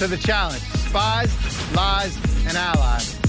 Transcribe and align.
to 0.00 0.06
the 0.06 0.16
challenge 0.16 0.62
Spies, 0.62 1.74
Lies, 1.74 2.16
and 2.46 2.56
Allies. 2.56 3.20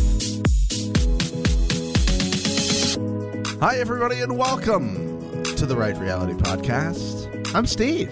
Hi, 3.59 3.78
everybody, 3.78 4.21
and 4.21 4.38
welcome 4.38 5.44
to 5.44 5.65
the 5.65 5.76
Right 5.76 5.97
Reality 5.97 6.31
Podcast. 6.31 7.54
I'm 7.54 7.66
Steve. 7.66 8.09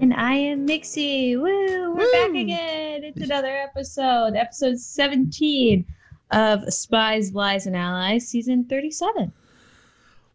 And 0.00 0.12
I 0.12 0.34
am 0.34 0.66
Mixie. 0.66 1.36
Woo! 1.36 1.94
We're 1.94 2.10
back 2.10 2.30
again. 2.30 3.04
It's 3.04 3.20
another 3.20 3.56
episode, 3.56 4.34
episode 4.34 4.80
17 4.80 5.86
of 6.32 6.64
Spies, 6.74 7.32
Lies, 7.32 7.66
and 7.68 7.76
Allies, 7.76 8.26
season 8.26 8.64
37. 8.64 9.32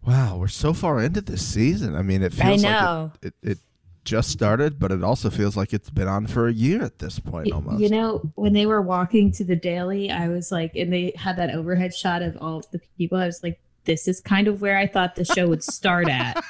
Wow, 0.08 0.38
we're 0.38 0.48
so 0.48 0.72
far 0.72 1.02
into 1.02 1.20
this 1.20 1.46
season. 1.46 1.94
I 1.98 2.04
mean, 2.04 2.24
it 2.24 2.40
I 2.40 2.46
feels 2.46 2.64
know. 2.64 3.12
like 3.22 3.26
it, 3.26 3.34
it, 3.44 3.52
it 3.52 3.58
just 4.06 4.30
started, 4.30 4.80
but 4.80 4.92
it 4.92 5.04
also 5.04 5.30
feels 5.30 5.56
like 5.58 5.74
it's 5.74 5.90
been 5.90 6.08
on 6.08 6.26
for 6.28 6.48
a 6.48 6.54
year 6.54 6.82
at 6.82 7.00
this 7.00 7.20
point 7.20 7.52
almost. 7.52 7.80
You 7.82 7.90
know, 7.90 8.32
when 8.36 8.54
they 8.54 8.66
were 8.66 8.82
walking 8.82 9.32
to 9.34 9.44
the 9.44 9.56
daily, 9.56 10.10
I 10.12 10.28
was 10.30 10.52
like, 10.52 10.76
and 10.76 10.92
they 10.92 11.14
had 11.16 11.38
that 11.38 11.54
overhead 11.54 11.94
shot 11.94 12.22
of 12.22 12.38
all 12.42 12.58
of 12.60 12.72
the 12.72 12.80
people. 12.98 13.18
I 13.18 13.26
was 13.26 13.44
like, 13.44 13.60
this 13.86 14.08
is 14.08 14.20
kind 14.22 14.48
of 14.48 14.62
where 14.62 14.78
I 14.78 14.88
thought 14.88 15.16
the 15.16 15.26
show 15.26 15.48
would 15.48 15.64
start 15.64 16.08
at. 16.10 16.44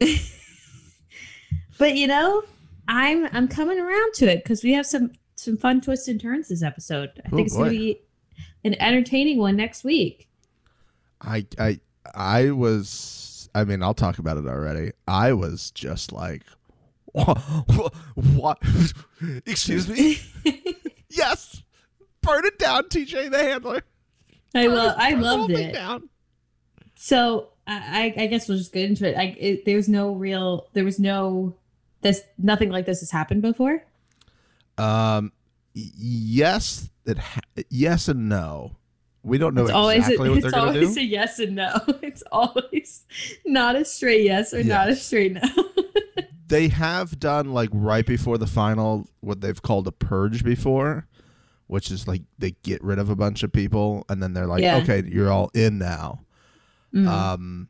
but 1.78 1.96
you 1.96 2.06
know, 2.06 2.42
I'm 2.88 3.26
I'm 3.32 3.48
coming 3.48 3.78
around 3.78 4.14
to 4.14 4.26
it 4.26 4.42
because 4.42 4.62
we 4.62 4.72
have 4.72 4.86
some 4.86 5.12
some 5.34 5.56
fun 5.56 5.80
twists 5.80 6.08
and 6.08 6.20
turns 6.20 6.48
this 6.48 6.62
episode. 6.62 7.10
I 7.24 7.28
Oh, 7.32 7.36
think 7.36 7.46
it's 7.46 7.56
boy. 7.56 7.64
gonna 7.64 7.70
be 7.70 8.00
an 8.64 8.74
entertaining 8.80 9.38
one 9.38 9.56
next 9.56 9.84
week. 9.84 10.28
I, 11.20 11.46
I, 11.58 11.80
I 12.14 12.50
was. 12.50 13.22
I 13.56 13.64
mean, 13.64 13.82
I'll 13.82 13.94
talk 13.94 14.18
about 14.18 14.36
it 14.36 14.46
already. 14.46 14.92
I 15.08 15.32
was 15.32 15.70
just 15.70 16.12
like, 16.12 16.42
what? 17.12 17.38
what? 18.34 18.62
Excuse 19.46 19.88
me? 19.88 20.18
yes, 21.08 21.62
burn 22.20 22.44
it 22.44 22.58
down, 22.58 22.84
TJ 22.84 23.30
the 23.30 23.38
handler. 23.38 23.80
I 24.54 24.66
love 24.66 24.94
I 24.98 25.12
Burn 25.12 25.22
loved 25.22 25.50
it. 25.52 25.72
down. 25.72 26.10
So 26.96 27.48
I, 27.66 28.14
I 28.18 28.22
I 28.24 28.26
guess 28.26 28.46
we'll 28.46 28.58
just 28.58 28.74
get 28.74 28.90
into 28.90 29.08
it. 29.08 29.16
I 29.16 29.34
it, 29.38 29.64
there's 29.64 29.88
no 29.88 30.12
real 30.12 30.68
there 30.74 30.84
was 30.84 30.98
no 31.00 31.54
this 32.02 32.22
nothing 32.36 32.68
like 32.68 32.84
this 32.84 33.00
has 33.00 33.10
happened 33.10 33.40
before. 33.40 33.82
Um, 34.76 35.32
yes, 35.72 36.90
it 37.06 37.16
ha- 37.16 37.40
yes 37.70 38.08
and 38.08 38.28
no. 38.28 38.72
We 39.26 39.38
don't 39.38 39.54
know 39.54 39.64
it's 39.64 39.72
always 39.72 40.06
exactly 40.06 40.28
a, 40.28 40.32
what 40.32 40.42
they're 40.42 40.50
going 40.52 40.74
to 40.74 40.80
do. 40.80 40.86
It's 40.86 40.96
always 40.96 40.96
a 40.98 41.04
yes 41.04 41.38
and 41.40 41.56
no. 41.56 41.80
It's 42.02 42.22
always 42.30 43.04
not 43.44 43.74
a 43.74 43.84
straight 43.84 44.22
yes 44.22 44.54
or 44.54 44.62
not 44.62 44.88
a 44.88 44.94
straight 44.94 45.32
no. 45.32 45.42
they 46.46 46.68
have 46.68 47.18
done 47.18 47.52
like 47.52 47.68
right 47.72 48.06
before 48.06 48.38
the 48.38 48.46
final 48.46 49.08
what 49.20 49.40
they've 49.40 49.60
called 49.60 49.88
a 49.88 49.92
purge 49.92 50.44
before, 50.44 51.08
which 51.66 51.90
is 51.90 52.06
like 52.06 52.22
they 52.38 52.52
get 52.62 52.82
rid 52.84 53.00
of 53.00 53.10
a 53.10 53.16
bunch 53.16 53.42
of 53.42 53.52
people 53.52 54.04
and 54.08 54.22
then 54.22 54.32
they're 54.32 54.46
like, 54.46 54.62
Yeah. 54.62 54.76
okay, 54.76 55.02
you're 55.04 55.32
all 55.32 55.50
in 55.54 55.78
now. 55.78 56.20
Mm. 56.94 57.08
Um, 57.08 57.68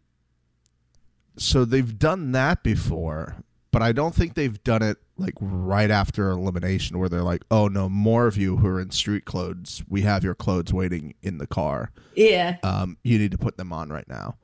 so 1.39 1.65
they've 1.65 1.99
done 1.99 2.33
that 2.33 2.62
before, 2.62 3.37
but 3.77 3.83
I 3.83 3.93
don't 3.93 4.15
think 4.15 4.33
they've 4.33 4.63
done 4.65 4.81
it 4.83 4.97
like 5.19 5.35
right 5.39 5.91
after 5.91 6.31
elimination 6.31 6.99
where 6.99 7.11
they're 7.11 7.23
like, 7.23 7.43
oh 7.51 7.69
no, 7.69 7.91
more 7.91 8.27
of 8.27 8.39
you 8.39 8.57
who 8.57 8.67
are 8.69 8.81
in 8.81 8.91
street 8.91 9.27
clothes, 9.27 9.83
we 9.87 10.01
have 10.01 10.25
your 10.25 10.35
clothes 10.35 10.73
waiting 10.73 11.13
in 11.23 11.37
the 11.37 11.47
car. 11.47 11.91
yeah. 12.15 12.57
Um, 12.63 12.97
you 13.03 13.19
need 13.19 13.33
to 13.33 13.39
put 13.39 13.59
them 13.59 13.75
on 13.75 13.91
right 13.91 14.09
now. 14.09 14.37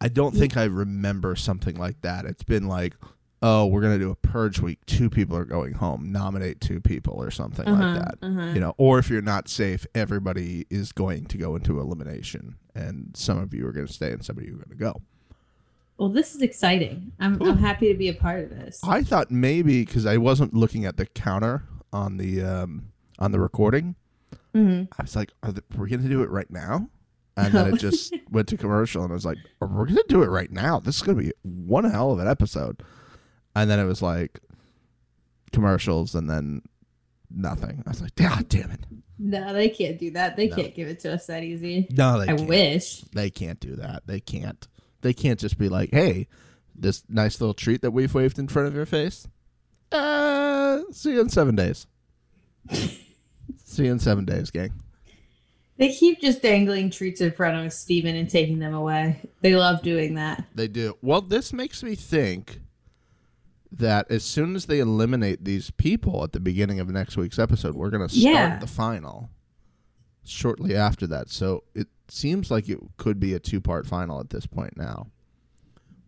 I 0.00 0.08
don't 0.08 0.34
think 0.34 0.56
I 0.56 0.64
remember 0.64 1.36
something 1.36 1.76
like 1.76 2.00
that. 2.00 2.24
It's 2.24 2.42
been 2.42 2.66
like, 2.66 2.94
oh, 3.40 3.66
we're 3.66 3.82
gonna 3.82 4.00
do 4.00 4.10
a 4.10 4.16
purge 4.16 4.58
week. 4.58 4.84
Two 4.86 5.08
people 5.08 5.36
are 5.36 5.44
going 5.44 5.74
home. 5.74 6.10
Nominate 6.10 6.60
two 6.60 6.80
people 6.80 7.14
or 7.22 7.30
something 7.30 7.68
Uh-huh, 7.68 7.82
like 7.84 8.02
that. 8.02 8.18
uh-huh. 8.20 8.46
You 8.52 8.58
know, 8.60 8.74
or 8.78 8.98
if 8.98 9.10
you're 9.10 9.22
not 9.22 9.48
safe, 9.48 9.86
everybody 9.94 10.66
is 10.70 10.90
going 10.90 11.26
to 11.26 11.38
go 11.38 11.54
into 11.54 11.78
elimination, 11.78 12.56
and 12.74 13.10
some 13.16 13.38
of 13.38 13.54
you 13.54 13.64
are 13.68 13.72
going 13.72 13.86
to 13.86 13.92
stay 13.92 14.10
and 14.10 14.24
some 14.24 14.38
of 14.38 14.42
you 14.44 14.54
are 14.54 14.64
going 14.64 14.70
to 14.70 14.74
go. 14.76 15.02
Well, 15.98 16.08
this 16.08 16.34
is 16.34 16.42
exciting. 16.42 17.12
I'm 17.18 17.42
I'm 17.42 17.58
happy 17.58 17.92
to 17.92 17.98
be 17.98 18.08
a 18.08 18.14
part 18.14 18.44
of 18.44 18.50
this. 18.50 18.80
I 18.84 19.02
thought 19.02 19.30
maybe 19.30 19.84
because 19.84 20.06
I 20.06 20.16
wasn't 20.16 20.54
looking 20.54 20.84
at 20.84 20.96
the 20.96 21.06
counter 21.06 21.64
on 21.92 22.16
the 22.18 22.42
um, 22.42 22.92
on 23.18 23.32
the 23.32 23.40
recording, 23.40 23.96
Mhm. 24.54 24.88
I 24.98 25.02
was 25.02 25.16
like, 25.16 25.32
are 25.42 25.50
the, 25.52 25.62
we 25.76 25.88
going 25.90 26.02
to 26.02 26.08
do 26.08 26.22
it 26.22 26.30
right 26.30 26.50
now? 26.50 26.88
And 27.36 27.52
then 27.52 27.74
it 27.74 27.78
just 27.78 28.14
went 28.30 28.48
to 28.48 28.56
commercial, 28.56 29.02
and 29.02 29.12
I 29.12 29.14
was 29.14 29.24
like, 29.26 29.38
we're 29.60 29.68
going 29.84 29.94
to 29.96 30.04
do 30.08 30.22
it 30.22 30.28
right 30.28 30.50
now. 30.50 30.78
This 30.80 30.96
is 30.96 31.02
going 31.02 31.18
to 31.18 31.24
be 31.24 31.32
one 31.42 31.84
hell 31.84 32.12
of 32.12 32.18
an 32.20 32.26
episode. 32.28 32.82
And 33.56 33.68
then 33.70 33.78
it 33.80 33.84
was 33.84 34.00
like 34.02 34.40
commercials, 35.52 36.14
and 36.14 36.28
then 36.30 36.62
nothing. 37.30 37.82
I 37.86 37.90
was 37.90 38.00
like, 38.00 38.14
God 38.14 38.48
damn 38.48 38.70
it! 38.70 38.80
No, 39.18 39.52
they 39.52 39.68
can't 39.68 39.98
do 39.98 40.10
that. 40.12 40.36
They 40.36 40.48
No. 40.48 40.56
can't 40.56 40.74
give 40.74 40.88
it 40.88 41.00
to 41.00 41.12
us 41.14 41.26
that 41.26 41.42
easy. 41.42 41.88
No, 41.90 42.18
they 42.18 42.32
I 42.32 42.36
can't. 42.36 42.48
wish. 42.48 43.00
They 43.14 43.30
can't 43.30 43.58
do 43.60 43.76
that. 43.76 44.02
They 44.06 44.20
can't. 44.20 44.66
They 45.00 45.12
can't 45.12 45.38
just 45.38 45.58
be 45.58 45.68
like, 45.68 45.90
hey, 45.92 46.26
this 46.74 47.04
nice 47.08 47.40
little 47.40 47.54
treat 47.54 47.82
that 47.82 47.90
we've 47.92 48.12
waved 48.14 48.38
in 48.38 48.48
front 48.48 48.68
of 48.68 48.74
your 48.74 48.86
face. 48.86 49.28
Uh, 49.92 50.80
see 50.92 51.12
you 51.12 51.20
in 51.20 51.28
seven 51.28 51.54
days. 51.54 51.86
see 52.72 53.84
you 53.84 53.92
in 53.92 53.98
seven 53.98 54.24
days, 54.24 54.50
gang. 54.50 54.72
They 55.76 55.92
keep 55.92 56.20
just 56.20 56.42
dangling 56.42 56.90
treats 56.90 57.20
in 57.20 57.30
front 57.30 57.64
of 57.64 57.72
Steven 57.72 58.16
and 58.16 58.28
taking 58.28 58.58
them 58.58 58.74
away. 58.74 59.20
They 59.42 59.54
love 59.54 59.80
doing 59.82 60.14
that. 60.14 60.44
They 60.54 60.66
do. 60.66 60.98
Well, 61.02 61.20
this 61.20 61.52
makes 61.52 61.84
me 61.84 61.94
think 61.94 62.60
that 63.70 64.10
as 64.10 64.24
soon 64.24 64.56
as 64.56 64.66
they 64.66 64.80
eliminate 64.80 65.44
these 65.44 65.70
people 65.70 66.24
at 66.24 66.32
the 66.32 66.40
beginning 66.40 66.80
of 66.80 66.88
next 66.90 67.16
week's 67.16 67.38
episode, 67.38 67.76
we're 67.76 67.90
going 67.90 68.06
to 68.08 68.12
start 68.12 68.34
Yeah. 68.34 68.58
the 68.58 68.66
final 68.66 69.30
shortly 70.24 70.74
after 70.74 71.06
that. 71.06 71.30
So 71.30 71.62
it 71.74 71.86
seems 72.10 72.50
like 72.50 72.68
it 72.68 72.78
could 72.96 73.18
be 73.20 73.34
a 73.34 73.38
two-part 73.38 73.86
final 73.86 74.20
at 74.20 74.30
this 74.30 74.46
point 74.46 74.76
now. 74.76 75.08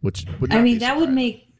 Which 0.00 0.26
would 0.40 0.52
I 0.52 0.62
mean, 0.62 0.78
that 0.78 0.96
would 0.96 1.10
make, 1.10 1.52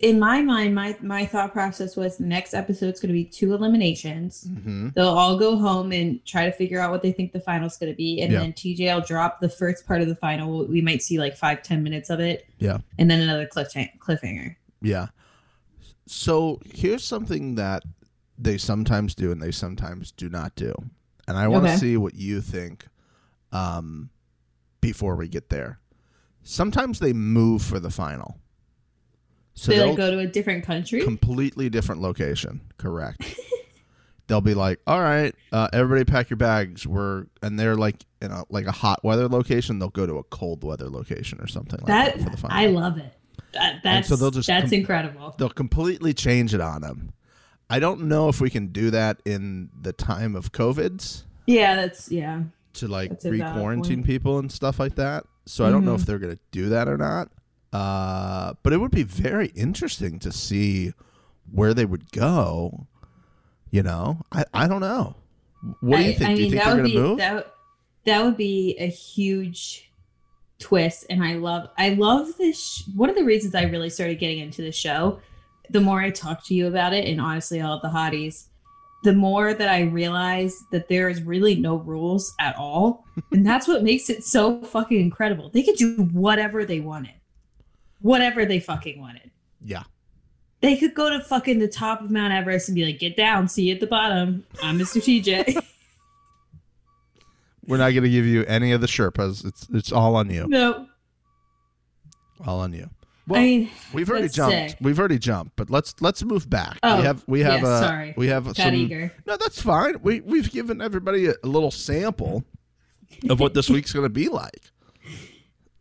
in 0.00 0.18
my 0.18 0.42
mind, 0.42 0.74
my 0.74 0.96
my 1.00 1.24
thought 1.26 1.52
process 1.52 1.94
was 1.96 2.16
the 2.16 2.24
next 2.24 2.52
episode's 2.52 2.98
going 3.00 3.08
to 3.10 3.14
be 3.14 3.24
two 3.24 3.54
eliminations. 3.54 4.48
Mhm. 4.50 4.92
They'll 4.94 5.06
all 5.08 5.38
go 5.38 5.56
home 5.56 5.92
and 5.92 6.24
try 6.24 6.44
to 6.44 6.50
figure 6.52 6.80
out 6.80 6.90
what 6.90 7.02
they 7.02 7.12
think 7.12 7.32
the 7.32 7.38
final's 7.40 7.76
going 7.76 7.92
to 7.92 7.96
be, 7.96 8.20
and 8.20 8.32
Yeah. 8.32 8.40
then 8.40 8.52
TJ 8.52 8.92
will 8.92 9.00
drop 9.06 9.40
the 9.40 9.48
first 9.48 9.86
part 9.86 10.00
of 10.02 10.08
the 10.08 10.16
final. 10.16 10.66
We 10.66 10.80
might 10.80 11.02
see 11.02 11.18
like 11.20 11.36
five, 11.36 11.62
ten 11.62 11.84
minutes 11.84 12.10
of 12.10 12.18
it, 12.18 12.46
Yeah. 12.58 12.78
and 12.98 13.08
then 13.08 13.20
another 13.20 13.46
cliff 13.46 13.68
cliffhanger. 14.00 14.56
Yeah. 14.82 15.06
So 16.06 16.60
here's 16.66 17.04
something 17.04 17.54
that 17.54 17.84
they 18.36 18.58
sometimes 18.58 19.14
do 19.14 19.30
and 19.30 19.40
they 19.40 19.52
sometimes 19.52 20.10
do 20.10 20.28
not 20.28 20.56
do. 20.56 20.74
And 21.28 21.36
I 21.38 21.46
want 21.48 21.64
to 21.66 21.70
Okay. 21.70 21.78
see 21.78 21.96
what 21.96 22.14
you 22.14 22.40
think 22.40 22.86
um, 23.54 24.10
before 24.82 25.16
we 25.16 25.28
get 25.28 25.48
there. 25.48 25.78
Sometimes 26.42 26.98
they 26.98 27.14
move 27.14 27.62
for 27.62 27.80
the 27.80 27.90
final. 27.90 28.38
So 29.54 29.70
they 29.70 29.78
they'll 29.78 29.88
like 29.88 29.96
go 29.96 30.10
to 30.10 30.18
a 30.18 30.26
different 30.26 30.64
country. 30.64 31.02
completely 31.02 31.70
different 31.70 32.02
location. 32.02 32.60
Correct. 32.76 33.38
they'll 34.26 34.40
be 34.40 34.52
like, 34.52 34.80
"All 34.86 35.00
right, 35.00 35.34
uh, 35.52 35.68
everybody 35.72 36.04
pack 36.04 36.28
your 36.28 36.36
bags. 36.36 36.86
We're," 36.86 37.26
and 37.40 37.58
they're 37.58 37.76
like 37.76 38.04
in 38.20 38.32
a 38.32 38.44
like 38.50 38.66
a 38.66 38.72
hot 38.72 39.02
weather 39.04 39.28
location. 39.28 39.78
They'll 39.78 39.88
go 39.90 40.06
to 40.06 40.18
a 40.18 40.24
cold 40.24 40.64
weather 40.64 40.90
location 40.90 41.40
or 41.40 41.46
something 41.46 41.78
like 41.78 41.86
that, 41.86 42.16
that 42.16 42.24
for 42.24 42.30
the 42.30 42.36
final. 42.36 42.56
I 42.56 42.66
love 42.66 42.98
it. 42.98 43.14
That, 43.52 43.82
that's 43.84 44.08
so 44.08 44.16
they'll 44.16 44.32
just 44.32 44.48
that's 44.48 44.70
com- 44.70 44.80
incredible. 44.80 45.34
they'll 45.38 45.48
completely 45.48 46.12
change 46.12 46.52
it 46.52 46.60
on 46.60 46.82
them. 46.82 47.12
I 47.70 47.78
don't 47.78 48.02
know 48.02 48.28
if 48.28 48.40
we 48.40 48.50
can 48.50 48.68
do 48.68 48.90
that 48.90 49.22
in 49.24 49.70
the 49.80 49.92
time 49.92 50.36
of 50.36 50.52
COVIDs 50.52 51.22
Yeah, 51.46 51.76
that's 51.76 52.10
yeah. 52.10 52.42
To 52.74 52.88
like 52.88 53.20
valid 53.22 53.40
re-quarantine 53.40 54.02
people 54.02 54.38
and 54.38 54.50
stuff 54.50 54.78
like 54.78 54.94
that. 54.96 55.24
So 55.46 55.64
I 55.66 55.70
don't 55.70 55.84
know 55.84 55.94
if 55.94 56.06
they're 56.06 56.18
going 56.18 56.34
to 56.34 56.40
do 56.50 56.68
that 56.70 56.88
or 56.88 56.96
not. 56.96 57.28
Uh, 57.72 58.54
but 58.62 58.72
it 58.72 58.78
would 58.78 58.90
be 58.92 59.02
very 59.02 59.48
interesting 59.48 60.18
to 60.20 60.30
see 60.32 60.92
where 61.50 61.74
they 61.74 61.84
would 61.84 62.10
go. 62.12 62.86
You 63.70 63.82
know, 63.82 64.22
I, 64.30 64.44
I 64.54 64.68
don't 64.68 64.80
know. 64.80 65.16
What 65.80 65.96
do 65.98 66.02
you 66.04 66.10
I- 66.10 66.14
think? 66.14 66.30
I 66.30 66.34
do 66.34 66.42
you 66.42 66.50
mean, 66.50 66.50
think 66.52 66.62
that 66.62 66.64
they're 66.74 66.74
would 66.76 66.80
going 66.82 66.92
to 66.92 66.96
be 67.00 67.08
move? 67.08 67.18
that. 67.18 67.50
That 68.04 68.22
would 68.24 68.36
be 68.36 68.76
a 68.78 68.86
huge 68.86 69.90
twist, 70.58 71.06
and 71.10 71.24
I 71.24 71.34
love. 71.34 71.68
I 71.78 71.90
love 71.90 72.36
this. 72.38 72.60
Sh- 72.62 72.82
One 72.94 73.08
of 73.10 73.16
the 73.16 73.24
reasons 73.24 73.54
I 73.54 73.62
really 73.64 73.90
started 73.90 74.18
getting 74.18 74.38
into 74.38 74.62
the 74.62 74.70
show, 74.72 75.20
the 75.70 75.80
more 75.80 76.00
I 76.00 76.10
talk 76.10 76.44
to 76.46 76.54
you 76.54 76.66
about 76.68 76.92
it, 76.92 77.08
and 77.08 77.20
honestly, 77.20 77.60
all 77.60 77.76
of 77.76 77.82
the 77.82 77.88
hotties, 77.88 78.48
the 79.04 79.12
more 79.12 79.54
that 79.54 79.68
I 79.68 79.82
realize 79.82 80.60
that 80.72 80.88
there 80.88 81.08
is 81.08 81.22
really 81.22 81.54
no 81.54 81.76
rules 81.76 82.34
at 82.40 82.56
all, 82.56 83.04
and 83.32 83.46
that's 83.46 83.68
what 83.68 83.84
makes 83.84 84.10
it 84.10 84.24
so 84.24 84.60
fucking 84.64 85.00
incredible. 85.00 85.50
They 85.50 85.62
could 85.62 85.76
do 85.76 86.02
whatever 86.12 86.64
they 86.64 86.80
wanted, 86.80 87.14
whatever 88.00 88.44
they 88.44 88.58
fucking 88.60 89.00
wanted. 89.00 89.30
yeah. 89.64 89.84
They 90.60 90.78
could 90.78 90.94
go 90.94 91.10
to 91.10 91.20
fucking 91.22 91.58
the 91.58 91.68
top 91.68 92.00
of 92.00 92.10
Mount 92.10 92.32
Everest 92.32 92.70
and 92.70 92.74
be 92.74 92.86
like, 92.86 92.98
"Get 92.98 93.18
down, 93.18 93.48
see 93.48 93.64
you 93.64 93.74
at 93.74 93.80
the 93.80 93.86
bottom. 93.86 94.46
I'm 94.62 94.78
Mr. 94.78 94.96
TJ." 95.02 95.62
We're 97.66 97.76
not 97.76 97.90
going 97.90 98.04
to 98.04 98.08
give 98.08 98.24
you 98.24 98.44
any 98.44 98.72
of 98.72 98.80
the 98.80 98.86
Sherpas. 98.86 99.44
It's 99.44 99.68
it's 99.74 99.92
all 99.92 100.16
on 100.16 100.30
you. 100.30 100.46
no, 100.48 100.86
All 102.46 102.60
on 102.60 102.72
you. 102.72 102.88
Well, 103.26 103.40
I 103.40 103.44
mean, 103.44 103.70
we've 103.92 104.10
already 104.10 104.28
jumped. 104.28 104.70
sick. 104.70 104.78
We've 104.80 104.98
already 104.98 105.18
jumped, 105.18 105.56
but 105.56 105.70
let's 105.70 105.94
let's 106.00 106.22
move 106.22 106.48
back. 106.50 106.78
Oh, 106.82 106.98
we 106.98 107.04
have 107.04 107.24
we 107.26 107.40
have 107.40 107.62
yeah, 107.62 107.68
uh, 107.68 107.80
sorry. 107.80 108.14
we 108.16 108.26
have 108.28 108.44
got 108.44 108.56
some. 108.56 108.74
eager. 108.74 109.12
No, 109.26 109.36
that's 109.36 109.62
fine. 109.62 109.96
We 110.02 110.20
we've 110.20 110.50
given 110.50 110.82
everybody 110.82 111.26
a, 111.26 111.34
a 111.42 111.48
little 111.48 111.70
sample 111.70 112.44
of 113.30 113.40
what 113.40 113.54
this 113.54 113.70
week's 113.70 113.92
going 113.92 114.04
to 114.04 114.10
be 114.10 114.28
like. 114.28 114.70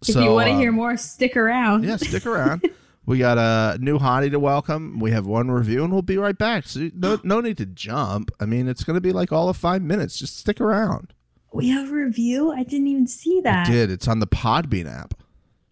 If 0.06 0.16
you 0.16 0.32
want 0.32 0.48
to 0.48 0.52
um, 0.56 0.60
hear 0.60 0.74
more, 0.74 0.98
stick 0.98 1.38
around. 1.38 1.86
yeah, 1.86 1.96
stick 1.96 2.26
around. 2.26 2.70
we 3.06 3.20
got 3.20 3.38
a 3.38 3.78
new 3.82 3.98
hottie 3.98 4.30
to 4.32 4.38
welcome. 4.38 5.00
We 5.00 5.12
have 5.12 5.26
one 5.26 5.50
review, 5.50 5.86
and 5.86 5.94
we'll 5.94 6.02
be 6.02 6.18
right 6.18 6.38
back. 6.38 6.66
So 6.66 6.90
no 6.94 7.20
no 7.24 7.40
need 7.40 7.58
to 7.60 7.66
jump. 7.66 8.30
I 8.40 8.46
mean, 8.46 8.68
it's 8.68 8.84
going 8.84 8.96
to 8.96 9.02
be 9.02 9.14
like 9.14 9.32
all 9.32 9.48
of 9.48 9.56
five 9.56 9.82
minutes. 9.82 10.20
Just 10.20 10.38
stick 10.38 10.60
around. 10.60 11.14
We 11.54 11.70
have 11.70 11.90
a 11.90 11.94
review. 11.94 12.52
I 12.52 12.64
didn't 12.64 12.88
even 12.88 13.08
see 13.08 13.40
that. 13.42 13.68
Did 13.68 13.92
it's 13.92 14.08
on 14.08 14.20
the 14.20 14.28
Podbean 14.28 14.94
app? 14.94 15.14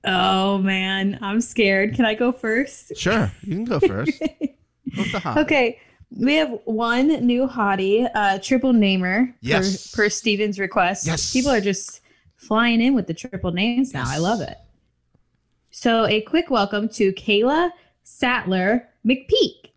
Oh 0.04 0.58
man, 0.58 1.20
I'm 1.22 1.42
scared. 1.42 1.96
Can 1.96 2.06
I 2.06 2.14
go 2.16 2.32
first? 2.32 2.96
Sure, 2.98 3.32
you 3.44 3.56
can 3.56 3.66
go 3.66 3.80
first. 3.80 4.20
What's 4.96 5.12
the 5.12 5.20
hottie? 5.20 5.38
Okay. 5.44 5.80
We 6.20 6.36
have 6.36 6.60
one 6.66 7.08
new 7.26 7.48
hottie, 7.48 8.10
uh, 8.14 8.40
triple 8.40 8.74
namer 8.74 9.34
Yes. 9.40 9.92
per, 9.92 10.04
per 10.04 10.10
Steven's 10.10 10.60
request. 10.60 11.06
Yes. 11.08 11.32
People 11.32 11.52
are 11.52 11.62
just 11.62 12.02
flying 12.36 12.82
in 12.82 12.94
with 12.96 13.08
the 13.08 13.14
triple 13.14 13.52
names 13.54 13.94
now. 13.94 14.04
I 14.06 14.18
love 14.18 14.42
it. 14.42 14.58
So 15.70 16.06
a 16.06 16.20
quick 16.22 16.50
welcome 16.50 16.90
to 16.90 17.14
Kayla 17.14 17.72
Sattler 18.04 18.90
McPeak. 19.08 19.72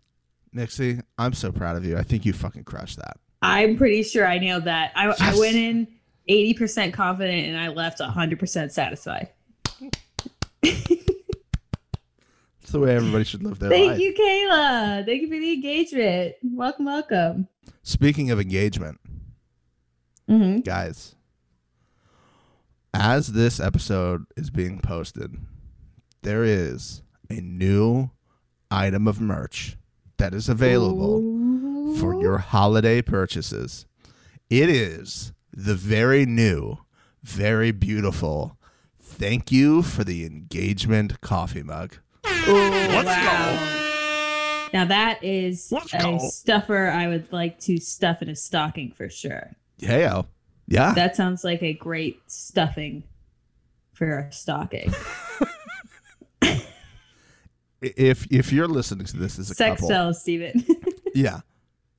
Nixie, 0.51 0.99
I'm 1.17 1.31
so 1.33 1.51
proud 1.53 1.77
of 1.77 1.85
you. 1.85 1.97
I 1.97 2.03
think 2.03 2.25
you 2.25 2.33
fucking 2.33 2.63
crushed 2.65 2.97
that. 2.97 3.17
I'm 3.41 3.77
pretty 3.77 4.03
sure 4.03 4.27
I 4.27 4.37
nailed 4.39 4.65
that. 4.65 4.91
I, 4.95 5.13
I 5.19 5.37
went 5.39 5.55
in 5.55 5.87
80% 6.29 6.91
confident 6.93 7.47
and 7.47 7.57
I 7.57 7.69
left 7.69 7.99
100% 7.99 8.71
satisfied. 8.71 9.29
It's 12.61 12.71
the 12.71 12.79
way 12.79 12.95
everybody 12.95 13.23
should 13.23 13.43
live 13.43 13.59
their 13.59 13.69
life. 13.69 13.77
Thank 13.77 13.91
life. 13.91 13.99
you, 13.99 14.13
Kayla. 14.13 15.05
Thank 15.05 15.21
you 15.21 15.27
for 15.27 15.39
the 15.39 15.53
engagement. 15.53 16.35
Welcome, 16.43 16.85
welcome. 16.85 17.47
Speaking 17.83 18.31
of 18.31 18.39
engagement, 18.39 18.99
hmm 20.27 20.57
guys, 20.59 21.15
as 22.93 23.33
this 23.33 23.59
episode 23.59 24.25
is 24.35 24.49
being 24.49 24.79
posted, 24.79 25.35
there 26.23 26.43
is 26.43 27.03
a 27.29 27.35
new 27.35 28.09
item 28.71 29.07
of 29.07 29.21
merch 29.21 29.77
that 30.17 30.33
is 30.33 30.49
available 30.49 31.21
for 31.97 32.19
your 32.19 32.39
holiday 32.39 33.01
purchases. 33.01 33.85
It 34.49 34.69
is 34.69 35.33
the 35.53 35.75
very 35.75 36.25
new, 36.25 36.77
very 37.21 37.71
beautiful 37.71 38.57
thank 39.15 39.51
you 39.51 39.81
for 39.81 40.03
the 40.03 40.25
engagement 40.25 41.21
coffee 41.21 41.63
mug. 41.63 41.97
Let's 42.23 43.05
wow. 43.07 44.69
Now 44.73 44.85
that 44.85 45.23
is 45.23 45.71
Let's 45.71 45.93
a 45.93 45.99
go. 45.99 46.17
stuffer 46.19 46.87
I 46.89 47.07
would 47.07 47.31
like 47.31 47.59
to 47.61 47.77
stuff 47.79 48.21
in 48.21 48.29
a 48.29 48.35
stocking 48.35 48.91
for 48.91 49.09
sure. 49.09 49.51
Heyo. 49.79 50.27
Yeah. 50.67 50.93
That 50.93 51.15
sounds 51.15 51.43
like 51.43 51.63
a 51.63 51.73
great 51.73 52.19
stuffing 52.27 53.03
for 53.93 54.19
a 54.19 54.31
stocking. 54.31 54.93
if 57.81 58.27
if 58.31 58.51
you're 58.51 58.67
listening 58.67 59.05
to 59.05 59.17
this 59.17 59.39
as 59.39 59.49
a 59.51 59.55
Sex 59.55 59.81
couple, 59.81 59.87
sells, 59.87 60.21
Steven. 60.21 60.65
yeah, 61.15 61.39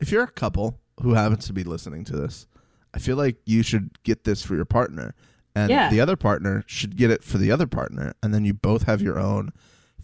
if 0.01 0.11
you're 0.11 0.25
a 0.25 0.31
couple 0.31 0.79
who 1.03 1.15
happens 1.15 1.47
to 1.47 1.53
be 1.53 1.65
listening 1.65 2.05
to 2.05 2.17
this, 2.17 2.47
I 2.93 2.99
feel 2.99 3.17
like 3.17 3.37
you 3.47 3.63
should 3.63 4.03
get 4.03 4.25
this 4.25 4.43
for 4.43 4.55
your 4.55 4.65
partner, 4.65 5.15
and 5.57 5.71
Yeah. 5.71 5.91
the 5.91 6.01
other 6.01 6.17
partner 6.17 6.63
should 6.67 6.97
get 6.97 7.11
it 7.11 7.25
for 7.25 7.39
the 7.39 7.51
other 7.51 7.67
partner, 7.67 8.15
and 8.23 8.33
then 8.33 8.45
you 8.45 8.55
both 8.55 8.85
have 8.85 9.03
your 9.03 9.19
own. 9.19 9.53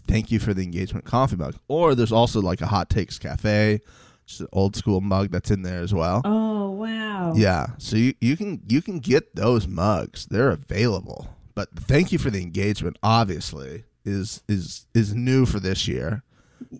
Thank 0.07 0.31
you 0.31 0.39
for 0.39 0.53
the 0.53 0.63
engagement 0.63 1.05
coffee 1.05 1.37
mug. 1.37 1.55
Or 1.69 1.95
there's 1.95 2.11
also 2.11 2.41
like 2.41 2.59
a 2.59 2.67
hot 2.67 2.89
takes 2.89 3.17
cafe, 3.17 3.79
just 4.25 4.41
an 4.41 4.47
old 4.51 4.75
school 4.75 4.99
mug 4.99 5.31
that's 5.31 5.49
in 5.51 5.61
there 5.61 5.81
as 5.81 5.93
well. 5.93 6.21
oh 6.25 6.71
wow. 6.71 7.33
Yeah, 7.35 7.67
so 7.77 7.95
you, 7.95 8.13
you 8.19 8.35
can 8.35 8.61
you 8.67 8.81
can 8.81 8.99
get 8.99 9.35
those 9.35 9.67
mugs. 9.67 10.25
They're 10.25 10.51
available. 10.51 11.29
But 11.55 11.69
thank 11.75 12.11
you 12.11 12.17
for 12.17 12.29
the 12.31 12.41
engagement. 12.41 12.97
Obviously, 13.03 13.85
is 14.03 14.41
is 14.49 14.87
is 14.93 15.13
new 15.15 15.45
for 15.45 15.59
this 15.61 15.87
year 15.87 16.23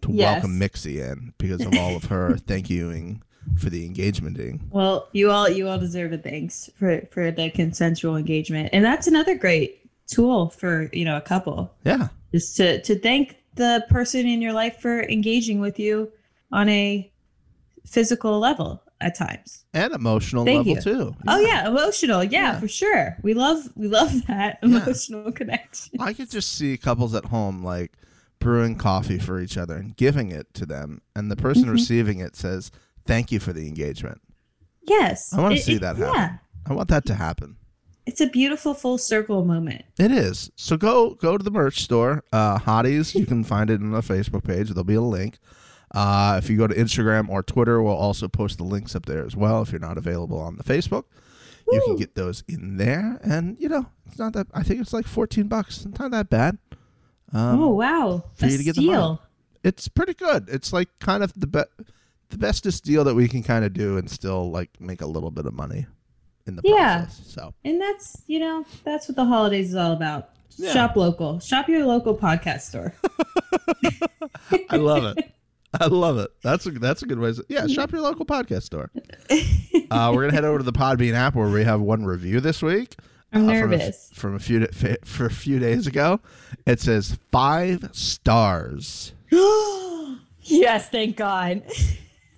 to 0.02 0.12
Yes. 0.12 0.34
welcome 0.34 0.60
Mixie 0.60 1.00
in 1.00 1.34
because 1.38 1.62
of 1.62 1.74
all 1.78 1.96
of 1.96 2.06
her 2.06 2.36
thank 2.48 2.70
youing 2.70 3.22
for 3.58 3.70
the 3.70 3.88
engagementing. 3.90 4.60
Well, 4.72 5.08
you 5.14 5.30
all 5.32 5.50
you 5.50 5.68
all 5.68 5.78
deserve 5.80 6.12
a 6.14 6.18
thanks 6.18 6.70
for 6.76 7.02
for 7.12 7.32
the 7.32 7.50
consensual 7.52 8.16
engagement, 8.18 8.70
and 8.74 8.84
that's 8.84 9.08
another 9.08 9.36
great 9.36 9.80
tool 10.08 10.50
for 10.50 10.90
you 10.94 11.06
know 11.06 11.18
a 11.18 11.22
couple 11.22 11.74
Yeah, 11.86 12.08
is 12.32 12.54
to 12.56 12.82
to 12.82 12.98
thank 13.00 13.38
the 13.56 13.86
person 13.90 14.26
in 14.28 14.42
your 14.42 14.54
life 14.54 14.80
for 14.80 15.04
engaging 15.04 15.60
with 15.60 15.80
you 15.80 16.12
on 16.52 16.68
a 16.70 17.10
physical 17.86 18.40
level 18.40 18.82
at 19.02 19.16
times. 19.18 19.66
and 19.74 19.94
emotional 19.94 20.46
Thank 20.46 20.66
level 20.68 20.76
you. 20.76 20.82
too. 20.82 21.16
Oh 21.28 21.40
yeah, 21.40 21.68
emotional. 21.68 22.24
Yeah, 22.24 22.54
Yeah. 22.54 22.60
for 22.60 22.68
sure. 22.68 23.18
We 23.22 23.34
love 23.34 23.70
we 23.76 23.88
love 23.88 24.26
that 24.28 24.60
Yeah. 24.64 24.70
emotional 24.70 25.32
connection. 25.32 26.00
I 26.00 26.14
could 26.14 26.30
just 26.30 26.54
see 26.54 26.78
couples 26.78 27.14
at 27.14 27.26
home 27.26 27.64
like 27.64 27.92
brewing 28.40 28.76
coffee 28.76 29.20
for 29.20 29.40
each 29.40 29.58
other 29.58 29.76
and 29.76 29.96
giving 29.96 30.30
it 30.32 30.54
to 30.56 30.66
them, 30.66 31.02
and 31.16 31.30
the 31.32 31.36
person 31.36 31.66
Mhm. 31.66 31.72
receiving 31.74 32.20
it 32.20 32.36
says, 32.36 32.72
"Thank 33.06 33.32
you 33.32 33.40
for 33.40 33.54
the 33.54 33.68
engagement." 33.68 34.22
Yes, 34.88 35.34
I 35.34 35.42
wanna 35.42 35.56
It- 35.56 35.64
see 35.64 35.76
it- 35.76 35.82
that 35.82 35.98
happen. 35.98 36.14
Yeah, 36.14 36.38
I 36.68 36.74
want 36.74 36.90
that 36.90 37.06
to 37.06 37.16
happen. 37.16 37.58
it's 38.06 38.20
a 38.20 38.28
beautiful 38.28 38.74
full 38.74 38.98
circle 38.98 39.46
moment. 39.46 39.86
It 39.98 40.12
is. 40.12 40.52
So 40.58 40.76
go 40.76 41.12
go 41.16 41.38
to 41.38 41.44
the 41.44 41.52
merch 41.52 41.82
store, 41.84 42.24
uh, 42.34 42.60
Hotties. 42.60 43.16
You 43.16 43.26
can 43.26 43.44
find 43.46 43.70
it 43.70 43.80
on 43.82 43.92
the 43.92 44.02
Facebook 44.02 44.44
page. 44.44 44.68
There'll 44.70 44.84
be 44.84 44.96
a 44.96 45.02
link. 45.02 45.40
Uh, 45.96 46.40
if 46.44 46.50
you 46.50 46.58
go 46.58 46.68
to 46.68 46.74
Instagram 46.76 47.30
or 47.30 47.44
Twitter, 47.44 47.82
we'll 47.82 47.96
also 47.96 48.28
post 48.28 48.58
the 48.58 48.64
links 48.66 48.96
up 48.96 49.06
there 49.06 49.26
as 49.26 49.36
well. 49.38 49.62
If 49.62 49.72
you're 49.72 49.80
not 49.80 49.98
available 49.98 50.40
on 50.40 50.58
the 50.58 50.64
Facebook, 50.64 51.04
you 51.72 51.82
can 51.86 51.96
get 51.96 52.16
those 52.16 52.44
in 52.48 52.76
there. 52.78 53.20
And 53.24 53.56
you 53.60 53.70
know, 53.70 53.86
it's 54.08 54.20
not 54.20 54.34
that. 54.34 54.48
I 54.54 54.64
think 54.64 54.82
it's 54.82 54.92
like 54.92 55.06
14 55.06 55.48
bucks. 55.48 55.86
It's 55.86 56.00
not 56.00 56.12
that 56.12 56.30
bad. 56.30 56.58
Um, 57.32 57.62
oh 57.62 57.70
wow, 57.70 58.26
for 58.36 58.46
a 58.46 58.50
you 58.50 58.58
to 58.58 58.64
get 58.64 58.76
the 58.76 59.18
it's 59.64 59.88
pretty 59.88 60.14
good. 60.14 60.50
It's 60.50 60.74
like 60.74 60.90
kind 61.00 61.24
of 61.24 61.32
the 61.40 61.48
be- 61.48 61.84
the 62.34 62.38
bestest 62.40 62.84
deal 62.84 63.04
that 63.06 63.16
we 63.16 63.28
can 63.28 63.44
kind 63.44 63.64
of 63.66 63.74
do 63.74 63.98
and 63.98 64.10
still 64.10 64.52
like 64.52 64.70
make 64.80 65.02
a 65.02 65.06
little 65.08 65.32
bit 65.32 65.46
of 65.46 65.54
money 65.54 65.86
in 66.48 66.56
the 66.56 66.62
Yeah. 66.66 67.04
process. 67.06 67.22
So 67.28 67.54
And 67.64 67.80
that's, 67.82 68.22
you 68.28 68.40
know, 68.40 68.66
that's 68.84 69.08
what 69.08 69.16
the 69.16 69.26
holidays 69.26 69.70
is 69.70 69.76
all 69.76 69.94
about. 69.94 70.30
Yeah. 70.58 70.72
Shop 70.74 70.96
local. 70.96 71.40
Shop 71.40 71.68
your 71.68 71.86
local 71.86 72.16
podcast 72.18 72.62
store. 72.62 72.94
I 74.70 74.76
love 74.78 75.06
it. 75.18 75.32
I 75.80 75.88
love 75.88 76.20
it. 76.20 76.30
That's 76.44 76.68
a 76.68 76.72
that's 76.72 77.02
a 77.02 77.08
good 77.08 77.18
way. 77.18 77.34
To, 77.34 77.44
yeah, 77.50 77.66
shop 77.66 77.92
your 77.92 78.02
local 78.02 78.26
podcast 78.26 78.64
store. 78.64 78.92
Uh, 79.92 80.12
we're 80.12 80.22
gonna 80.22 80.34
head 80.34 80.44
over 80.46 80.58
to 80.58 80.64
the 80.64 80.72
Podbean 80.72 81.14
app 81.14 81.36
where 81.36 81.48
we 81.50 81.64
have 81.64 81.80
one 81.80 82.04
review 82.04 82.40
this 82.40 82.64
week. 82.64 82.96
I'm 83.32 83.48
uh, 83.48 83.54
from 83.60 83.74
a- 83.74 83.78
nervous. 83.78 84.10
From 84.14 84.36
a, 84.36 84.40
few 84.40 84.66
for 85.04 85.26
a 85.26 85.30
few 85.32 85.60
days 85.60 85.86
ago, 85.86 86.20
it 86.66 86.80
says 86.80 87.20
five 87.32 87.90
stars. 87.92 89.14
yes, 90.42 90.90
thank 90.90 91.16
God. 91.16 91.62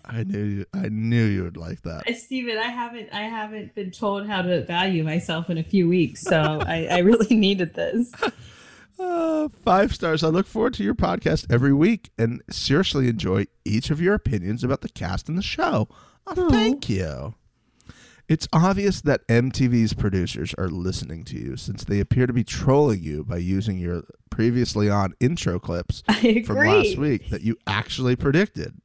I 0.08 0.24
knew 0.24 0.44
you. 0.44 0.66
I 0.74 0.90
knew 0.90 1.24
you 1.26 1.44
would 1.44 1.58
like 1.58 1.82
that. 1.84 2.04
Steven, 2.18 2.58
I 2.58 2.70
haven't 2.70 3.10
I 3.14 3.24
haven't 3.24 3.76
been 3.76 3.92
told 3.92 4.28
how 4.28 4.42
to 4.42 4.64
value 4.64 5.04
myself 5.04 5.50
in 5.50 5.58
a 5.58 5.64
few 5.64 5.88
weeks, 5.88 6.22
so 6.22 6.60
I, 6.66 6.88
I 6.92 6.98
really 7.00 7.36
needed 7.36 7.74
this. 7.74 8.12
Uh, 8.98 9.50
five 9.66 9.94
stars. 9.94 10.24
I 10.24 10.30
look 10.30 10.48
forward 10.48 10.74
to 10.76 10.84
your 10.84 10.96
podcast 10.96 11.52
every 11.52 11.74
week 11.74 12.12
and 12.18 12.42
seriously 12.50 13.10
enjoy 13.10 13.48
each 13.66 13.90
of 13.90 14.00
your 14.00 14.14
opinions 14.14 14.64
about 14.64 14.80
the 14.80 14.88
cast 14.88 15.28
and 15.28 15.38
the 15.38 15.42
show. 15.42 15.90
Oh, 16.26 16.50
thank 16.50 16.88
you. 16.88 17.36
It's 18.28 18.48
obvious 18.52 19.02
that 19.02 19.28
MTV's 19.28 19.94
producers 19.94 20.56
are 20.58 20.70
listening 20.70 21.26
to 21.26 21.38
you 21.38 21.58
since 21.58 21.84
they 21.84 22.00
appear 22.00 22.26
to 22.26 22.34
be 22.34 22.44
trolling 22.44 23.04
you 23.04 23.24
by 23.24 23.38
using 23.38 23.78
your 23.78 24.04
previously 24.32 24.90
on 24.90 25.14
intro 25.20 25.60
clips 25.60 26.02
from 26.46 26.58
last 26.58 26.98
week 26.98 27.30
that 27.30 27.42
you 27.42 27.58
actually 27.68 28.16
predicted. 28.16 28.82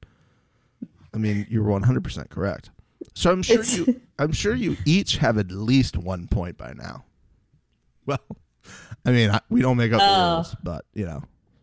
I 1.15 1.19
mean, 1.19 1.47
you're 1.51 1.65
100% 1.65 2.29
correct. 2.31 2.71
So 3.15 3.31
I'm 3.31 3.43
sure 3.43 3.61
It's- 3.61 3.77
you 3.77 4.01
I'm 4.19 4.33
sure 4.33 4.55
you 4.55 4.77
each 4.85 5.17
have 5.17 5.39
at 5.39 5.51
least 5.51 5.97
1 5.97 6.27
point 6.29 6.59
by 6.59 6.73
now. 6.75 7.05
Well, 8.07 8.19
I 9.05 9.11
mean, 9.13 9.31
I, 9.31 9.41
we 9.49 9.63
don't 9.63 9.77
make 9.77 9.93
up 9.93 10.01
the 10.01 10.07
Oh. 10.07 10.35
rules, 10.37 10.57
but, 10.63 10.85
you 10.95 11.07
know. 11.07 11.23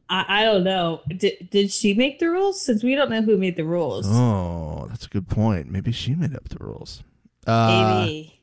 I, 0.09 0.25
I 0.41 0.43
don't 0.45 0.63
know. 0.63 1.01
Did 1.09 1.49
did 1.51 1.71
she 1.71 1.93
make 1.93 2.19
the 2.19 2.29
rules? 2.29 2.61
Since 2.61 2.81
we 2.83 2.95
don't 2.95 3.09
know 3.09 3.21
who 3.21 3.37
made 3.37 3.57
the 3.57 3.65
rules. 3.65 4.05
Oh, 4.07 4.87
that's 4.89 5.05
a 5.05 5.09
good 5.09 5.27
point. 5.27 5.69
Maybe 5.69 5.91
she 5.91 6.15
made 6.15 6.33
up 6.35 6.47
the 6.49 6.57
rules. 6.63 7.03
Uh, 7.45 8.03
Maybe. 8.05 8.41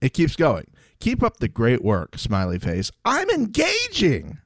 it 0.00 0.12
keeps 0.12 0.34
going. 0.36 0.66
Keep 0.98 1.22
up 1.22 1.36
the 1.38 1.46
great 1.48 1.84
work, 1.84 2.18
smiley 2.18 2.58
face. 2.58 2.90
I'm 3.04 3.30
engaging. 3.30 4.38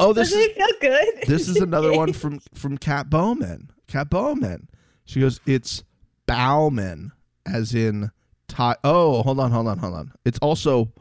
Oh, 0.00 0.12
this 0.12 0.30
Doesn't 0.30 0.50
is 0.50 0.56
feel 0.56 0.68
good? 0.80 1.08
this 1.26 1.48
is 1.48 1.56
another 1.56 1.92
one 1.92 2.12
from 2.12 2.40
from 2.54 2.78
Kat 2.78 3.10
Bowman. 3.10 3.70
Kat 3.88 4.10
Bowman. 4.10 4.68
She 5.04 5.20
goes, 5.20 5.40
"It's 5.46 5.82
Bowman, 6.26 7.12
as 7.46 7.74
in 7.74 8.10
Ty." 8.48 8.76
Oh, 8.84 9.22
hold 9.22 9.40
on, 9.40 9.50
hold 9.50 9.68
on, 9.68 9.78
hold 9.78 9.94
on. 9.94 10.12
It's 10.24 10.38
also 10.40 10.92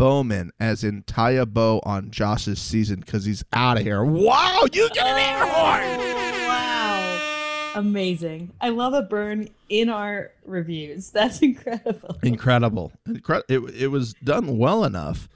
Bowman, 0.00 0.50
as 0.58 0.82
in 0.82 1.02
tie 1.02 1.32
a 1.32 1.44
bow 1.44 1.80
on 1.84 2.10
Josh's 2.10 2.58
season 2.58 3.00
because 3.00 3.24
he's 3.26 3.44
out 3.52 3.76
of 3.76 3.82
here. 3.82 4.02
Wow, 4.02 4.64
you 4.72 4.88
get 4.94 5.06
an 5.06 5.18
air 5.18 5.46
horn! 5.46 6.46
Wow. 6.48 7.72
Amazing. 7.74 8.50
I 8.62 8.70
love 8.70 8.94
a 8.94 9.02
burn 9.02 9.48
in 9.68 9.90
our 9.90 10.30
reviews. 10.46 11.10
That's 11.10 11.42
incredible. 11.42 12.16
Incredible. 12.22 12.92
Incre- 13.06 13.42
it, 13.50 13.58
it 13.74 13.88
was 13.88 14.14
done 14.24 14.56
well 14.56 14.84
enough 14.84 15.28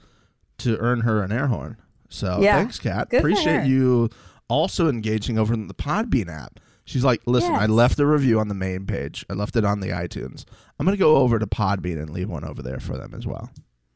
to 0.59 0.77
earn 0.79 1.01
her 1.01 1.21
an 1.21 1.31
air 1.31 1.45
horn. 1.45 1.77
So 2.15 2.39
Yeah. 2.41 2.57
thanks, 2.57 2.79
Kat. 2.79 3.09
Good 3.09 3.19
Appreciate 3.19 3.65
you 3.65 4.09
also 4.47 4.89
engaging 4.89 5.37
over 5.37 5.53
in 5.53 5.67
the 5.67 5.73
Podbean 5.73 6.29
app. 6.29 6.59
She's 6.85 7.03
like, 7.03 7.21
listen, 7.25 7.53
I 7.55 7.65
left 7.65 7.99
a 7.99 8.05
review 8.05 8.39
on 8.39 8.47
the 8.47 8.53
main 8.53 8.85
page. 8.85 9.25
I 9.29 9.33
left 9.33 9.55
it 9.55 9.65
on 9.65 9.79
the 9.79 9.87
iTunes. 9.89 10.45
I'm 10.79 10.85
going 10.85 10.95
to 10.95 10.99
go 11.01 11.15
over 11.17 11.39
to 11.39 11.47
Podbean 11.47 11.99
and 11.99 12.11
leave 12.11 12.29
one 12.29 12.43
over 12.43 12.61
there 12.61 12.79
for 12.79 12.95
them 12.95 13.13
as 13.15 13.25
well. 13.25 13.49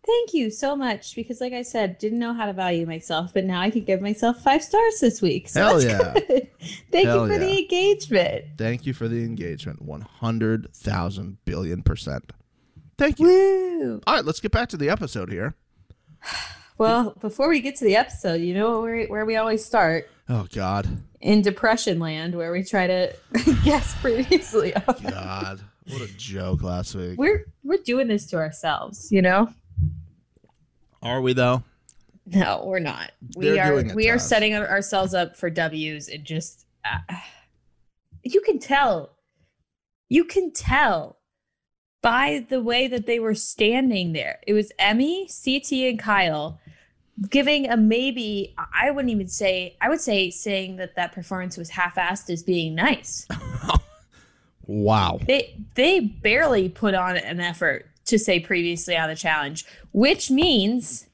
Thank 0.05 0.33
you 0.33 0.49
so 0.49 0.75
much 0.75 1.15
because, 1.15 1.39
like 1.39 1.53
I 1.53 1.61
said, 1.61 1.99
didn't 1.99 2.17
know 2.17 2.33
how 2.33 2.47
to 2.47 2.53
value 2.53 2.88
myself, 2.88 3.31
but 3.31 3.45
now 3.45 3.61
I 3.61 3.69
can 3.69 3.83
give 3.83 4.01
myself 4.01 4.41
five 4.41 4.63
stars 4.63 4.99
this 5.01 5.21
week. 5.21 5.47
So 5.49 5.59
Hell 5.61 5.79
that's 5.79 5.85
yeah. 5.85 6.13
good. 6.13 6.47
Thank 6.91 7.07
Hell 7.07 7.27
you 7.27 7.27
for 7.27 7.33
yeah. 7.33 7.47
the 7.47 7.59
engagement. 7.59 8.45
Thank 8.57 8.88
you 8.88 8.93
for 8.93 9.07
the 9.07 9.23
engagement. 9.23 9.83
100,000 9.83 11.38
billion 11.45 11.83
percent. 11.83 12.31
Thank 12.97 13.19
you. 13.19 13.27
Woo! 13.27 14.01
All 14.07 14.15
right, 14.15 14.25
let's 14.25 14.39
get 14.39 14.51
back 14.51 14.69
to 14.69 14.77
the 14.77 14.89
episode 14.89 15.31
here. 15.31 15.55
Well, 16.79 17.13
before 17.19 17.50
we 17.50 17.59
get 17.59 17.75
to 17.77 17.83
the 17.86 17.95
episode, 17.98 18.41
you 18.41 18.53
know 18.53 18.81
where, 18.81 19.05
where 19.07 19.25
we 19.25 19.36
always 19.36 19.63
start 19.63 20.09
Oh, 20.29 20.48
God. 20.53 20.88
in 21.19 21.41
Depression 21.41 22.00
Land, 22.00 22.33
where 22.36 22.51
we 22.53 22.63
try 22.63 22.88
to 22.88 23.13
guess 23.63 23.93
previously. 24.01 24.71
God. 25.12 25.59
What 25.89 26.01
a 26.01 26.07
joke 26.17 26.62
last 26.63 26.95
week. 26.95 27.17
we're 27.19 27.45
we're 27.63 27.79
doing 27.83 28.07
this 28.07 28.27
to 28.27 28.38
ourselves, 28.38 29.12
you 29.12 29.21
know. 29.21 29.50
Are 31.01 31.19
we, 31.19 31.33
though? 31.33 31.63
No, 32.25 32.63
we're 32.65 32.79
not. 32.79 33.12
We 33.36 33.50
They're 33.50 33.63
are 33.63 33.71
doing 33.71 33.89
it 33.89 33.95
we 33.95 34.03
to 34.03 34.09
are 34.12 34.15
us. 34.15 34.29
setting 34.29 34.53
ourselves 34.55 35.13
up 35.15 35.36
for 35.36 35.50
W's 35.50 36.07
and 36.07 36.24
just 36.24 36.65
uh, 36.86 37.00
you 38.24 38.39
can 38.41 38.59
tell. 38.59 39.15
You 40.09 40.24
can 40.25 40.51
tell 40.53 41.17
by 42.01 42.45
the 42.50 42.62
way 42.62 42.88
that 42.88 43.05
they 43.07 43.19
were 43.19 43.36
standing 43.36 44.13
there. 44.13 44.39
It 44.48 44.53
was 44.53 44.71
Emmy, 44.79 45.27
CT 45.43 45.71
and 45.89 46.00
Kyle 46.00 46.59
giving 47.29 47.69
a 47.69 47.75
maybe 47.75 48.53
I 48.73 48.91
wouldn't 48.91 49.11
even 49.11 49.27
say 49.27 49.75
I 49.81 49.89
would 49.89 50.01
say 50.01 50.29
saying 50.29 50.77
that 50.77 50.95
that 50.95 51.11
performance 51.11 51.57
was 51.57 51.69
half-assed 51.69 52.29
is 52.29 52.43
being 52.43 52.75
nice. 52.75 53.27
Wow. 54.69 55.19
They 55.25 55.57
they 55.73 55.99
barely 55.99 56.69
put 56.69 56.93
on 56.93 57.17
an 57.17 57.39
effort 57.39 57.88
to 58.05 58.19
say 58.19 58.39
previously 58.39 58.95
on 58.95 59.09
the 59.09 59.15
challenge, 59.15 59.65
which 59.93 60.29
means 60.29 61.07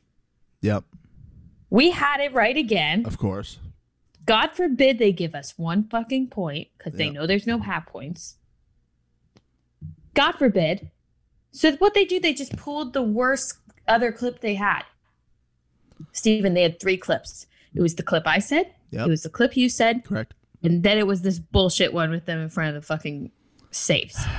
Yep, 0.59 0.83
we 1.69 1.91
had 1.91 2.19
it 2.19 2.33
right 2.33 2.57
again. 2.57 3.05
of 3.05 3.17
course. 3.17 3.59
God 4.25 4.51
forbid 4.51 4.99
they 4.99 5.13
give 5.13 5.33
us 5.35 5.53
one 5.55 5.87
fucking 5.87 6.27
point 6.27 6.67
because 6.77 6.93
they 6.97 7.09
know 7.09 7.25
there's 7.27 7.47
no 7.47 7.59
half 7.59 7.85
points. 7.85 8.35
God 10.15 10.33
forbid. 10.33 10.89
So 11.51 11.71
what 11.73 11.93
they 11.93 12.03
do, 12.05 12.19
they 12.19 12.33
just 12.33 12.57
pulled 12.57 12.91
the 12.91 13.03
worst 13.03 13.57
other 13.87 14.11
clip 14.11 14.41
they 14.41 14.55
had. 14.55 14.81
Steven, 16.11 16.53
they 16.53 16.63
had 16.63 16.79
three 16.79 16.97
clips. 16.97 17.47
It 17.73 17.81
was 17.81 17.95
the 17.95 18.03
clip 18.03 18.23
I 18.25 18.39
said, 18.39 18.73
Yep. 18.91 19.07
it 19.07 19.09
was 19.09 19.23
the 19.23 19.29
clip 19.29 19.57
you 19.57 19.69
said, 19.69 20.03
Correct. 20.05 20.33
and 20.63 20.83
then 20.83 20.97
it 20.97 21.07
was 21.07 21.21
this 21.21 21.39
bullshit 21.39 21.93
one 21.93 22.09
with 22.11 22.25
them 22.25 22.39
in 22.39 22.49
front 22.49 22.69
of 22.69 22.81
the 22.81 22.85
fucking 22.85 23.31
safes. 23.71 24.23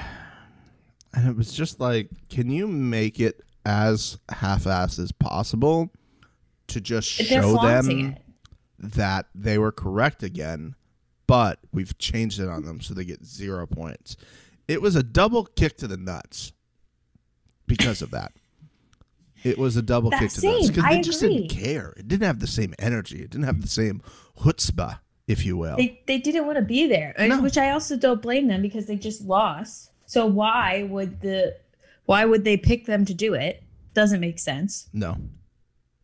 And 1.14 1.26
it 1.26 1.34
was 1.34 1.50
just 1.54 1.80
like, 1.80 2.10
can 2.28 2.50
you 2.50 2.66
make 2.66 3.20
it 3.20 3.40
as 3.64 4.18
half-assed 4.28 4.98
as 4.98 5.12
possible 5.12 5.90
to 6.68 6.80
just 6.80 7.08
show 7.08 7.56
them 7.62 7.88
it. 7.90 8.22
that 8.78 9.26
they 9.34 9.56
were 9.56 9.72
correct 9.72 10.22
again, 10.22 10.74
but 11.26 11.58
we've 11.72 11.96
changed 11.98 12.38
it 12.38 12.48
on 12.48 12.64
them 12.64 12.80
so 12.82 12.94
they 12.94 13.04
get 13.04 13.24
zero 13.24 13.66
points. 13.66 14.16
It 14.68 14.82
was 14.82 14.94
a 14.94 15.02
double 15.02 15.44
kick 15.44 15.78
to 15.78 15.88
the 15.88 15.96
nuts 15.96 16.52
because 17.66 18.02
of 18.02 18.10
that. 18.10 18.32
It 19.46 19.58
was 19.58 19.76
a 19.76 19.82
double 19.82 20.10
That 20.10 20.20
kick 20.20 20.30
to 20.32 20.40
the 20.40 20.46
nuts 20.48 20.66
same, 20.66 20.68
because 20.74 20.84
I 20.84 20.94
they 20.94 21.00
just 21.02 21.20
didn't 21.20 21.48
care. 21.48 21.94
It 21.96 22.08
didn't 22.08 22.26
have 22.26 22.40
the 22.40 22.46
same 22.46 22.74
energy. 22.78 23.22
It 23.22 23.30
didn't 23.30 23.44
have 23.44 23.62
the 23.62 23.68
same 23.68 24.02
chutzpah, 24.38 24.98
if 25.28 25.44
you 25.46 25.56
will. 25.56 25.76
They 25.76 26.00
they 26.06 26.18
didn't 26.18 26.46
want 26.46 26.56
to 26.58 26.64
be 26.64 26.86
there, 26.86 27.14
No. 27.18 27.40
which 27.42 27.56
I 27.56 27.70
also 27.70 27.96
don't 27.96 28.20
blame 28.20 28.48
them 28.48 28.60
because 28.62 28.86
they 28.86 28.96
just 28.96 29.22
lost. 29.22 29.90
So 30.06 30.26
why 30.26 30.82
would 30.90 31.20
the 31.20 31.56
why 32.06 32.24
would 32.24 32.44
they 32.44 32.56
pick 32.56 32.86
them 32.86 33.04
to 33.04 33.14
do 33.14 33.34
it? 33.34 33.62
Doesn't 33.94 34.20
make 34.20 34.38
sense. 34.38 34.88
no. 34.92 35.16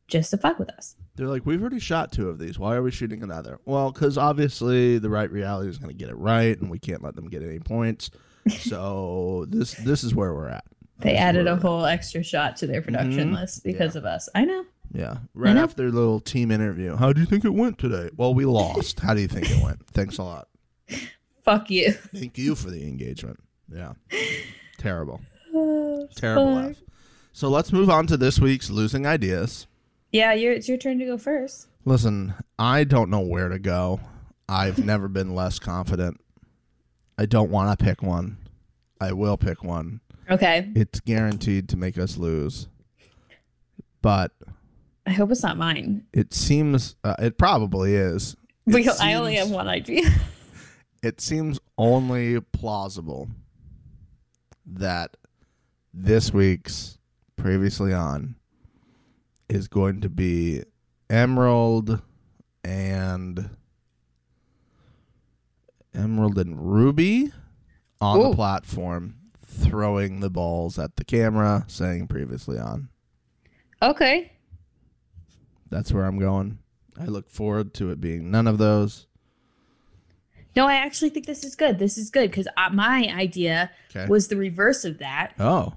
Just 0.08 0.30
to 0.30 0.36
fuck 0.36 0.58
with 0.58 0.68
us. 0.70 0.94
They're 1.16 1.28
like, 1.28 1.46
we've 1.46 1.60
already 1.60 1.78
shot 1.78 2.12
two 2.12 2.28
of 2.28 2.38
these. 2.38 2.58
Why 2.58 2.74
are 2.74 2.82
we 2.82 2.90
shooting 2.90 3.22
another? 3.22 3.58
Well, 3.64 3.90
because 3.92 4.18
obviously 4.18 4.98
the 4.98 5.08
right 5.08 5.30
reality 5.30 5.70
is 5.70 5.78
going 5.78 5.90
to 5.90 5.96
get 5.96 6.10
it 6.10 6.16
right, 6.16 6.58
and 6.60 6.70
we 6.70 6.78
can't 6.78 7.02
let 7.02 7.14
them 7.16 7.28
get 7.28 7.42
any 7.42 7.58
points. 7.60 8.10
so 8.58 9.46
this 9.48 9.72
this 9.74 10.04
is 10.04 10.14
where 10.14 10.34
we're 10.34 10.48
at. 10.48 10.64
They 11.02 11.16
added 11.16 11.46
a 11.46 11.56
whole 11.56 11.84
extra 11.84 12.22
shot 12.22 12.56
to 12.58 12.66
their 12.66 12.80
production 12.82 13.30
Mhm. 13.30 13.40
list 13.40 13.64
because 13.64 13.96
of 13.96 14.04
us. 14.04 14.28
I 14.34 14.44
know. 14.44 14.64
Yeah, 14.94 15.18
right 15.34 15.54
know. 15.54 15.62
after 15.62 15.76
their 15.82 15.90
little 15.90 16.20
team 16.20 16.50
interview. 16.50 16.96
How 16.96 17.12
do 17.12 17.20
you 17.20 17.26
think 17.26 17.44
it 17.44 17.54
went 17.54 17.78
today? 17.78 18.10
Well, 18.16 18.34
we 18.34 18.44
lost. 18.44 19.00
How 19.00 19.14
do 19.14 19.20
you 19.20 19.28
think 19.28 19.50
it 19.50 19.62
went? 19.62 19.86
Thanks 19.92 20.18
a 20.18 20.22
lot. 20.22 20.48
Fuck 21.44 21.70
you. 21.70 21.92
Thank 21.92 22.38
you 22.38 22.54
for 22.54 22.70
the 22.70 22.82
engagement. 22.86 23.40
Yeah, 23.72 23.94
terrible, 24.78 25.20
terrible. 26.14 26.56
Fuck. 26.62 26.70
F. 26.72 26.76
So 27.32 27.48
let's 27.48 27.72
move 27.72 27.88
on 27.88 28.06
to 28.08 28.16
this 28.18 28.38
week's 28.38 28.68
losing 28.70 29.06
ideas. 29.06 29.66
Yeah, 30.12 30.34
you're, 30.34 30.52
it's 30.52 30.68
your 30.68 30.76
turn 30.76 30.98
to 30.98 31.06
go 31.06 31.16
first. 31.16 31.68
Listen, 31.86 32.34
I 32.58 32.84
don't 32.84 33.08
know 33.08 33.20
where 33.20 33.48
to 33.48 33.58
go. 33.58 34.00
I've 34.48 34.78
never 34.84 35.08
been 35.08 35.34
less 35.34 35.58
confident. 35.58 36.20
I 37.16 37.24
don't 37.24 37.50
want 37.50 37.76
to 37.78 37.82
pick 37.82 38.02
one. 38.02 38.36
I 39.00 39.12
will 39.12 39.38
pick 39.38 39.64
one. 39.64 40.00
Okay. 40.32 40.70
It's 40.74 41.00
guaranteed 41.00 41.68
to 41.68 41.76
make 41.76 41.98
us 41.98 42.16
lose. 42.16 42.68
But 44.00 44.32
I 45.06 45.12
hope 45.12 45.30
it's 45.30 45.42
not 45.42 45.58
mine. 45.58 46.06
it 46.12 46.32
seems 46.32 46.96
uh, 47.04 47.16
it 47.18 47.36
probably 47.36 47.94
is. 47.94 48.34
It 48.66 48.72
Because 48.72 49.00
I 49.00 49.14
only 49.14 49.36
have 49.36 49.50
one 49.50 49.68
idea. 49.68 50.08
It 51.04 51.20
seems 51.20 51.58
only 51.76 52.40
plausible 52.40 53.28
that 54.64 55.16
this 55.92 56.32
week's 56.32 56.96
previously 57.34 57.92
on 57.92 58.36
is 59.48 59.66
going 59.66 60.00
to 60.02 60.08
be 60.08 60.62
Emerald 61.10 62.00
and 62.62 63.50
Emerald 65.92 66.38
and 66.38 66.72
Ruby 66.72 67.32
on 68.00 68.20
Ooh. 68.20 68.28
the 68.30 68.36
platform 68.36 69.16
throwing 69.52 70.20
the 70.20 70.30
balls 70.30 70.78
at 70.78 70.96
the 70.96 71.04
camera 71.04 71.64
saying 71.68 72.08
previously 72.08 72.58
on. 72.58 72.88
okay. 73.80 74.32
That's 75.70 75.90
where 75.92 76.04
I'm 76.04 76.18
going. 76.18 76.58
I 77.00 77.06
look 77.06 77.30
forward 77.30 77.72
to 77.74 77.90
it 77.90 78.00
being 78.00 78.30
none 78.30 78.46
of 78.46 78.58
those. 78.58 79.06
No, 80.54 80.66
I 80.66 80.74
actually 80.74 81.08
think 81.08 81.24
this 81.24 81.44
is 81.44 81.54
good. 81.54 81.78
This 81.78 81.96
is 81.96 82.10
good 82.10 82.30
because 82.30 82.46
uh, 82.58 82.68
my 82.70 83.10
idea 83.16 83.70
Okay. 83.94 84.06
was 84.06 84.28
the 84.28 84.36
reverse 84.36 84.84
of 84.84 84.98
that. 84.98 85.32
Oh. 85.38 85.72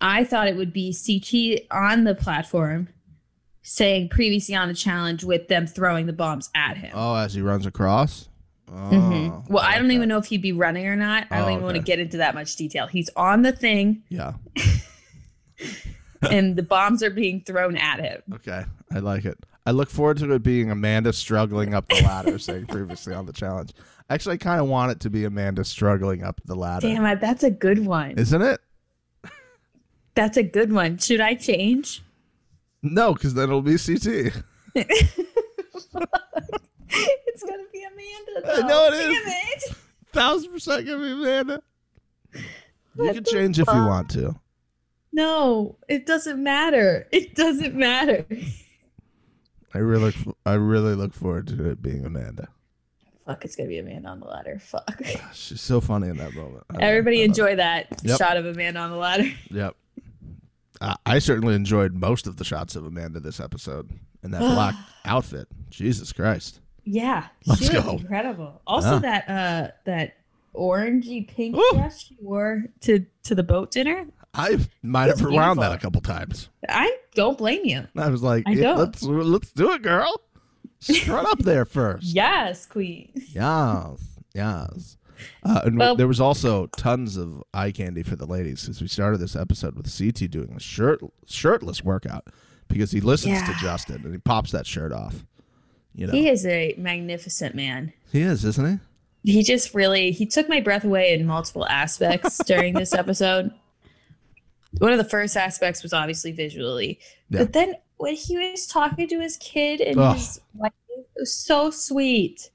I 0.00 0.24
thought 0.24 0.48
it 0.48 0.56
would 0.56 0.72
be 0.72 0.92
CT 0.92 1.66
on 1.70 2.02
the 2.02 2.16
platform 2.16 2.88
saying 3.62 4.08
previously 4.08 4.56
on 4.56 4.66
the 4.66 4.74
challenge 4.74 5.22
with 5.22 5.46
them 5.46 5.68
throwing 5.68 6.06
the 6.06 6.12
bombs 6.12 6.50
at 6.56 6.76
him. 6.76 6.90
Oh, 6.94 7.14
as 7.14 7.34
he 7.34 7.40
runs 7.42 7.64
across? 7.66 8.28
Oh. 8.68 8.72
Mhm. 8.90 9.48
Well, 9.50 9.62
I, 9.62 9.66
like 9.68 9.76
don't 9.78 9.88
that. 9.88 9.94
even 9.94 10.08
know 10.08 10.18
if 10.18 10.26
he'd 10.26 10.42
be 10.42 10.52
running 10.52 10.86
or 10.86 10.96
not. 10.96 11.26
I 11.30 11.38
don't 11.38 11.48
Oh, 11.48 11.52
even 11.52 11.64
want 11.64 11.76
to 11.76 11.82
get 11.82 11.98
into 11.98 12.16
that 12.18 12.34
much 12.34 12.56
detail. 12.56 12.86
He's 12.86 13.10
on 13.16 13.42
the 13.42 13.52
thing 13.52 14.02
Yeah. 14.08 14.32
and 16.22 16.56
the 16.56 16.62
bombs 16.62 17.02
are 17.02 17.10
being 17.10 17.42
thrown 17.42 17.76
at 17.76 18.00
him. 18.00 18.22
Okay. 18.34 18.64
I 18.92 18.98
like 18.98 19.24
it. 19.24 19.38
I 19.66 19.70
look 19.70 19.88
forward 19.90 20.18
to 20.18 20.30
it 20.32 20.42
being 20.42 20.70
Amanda 20.70 21.12
struggling 21.12 21.74
up 21.74 21.88
the 21.88 22.02
ladder, 22.02 22.38
saying 22.38 22.66
previously 22.68 23.14
on 23.14 23.26
the 23.26 23.32
challenge. 23.32 23.72
Actually, 24.10 24.34
I 24.34 24.38
kind 24.38 24.60
of 24.60 24.68
want 24.68 24.92
it 24.92 25.00
to 25.00 25.10
be 25.10 25.24
Amanda 25.24 25.64
struggling 25.64 26.22
up 26.22 26.40
the 26.44 26.54
ladder. 26.54 26.86
Damn 26.88 27.04
it, 27.06 27.20
that's 27.20 27.42
a 27.42 27.50
good 27.50 27.86
one. 27.86 28.12
Isn't 28.18 28.42
it? 28.42 28.60
That's 30.14 30.36
a 30.36 30.42
good 30.42 30.72
one. 30.72 30.98
Should 30.98 31.20
I 31.20 31.34
change? 31.34 32.02
No, 32.82 33.14
because 33.14 33.34
then 33.34 33.44
it'll 33.44 33.62
be 33.62 33.78
CT. 33.78 34.32
it's 37.26 37.42
gonna 37.42 37.62
be 37.72 37.82
Amanda. 37.84 38.62
I 38.64 38.66
know 38.66 38.86
it 38.88 38.94
is. 38.94 39.00
Damn 39.00 39.28
it. 39.28 39.76
Thousand 40.12 40.52
percent 40.52 40.86
gonna 40.86 40.98
be 41.00 41.12
Amanda. 41.12 41.62
You 42.34 42.40
What 42.96 43.14
can 43.14 43.22
the 43.24 43.30
change 43.30 43.58
if 43.58 43.66
you 43.66 43.72
want 43.74 44.10
to. 44.10 44.36
No, 45.12 45.76
it 45.88 46.06
doesn't 46.06 46.42
matter. 46.42 47.06
It 47.12 47.34
doesn't 47.34 47.74
matter. 47.74 48.24
I 49.72 49.78
really, 49.78 50.14
I 50.46 50.54
really 50.54 50.94
look 50.94 51.14
forward 51.14 51.46
to 51.48 51.68
it 51.70 51.82
being 51.82 52.04
Amanda. 52.04 52.48
Fuck, 53.26 53.44
it's 53.44 53.56
gonna 53.56 53.68
be 53.68 53.78
Amanda 53.78 54.08
on 54.08 54.20
the 54.20 54.26
ladder. 54.26 54.58
Fuck. 54.60 55.00
She's 55.32 55.60
so 55.60 55.80
funny 55.80 56.08
in 56.08 56.16
that 56.18 56.34
moment. 56.34 56.64
I- 56.70 56.82
Everybody 56.82 57.18
love 57.18 57.26
enjoy 57.30 57.56
that 57.56 57.86
Yep. 58.04 58.18
shot 58.18 58.36
of 58.36 58.44
Amanda 58.46 58.80
on 58.80 58.90
the 58.90 58.96
ladder. 58.96 59.24
Yep. 59.50 59.74
Uh, 60.80 60.94
I 61.06 61.18
certainly 61.20 61.54
enjoyed 61.54 61.94
most 61.94 62.26
of 62.26 62.36
the 62.36 62.44
shots 62.44 62.76
of 62.76 62.84
Amanda 62.84 63.18
this 63.20 63.40
episode 63.40 63.90
in 64.22 64.32
that 64.32 64.40
black 64.54 64.74
outfit. 65.04 65.48
Jesus 65.70 66.12
Christ. 66.12 66.60
Yeah, 66.84 67.26
Let's 67.46 67.62
she 67.66 67.72
go. 67.72 67.80
looked 67.80 68.00
incredible. 68.02 68.60
Also, 68.66 68.94
Yeah. 68.94 68.98
that 69.00 69.28
uh 69.28 69.70
that 69.84 70.14
orangey 70.54 71.26
pink 71.26 71.56
Ooh. 71.56 71.70
dress 71.74 72.00
she 72.04 72.16
wore 72.20 72.64
to 72.82 73.04
to 73.24 73.34
the 73.34 73.42
boat 73.42 73.70
dinner. 73.70 74.06
I 74.34 74.58
might 74.82 75.06
have 75.08 75.22
rewound 75.22 75.60
that 75.60 75.72
a 75.72 75.78
couple 75.78 76.00
times. 76.00 76.48
I 76.68 76.96
don't 77.14 77.38
blame 77.38 77.64
you. 77.64 77.86
I 77.96 78.08
was 78.08 78.22
like, 78.22 78.44
I 78.46 78.52
yeah, 78.52 78.72
let's 78.74 79.02
let's 79.02 79.52
do 79.52 79.72
it, 79.72 79.82
girl. 79.82 80.20
Strut 80.80 81.24
up 81.26 81.38
there 81.38 81.64
first. 81.64 82.04
Yes, 82.14 82.66
queen. 82.66 83.10
Yes, 83.14 84.00
yes. 84.34 84.96
Uh, 85.44 85.60
and 85.64 85.78
Well- 85.78 85.96
there 85.96 86.08
was 86.08 86.20
also 86.20 86.66
tons 86.76 87.16
of 87.16 87.42
eye 87.54 87.70
candy 87.70 88.02
for 88.02 88.16
the 88.16 88.26
ladies 88.26 88.62
because 88.62 88.80
we 88.82 88.88
started 88.88 89.18
this 89.18 89.36
episode 89.36 89.76
with 89.76 89.86
CT 89.96 90.28
doing 90.30 90.52
a 90.56 90.60
shirt 90.60 91.00
shirtless 91.26 91.82
workout 91.84 92.26
because 92.68 92.90
he 92.90 93.00
listens 93.00 93.40
to 93.42 93.54
Justin 93.60 94.02
and 94.04 94.12
he 94.12 94.18
pops 94.18 94.50
that 94.50 94.66
shirt 94.66 94.92
off. 94.92 95.24
You 95.94 96.06
know, 96.08 96.12
He 96.12 96.28
is 96.28 96.44
a 96.46 96.74
magnificent 96.78 97.54
man. 97.54 97.92
he 98.12 98.22
is, 98.22 98.44
isn't 98.44 98.80
he? 99.24 99.32
He 99.32 99.42
just 99.42 99.74
really 99.74 100.10
he 100.10 100.26
took 100.26 100.48
my 100.48 100.60
breath 100.60 100.84
away 100.84 101.12
in 101.14 101.24
multiple 101.26 101.66
aspects 101.66 102.38
during 102.46 102.74
this 102.74 102.92
episode. 102.92 103.52
One 104.78 104.92
of 104.92 104.98
the 104.98 105.04
first 105.04 105.36
aspects 105.36 105.82
was 105.82 105.92
obviously 105.92 106.32
visually, 106.32 106.98
Yeah. 107.30 107.40
but 107.40 107.52
then 107.52 107.74
when 107.96 108.14
he 108.16 108.36
was 108.36 108.66
talking 108.66 109.08
to 109.08 109.20
his 109.20 109.36
kid 109.38 109.80
and 109.80 109.98
his 110.14 110.40
wife, 110.54 110.72
it 110.90 111.06
was 111.16 111.32
so 111.32 111.70
sweet, 111.70 112.50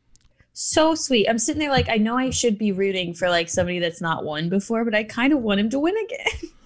so 0.53 0.93
sweet. 0.95 1.27
I'm 1.29 1.39
sitting 1.39 1.59
there 1.61 1.71
like 1.71 1.87
I 1.89 1.95
know 1.95 2.17
I 2.17 2.29
should 2.29 2.57
be 2.57 2.71
rooting 2.73 3.13
for 3.13 3.29
like 3.29 3.47
somebody 3.49 3.79
that's 3.79 4.01
not 4.01 4.25
won 4.25 4.49
before, 4.49 4.83
but 4.83 4.93
I 4.93 5.05
kind 5.05 5.31
of 5.33 5.39
want 5.39 5.59
him 5.61 5.69
to 5.69 5.79
win 5.79 5.95
again. 5.97 6.51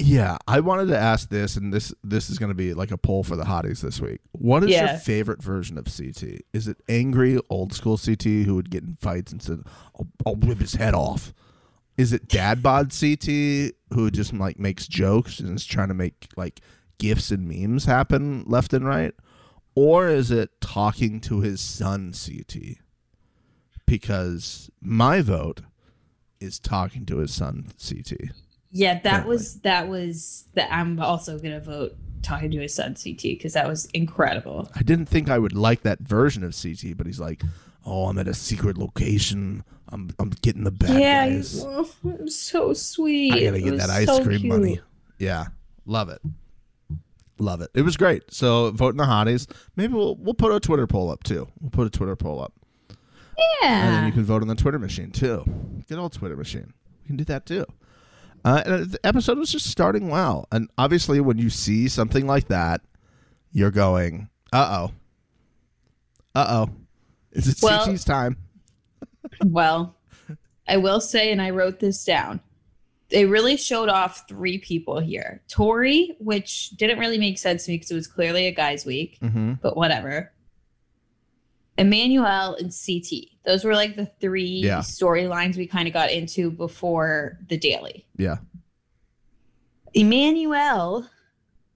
Yeah, 0.00 0.38
I 0.46 0.60
wanted 0.60 0.86
to 0.88 0.98
ask 0.98 1.28
this, 1.28 1.56
and 1.56 1.72
this 1.74 1.92
this 2.04 2.30
is 2.30 2.38
going 2.38 2.50
to 2.50 2.54
be 2.54 2.72
like 2.72 2.92
a 2.92 2.96
poll 2.96 3.24
for 3.24 3.34
the 3.34 3.42
hotties 3.42 3.80
this 3.80 4.00
week. 4.00 4.20
What 4.30 4.62
is 4.62 4.70
your 4.90 4.98
favorite 4.98 5.42
version 5.42 5.76
of 5.76 5.86
CT? 5.86 6.42
Is 6.52 6.68
it 6.68 6.76
angry 6.88 7.40
old 7.50 7.72
school 7.72 7.98
CT 7.98 8.22
who 8.22 8.54
would 8.54 8.70
get 8.70 8.84
in 8.84 8.96
fights 9.00 9.32
and 9.32 9.42
said, 9.42 9.62
"I'll, 9.98 10.06
I'll 10.24 10.36
rip 10.36 10.60
his 10.60 10.74
head 10.74 10.94
off"? 10.94 11.34
Is 11.96 12.12
it 12.12 12.28
dad 12.28 12.62
bod 12.62 12.92
CT 12.98 13.74
who 13.92 14.08
just 14.12 14.32
like 14.32 14.60
makes 14.60 14.86
jokes 14.86 15.40
and 15.40 15.56
is 15.56 15.66
trying 15.66 15.88
to 15.88 15.94
make 15.94 16.28
like 16.36 16.60
gifs 16.98 17.32
and 17.32 17.48
memes 17.48 17.84
happen 17.84 18.44
left 18.46 18.72
and 18.72 18.86
right, 18.86 19.14
or 19.74 20.06
is 20.06 20.30
it 20.30 20.60
talking 20.60 21.20
to 21.22 21.40
his 21.40 21.60
son 21.60 22.12
CT? 22.12 22.78
Because 23.84 24.70
my 24.80 25.22
vote 25.22 25.62
is 26.40 26.60
talking 26.60 27.04
to 27.06 27.16
his 27.18 27.34
son 27.34 27.72
CT. 27.84 28.30
Yeah, 28.70 29.00
that 29.00 29.26
was 29.26 29.60
that 29.60 29.88
was 29.88 30.46
that. 30.54 30.70
I'm 30.72 31.00
also 31.00 31.38
gonna 31.38 31.60
vote 31.60 31.96
talking 32.22 32.50
to 32.50 32.58
his 32.60 32.74
son 32.74 32.94
CT 32.94 33.22
because 33.22 33.54
that 33.54 33.66
was 33.68 33.86
incredible. 33.94 34.70
I 34.74 34.82
didn't 34.82 35.06
think 35.06 35.30
I 35.30 35.38
would 35.38 35.54
like 35.54 35.82
that 35.82 36.00
version 36.00 36.44
of 36.44 36.54
CT, 36.60 36.96
but 36.96 37.06
he's 37.06 37.18
like, 37.20 37.42
"Oh, 37.86 38.06
I'm 38.08 38.18
at 38.18 38.28
a 38.28 38.34
secret 38.34 38.76
location. 38.76 39.64
I'm 39.88 40.10
I'm 40.18 40.30
getting 40.42 40.64
the 40.64 40.70
bad 40.70 41.00
yeah, 41.00 41.28
guys. 41.30 41.64
oh, 41.64 41.88
so 42.26 42.74
sweet. 42.74 43.32
I 43.32 43.44
gotta 43.44 43.56
It 43.56 43.62
get 43.62 43.78
that 43.78 43.90
ice 43.90 44.06
so 44.06 44.22
cream 44.22 44.40
cute. 44.40 44.52
money." 44.52 44.80
Yeah, 45.18 45.46
love 45.86 46.10
it, 46.10 46.20
love 47.38 47.60
it. 47.62 47.70
It 47.74 47.82
was 47.82 47.96
great. 47.96 48.24
So 48.32 48.70
voting 48.72 48.98
the 48.98 49.04
hotties. 49.04 49.46
Maybe 49.76 49.94
we'll 49.94 50.16
we'll 50.16 50.34
put 50.34 50.52
a 50.52 50.60
Twitter 50.60 50.86
poll 50.86 51.10
up 51.10 51.22
too. 51.22 51.48
We'll 51.60 51.70
put 51.70 51.86
a 51.86 51.90
Twitter 51.90 52.16
poll 52.16 52.40
up, 52.42 52.52
Yeah, 53.62 53.86
and 53.86 53.94
then 53.96 54.06
you 54.06 54.12
can 54.12 54.24
vote 54.24 54.42
on 54.42 54.48
the 54.48 54.54
Twitter 54.54 54.78
machine 54.78 55.10
too. 55.10 55.42
Good 55.88 55.98
old 55.98 56.12
Twitter 56.12 56.36
machine. 56.36 56.74
We 57.02 57.06
can 57.06 57.16
do 57.16 57.24
that 57.24 57.46
too. 57.46 57.64
Uh, 58.44 58.62
and 58.64 58.90
the 58.90 59.06
episode 59.06 59.38
was 59.38 59.50
just 59.52 59.66
starting 59.70 60.08
well, 60.08 60.46
and 60.52 60.68
obviously, 60.78 61.20
when 61.20 61.38
you 61.38 61.50
see 61.50 61.88
something 61.88 62.26
like 62.26 62.48
that, 62.48 62.80
you're 63.52 63.70
going, 63.70 64.28
"Uh 64.52 64.88
oh, 64.88 64.92
uh 66.34 66.46
oh." 66.66 66.70
Is 67.32 67.48
it 67.48 67.58
Well- 67.62 67.84
CT's 67.84 68.04
time? 68.04 68.36
well, 69.44 69.96
I 70.66 70.76
will 70.78 71.00
say, 71.00 71.30
and 71.32 71.42
I 71.42 71.50
wrote 71.50 71.78
this 71.80 72.04
down. 72.04 72.40
They 73.10 73.24
really 73.24 73.56
showed 73.56 73.88
off 73.88 74.28
three 74.28 74.58
people 74.58 75.00
here. 75.00 75.42
Tori, 75.48 76.14
which 76.20 76.70
didn't 76.70 76.98
really 76.98 77.18
make 77.18 77.38
sense 77.38 77.64
to 77.64 77.70
me 77.70 77.76
because 77.76 77.90
it 77.90 77.94
was 77.94 78.06
clearly 78.06 78.46
a 78.46 78.52
guys' 78.52 78.84
week, 78.84 79.18
Mm-hmm. 79.22 79.54
but 79.62 79.76
whatever. 79.76 80.30
Emmanuel 81.78 82.56
and 82.56 82.70
CT. 82.72 83.28
Those 83.46 83.64
were 83.64 83.74
like 83.74 83.96
the 83.96 84.06
three 84.20 84.62
Yeah. 84.64 84.80
storylines 84.80 85.56
we 85.56 85.66
kind 85.66 85.86
of 85.88 85.94
got 85.94 86.10
into 86.10 86.50
before 86.50 87.38
the 87.48 87.56
daily. 87.56 88.06
Yeah. 88.16 88.38
Emmanuel 89.94 91.08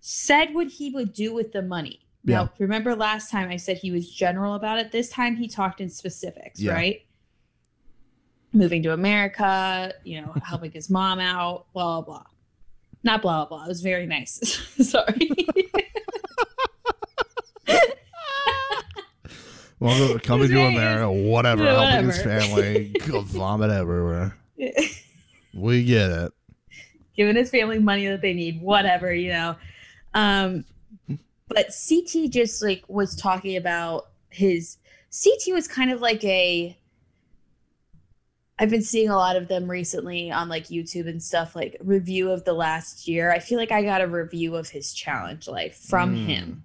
said 0.00 0.54
what 0.54 0.66
he 0.66 0.90
would 0.90 1.12
do 1.12 1.32
with 1.32 1.52
the 1.52 1.62
money. 1.62 2.00
Yeah. 2.24 2.42
Now, 2.42 2.52
remember 2.58 2.94
last 2.94 3.30
time 3.30 3.48
I 3.48 3.56
said 3.56 3.78
he 3.78 3.90
was 3.90 4.10
general 4.10 4.54
about 4.54 4.78
it? 4.78 4.92
This 4.92 5.08
time 5.08 5.36
he 5.36 5.48
talked 5.48 5.80
in 5.80 5.88
specifics, 5.88 6.60
Yeah. 6.60 6.72
right? 6.74 7.06
Moving 8.52 8.82
to 8.82 8.92
America, 8.92 9.92
you 10.04 10.20
know, 10.20 10.34
helping 10.44 10.72
his 10.72 10.90
mom 10.90 11.20
out, 11.20 11.66
blah, 11.72 12.00
blah, 12.00 12.18
blah. 12.18 12.24
Not 13.04 13.22
blah, 13.22 13.44
blah, 13.46 13.56
blah. 13.58 13.64
It 13.64 13.68
was 13.68 13.80
very 13.80 14.06
nice. 14.06 14.38
Sorry. 14.88 15.30
Well, 19.82 20.18
coming 20.20 20.48
to 20.48 20.60
America, 20.62 21.10
whatever, 21.10 21.64
Yeah, 21.64 21.84
helping 21.90 22.06
his 22.10 22.22
family, 22.22 22.94
vomit 23.06 23.70
everywhere. 23.70 24.36
We 25.54 25.84
get 25.84 26.10
it. 26.10 26.32
giving 27.16 27.36
his 27.36 27.50
family 27.50 27.78
money 27.78 28.06
that 28.06 28.20
they 28.22 28.32
need, 28.32 28.60
whatever, 28.62 29.12
you 29.12 29.30
know. 29.30 29.56
Um, 30.14 30.64
but 31.48 31.66
CT 31.88 32.30
just 32.30 32.62
like 32.62 32.84
was 32.88 33.14
talking 33.16 33.56
about 33.56 34.08
his 34.30 34.78
CT 35.12 35.52
was 35.54 35.66
kind 35.68 35.90
of 35.90 36.00
like 36.00 36.22
a. 36.24 36.76
I've 38.58 38.70
been 38.70 38.82
seeing 38.82 39.08
a 39.08 39.16
lot 39.16 39.34
of 39.36 39.48
them 39.48 39.68
recently 39.68 40.30
on 40.30 40.48
like 40.48 40.66
YouTube 40.68 41.08
and 41.08 41.20
stuff, 41.22 41.56
like 41.56 41.76
review 41.82 42.30
of 42.30 42.44
the 42.44 42.52
last 42.52 43.08
year. 43.08 43.32
I 43.32 43.40
feel 43.40 43.58
like 43.58 43.72
I 43.72 43.82
got 43.82 44.00
a 44.00 44.06
review 44.06 44.54
of 44.54 44.68
his 44.70 44.92
challenge 44.94 45.48
life 45.48 45.74
from 45.76 46.14
Mm. 46.14 46.26
him. 46.26 46.64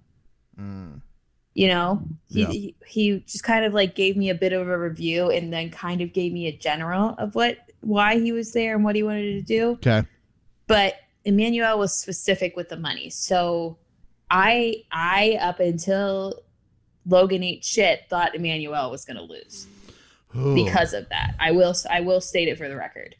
Mm. 0.60 1.00
You 1.58 1.66
know, 1.66 2.02
he, 2.28 2.40
Yeah. 2.42 2.46
he 2.50 2.74
he 2.86 3.18
just 3.26 3.42
kind 3.42 3.64
of 3.64 3.74
like 3.74 3.96
gave 3.96 4.16
me 4.16 4.30
a 4.30 4.34
bit 4.34 4.52
of 4.52 4.68
a 4.68 4.78
review 4.78 5.28
and 5.30 5.52
then 5.52 5.70
kind 5.70 6.00
of 6.00 6.12
gave 6.12 6.32
me 6.32 6.46
a 6.46 6.56
general 6.56 7.16
of 7.18 7.34
what 7.34 7.58
why 7.80 8.20
he 8.20 8.30
was 8.30 8.52
there 8.52 8.76
and 8.76 8.84
what 8.84 8.94
he 8.94 9.02
wanted 9.02 9.32
to 9.32 9.42
do 9.42 9.70
Okay. 9.72 10.04
but 10.68 10.94
Emmanuel 11.24 11.76
was 11.76 11.92
specific 11.92 12.54
with 12.56 12.68
the 12.68 12.76
money. 12.76 13.10
So 13.10 13.76
I 14.30 14.84
I 14.92 15.36
up 15.40 15.58
until 15.58 16.34
Logan 17.06 17.42
ate 17.42 17.64
shit 17.64 18.02
thought 18.08 18.36
Emmanuel 18.36 18.90
was 18.92 19.04
going 19.04 19.16
to 19.16 19.22
lose 19.24 19.66
Ooh. 20.36 20.54
because 20.54 20.92
of 20.94 21.08
that. 21.08 21.34
I 21.40 21.50
will 21.50 21.74
I 21.90 22.02
will 22.02 22.20
state 22.20 22.46
it 22.46 22.56
for 22.56 22.68
the 22.68 22.76
record. 22.76 23.16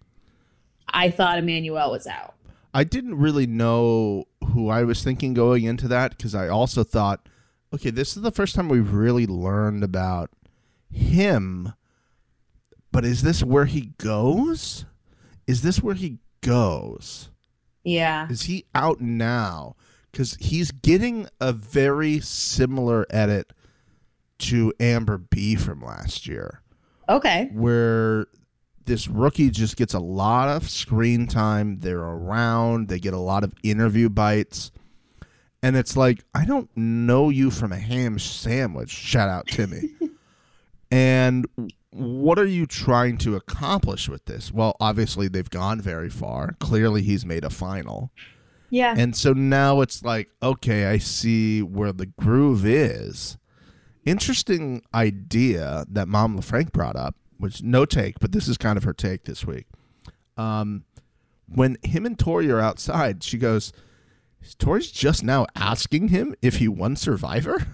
I 0.89 1.11
thought 1.11 1.39
Emmanuel 1.39 1.91
was 1.91 2.07
out. 2.07 2.35
I 2.73 2.85
didn't 2.85 3.17
really 3.17 3.49
know 3.49 4.27
who 4.53 4.69
I 4.69 4.85
was 4.85 5.03
thinking 5.03 5.35
going 5.35 5.65
into 5.65 5.89
that 5.89 6.17
because 6.17 6.35
I 6.37 6.47
also 6.49 6.85
thought, 6.85 7.27
okay, 7.75 7.91
this 7.91 8.17
is 8.17 8.23
the 8.23 8.31
first 8.31 8.55
time 8.55 8.69
we've 8.69 8.93
really 8.93 9.27
learned 9.27 9.85
about 9.85 10.31
him. 10.91 11.73
But 12.91 13.05
is 13.05 13.23
this 13.23 13.43
where 13.45 13.67
he 13.67 13.93
goes? 13.99 14.87
Is 15.47 15.63
this 15.63 15.83
where 15.83 15.95
he 15.95 16.19
goes? 16.41 17.31
Yeah. 17.85 18.29
Is 18.31 18.43
he 18.43 18.65
out 18.75 19.01
now? 19.01 19.77
Because 20.11 20.37
he's 20.41 20.71
getting 20.71 21.29
a 21.41 21.53
very 21.53 22.21
similar 22.21 23.07
edit 23.11 23.53
to 24.39 24.73
Amber 24.81 25.19
B 25.19 25.55
from 25.57 25.83
last 25.83 26.27
year, 26.27 26.63
Okay. 27.09 27.51
where 27.53 28.27
this 28.85 29.07
rookie 29.09 29.51
just 29.51 29.77
gets 29.77 29.93
a 29.95 29.99
lot 30.01 30.49
of 30.49 30.69
screen 30.71 31.27
time. 31.27 31.81
They're 31.81 31.99
around, 31.99 32.89
they 32.89 32.99
get 32.99 33.13
a 33.15 33.19
lot 33.19 33.45
of 33.45 33.53
interview 33.63 34.09
bites. 34.09 34.71
And 35.63 35.77
it's 35.77 35.97
like, 35.97 36.25
I 36.35 36.45
don't 36.45 36.71
know 36.77 37.31
you 37.31 37.51
from 37.51 37.73
a 37.73 37.79
ham 37.79 38.19
sandwich. 38.19 38.91
Shout 38.91 39.29
out 39.29 39.47
Timmy. 39.49 39.91
and 40.91 41.47
what 41.91 42.39
are 42.39 42.47
you 42.47 42.67
trying 42.67 43.19
to 43.19 43.35
accomplish 43.35 44.09
with 44.09 44.25
this? 44.27 44.53
Well, 44.53 44.77
obviously, 44.81 45.27
they've 45.27 45.51
gone 45.51 45.81
very 45.81 46.11
far. 46.11 46.55
Clearly, 46.61 47.03
he's 47.03 47.27
made 47.27 47.45
a 47.45 47.51
final. 47.51 48.13
Yeah. 48.71 48.95
And 48.97 49.17
so 49.17 49.33
now 49.33 49.81
it's 49.81 50.03
like, 50.05 50.29
okay, 50.43 50.87
I 50.87 50.99
see 50.99 51.63
where 51.63 51.93
the 51.93 52.07
groove 52.07 52.67
is. 52.67 53.39
Interesting 54.05 54.83
idea 54.95 55.87
that 55.89 56.09
Mom 56.09 56.39
LaFranc 56.39 56.73
brought 56.73 56.97
up, 56.97 57.17
which 57.39 57.63
no 57.63 57.85
take, 57.85 58.19
but 58.21 58.33
this 58.33 58.47
is 58.47 58.57
kind 58.59 58.77
of 58.77 58.85
her 58.85 58.93
take 58.93 59.25
this 59.25 59.47
week. 59.47 59.67
Um, 60.37 60.85
when 61.47 61.79
him 61.83 62.05
and 62.07 62.19
Tori 62.19 62.51
are 62.51 62.61
outside, 62.61 63.25
she 63.25 63.39
goes, 63.39 63.73
Tori's 64.59 64.91
just 64.91 65.23
now 65.23 65.47
asking 65.55 66.09
him 66.09 66.35
if 66.43 66.57
he 66.57 66.69
won 66.69 66.97
Survivor? 66.97 67.67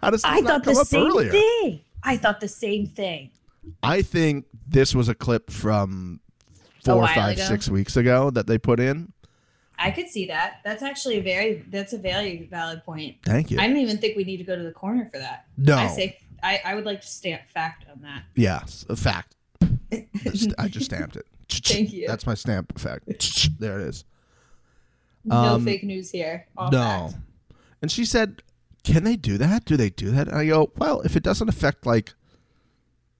How 0.00 0.10
does 0.10 0.24
I 0.24 0.40
thought 0.40 0.64
the 0.64 0.74
same 0.84 1.06
earlier? 1.06 1.30
thing. 1.30 1.80
I 2.02 2.16
thought 2.16 2.40
the 2.40 2.48
same 2.48 2.86
thing. 2.86 3.30
I 3.82 4.02
think 4.02 4.46
this 4.66 4.94
was 4.94 5.08
a 5.08 5.14
clip 5.14 5.50
from 5.50 6.20
four, 6.84 7.06
five, 7.08 7.36
ago? 7.36 7.44
six 7.44 7.68
weeks 7.68 7.96
ago 7.96 8.30
that 8.30 8.46
they 8.46 8.56
put 8.56 8.80
in. 8.80 9.12
I 9.78 9.90
could 9.90 10.08
see 10.08 10.26
that. 10.26 10.60
That's 10.64 10.82
actually 10.82 11.16
a 11.18 11.22
very 11.22 11.64
that's 11.68 11.92
a 11.92 11.98
very 11.98 12.46
valid 12.50 12.84
point. 12.84 13.16
Thank 13.24 13.50
you. 13.50 13.58
I 13.58 13.66
don't 13.66 13.76
even 13.78 13.98
think 13.98 14.16
we 14.16 14.24
need 14.24 14.38
to 14.38 14.44
go 14.44 14.56
to 14.56 14.62
the 14.62 14.72
corner 14.72 15.08
for 15.12 15.18
that. 15.18 15.46
no. 15.56 15.76
I 15.76 15.88
say 15.88 16.18
I, 16.42 16.60
I 16.64 16.74
would 16.74 16.84
like 16.86 17.02
to 17.02 17.06
stamp 17.06 17.42
fact 17.48 17.84
on 17.90 18.00
that. 18.02 18.22
yeah, 18.34 18.60
s- 18.62 18.86
a 18.88 18.96
fact. 18.96 19.36
I 19.92 20.68
just 20.68 20.86
stamped 20.86 21.16
it. 21.16 21.26
Thank 21.50 21.92
you. 21.92 22.06
That's 22.06 22.26
my 22.26 22.34
stamp 22.34 22.78
fact. 22.78 23.04
There 23.58 23.78
it 23.80 23.88
is. 23.88 24.04
No 25.24 25.36
Um, 25.36 25.64
fake 25.64 25.84
news 25.84 26.10
here. 26.10 26.46
All 26.56 26.70
no. 26.70 26.78
fact. 27.10 27.16
And 27.82 27.90
she 27.90 28.04
said, 28.04 28.42
"Can 28.84 29.04
they 29.04 29.16
do 29.16 29.38
that? 29.38 29.64
Do 29.64 29.76
they 29.76 29.90
do 29.90 30.10
that?" 30.10 30.28
And 30.28 30.36
I 30.36 30.46
go, 30.46 30.70
"Well, 30.76 31.00
if 31.02 31.16
it 31.16 31.22
doesn't 31.22 31.48
affect 31.48 31.86
like 31.86 32.14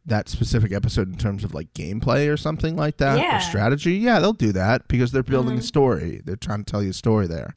that 0.06 0.28
specific 0.28 0.72
episode 0.72 1.08
in 1.08 1.16
terms 1.18 1.44
of 1.44 1.54
like 1.54 1.72
gameplay 1.74 2.32
or 2.32 2.36
something 2.36 2.74
like 2.76 2.96
that 2.98 3.18
Yeah. 3.18 3.36
or 3.36 3.40
strategy, 3.40 3.94
yeah, 3.96 4.18
they'll 4.18 4.32
do 4.32 4.52
that 4.52 4.88
because 4.88 5.12
they're 5.12 5.22
building 5.22 5.56
a 5.58 5.60
Mhm. 5.60 5.64
story. 5.64 6.20
They're 6.24 6.36
trying 6.36 6.64
to 6.64 6.70
tell 6.70 6.82
you 6.82 6.90
a 6.90 6.94
story 6.94 7.26
there." 7.26 7.54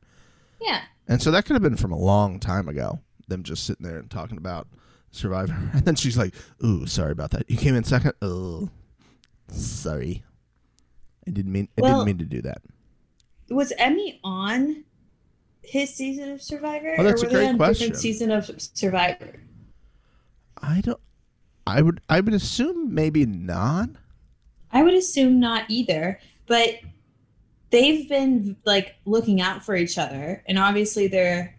Yeah. 0.61 0.81
And 1.07 1.21
so 1.21 1.31
that 1.31 1.45
could 1.45 1.53
have 1.53 1.63
been 1.63 1.77
from 1.77 1.91
a 1.91 1.97
long 1.97 2.39
time 2.39 2.67
ago. 2.69 2.99
Them 3.27 3.43
just 3.43 3.63
sitting 3.65 3.85
there 3.85 3.97
and 3.99 4.09
talking 4.09 4.37
about 4.37 4.67
Survivor. 5.11 5.53
And 5.73 5.85
then 5.85 5.95
she's 5.95 6.17
like, 6.17 6.33
"Ooh, 6.63 6.85
sorry 6.87 7.11
about 7.11 7.31
that. 7.31 7.49
You 7.49 7.55
came 7.57 7.75
in 7.75 7.83
second. 7.83 8.13
Oh, 8.21 8.69
sorry. 9.49 10.23
I 11.27 11.31
didn't 11.31 11.51
mean. 11.51 11.69
I 11.77 11.81
Well- 11.81 11.93
didn't 12.05 12.05
mean 12.07 12.17
to 12.17 12.35
do 12.35 12.41
that." 12.41 12.61
Was 13.49 13.73
Emmy 13.77 14.19
on 14.23 14.83
his 15.61 15.93
season 15.93 16.31
of 16.31 16.41
Survivor? 16.41 16.95
Oh, 16.97 17.03
that's 17.03 17.23
or 17.23 17.27
a 17.27 17.29
great 17.29 17.49
on 17.49 17.57
question. 17.57 17.87
Different 17.87 18.01
season 18.01 18.31
of 18.31 18.49
Survivor. 18.73 19.39
I 20.61 20.81
don't. 20.81 20.99
I 21.67 21.81
would. 21.81 22.01
I 22.09 22.19
would 22.19 22.33
assume 22.33 22.93
maybe 22.93 23.25
not. 23.25 23.89
I 24.71 24.83
would 24.83 24.93
assume 24.93 25.39
not 25.39 25.65
either, 25.69 26.19
but 26.47 26.75
they've 27.69 28.07
been 28.09 28.55
like 28.65 28.95
looking 29.05 29.39
out 29.41 29.63
for 29.63 29.75
each 29.75 29.97
other, 29.97 30.43
and 30.47 30.57
obviously 30.57 31.07
they're 31.07 31.55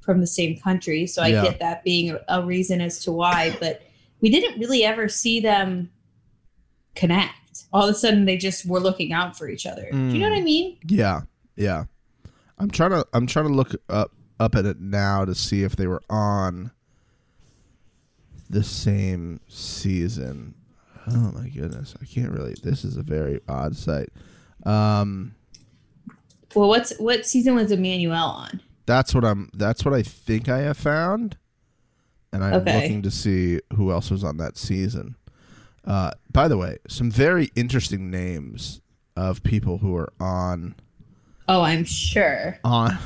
from 0.00 0.20
the 0.20 0.26
same 0.26 0.58
country, 0.58 1.06
so 1.06 1.22
I 1.22 1.28
Yeah. 1.28 1.42
get 1.42 1.58
that 1.60 1.82
being 1.84 2.10
a, 2.10 2.20
a 2.28 2.44
reason 2.46 2.80
as 2.80 3.00
to 3.04 3.12
why. 3.12 3.56
But 3.60 3.82
we 4.20 4.30
didn't 4.30 4.58
really 4.58 4.84
ever 4.84 5.08
see 5.08 5.40
them 5.40 5.90
connect. 6.94 7.34
All 7.72 7.82
of 7.88 7.90
a 7.90 7.94
sudden, 7.98 8.24
they 8.24 8.36
just 8.36 8.64
were 8.66 8.80
looking 8.80 9.12
out 9.12 9.36
for 9.36 9.48
each 9.48 9.66
other. 9.66 9.88
Do 9.90 9.96
you 9.96 10.18
know 10.20 10.26
Mm. 10.28 10.30
what 10.30 10.38
I 10.38 10.42
mean? 10.42 10.78
Yeah, 10.86 11.22
yeah. 11.56 11.84
I'm 12.58 12.70
trying 12.70 12.90
to. 12.90 13.06
I'm 13.12 13.26
trying 13.26 13.48
to 13.48 13.52
look 13.52 13.74
up 13.88 14.12
up 14.40 14.54
at 14.54 14.64
it 14.66 14.80
now 14.80 15.24
to 15.24 15.34
see 15.34 15.62
if 15.62 15.76
they 15.76 15.86
were 15.86 16.02
on 16.08 16.70
the 18.48 18.62
same 18.62 19.40
season. 19.48 20.54
Oh 21.08 21.32
my 21.32 21.48
goodness, 21.48 21.94
I 22.00 22.04
can't 22.06 22.30
really. 22.32 22.54
This 22.62 22.84
is 22.84 22.96
a 22.96 23.02
very 23.02 23.40
odd 23.48 23.76
site. 23.76 24.10
Um, 24.64 25.34
Well, 26.54 26.68
what's 26.68 26.96
what 26.98 27.26
season 27.26 27.54
was 27.56 27.70
Emmanuel 27.70 28.14
on? 28.16 28.60
that's 28.86 29.14
what 29.14 29.24
I'm. 29.24 29.50
That's 29.52 29.84
what 29.84 29.92
I 29.94 30.02
think 30.02 30.48
I 30.48 30.58
have 30.60 30.76
found, 30.78 31.36
and 32.32 32.42
I'm 32.42 32.54
Okay. 32.54 32.80
looking 32.80 33.02
to 33.02 33.10
see 33.10 33.60
who 33.74 33.90
else 33.92 34.10
was 34.10 34.24
on 34.24 34.36
that 34.38 34.56
season. 34.56 35.16
Uh, 35.86 36.10
by 36.32 36.48
the 36.48 36.56
way, 36.56 36.78
some 36.88 37.10
very 37.10 37.50
interesting 37.54 38.10
names 38.10 38.80
of 39.16 39.42
people 39.42 39.78
who 39.78 39.94
are 39.96 40.12
on 40.20 40.74
Oh, 41.48 41.62
I'm 41.62 41.84
sure. 41.84 42.58
on 42.64 42.98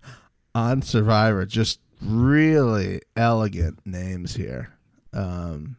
on 0.54 0.82
Survivor. 0.82 1.46
Just 1.46 1.78
really 2.02 3.00
elegant 3.16 3.78
names 3.86 4.34
here. 4.34 4.70
Um, 5.12 5.76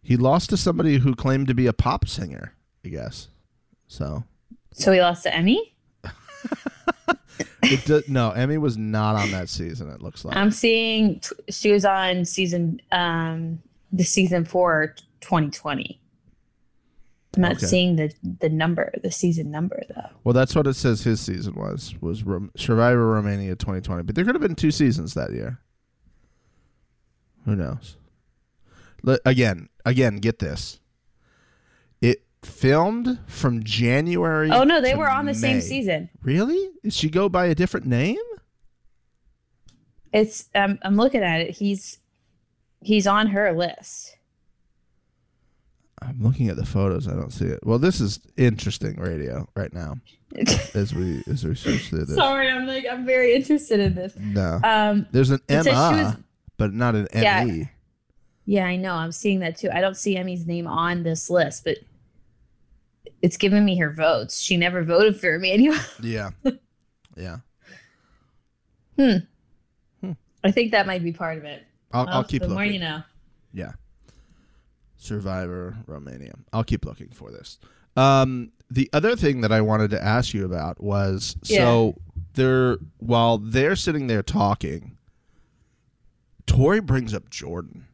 he 0.00 0.16
lost 0.16 0.50
to 0.50 0.56
somebody 0.56 0.98
who 0.98 1.14
claimed 1.14 1.48
to 1.48 1.54
be 1.54 1.66
a 1.66 1.72
pop 1.72 2.06
singer. 2.08 2.54
I 2.84 2.88
guess 2.88 3.28
so. 3.88 4.24
So 4.72 4.92
he 4.92 5.00
lost 5.00 5.24
to 5.24 5.34
Emmy. 5.34 5.74
It 7.64 7.84
do, 7.86 8.02
no, 8.08 8.32
Emmy 8.32 8.58
was 8.58 8.76
not 8.76 9.14
on 9.14 9.30
that 9.30 9.48
season. 9.48 9.88
It 9.88 10.02
looks 10.02 10.24
like. 10.24 10.36
I'm 10.36 10.50
seeing 10.50 11.20
t- 11.20 11.30
she 11.52 11.70
was 11.72 11.84
on 11.84 12.24
season 12.24 12.80
um 12.90 13.60
the 13.92 14.02
season 14.02 14.44
four 14.44 14.94
2020. 15.22 15.98
I'm 17.34 17.40
not 17.42 17.52
Okay. 17.52 17.66
seeing 17.66 17.96
the 17.96 18.12
the 18.40 18.50
number, 18.50 18.92
the 19.02 19.10
season 19.10 19.50
number 19.50 19.82
though. 19.88 20.10
well, 20.22 20.34
that's 20.34 20.54
what 20.54 20.66
it 20.66 20.74
says. 20.74 21.04
His 21.04 21.18
season 21.20 21.54
was 21.54 21.94
was 22.02 22.22
Rom- 22.24 22.50
Survivor 22.56 23.06
Romania 23.06 23.56
2020. 23.56 24.02
But 24.02 24.14
there 24.16 24.24
could 24.26 24.34
have 24.34 24.42
been 24.42 24.54
two 24.54 24.70
seasons 24.70 25.14
that 25.14 25.32
year. 25.32 25.58
Who 27.46 27.56
knows? 27.56 27.96
Le- 29.02 29.18
again, 29.24 29.68
again, 29.86 30.16
get 30.18 30.40
this. 30.40 30.78
It 32.02 32.22
filmed 32.42 33.18
from 33.26 33.64
January. 33.64 34.50
Oh 34.50 34.64
no, 34.64 34.82
they 34.82 34.94
were 34.94 35.08
on 35.10 35.24
the 35.24 35.32
same 35.34 35.60
season. 35.62 36.10
Really? 36.22 36.68
Did 36.82 36.92
she 36.92 37.08
go 37.08 37.30
by 37.30 37.46
a 37.46 37.54
different 37.54 37.86
name? 37.86 38.18
It's 40.12 40.50
um, 40.54 40.78
I'm 40.82 40.96
looking 40.96 41.22
at 41.22 41.40
it. 41.40 41.52
He's 41.56 41.98
he's 42.80 43.06
on 43.06 43.28
her 43.28 43.52
list. 43.52 44.16
I'm 46.08 46.20
looking 46.22 46.48
at 46.48 46.56
the 46.56 46.66
photos. 46.66 47.08
I 47.08 47.12
don't 47.12 47.32
see 47.32 47.46
it. 47.46 47.60
Well, 47.64 47.78
this 47.78 48.00
is 48.00 48.20
interesting 48.36 48.96
radio 48.96 49.48
right 49.56 49.72
now 49.72 49.96
as 50.74 50.94
we 50.94 51.22
as 51.26 51.44
we 51.44 51.54
search 51.54 51.88
through 51.88 52.04
this. 52.06 52.16
Sorry, 52.16 52.48
I'm 52.48 52.66
like 52.66 52.84
I'm 52.90 53.04
very 53.06 53.34
interested 53.34 53.80
in 53.80 53.94
this. 53.94 54.14
No, 54.18 54.60
Um, 54.64 55.06
there's 55.12 55.30
an 55.30 55.40
it 55.48 55.66
Emma, 55.66 56.18
but 56.58 56.72
not 56.72 56.94
an 56.94 57.08
Yeah. 57.14 57.44
ME. 57.44 57.68
yeah, 58.46 58.66
I 58.66 58.76
know. 58.76 58.94
I'm 58.94 59.12
seeing 59.12 59.40
that 59.40 59.56
too. 59.58 59.70
I 59.72 59.80
don't 59.80 59.96
see 59.96 60.16
Emmy's 60.16 60.46
name 60.46 60.66
on 60.66 61.02
this 61.02 61.28
list, 61.30 61.64
but 61.64 61.78
it's 63.20 63.36
giving 63.36 63.64
me 63.64 63.76
her 63.78 63.92
votes. 63.92 64.40
She 64.40 64.56
never 64.56 64.82
voted 64.82 65.18
for 65.20 65.34
Emmanuel. 65.34 65.78
Yeah, 66.02 66.30
yeah. 67.16 67.36
Hmm. 68.98 69.16
hmm. 70.00 70.12
I 70.44 70.50
think 70.50 70.72
that 70.72 70.86
might 70.86 71.02
be 71.04 71.12
part 71.12 71.38
of 71.38 71.44
it. 71.44 71.62
I'll, 71.92 72.00
I'll 72.08 72.14
Well, 72.20 72.24
keep 72.24 72.42
the 72.42 72.48
looking. 72.48 72.54
more 72.54 72.64
you 72.64 72.80
know. 72.80 73.02
Yeah. 73.52 73.72
Survivor 75.02 75.76
Romania. 75.86 76.32
I'll 76.52 76.62
keep 76.64 76.84
looking 76.84 77.08
for 77.10 77.30
this. 77.32 77.58
Um, 77.96 78.52
the 78.70 78.88
other 78.92 79.16
thing 79.16 79.40
that 79.40 79.50
I 79.52 79.60
wanted 79.60 79.90
to 79.90 80.02
ask 80.02 80.32
you 80.32 80.44
about 80.44 80.80
was 80.82 81.36
so 81.42 81.96
they're 82.34 82.78
while 82.98 83.36
they're 83.38 83.74
sitting 83.76 84.06
there 84.06 84.22
talking, 84.22 84.96
Tori 86.46 86.80
brings 86.80 87.12
up 87.14 87.28
Jordan, 87.30 87.86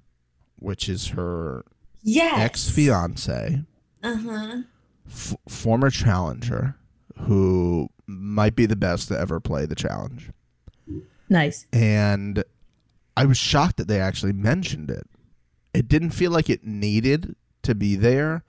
which 0.59 0.89
is 0.89 1.09
her 1.09 1.65
Yes. 2.03 2.39
ex 2.39 2.71
fiance, 2.71 3.65
Uh 4.03 4.15
huh. 4.17 4.63
f- 5.09 5.37
former 5.49 5.91
challenger, 5.91 6.77
who 7.21 7.89
might 8.07 8.55
be 8.55 8.67
the 8.67 8.77
best 8.77 9.09
to 9.09 9.19
ever 9.19 9.41
play 9.41 9.67
the 9.67 9.75
challenge. 9.75 10.31
Nice. 11.31 11.67
and 11.73 12.45
I 13.17 13.25
was 13.27 13.37
shocked 13.37 13.77
that 13.79 13.89
they 13.89 14.01
actually 14.01 14.33
mentioned 14.33 14.91
it. 14.91 15.07
It 15.75 15.89
didn't 15.89 16.11
feel 16.11 16.31
like 16.31 16.49
it 16.51 16.65
needed 16.65 17.37
to 17.63 17.75
be 17.75 17.97
there. 17.97 18.45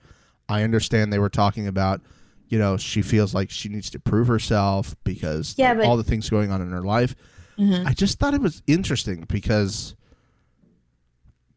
I 0.48 0.62
understand 0.62 1.12
they 1.12 1.18
were 1.18 1.28
talking 1.28 1.66
about, 1.66 2.00
you 2.48 2.58
know, 2.58 2.76
she 2.76 3.02
feels 3.02 3.34
like 3.34 3.50
she 3.50 3.68
needs 3.68 3.90
to 3.90 4.00
prove 4.00 4.26
herself 4.28 4.96
because 5.04 5.54
Yeah, 5.56 5.74
but- 5.74 5.84
all 5.84 5.96
the 5.96 6.02
things 6.04 6.28
going 6.30 6.50
on 6.50 6.60
in 6.62 6.70
her 6.70 6.82
life. 6.82 7.14
Mhm. 7.58 7.86
I 7.86 7.92
just 7.92 8.18
thought 8.18 8.34
it 8.34 8.40
was 8.40 8.62
interesting 8.66 9.26
because 9.28 9.94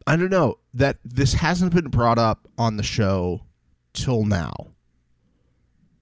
I 0.06 0.16
don't 0.18 0.30
know 0.30 0.60
that 0.74 0.98
this 1.06 1.34
hasn't 1.34 1.74
been 1.74 1.88
brought 1.88 2.20
up 2.20 2.48
on 2.58 2.76
the 2.78 2.84
show 2.84 3.42
till 3.94 4.26
now. 4.26 4.54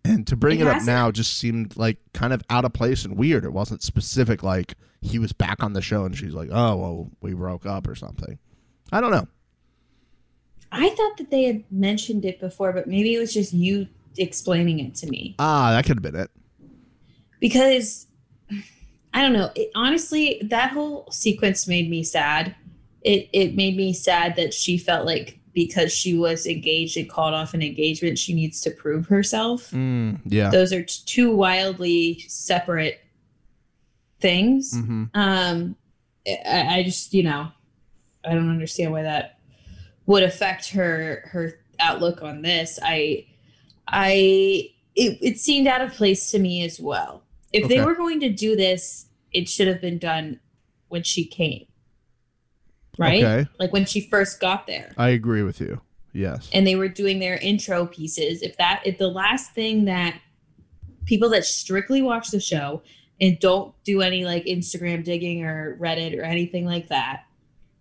And 0.04 0.26
to 0.28 0.36
bring 0.36 0.60
It 0.60 0.66
it, 0.66 0.76
up 0.76 0.84
now 0.84 1.12
just 1.12 1.38
seemed 1.38 1.78
like 1.78 1.98
kind 2.14 2.34
of 2.34 2.42
out 2.50 2.66
of 2.66 2.74
place 2.74 3.06
and 3.06 3.16
weird. 3.16 3.46
It 3.46 3.54
wasn't 3.54 3.84
specific 3.84 4.42
like 4.42 4.74
he 5.02 5.20
was 5.20 5.32
back 5.34 5.62
on 5.64 5.74
the 5.74 5.82
show 5.82 6.04
and 6.06 6.18
she's 6.18 6.34
like, 6.34 6.50
"Oh, 6.52 6.76
well, 6.78 7.12
we 7.22 7.34
broke 7.36 7.68
up 7.68 7.88
or 7.88 7.94
something." 7.94 8.40
I 8.92 9.00
don't 9.00 9.12
know. 9.12 9.28
I 10.72 10.90
thought 10.90 11.18
that 11.18 11.30
they 11.32 11.44
had 11.44 11.64
mentioned 11.72 12.24
it 12.26 12.40
before, 12.40 12.72
but 12.74 12.88
maybe 12.88 13.14
it 13.14 13.20
was 13.20 13.34
just 13.34 13.54
you 13.54 13.88
explaining 14.18 14.80
it 14.80 14.96
to 14.96 15.08
me. 15.08 15.36
Ah, 15.40 15.72
that 15.72 15.86
could 15.86 15.98
have 15.98 16.04
been 16.04 16.16
it. 16.22 16.30
because 17.40 18.08
I 19.14 19.22
don't 19.22 19.34
know. 19.34 19.52
It, 19.56 19.72
honestly, 19.76 20.42
that 20.46 20.72
whole 20.72 21.08
sequence 21.12 21.68
made 21.68 21.90
me 21.90 22.04
sad. 22.04 22.56
It 23.02 23.30
it 23.34 23.56
made 23.56 23.76
me 23.76 23.94
sad 23.94 24.36
that 24.38 24.54
she 24.54 24.78
felt 24.78 25.06
like 25.06 25.40
because 25.54 25.92
she 25.92 26.18
was 26.18 26.46
engaged 26.48 26.96
and 26.96 27.10
called 27.10 27.34
off 27.34 27.54
an 27.54 27.62
engagement, 27.62 28.18
she 28.18 28.34
needs 28.34 28.62
to 28.62 28.72
prove 28.72 29.08
herself. 29.08 29.72
Mm, 29.72 30.20
yeah. 30.26 30.50
Those 30.50 30.72
are 30.72 30.84
t- 30.84 31.02
two 31.06 31.36
wildly 31.36 32.20
separate 32.30 33.02
things. 34.20 34.74
hmm 34.78 35.06
Um, 35.14 35.76
I, 36.28 36.78
I 36.80 36.84
just 36.84 37.14
you 37.14 37.24
know, 37.24 37.50
I 38.24 38.34
don't 38.34 38.50
understand 38.50 38.92
why 38.92 39.04
that 39.04 39.40
would 40.12 40.24
affect 40.24 40.70
her 40.70 41.24
her 41.32 41.60
outlook 41.80 42.22
on 42.22 42.42
this. 42.42 42.78
I 42.84 43.26
I 43.88 44.70
it, 44.96 45.18
it 45.22 45.40
seemed 45.40 45.68
out 45.68 45.82
of 45.82 45.94
place 45.94 46.32
to 46.32 46.40
me 46.40 46.64
as 46.66 46.80
well. 46.80 47.24
If 47.54 47.68
they 47.70 47.84
were 47.84 47.96
going 47.96 48.20
to 48.22 48.30
do 48.30 48.56
this, 48.56 49.08
it 49.34 49.48
should 49.48 49.68
have 49.68 49.82
been 49.82 49.98
done 49.98 50.40
when 50.90 51.04
she 51.04 51.26
came. 51.26 51.66
Right? 52.98 53.24
Okay. 53.24 53.50
Like 53.58 53.72
when 53.72 53.86
she 53.86 54.02
first 54.02 54.40
got 54.40 54.68
there. 54.68 54.94
I 54.98 55.10
agree 55.10 55.44
with 55.44 55.62
you. 55.62 55.82
Yes. 56.14 56.50
And 56.52 56.68
they 56.68 56.76
were 56.76 56.90
doing 56.90 57.20
their 57.20 57.38
intro 57.38 57.86
pieces. 57.86 58.42
If 58.42 58.58
that 58.58 58.82
if 58.86 58.98
the 58.98 59.08
last 59.08 59.54
thing 59.54 59.86
that 59.86 60.20
people 61.06 61.30
that 61.30 61.46
strictly 61.46 62.02
watch 62.02 62.32
the 62.32 62.40
show 62.40 62.82
and 63.22 63.40
don't 63.40 63.74
do 63.86 64.02
any 64.02 64.26
like 64.26 64.46
Instagram 64.46 65.06
digging 65.06 65.44
or 65.46 65.78
Reddit 65.80 66.18
or 66.20 66.24
anything 66.24 66.66
like 66.66 66.90
that. 66.90 67.24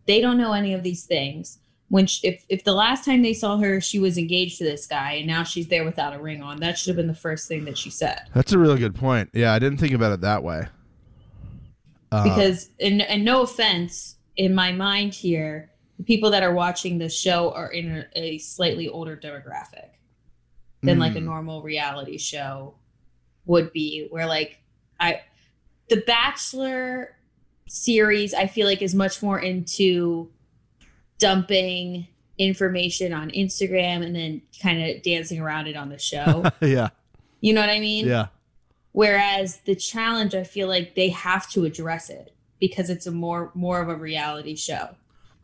They 0.06 0.20
don't 0.20 0.38
know 0.38 0.52
any 0.52 0.74
of 0.74 0.82
these 0.82 1.04
things. 1.04 1.58
When 1.90 2.06
she, 2.06 2.26
if 2.26 2.44
if 2.48 2.64
the 2.64 2.72
last 2.72 3.04
time 3.04 3.22
they 3.22 3.34
saw 3.34 3.58
her, 3.58 3.80
she 3.80 3.98
was 3.98 4.16
engaged 4.16 4.58
to 4.58 4.64
this 4.64 4.86
guy, 4.86 5.14
and 5.14 5.26
now 5.26 5.42
she's 5.42 5.66
there 5.68 5.84
without 5.84 6.14
a 6.14 6.20
ring 6.20 6.40
on, 6.42 6.58
that 6.60 6.78
should 6.78 6.88
have 6.88 6.96
been 6.96 7.08
the 7.08 7.14
first 7.14 7.46
thing 7.48 7.64
that 7.66 7.76
she 7.76 7.90
said. 7.90 8.22
That's 8.32 8.52
a 8.52 8.58
really 8.58 8.78
good 8.78 8.94
point. 8.94 9.28
Yeah, 9.34 9.52
I 9.52 9.58
didn't 9.58 9.78
think 9.78 9.92
about 9.92 10.12
it 10.12 10.20
that 10.22 10.42
way. 10.42 10.68
Uh, 12.12 12.24
because 12.24 12.70
and, 12.80 13.02
and 13.02 13.24
no 13.24 13.42
offense 13.42 14.16
in 14.36 14.54
my 14.54 14.72
mind 14.72 15.14
here 15.14 15.70
the 15.98 16.02
people 16.04 16.30
that 16.30 16.42
are 16.42 16.52
watching 16.54 16.98
this 16.98 17.16
show 17.16 17.52
are 17.52 17.68
in 17.70 17.88
a, 17.98 18.06
a 18.18 18.38
slightly 18.38 18.88
older 18.88 19.16
demographic 19.16 19.90
than 20.82 20.98
like 20.98 21.14
a 21.14 21.18
Mm. 21.20 21.24
normal 21.24 21.62
reality 21.62 22.18
show 22.18 22.74
would 23.46 23.72
be 23.72 24.06
where 24.10 24.26
like 24.26 24.58
i 24.98 25.20
the 25.88 26.02
bachelor 26.06 27.16
series 27.68 28.34
i 28.34 28.46
feel 28.46 28.66
like 28.66 28.82
is 28.82 28.94
much 28.94 29.22
more 29.22 29.38
into 29.38 30.28
dumping 31.20 32.08
information 32.38 33.12
on 33.12 33.30
instagram 33.30 34.04
and 34.04 34.16
then 34.16 34.42
kind 34.60 34.82
of 34.82 35.02
dancing 35.02 35.38
around 35.40 35.68
it 35.68 35.76
on 35.76 35.88
the 35.88 35.98
show 35.98 36.42
yeah, 36.60 36.88
you 37.40 37.52
know 37.52 37.60
what 37.60 37.70
i 37.70 37.78
mean 37.78 38.06
yeah, 38.06 38.26
Whereas 38.92 39.58
the 39.58 39.74
challenge, 39.74 40.34
I 40.34 40.42
feel 40.44 40.68
like 40.68 40.94
they 40.94 41.10
have 41.10 41.48
to 41.50 41.64
address 41.64 42.10
it 42.10 42.34
because 42.58 42.90
it's 42.90 43.06
a 43.06 43.12
more 43.12 43.50
more 43.54 43.80
of 43.80 43.88
a 43.88 43.94
reality 43.94 44.56
show. 44.56 44.90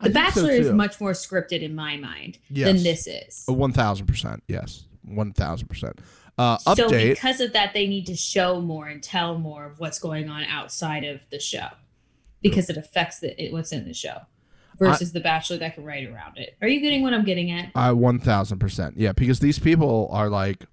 The 0.01 0.11
think 0.11 0.15
so, 0.15 0.41
Bachelor 0.41 0.51
is 0.51 0.71
much 0.71 0.99
more 0.99 1.11
scripted 1.11 1.61
in 1.61 1.73
my 1.73 1.97
mind 1.97 2.37
Yes. 2.49 2.67
than 2.67 2.83
this 2.83 3.07
is. 3.07 3.43
one 3.47 3.71
thousand 3.71 4.05
percent. 4.05 4.43
Yes, 4.47 4.83
one 5.03 5.31
thousand 5.31 5.67
percent. 5.69 5.99
Uh, 6.37 6.57
So 6.57 6.89
because 6.89 7.39
of 7.39 7.53
that, 7.53 7.73
they 7.73 7.87
need 7.87 8.05
to 8.07 8.15
show 8.15 8.61
more 8.61 8.87
and 8.87 9.01
tell 9.01 9.39
more 9.39 9.65
of 9.65 9.79
what's 9.79 9.97
going 9.97 10.29
on 10.29 10.43
outside 10.43 11.03
of 11.03 11.21
the 11.31 11.39
show 11.39 11.69
because 12.41 12.69
it 12.69 12.77
affects 12.77 13.19
the, 13.19 13.43
it, 13.43 13.51
what's 13.51 13.71
in 13.71 13.85
the 13.85 13.93
show 13.93 14.19
versus 14.79 15.11
the 15.11 15.19
Bachelor 15.19 15.57
that 15.57 15.75
can 15.75 15.83
write 15.83 16.07
around 16.07 16.37
it. 16.37 16.55
Are 16.61 16.67
you 16.67 16.79
getting 16.81 17.01
what 17.01 17.13
I'm 17.13 17.25
getting 17.25 17.51
at? 17.51 17.71
I 17.75 17.91
one 17.91 18.19
thousand 18.19 18.59
percent. 18.59 18.97
Yeah, 18.97 19.11
because 19.13 19.39
these 19.39 19.59
people 19.59 20.07
are 20.11 20.29
like 20.29 20.65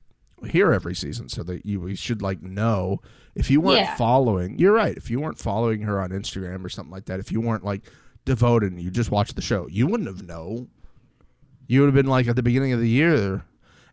here 0.47 0.73
every 0.73 0.95
season, 0.95 1.29
so 1.29 1.43
that 1.45 1.65
you 1.65 1.81
we 1.81 1.95
should 1.95 2.21
like 2.23 2.43
know 2.43 3.01
if 3.35 3.51
you 3.51 3.61
weren't 3.61 3.81
Yeah. 3.81 3.95
following. 3.97 4.59
You're 4.59 4.73
right. 4.73 4.97
If 4.97 5.11
you 5.11 5.21
weren't 5.21 5.39
following 5.39 5.83
her 5.83 6.01
on 6.01 6.11
Instagram 6.11 6.65
or 6.65 6.69
something 6.69 6.93
like 6.93 7.07
that, 7.07 7.19
if 7.21 7.33
you 7.33 7.41
weren't 7.41 7.65
like 7.65 7.83
devoted 8.25 8.73
and 8.73 8.81
you 8.81 8.91
just 8.91 9.11
watched 9.11 9.37
the 9.37 9.43
show, 9.43 9.67
you 9.69 9.87
wouldn't 9.87 10.09
have 10.09 10.23
known. 10.27 10.69
You 11.67 11.81
would 11.81 11.87
have 11.87 11.95
been 11.95 12.07
like 12.07 12.29
at 12.29 12.37
the 12.37 12.43
beginning 12.43 12.73
of 12.73 12.81
the 12.81 12.89
year. 12.89 13.45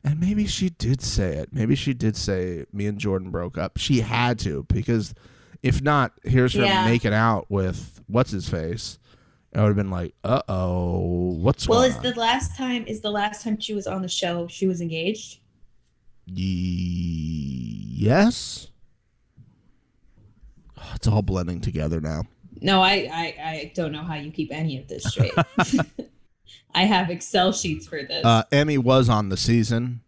And 0.04 0.20
maybe 0.20 0.48
she 0.48 0.70
did 0.72 1.02
say 1.02 1.36
it. 1.36 1.50
Maybe 1.54 1.76
she 1.76 1.94
did 1.94 2.16
say 2.18 2.66
me 2.74 2.88
and 2.88 2.98
Jordan 2.98 3.30
broke 3.30 3.56
up. 3.58 3.78
She 3.78 4.00
had 4.02 4.40
to 4.40 4.66
because 4.68 5.14
if 5.62 5.80
not, 5.82 6.14
here's 6.24 6.54
her 6.56 6.64
Yeah. 6.64 6.86
making 6.86 7.14
out 7.14 7.46
with 7.52 8.02
what's 8.08 8.32
his 8.32 8.50
face. 8.50 8.98
I 9.54 9.62
would 9.62 9.68
have 9.68 9.76
been 9.76 9.92
like, 9.92 10.14
uh 10.24 10.42
oh, 10.48 11.34
what's 11.34 11.68
Well, 11.68 11.82
is 11.84 11.96
on? 11.98 12.04
the 12.04 12.14
last 12.20 12.56
time 12.56 12.86
is 12.88 13.02
the 13.02 13.12
last 13.12 13.44
time 13.44 13.60
she 13.60 13.74
was 13.74 13.86
on 13.88 14.02
the 14.02 14.08
show 14.08 14.48
she 14.48 14.66
was 14.68 14.80
engaged? 14.82 15.40
Ye- 16.26 17.86
yes. 17.98 18.68
Oh, 20.78 20.92
It's 20.96 21.08
all 21.08 21.22
blending 21.22 21.62
together 21.62 22.00
now. 22.02 22.24
No, 22.62 22.82
I, 22.82 23.10
I 23.12 23.36
I 23.44 23.72
don't 23.76 23.92
know 23.92 24.04
how 24.04 24.16
you 24.16 24.32
keep 24.32 24.52
any 24.52 24.78
of 24.78 24.88
this 24.88 25.04
straight. 25.04 25.34
I 26.76 26.84
have 26.84 27.10
Excel 27.10 27.52
sheets 27.52 27.88
for 27.88 28.04
this. 28.04 28.24
Uh, 28.24 28.44
Emmy 28.52 28.78
was 28.78 29.10
on 29.10 29.30
the 29.30 29.38
season. 29.38 30.02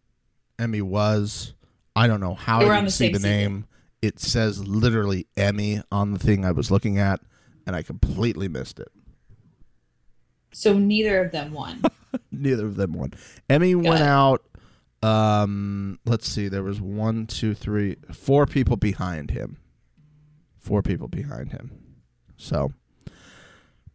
Emmy 0.59 0.81
was. 0.81 1.53
I 1.95 2.07
don't 2.07 2.19
know 2.21 2.33
how 2.35 2.59
I 2.59 2.65
didn't 2.65 2.85
the 2.85 2.91
see 2.91 3.07
the 3.09 3.15
season. 3.19 3.29
name. 3.29 3.65
It 4.01 4.19
says 4.19 4.65
literally 4.67 5.27
Emmy 5.37 5.81
on 5.91 6.11
the 6.13 6.19
thing 6.19 6.45
I 6.45 6.51
was 6.51 6.69
looking 6.69 6.97
at, 6.99 7.21
and 7.65 7.75
I 7.75 7.81
completely 7.81 8.47
missed 8.47 8.79
it. 8.79 8.89
So 10.53 10.77
neither 10.77 11.23
of 11.23 11.31
them 11.31 11.51
won. 11.53 11.81
Neither 12.31 12.65
of 12.67 12.75
them 12.75 12.93
won. 12.93 13.11
Emmy 13.49 13.73
went 13.75 14.01
it. 14.01 14.05
out. 14.05 14.43
Um, 15.01 15.99
let's 16.05 16.27
see. 16.27 16.47
There 16.47 16.63
was 16.63 16.79
one, 16.79 17.25
two, 17.27 17.53
three, 17.55 17.95
four 18.11 18.45
people 18.45 18.77
behind 18.77 19.31
him. 19.31 19.57
Four 20.59 20.81
people 20.81 21.07
behind 21.07 21.51
him. 21.51 21.71
So, 22.37 22.71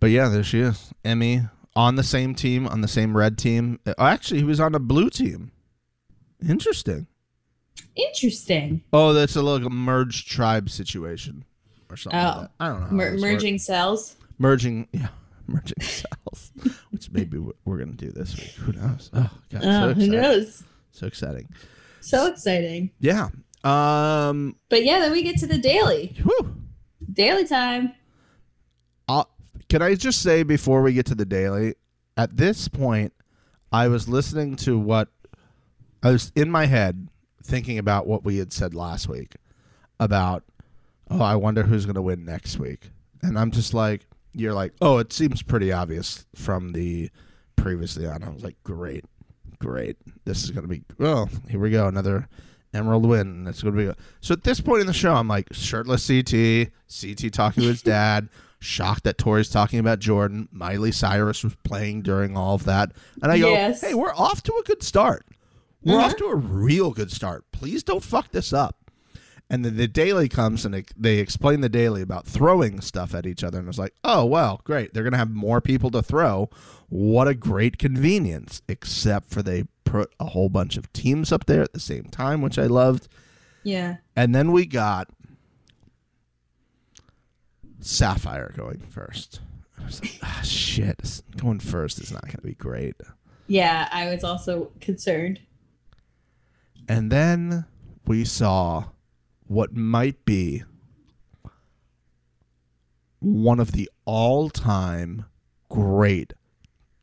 but 0.00 0.10
yeah, 0.10 0.28
there 0.28 0.42
she 0.44 0.60
is. 0.60 0.92
Emmy 1.04 1.42
on 1.76 1.94
the 1.96 2.02
same 2.02 2.34
team, 2.34 2.66
on 2.66 2.80
the 2.80 2.88
same 2.88 3.16
red 3.16 3.38
team. 3.38 3.78
Uh, 3.86 3.94
Actually, 3.98 4.40
he 4.40 4.44
was 4.44 4.60
on 4.60 4.74
a 4.74 4.78
blue 4.80 5.10
team. 5.10 5.52
Interesting. 6.46 7.06
Interesting. 7.94 8.82
Oh, 8.92 9.12
that's 9.12 9.36
a 9.36 9.42
little 9.42 9.70
merged 9.70 10.28
tribe 10.28 10.70
situation 10.70 11.44
or 11.90 11.96
something. 11.96 12.18
like 12.20 12.36
Oh. 12.36 12.40
that. 12.42 12.50
I 12.60 12.68
don't 12.68 12.80
know. 12.82 12.90
Mer- 12.90 13.12
this 13.12 13.22
works. 13.22 13.32
merging 13.32 13.58
cells. 13.58 14.16
merging, 14.38 14.88
yeah, 14.92 15.08
merging 15.54 15.80
cells, 15.80 16.52
which 16.90 17.10
maybe 17.10 17.38
we- 17.38 17.52
we're 17.64 17.78
gonna 17.78 17.92
do 17.92 18.10
this 18.10 18.36
week. 18.36 18.50
Who 18.52 18.72
knows? 18.72 19.10
Oh, 19.14 19.30
God, 19.50 19.62
so 19.62 19.68
Oh, 19.68 19.94
who 19.94 20.06
knows? 20.08 20.62
So 20.92 21.06
exciting. 21.06 21.48
So 22.00 22.26
exciting. 22.26 22.90
Yeah. 23.00 23.28
Um. 23.64 24.56
But 24.68 24.84
yeah, 24.84 25.00
then 25.00 25.12
we 25.12 25.22
get 25.22 25.38
to 25.38 25.46
the 25.46 25.58
daily. 25.58 26.14
Whew. 26.22 26.54
Daily 27.12 27.46
time. 27.46 27.92
I'll, 29.08 29.28
can 29.68 29.82
I 29.82 29.94
just 29.94 30.22
say 30.22 30.42
before 30.42 30.82
we 30.82 30.92
get 30.92 31.06
to 31.06 31.14
the 31.14 31.24
daily, 31.24 31.74
at 32.16 32.36
this 32.36 32.68
point, 32.68 33.12
I 33.72 33.88
was 33.88 34.08
listening 34.08 34.56
to 34.56 34.78
what 34.78 35.08
I 36.02 36.10
was 36.12 36.30
in 36.36 36.50
my 36.50 36.66
head 36.66 37.08
thinking 37.42 37.78
about 37.78 38.06
what 38.06 38.24
we 38.24 38.38
had 38.38 38.52
said 38.52 38.74
last 38.74 39.08
week 39.08 39.36
about, 40.00 40.44
oh, 41.10 41.20
I 41.22 41.34
wonder 41.36 41.62
who's 41.62 41.84
going 41.86 41.94
to 41.96 42.02
win 42.02 42.24
next 42.24 42.58
week. 42.58 42.90
And 43.22 43.38
I'm 43.38 43.50
just 43.50 43.74
like, 43.74 44.06
you're 44.40 44.54
like, 44.54 44.72
oh, 44.80 44.98
it 44.98 45.12
seems 45.12 45.42
pretty 45.42 45.72
obvious 45.72 46.26
from 46.34 46.72
the 46.72 47.10
previously 47.56 48.06
on. 48.06 48.22
I 48.22 48.28
was 48.30 48.44
like, 48.44 48.56
great, 48.64 49.04
great. 49.58 49.96
This 50.24 50.44
is 50.44 50.50
going 50.50 50.62
to 50.62 50.68
be, 50.68 50.82
well, 50.98 51.28
here 51.48 51.60
we 51.60 51.70
go. 51.70 51.86
Another 51.88 52.28
Emerald 52.74 53.06
win. 53.06 53.46
It's 53.48 53.62
going 53.62 53.76
to 53.76 53.92
be. 53.92 53.98
So 54.20 54.32
at 54.34 54.44
this 54.44 54.60
point 54.60 54.80
in 54.80 54.86
the 54.86 54.92
show, 54.92 55.14
I'm 55.14 55.28
like, 55.28 55.48
shirtless 55.52 56.06
CT, 56.06 56.68
CT 56.88 57.32
talking 57.32 57.62
to 57.62 57.68
his 57.68 57.82
dad, 57.82 58.28
shocked 58.60 59.04
that 59.04 59.18
Tori's 59.18 59.48
talking 59.50 59.78
about 59.78 59.98
Jordan. 59.98 60.48
Miley 60.52 60.92
Cyrus 60.92 61.42
was 61.44 61.54
playing 61.64 62.02
during 62.02 62.36
all 62.36 62.54
of 62.54 62.64
that. 62.64 62.92
And 63.22 63.30
I 63.32 63.38
go, 63.38 63.50
Yes. 63.50 63.80
hey, 63.80 63.94
we're 63.94 64.14
off 64.14 64.42
to 64.44 64.52
a 64.54 64.62
good 64.64 64.82
start. 64.82 65.24
We're 65.82 65.96
Uh-huh. 65.96 66.06
off 66.06 66.16
to 66.16 66.26
a 66.26 66.34
real 66.36 66.90
good 66.90 67.10
start. 67.12 67.44
Please 67.52 67.82
don't 67.82 68.02
fuck 68.02 68.30
this 68.32 68.52
up. 68.52 68.76
And 69.50 69.64
then 69.64 69.76
the 69.76 69.88
daily 69.88 70.28
comes 70.28 70.66
and 70.66 70.74
it, 70.74 70.92
they 70.96 71.18
explain 71.18 71.62
the 71.62 71.70
daily 71.70 72.02
about 72.02 72.26
throwing 72.26 72.82
stuff 72.82 73.14
at 73.14 73.26
each 73.26 73.42
other. 73.42 73.58
And 73.58 73.66
it's 73.68 73.78
like, 73.78 73.94
oh, 74.04 74.26
well, 74.26 74.60
great. 74.64 74.92
They're 74.92 75.02
going 75.02 75.12
to 75.12 75.18
have 75.18 75.30
more 75.30 75.60
people 75.62 75.90
to 75.92 76.02
throw. 76.02 76.50
What 76.90 77.28
a 77.28 77.34
great 77.34 77.78
convenience. 77.78 78.60
Except 78.68 79.30
for 79.30 79.42
they 79.42 79.64
put 79.84 80.12
a 80.20 80.26
whole 80.26 80.50
bunch 80.50 80.76
of 80.76 80.92
teams 80.92 81.32
up 81.32 81.46
there 81.46 81.62
at 81.62 81.72
the 81.72 81.80
same 81.80 82.04
time, 82.04 82.42
which 82.42 82.58
I 82.58 82.66
loved. 82.66 83.08
Yeah. 83.62 83.96
And 84.14 84.34
then 84.34 84.52
we 84.52 84.66
got 84.66 85.08
Sapphire 87.80 88.52
going 88.54 88.80
first. 88.80 89.40
I 89.80 89.84
was 89.86 90.02
like, 90.02 90.18
ah, 90.22 90.40
shit. 90.44 91.22
Going 91.38 91.60
first 91.60 92.00
is 92.00 92.12
not 92.12 92.22
going 92.22 92.36
to 92.36 92.42
be 92.42 92.54
great. 92.54 92.96
Yeah, 93.46 93.88
I 93.90 94.12
was 94.12 94.24
also 94.24 94.72
concerned. 94.82 95.40
And 96.86 97.10
then 97.10 97.64
we 98.06 98.24
saw 98.24 98.84
what 99.48 99.74
might 99.74 100.24
be 100.24 100.62
one 103.20 103.58
of 103.58 103.72
the 103.72 103.90
all 104.04 104.48
time 104.48 105.24
great 105.68 106.34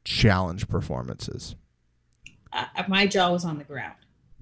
challenge 0.06 0.68
performances. 0.70 1.56
Uh, 2.54 2.66
my 2.88 3.06
jaw 3.06 3.32
was 3.32 3.44
on 3.44 3.58
the 3.58 3.64
ground. 3.64 3.96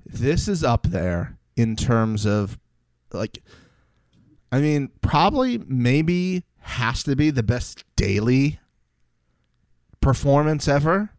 This 0.05 0.47
is 0.47 0.63
up 0.63 0.83
there 0.87 1.37
in 1.55 1.75
terms 1.75 2.25
of, 2.25 2.59
like, 3.11 3.41
I 4.51 4.59
mean, 4.59 4.91
probably 5.01 5.57
maybe 5.57 6.43
has 6.59 7.01
to 7.03 7.15
be 7.15 7.31
the 7.31 7.41
best 7.41 7.83
daily 7.95 8.59
performance 10.01 10.67
ever. 10.67 11.09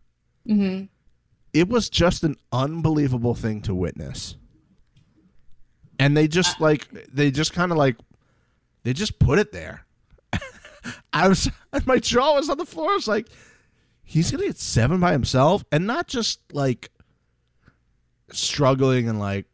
Mm-hmm. 0.47 0.85
it 1.55 1.68
was 1.68 1.88
just 1.88 2.23
an 2.23 2.37
unbelievable 2.53 3.35
thing 3.35 3.62
to 3.62 3.75
witness. 3.75 4.37
And 5.98 6.16
they 6.16 6.28
just 6.28 6.61
uh, 6.61 6.64
like 6.64 6.88
they 7.12 7.30
just 7.30 7.52
kind 7.52 7.70
of 7.72 7.78
like 7.78 7.96
they 8.83 8.92
just 8.92 9.18
put 9.18 9.38
it 9.38 9.52
there. 9.52 9.85
I 11.12 11.28
was 11.28 11.50
my 11.87 11.98
jaw 11.98 12.35
was 12.35 12.48
on 12.50 12.59
the 12.59 12.66
floor. 12.66 12.90
I 12.90 12.94
was 12.94 13.09
like, 13.09 13.28
he's 14.02 14.30
gonna 14.30 14.44
get 14.46 14.59
seven 14.59 15.00
by 15.00 15.12
himself, 15.12 15.64
and 15.72 15.87
not 15.87 16.07
just 16.09 16.40
like 16.52 16.90
struggling 18.33 19.09
and 19.09 19.18
like 19.18 19.46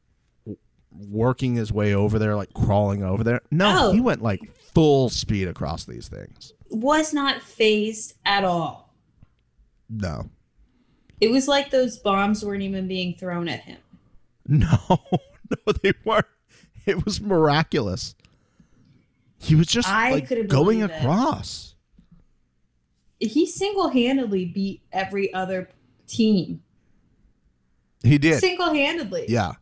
working 1.09 1.55
his 1.55 1.73
way 1.73 1.95
over 1.95 2.19
there, 2.19 2.35
like 2.37 2.53
crawling 2.55 3.03
over 3.03 3.23
there. 3.25 3.41
No, 3.51 3.89
Oh. 3.89 3.93
he 3.93 4.01
went 4.01 4.23
like 4.23 4.41
full 4.75 5.09
speed 5.09 5.49
across 5.49 5.85
these 5.85 6.09
things. 6.09 6.53
Was 6.71 7.13
not 7.13 7.43
phased 7.43 8.15
at 8.25 8.45
all. 8.45 8.95
No, 9.89 10.31
It 11.21 11.31
was 11.33 11.49
like 11.49 11.71
those 11.71 11.99
bombs 11.99 12.45
weren't 12.45 12.63
even 12.63 12.87
being 12.89 13.15
thrown 13.15 13.49
at 13.49 13.61
him. 13.61 13.79
No, 14.49 14.67
no, 15.67 15.73
they 15.83 15.93
weren't. 16.05 16.27
It 16.87 17.05
was 17.05 17.21
miraculous. 17.21 18.15
He 19.39 19.55
was 19.55 19.67
just 19.67 19.89
I 19.89 20.13
like 20.13 20.29
going 20.29 20.47
believe 20.47 20.85
it. 20.85 20.91
across. 20.91 21.75
He 23.19 23.47
single-handedly 23.47 24.47
beat 24.47 24.83
every 24.93 25.33
other 25.35 25.69
team. 26.07 26.63
He 28.03 28.19
did. 28.19 28.41
Single-handedly. 28.41 29.27
Yeah. 29.29 29.53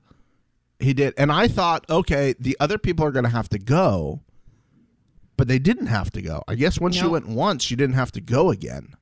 He 0.78 0.94
did. 0.94 1.14
And 1.18 1.32
I 1.32 1.48
thought, 1.48 1.84
okay, 1.90 2.34
the 2.38 2.56
other 2.60 2.78
people 2.78 3.04
are 3.04 3.10
going 3.10 3.24
to 3.24 3.30
have 3.30 3.48
to 3.50 3.58
go, 3.58 4.20
but 5.36 5.48
they 5.48 5.58
didn't 5.58 5.86
have 5.86 6.10
to 6.12 6.22
go. 6.22 6.44
I 6.46 6.54
guess 6.54 6.80
once 6.80 7.00
you 7.00 7.10
went 7.10 7.26
once, 7.26 7.70
you 7.70 7.76
didn't 7.76 7.96
have 7.96 8.12
to 8.12 8.20
go 8.20 8.50
again. 8.50 8.94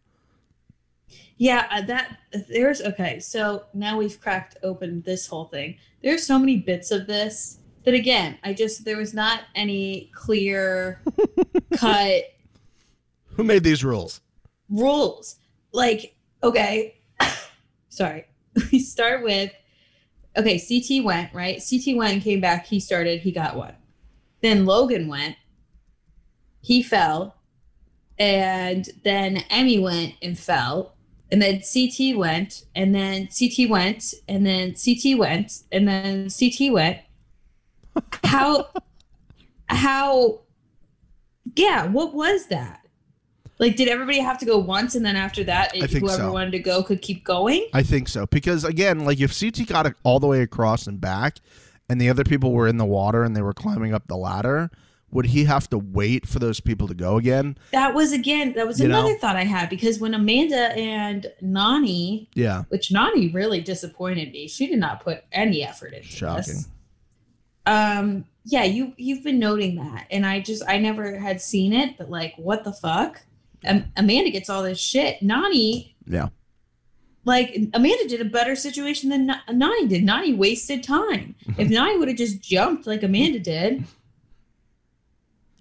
Yeah, 1.38 1.66
uh, 1.70 1.82
that 1.82 2.18
there's 2.48 2.80
okay. 2.80 3.20
So 3.20 3.64
now 3.74 3.98
we've 3.98 4.20
cracked 4.20 4.56
open 4.62 5.02
this 5.02 5.26
whole 5.26 5.46
thing. 5.46 5.76
There's 6.02 6.26
so 6.26 6.38
many 6.38 6.56
bits 6.56 6.90
of 6.90 7.06
this 7.06 7.58
that 7.84 7.94
again, 7.94 8.38
I 8.42 8.52
just 8.52 8.84
there 8.84 8.96
was 8.96 9.14
not 9.14 9.42
any 9.54 10.10
clear 10.14 11.02
cut 11.76 12.24
Who 13.34 13.44
made 13.44 13.64
these 13.64 13.84
rules? 13.84 14.20
rules. 14.68 15.36
Like, 15.72 16.16
okay, 16.42 16.98
sorry. 17.88 18.26
We 18.72 18.78
start 18.78 19.22
with 19.22 19.52
okay, 20.36 20.58
CT 20.58 21.04
went, 21.04 21.32
right? 21.34 21.62
CT 21.62 21.96
went 21.96 22.14
and 22.14 22.22
came 22.22 22.40
back, 22.40 22.66
he 22.66 22.80
started, 22.80 23.20
he 23.20 23.32
got 23.32 23.56
one. 23.56 23.74
Then 24.42 24.66
Logan 24.66 25.08
went, 25.08 25.36
he 26.60 26.82
fell, 26.82 27.36
and 28.18 28.88
then 29.04 29.36
Emy 29.50 29.80
went 29.82 30.14
and 30.22 30.38
fell. 30.38 30.95
And 31.32 31.42
then 31.42 31.60
CT 31.60 32.16
went, 32.16 32.66
and 32.74 32.94
then 32.94 33.28
CT 33.36 33.68
went, 33.68 34.14
and 34.28 34.46
then 34.46 34.74
CT 34.74 35.18
went, 35.18 35.64
and 35.72 35.88
then 35.88 36.28
CT 36.30 36.72
went. 36.72 36.98
How, 38.24 38.68
how, 39.68 40.40
yeah, 41.56 41.86
what 41.86 42.14
was 42.14 42.46
that? 42.48 42.86
Like, 43.58 43.76
did 43.76 43.88
everybody 43.88 44.20
have 44.20 44.38
to 44.38 44.44
go 44.44 44.58
once, 44.58 44.94
and 44.94 45.04
then 45.04 45.16
after 45.16 45.42
that, 45.44 45.72
I 45.74 45.86
think 45.86 46.04
whoever 46.04 46.24
so. 46.24 46.32
wanted 46.32 46.50
to 46.52 46.58
go 46.58 46.82
could 46.82 47.00
keep 47.00 47.24
going? 47.24 47.66
I 47.72 47.82
think 47.82 48.08
so. 48.08 48.26
Because 48.26 48.64
again, 48.64 49.04
like 49.04 49.20
if 49.20 49.38
CT 49.38 49.66
got 49.66 49.86
it 49.86 49.94
all 50.02 50.20
the 50.20 50.26
way 50.26 50.42
across 50.42 50.86
and 50.86 51.00
back 51.00 51.38
and 51.88 52.00
the 52.00 52.10
other 52.10 52.24
people 52.24 52.52
were 52.52 52.68
in 52.68 52.76
the 52.76 52.84
water 52.84 53.24
and 53.24 53.34
they 53.34 53.42
were 53.42 53.54
climbing 53.54 53.94
up 53.94 54.06
the 54.08 54.16
ladder, 54.16 54.70
would 55.16 55.26
he 55.26 55.44
have 55.44 55.68
to 55.70 55.78
wait 55.78 56.28
for 56.28 56.38
those 56.38 56.60
people 56.60 56.86
to 56.86 56.94
go 56.94 57.16
again? 57.16 57.56
That 57.72 57.94
was 57.94 58.12
again, 58.12 58.52
that 58.54 58.66
was 58.66 58.78
You 58.78 58.86
know? 58.88 59.00
another 59.00 59.18
thought 59.18 59.34
I 59.34 59.44
had 59.44 59.68
because 59.68 59.98
when 59.98 60.14
Amanda 60.14 60.72
and 60.78 61.26
Nany, 61.42 62.28
Yeah. 62.34 62.62
which 62.68 62.90
Nany 62.90 63.34
really 63.34 63.60
disappointed 63.60 64.30
me, 64.32 64.46
she 64.46 64.66
did 64.68 64.78
not 64.78 65.02
put 65.02 65.24
any 65.32 65.64
effort 65.64 65.92
into 65.94 66.06
Shocking. 66.06 66.54
this. 66.54 66.68
Um, 67.66 68.26
yeah, 68.44 68.62
you 68.62 68.92
you've 68.96 69.24
been 69.24 69.40
noting 69.40 69.74
that, 69.76 70.06
and 70.10 70.24
I 70.24 70.38
just 70.40 70.62
I 70.68 70.78
never 70.78 71.18
had 71.18 71.40
seen 71.40 71.72
it, 71.72 71.98
but 71.98 72.08
like, 72.08 72.34
what 72.36 72.62
the 72.62 72.72
fuck? 72.72 73.22
Um, 73.66 73.86
Amanda 73.96 74.30
gets 74.30 74.48
all 74.48 74.62
this 74.62 74.78
shit. 74.78 75.18
Nany, 75.20 75.94
Yeah. 76.06 76.28
like 77.24 77.56
Amanda 77.74 78.06
did 78.06 78.20
a 78.20 78.24
better 78.24 78.54
situation 78.54 79.10
than 79.10 79.26
Na- 79.26 79.40
Nany 79.48 79.88
did. 79.88 80.04
Nany 80.04 80.36
wasted 80.36 80.84
time. 80.84 81.34
if 81.58 81.68
Nany 81.68 81.98
would 81.98 82.06
have 82.06 82.16
just 82.16 82.40
jumped 82.40 82.86
like 82.86 83.02
Amanda 83.02 83.40
did, 83.40 83.82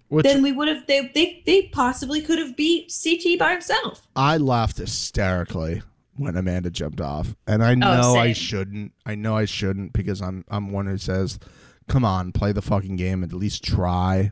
Which 0.10 0.24
then 0.24 0.44
we 0.44 0.52
would 0.52 0.68
have 0.68 0.86
they 0.88 1.12
they 1.14 1.42
they 1.46 1.64
possibly 1.64 2.22
could 2.22 2.40
have 2.40 2.56
beat 2.56 2.94
CT 3.04 3.40
by 3.40 3.52
himself. 3.52 4.08
I 4.16 4.38
laughed 4.38 4.78
hysterically 4.78 5.82
when 6.18 6.38
Amanda 6.38 6.70
jumped 6.70 7.02
off. 7.02 7.36
And 7.48 7.64
I 7.64 7.72
oh, 7.72 7.76
know 7.76 7.88
I 7.88 8.00
Oh, 8.00 8.14
same. 8.26 8.34
shouldn't. 8.34 8.94
I 9.06 9.16
know 9.16 9.36
I 9.36 9.46
shouldn't 9.46 9.94
because 9.94 10.22
I'm 10.22 10.46
I'm 10.50 10.72
one 10.72 10.86
who 10.86 10.98
says, 10.98 11.40
"Come 11.88 12.06
on, 12.06 12.32
play 12.32 12.52
the 12.52 12.62
fucking 12.62 12.96
game 12.96 13.24
and 13.24 13.32
at 13.32 13.38
least 13.38 13.64
try." 13.64 14.32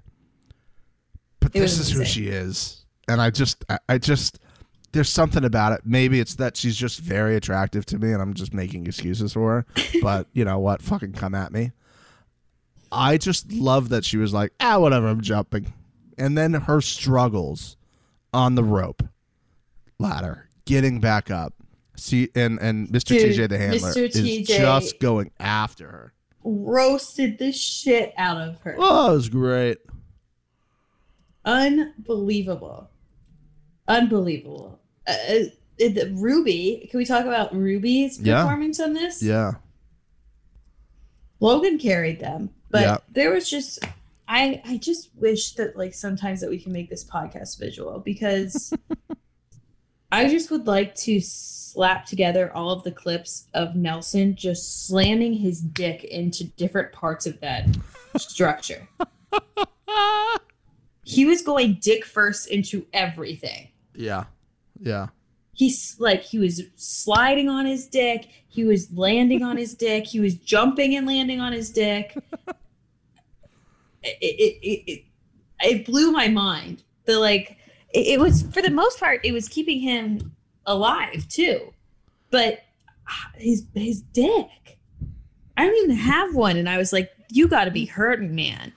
But 1.40 1.56
It 1.56 1.60
this 1.60 1.80
is 1.80 1.92
who 1.92 2.06
she 2.06 2.28
is. 2.28 2.86
And 3.08 3.22
I 3.22 3.30
just 3.32 3.66
I, 3.68 3.80
I 3.90 3.98
just 3.98 4.40
there's 4.94 5.10
something 5.10 5.44
about 5.44 5.74
it. 5.74 5.82
Maybe 5.84 6.20
it's 6.20 6.36
that 6.36 6.56
she's 6.56 6.78
just 6.78 7.00
very 7.00 7.36
attractive 7.36 7.86
to 7.88 7.98
me 7.98 8.12
and 8.14 8.22
I'm 8.22 8.36
just 8.36 8.54
making 8.54 8.86
excuses 8.86 9.34
for 9.34 9.52
her. 9.52 9.66
but 10.02 10.28
you 10.34 10.46
know 10.46 10.60
what? 10.60 10.82
Fucking 10.82 11.14
come 11.14 11.34
at 11.36 11.52
me. 11.52 11.72
I 12.94 13.18
just 13.18 13.52
love 13.52 13.90
that 13.90 14.06
she 14.06 14.18
was 14.18 14.34
like, 14.34 14.54
ah, 14.60 14.80
whatever, 14.80 15.08
I'm 15.08 15.22
jumping. 15.22 15.74
And 16.18 16.38
then 16.38 16.54
her 16.54 16.80
struggles 16.82 17.76
on 18.34 18.56
the 18.56 18.64
rope 18.64 19.04
ladder, 20.00 20.48
getting 20.66 21.00
back 21.00 21.32
up. 21.32 21.54
See, 21.96 22.30
and 22.36 22.60
and 22.60 22.88
Mr. 22.90 23.06
Dude, 23.10 23.36
TJ 23.36 23.50
the 23.50 23.58
handler 23.58 23.94
Mr. 23.94 24.08
is 24.10 24.16
TJ. 24.16 24.46
just 24.58 25.00
going 25.00 25.32
after 25.40 25.88
her. 25.88 26.14
Roasted 26.44 27.38
the 27.40 27.52
shit 27.52 28.14
out 28.18 28.38
of 28.38 28.60
her. 28.62 28.76
Oh, 28.78 29.12
it 29.12 29.16
was 29.16 29.30
great. 29.30 29.78
Unbelievable. 31.46 32.90
Unbelievable. 33.88 34.80
Uh, 35.08 35.12
uh, 35.12 35.40
the- 35.78 36.14
Ruby, 36.16 36.88
can 36.90 36.98
we 36.98 37.06
talk 37.06 37.26
about 37.26 37.54
Ruby's 37.56 38.20
Yeah. 38.20 38.44
performance 38.44 38.80
on 38.80 38.94
this? 38.94 39.22
Yeah, 39.22 39.54
Logan 41.40 41.78
carried 41.78 42.20
them, 42.20 42.50
but 42.74 42.82
Yeah. 42.82 42.98
there 43.12 43.32
was 43.32 43.50
just 43.50 43.80
I 44.28 44.62
I 44.66 44.78
just 44.78 45.10
wish 45.16 45.54
that 45.54 45.78
like 45.78 45.94
sometimes 45.94 46.42
that 46.42 46.50
we 46.50 46.60
can 46.60 46.74
make 46.74 46.90
this 46.90 47.04
podcast 47.06 47.58
visual 47.60 48.00
because 48.00 48.74
I 50.12 50.28
just 50.28 50.50
would 50.52 50.66
like 50.68 50.96
to 50.96 51.20
slap 51.22 52.06
together 52.06 52.52
all 52.56 52.72
of 52.72 52.84
the 52.84 52.92
clips 52.92 53.48
of 53.54 53.76
Nelson 53.76 54.36
just 54.36 54.88
slamming 54.88 55.34
his 55.34 55.62
dick 55.62 56.04
into 56.04 56.44
different 56.46 56.92
parts 56.92 57.26
of 57.28 57.40
that 57.42 57.68
structure. 58.18 58.88
he 61.04 61.26
was 61.26 61.42
going 61.42 61.78
dick 61.82 62.06
first 62.06 62.48
into 62.48 62.86
everything. 62.94 63.70
yeah, 63.96 64.26
yeah. 64.80 65.08
He's 65.56 65.96
like 66.00 66.24
he 66.24 66.40
was 66.40 66.64
sliding 66.76 67.48
on 67.50 67.66
his 67.68 67.86
dick, 67.88 68.28
he 68.48 68.64
was 68.64 68.92
landing 68.92 69.44
on 69.44 69.56
his 69.58 69.76
dick, 69.76 70.06
he 70.08 70.20
was 70.20 70.34
jumping 70.36 70.96
and 70.96 71.06
landing 71.06 71.40
on 71.40 71.54
his 71.54 71.70
dick. 71.70 72.18
It 74.04 74.18
it 74.22 74.92
it, 74.92 75.04
it, 75.62 75.86
blew 75.86 76.12
my 76.12 76.28
mind. 76.28 76.84
The 77.06 77.20
like 77.20 77.58
it, 77.94 78.20
was 78.20 78.44
for 78.44 78.62
the 78.62 78.72
most 78.72 79.00
part 79.00 79.22
it 79.24 79.32
was 79.32 79.48
keeping 79.48 79.80
him 79.80 80.36
alive 80.66 81.28
too. 81.28 81.74
But 82.32 82.63
ah, 83.08 83.32
his 83.36 83.66
his 83.74 84.02
dick. 84.02 84.78
I 85.56 85.66
don't 85.66 85.84
even 85.84 85.96
have 85.96 86.34
one 86.34 86.58
and 86.58 86.68
I 86.68 86.78
was 86.78 86.92
like 86.92 87.12
you 87.30 87.48
got 87.48 87.66
to 87.66 87.72
be 87.72 87.86
hurting, 87.86 88.36
man. 88.36 88.74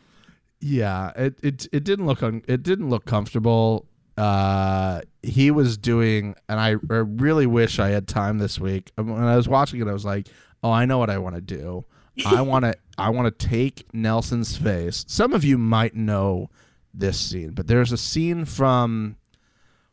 Yeah, 0.61 1.13
it 1.17 1.39
it 1.43 1.67
it 1.73 1.85
didn't 1.85 2.07
look 2.07 2.23
un, 2.23 2.43
it 2.49 2.63
didn't 2.63 2.89
look 2.89 3.05
comfortable. 3.05 3.87
Uh, 4.17 5.03
he 5.23 5.51
was 5.51 5.77
doing, 5.77 6.35
and 6.49 6.59
I, 6.59 6.71
I 6.71 7.03
really 7.05 7.47
wish 7.47 7.79
I 7.79 7.91
had 7.91 8.09
time 8.09 8.39
this 8.39 8.59
week. 8.59 8.91
When 8.97 9.23
I 9.23 9.37
was 9.37 9.47
watching 9.47 9.81
it, 9.81 9.87
I 9.87 9.93
was 9.93 10.07
like, 10.07 10.29
"Oh, 10.63 10.71
I 10.71 10.87
know 10.87 10.97
what 10.97 11.11
I 11.11 11.19
want 11.19 11.35
to 11.35 11.43
do. 11.43 11.85
I 12.25 12.41
want 12.43 12.65
to 12.65 12.75
I 12.97 13.11
want 13.11 13.39
to 13.39 13.47
take 13.47 13.93
Nelson's 13.93 14.57
face. 14.57 15.05
Some 15.07 15.33
of 15.33 15.45
you 15.45 15.59
might 15.59 15.95
know 15.95 16.51
this 16.95 17.19
scene, 17.19 17.51
but 17.51 17.67
there's 17.67 17.93
a 17.93 17.99
scene 17.99 18.45
from 18.45 19.17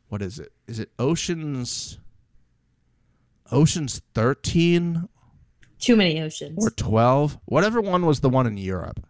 what 0.08 0.22
is 0.22 0.40
it? 0.40 0.52
Is 0.68 0.80
it 0.80 0.90
Ocean's 0.98 2.00
Ocean's 3.52 4.02
13 4.14 5.10
Too 5.80 5.96
many 5.96 6.22
oceans. 6.22 6.66
or 6.66 6.70
12? 6.70 7.40
Whatever 7.46 7.82
one 7.82 8.06
was 8.06 8.22
the 8.22 8.30
one 8.30 8.48
in 8.48 8.58
Europe. 8.58 9.06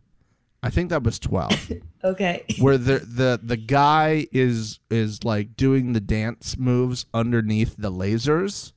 I 0.63 0.69
think 0.69 0.89
that 0.89 1.03
was 1.03 1.19
12 1.19 1.71
okay. 2.05 2.45
where 2.59 2.77
the 2.77 2.99
the 2.99 3.39
the 3.43 3.57
guy 3.57 4.27
is 4.31 4.79
is 4.89 5.25
like 5.25 5.57
doing 5.57 5.91
the 5.91 5.99
dance 5.99 6.57
moves 6.57 7.05
underneath 7.13 7.75
the 7.77 7.91
lasers 7.91 8.71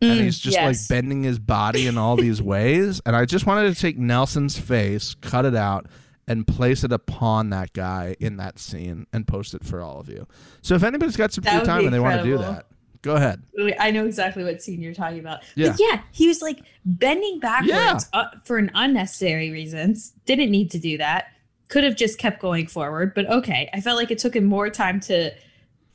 and 0.00 0.20
Mm, 0.20 0.22
he's 0.24 0.38
just 0.38 0.56
yes. 0.56 0.64
like 0.90 0.96
bending 0.96 1.22
his 1.24 1.38
body 1.38 1.86
in 1.86 1.98
all 1.98 2.16
these 2.16 2.40
ways 2.54 3.00
and 3.04 3.16
i 3.16 3.24
just 3.24 3.46
wanted 3.46 3.74
to 3.74 3.80
take 3.80 3.98
nelson's 3.98 4.56
face 4.58 5.14
cut 5.20 5.44
it 5.44 5.56
out 5.56 5.86
and 6.26 6.46
place 6.46 6.84
it 6.84 6.92
upon 6.92 7.50
that 7.50 7.72
guy 7.72 8.14
in 8.20 8.36
that 8.36 8.58
scene 8.58 9.06
and 9.12 9.26
post 9.26 9.54
it 9.54 9.64
for 9.64 9.80
all 9.80 9.98
of 9.98 10.08
you 10.08 10.26
so 10.62 10.74
if 10.74 10.82
anybody's 10.84 11.16
got 11.16 11.32
some 11.32 11.42
free 11.44 11.60
time 11.62 11.84
and 11.84 11.92
they 11.94 11.98
want 12.00 12.18
to 12.20 12.24
do 12.24 12.38
that 12.38 12.66
go 13.02 13.14
ahead 13.16 13.42
I 13.80 13.90
know 13.90 14.04
exactly 14.06 14.44
what 14.44 14.60
scene 14.62 14.80
you're 14.82 14.92
talking 14.94 15.18
about. 15.20 15.40
Yeah. 15.54 15.70
But 15.70 15.80
yeah, 15.80 16.00
he 16.12 16.26
was 16.28 16.42
like 16.42 16.60
bending 16.84 17.38
backwards 17.40 17.70
Yeah. 17.70 17.98
uh, 18.12 18.24
for 18.44 18.56
an 18.58 18.70
unnecessary 18.74 19.50
reasons. 19.50 20.12
Didn't 20.26 20.50
need 20.50 20.70
to 20.72 20.78
do 20.80 20.98
that. 20.98 21.26
Could 21.68 21.84
have 21.84 21.94
just 21.96 22.18
kept 22.18 22.40
going 22.40 22.66
forward, 22.66 23.14
but 23.14 23.26
okay. 23.30 23.68
I 23.72 23.80
felt 23.80 23.98
like 23.98 24.10
it 24.10 24.18
took 24.18 24.34
him 24.34 24.44
more 24.44 24.68
time 24.70 24.98
to 25.02 25.30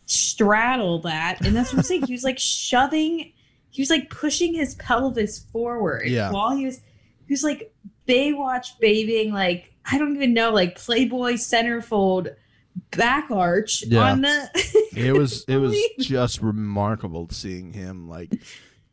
straddle 0.05 0.99
that, 1.01 1.45
and 1.45 1.55
that's 1.55 1.71
what 1.73 1.79
I'm 1.79 1.83
saying. 1.83 2.03
He 2.07 2.13
was 2.13 2.23
like 2.23 2.39
shoving, 2.39 3.33
he 3.73 3.81
was 3.81 3.89
like 3.89 4.09
pushing 4.09 4.53
his 4.53 4.75
pelvis 4.75 5.39
forward 5.51 6.03
Yeah. 6.07 6.31
while 6.31 6.55
he 6.55 6.65
was, 6.65 6.77
he 7.27 7.33
was 7.33 7.43
like 7.43 7.73
Baywatch 8.07 8.79
babying, 8.79 9.33
like 9.33 9.73
I 9.91 9.97
don't 9.97 10.15
even 10.15 10.33
know, 10.33 10.51
like 10.51 10.77
Playboy 10.77 11.33
centerfold 11.33 12.33
back 12.95 13.29
arch 13.31 13.83
Yeah. 13.87 14.11
on 14.11 14.21
the. 14.21 14.49
it 14.95 15.13
was 15.13 15.43
it 15.47 15.57
was 15.57 15.75
just 15.99 16.41
remarkable 16.41 17.27
seeing 17.31 17.73
him 17.73 18.07
like 18.07 18.33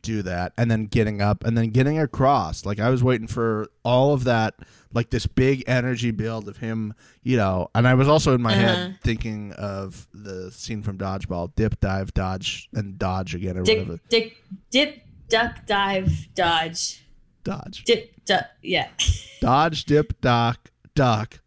do 0.01 0.23
that 0.23 0.51
and 0.57 0.69
then 0.71 0.85
getting 0.87 1.21
up 1.21 1.43
and 1.43 1.55
then 1.55 1.69
getting 1.69 1.99
across 1.99 2.65
like 2.65 2.79
i 2.79 2.89
was 2.89 3.03
waiting 3.03 3.27
for 3.27 3.67
all 3.85 4.13
of 4.13 4.23
that 4.23 4.55
like 4.93 5.09
this 5.09 5.25
big 5.27 5.63
energy 5.67 6.11
build 6.11 6.47
of 6.47 6.57
him, 6.57 6.93
you 7.23 7.37
know. 7.37 7.69
And 7.75 7.87
I 7.87 7.93
was 7.93 8.07
also 8.07 8.33
in 8.35 8.41
my 8.41 8.51
Uh-huh. 8.53 8.61
head 8.61 8.97
thinking 9.01 9.51
of 9.53 10.07
the 10.13 10.51
scene 10.51 10.81
from 10.83 10.97
Dodgeball: 10.97 11.53
dip, 11.55 11.79
dive, 11.79 12.13
dodge, 12.13 12.69
and 12.73 12.97
dodge 12.99 13.35
again, 13.35 13.57
or 13.57 13.63
Dick, 13.63 13.77
whatever. 13.79 13.99
dick, 14.09 14.37
dip, 14.69 15.01
duck, 15.29 15.65
dive, 15.65 16.11
dodge. 16.35 17.05
Dodge, 17.43 17.83
Dip, 17.85 18.23
duck, 18.25 18.45
yeah. 18.61 18.89
dodge, 19.41 19.85
dip, 19.85 20.19
duck, 20.21 20.69
duck, 20.93 21.39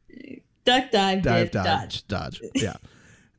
Duck, 0.64 0.90
dive, 0.90 1.22
dive, 1.22 1.50
dip, 1.50 1.52
dodge. 1.52 2.06
dodge, 2.08 2.40
dodge. 2.40 2.50
Yeah. 2.54 2.74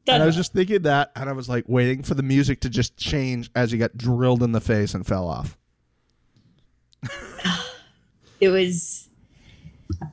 And 0.07 0.21
I 0.21 0.27
was 0.27 0.35
just 0.35 0.53
thinking 0.53 0.83
that, 0.83 1.11
and 1.15 1.27
I 1.27 1.33
was 1.33 1.49
like 1.49 1.65
waiting 1.67 2.03
for 2.03 2.13
the 2.13 2.21
music 2.21 2.59
to 2.61 2.69
just 2.69 2.95
change 2.95 3.49
as 3.55 3.71
he 3.71 3.79
got 3.79 3.97
drilled 3.97 4.43
in 4.43 4.51
the 4.51 4.61
face 4.61 4.93
and 4.93 5.03
fell 5.03 5.27
off. 5.27 5.57
it 8.39 8.49
was 8.49 9.09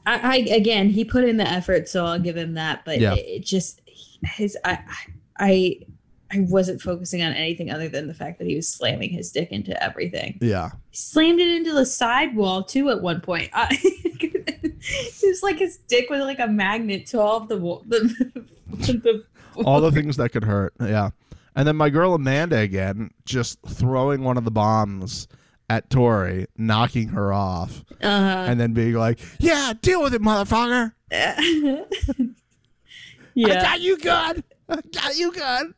I, 0.06 0.18
I 0.18 0.36
again 0.54 0.88
he 0.90 1.04
put 1.04 1.24
in 1.24 1.36
the 1.36 1.48
effort 1.48 1.88
so 1.88 2.04
i'll 2.04 2.18
give 2.18 2.36
him 2.36 2.54
that 2.54 2.84
but 2.84 3.00
Yeah. 3.00 3.14
it, 3.14 3.26
it 3.26 3.44
just 3.44 3.80
his 4.24 4.56
I, 4.64 4.78
I 5.38 5.78
i 6.30 6.40
wasn't 6.48 6.80
focusing 6.80 7.22
on 7.22 7.32
anything 7.32 7.70
other 7.70 7.88
than 7.88 8.06
the 8.08 8.14
fact 8.14 8.38
that 8.38 8.46
he 8.46 8.56
was 8.56 8.68
slamming 8.68 9.10
his 9.10 9.32
dick 9.32 9.50
into 9.50 9.80
everything 9.82 10.38
Yeah. 10.40 10.70
he 10.90 10.96
slammed 10.96 11.40
it 11.40 11.48
into 11.54 11.72
the 11.72 11.86
sidewall 11.86 12.62
too 12.62 12.90
at 12.90 13.00
one 13.02 13.20
point 13.20 13.50
I, 13.52 13.68
it 13.82 15.26
was 15.28 15.42
like 15.42 15.58
his 15.58 15.78
dick 15.88 16.10
was 16.10 16.20
like 16.20 16.38
a 16.40 16.46
magnet 16.46 17.06
to 17.06 17.20
all 17.20 17.38
of 17.38 17.48
the 17.48 17.58
wall 17.58 17.84
the, 17.88 17.98
the 18.70 19.24
all 19.64 19.80
the 19.80 19.92
things 19.92 20.16
that 20.16 20.30
could 20.30 20.44
hurt. 20.44 20.72
Yeah. 20.80 21.10
And 21.54 21.68
then 21.68 21.76
my 21.76 21.90
girl 21.90 22.14
Amanda 22.14 22.56
again, 22.56 23.10
just 23.26 23.58
throwing 23.66 24.24
one 24.24 24.38
of 24.38 24.44
the 24.44 24.50
bombs 24.50 25.28
at 25.68 25.88
Tori, 25.90 26.46
knocking 26.56 27.08
her 27.08 27.32
off, 27.32 27.84
uh, 28.02 28.06
and 28.06 28.60
then 28.60 28.72
being 28.74 28.94
like, 28.94 29.18
"Yeah, 29.38 29.72
deal 29.80 30.02
with 30.02 30.14
it, 30.14 30.22
motherfucker. 30.22 30.92
I 31.12 31.84
yeah 33.34 33.62
got 33.62 33.80
you 33.80 33.98
good. 33.98 34.44
I 34.68 34.80
got 34.92 35.16
you 35.16 35.32
good." 35.32 35.74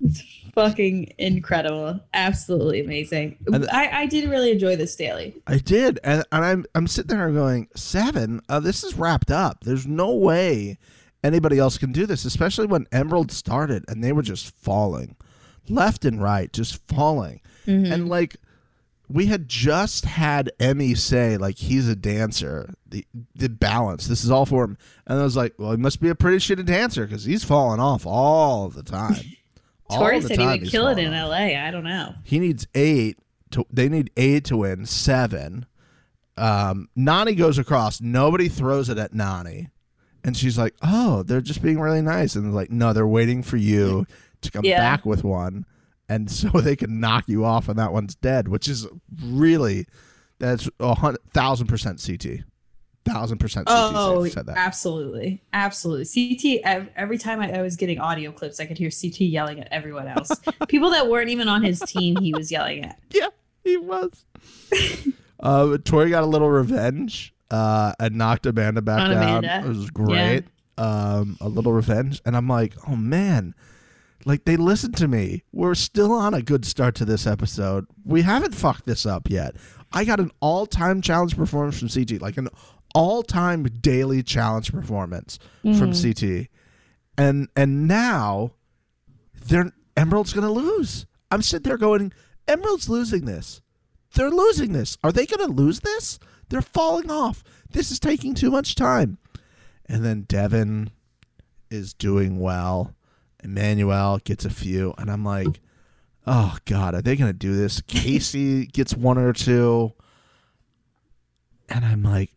It's 0.00 0.22
fucking 0.54 1.12
incredible 1.18 1.98
absolutely 2.12 2.80
amazing 2.84 3.36
And- 3.52 3.68
I, 3.70 4.02
I 4.02 4.06
did 4.06 4.28
really 4.30 4.52
enjoy 4.52 4.76
this 4.76 4.94
daily 4.94 5.34
I 5.46 5.58
did, 5.58 5.98
and 6.04 6.24
and 6.30 6.44
I'm 6.44 6.64
I'm 6.74 6.86
sitting 6.86 7.16
there 7.16 7.30
going, 7.30 7.68
seven. 7.74 8.40
Uh, 8.48 8.60
this 8.60 8.84
is 8.84 8.94
wrapped 8.94 9.30
up. 9.30 9.64
There's 9.64 9.86
no 9.86 10.14
way 10.14 10.78
anybody 11.22 11.58
else 11.58 11.78
can 11.78 11.90
do 11.92 12.04
this, 12.06 12.24
especially 12.24 12.66
when 12.66 12.86
Emerald 12.92 13.32
started 13.32 13.84
and 13.88 14.04
they 14.04 14.12
were 14.12 14.22
just 14.22 14.50
falling, 14.54 15.16
left 15.68 16.04
and 16.04 16.22
right, 16.22 16.52
just 16.52 16.76
falling. 16.86 17.40
Mm-hmm. 17.66 17.92
and 17.92 18.08
like 18.10 18.36
we 19.08 19.26
had 19.26 19.48
just 19.48 20.04
had 20.06 20.50
Emy 20.58 20.96
say 20.96 21.36
like 21.36 21.56
he's 21.56 21.88
a 21.88 21.96
dancer, 21.96 22.72
the 22.88 23.04
the 23.34 23.48
balance. 23.48 24.06
This 24.06 24.24
is 24.24 24.30
all 24.30 24.46
for 24.46 24.64
him, 24.64 24.78
and 25.06 25.18
I 25.20 25.22
was 25.22 25.36
like, 25.36 25.54
well, 25.58 25.72
he 25.72 25.76
must 25.76 26.00
be 26.00 26.08
a 26.08 26.14
pretty 26.14 26.38
shitty 26.38 26.64
dancer 26.64 27.06
because 27.06 27.24
he's 27.24 27.44
falling 27.44 27.80
off 27.80 28.06
all 28.06 28.68
the 28.68 28.82
time. 28.82 29.16
Tori 29.90 30.20
said 30.22 30.30
he 30.32 30.36
time 30.38 30.60
would 30.60 30.70
kill 30.70 30.88
it 30.88 30.98
in 30.98 31.12
off. 31.12 31.28
LA. 31.28 31.36
I 31.66 31.70
don't 31.70 31.84
know. 31.84 32.14
He 32.24 32.38
needs 32.38 32.66
eight. 32.74 33.18
To, 33.50 33.64
they 33.70 33.88
need 33.88 34.10
eight 34.16 34.44
to 34.46 34.56
win 34.56 34.86
seven. 34.86 35.66
Um, 36.36 36.88
Nany 36.98 37.36
goes 37.36 37.58
across. 37.58 38.00
Nobody 38.00 38.48
throws 38.48 38.88
it 38.88 38.98
at 38.98 39.12
Nany, 39.12 39.68
and 40.24 40.36
she's 40.36 40.58
like, 40.58 40.74
"Oh, 40.82 41.22
they're 41.22 41.40
just 41.42 41.62
being 41.62 41.78
really 41.78 42.02
nice." 42.02 42.34
And 42.34 42.44
they're 42.46 42.52
like, 42.52 42.70
"No, 42.70 42.92
they're 42.92 43.06
waiting 43.06 43.42
for 43.42 43.56
you 43.56 44.06
to 44.40 44.50
come 44.50 44.64
Yeah. 44.64 44.78
back 44.78 45.04
with 45.06 45.22
one, 45.22 45.66
and 46.08 46.30
so 46.30 46.48
they 46.60 46.76
can 46.76 47.00
knock 47.00 47.24
you 47.28 47.44
off, 47.44 47.68
and 47.68 47.78
that 47.78 47.92
one's 47.92 48.14
dead." 48.14 48.48
Which 48.48 48.68
is 48.68 48.86
really 49.22 49.86
that's 50.38 50.68
a 50.80 50.94
hundred 50.94 51.20
thousand 51.32 51.66
percent 51.68 52.02
CT, 52.04 52.40
thousand 53.04 53.38
percent 53.38 53.66
CT 53.66 53.92
Oh, 53.94 54.26
said 54.26 54.46
that. 54.46 54.56
absolutely, 54.56 55.42
absolutely. 55.52 56.04
CT. 56.62 56.88
Every 56.96 57.18
time 57.18 57.40
I, 57.40 57.58
I 57.58 57.62
was 57.62 57.76
getting 57.76 58.00
audio 58.00 58.32
clips, 58.32 58.60
I 58.60 58.66
could 58.66 58.78
hear 58.78 58.90
CT 58.90 59.20
yelling 59.20 59.60
at 59.60 59.68
everyone 59.70 60.08
else. 60.08 60.30
People 60.68 60.90
that 60.90 61.08
weren't 61.08 61.30
even 61.30 61.48
on 61.48 61.62
his 61.62 61.80
team, 61.80 62.16
he 62.16 62.32
was 62.34 62.50
yelling 62.50 62.84
at. 62.84 62.98
Yeah, 63.10 63.28
he 63.62 63.76
was. 63.76 64.24
uh, 65.40 65.78
Tori 65.84 66.10
got 66.10 66.22
a 66.22 66.26
little 66.26 66.50
revenge 66.50 67.34
uh, 67.50 67.92
and 68.00 68.16
knocked 68.16 68.46
Amanda 68.46 68.82
back 68.82 69.00
On 69.00 69.10
down. 69.10 69.44
Amanda. 69.44 69.66
It 69.66 69.68
was 69.68 69.90
great. 69.90 70.44
Um, 70.76 71.36
a 71.40 71.48
little 71.48 71.72
revenge, 71.72 72.20
and 72.26 72.36
I'm 72.36 72.48
like, 72.48 72.74
oh 72.88 72.96
man, 72.96 73.54
like 74.24 74.44
they 74.44 74.56
listened 74.56 74.96
to 74.98 75.08
me. 75.08 75.44
We're 75.52 75.74
still 75.74 76.12
on 76.12 76.34
a 76.34 76.42
good 76.42 76.64
start 76.64 76.94
to 76.96 77.04
this 77.04 77.26
episode. 77.26 77.86
We 78.04 78.22
haven't 78.22 78.54
fucked 78.54 78.86
this 78.86 79.06
up 79.06 79.28
yet. 79.30 79.56
I 79.92 80.04
got 80.04 80.20
an 80.20 80.30
all-time 80.40 81.00
challenge 81.00 81.36
performance 81.36 81.78
from 81.78 81.88
CT, 81.88 82.20
like 82.20 82.36
an 82.36 82.48
all-time 82.94 83.64
daily 83.64 84.22
challenge 84.22 84.72
performance 84.72 85.38
from 85.62 85.92
mm-hmm. 85.92 86.38
CT, 86.38 86.48
and 87.18 87.48
and 87.56 87.86
now 87.86 88.52
they're 89.46 89.72
Emerald's 89.96 90.32
gonna 90.32 90.50
lose. 90.50 91.06
I'm 91.30 91.42
sitting 91.42 91.68
there 91.68 91.78
going, 91.78 92.12
Emerald's 92.48 92.88
losing 92.88 93.24
this. 93.24 93.60
They're 94.14 94.30
losing 94.30 94.72
this. 94.72 94.96
Are 95.02 95.12
they 95.12 95.26
gonna 95.26 95.52
lose 95.52 95.80
this? 95.80 96.18
They're 96.48 96.62
falling 96.62 97.10
off. 97.10 97.42
This 97.70 97.90
is 97.90 97.98
taking 97.98 98.34
too 98.34 98.50
much 98.50 98.74
time. 98.74 99.18
And 99.86 100.04
then 100.04 100.22
Devin 100.22 100.90
is 101.70 101.94
doing 101.94 102.38
well. 102.38 102.94
Emanuel 103.44 104.18
gets 104.24 104.44
a 104.44 104.50
few, 104.50 104.94
and 104.98 105.10
I'm 105.10 105.24
like, 105.24 105.60
oh 106.26 106.56
god, 106.64 106.94
are 106.94 107.02
they 107.02 107.16
gonna 107.16 107.32
do 107.32 107.54
this? 107.54 107.80
Kaycee 107.82 108.70
gets 108.72 108.94
one 108.94 109.18
or 109.18 109.32
two, 109.32 109.92
and 111.68 111.84
I'm 111.84 112.02
like, 112.02 112.30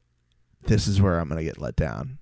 this 0.64 0.88
is 0.88 1.02
where 1.02 1.20
I'm 1.20 1.30
gonna 1.30 1.44
get 1.44 1.60
let 1.60 1.76
down. 1.76 2.18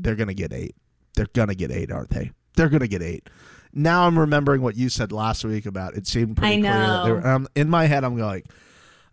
They're 0.00 0.14
gonna 0.16 0.34
get 0.34 0.52
eight. 0.52 0.76
They're 1.16 1.26
gonna 1.32 1.54
get 1.54 1.70
eight, 1.72 1.90
aren't 1.90 2.10
they? 2.10 2.30
They're 2.56 2.68
gonna 2.68 2.88
get 2.88 3.02
eight. 3.02 3.28
Now 3.72 4.06
I'm 4.06 4.18
remembering 4.18 4.62
what 4.62 4.76
you 4.76 4.88
said 4.88 5.12
last 5.12 5.44
week 5.44 5.66
about 5.66 5.94
it 5.94 6.06
seemed 6.06 6.36
pretty 6.36 6.56
I 6.56 6.60
clear. 6.60 6.72
That 6.72 7.02
they 7.04 7.08
know. 7.08 7.14
were, 7.16 7.26
um, 7.26 7.48
in 7.54 7.68
my 7.68 7.86
head, 7.86 8.02
I'm 8.04 8.16
going, 8.16 8.42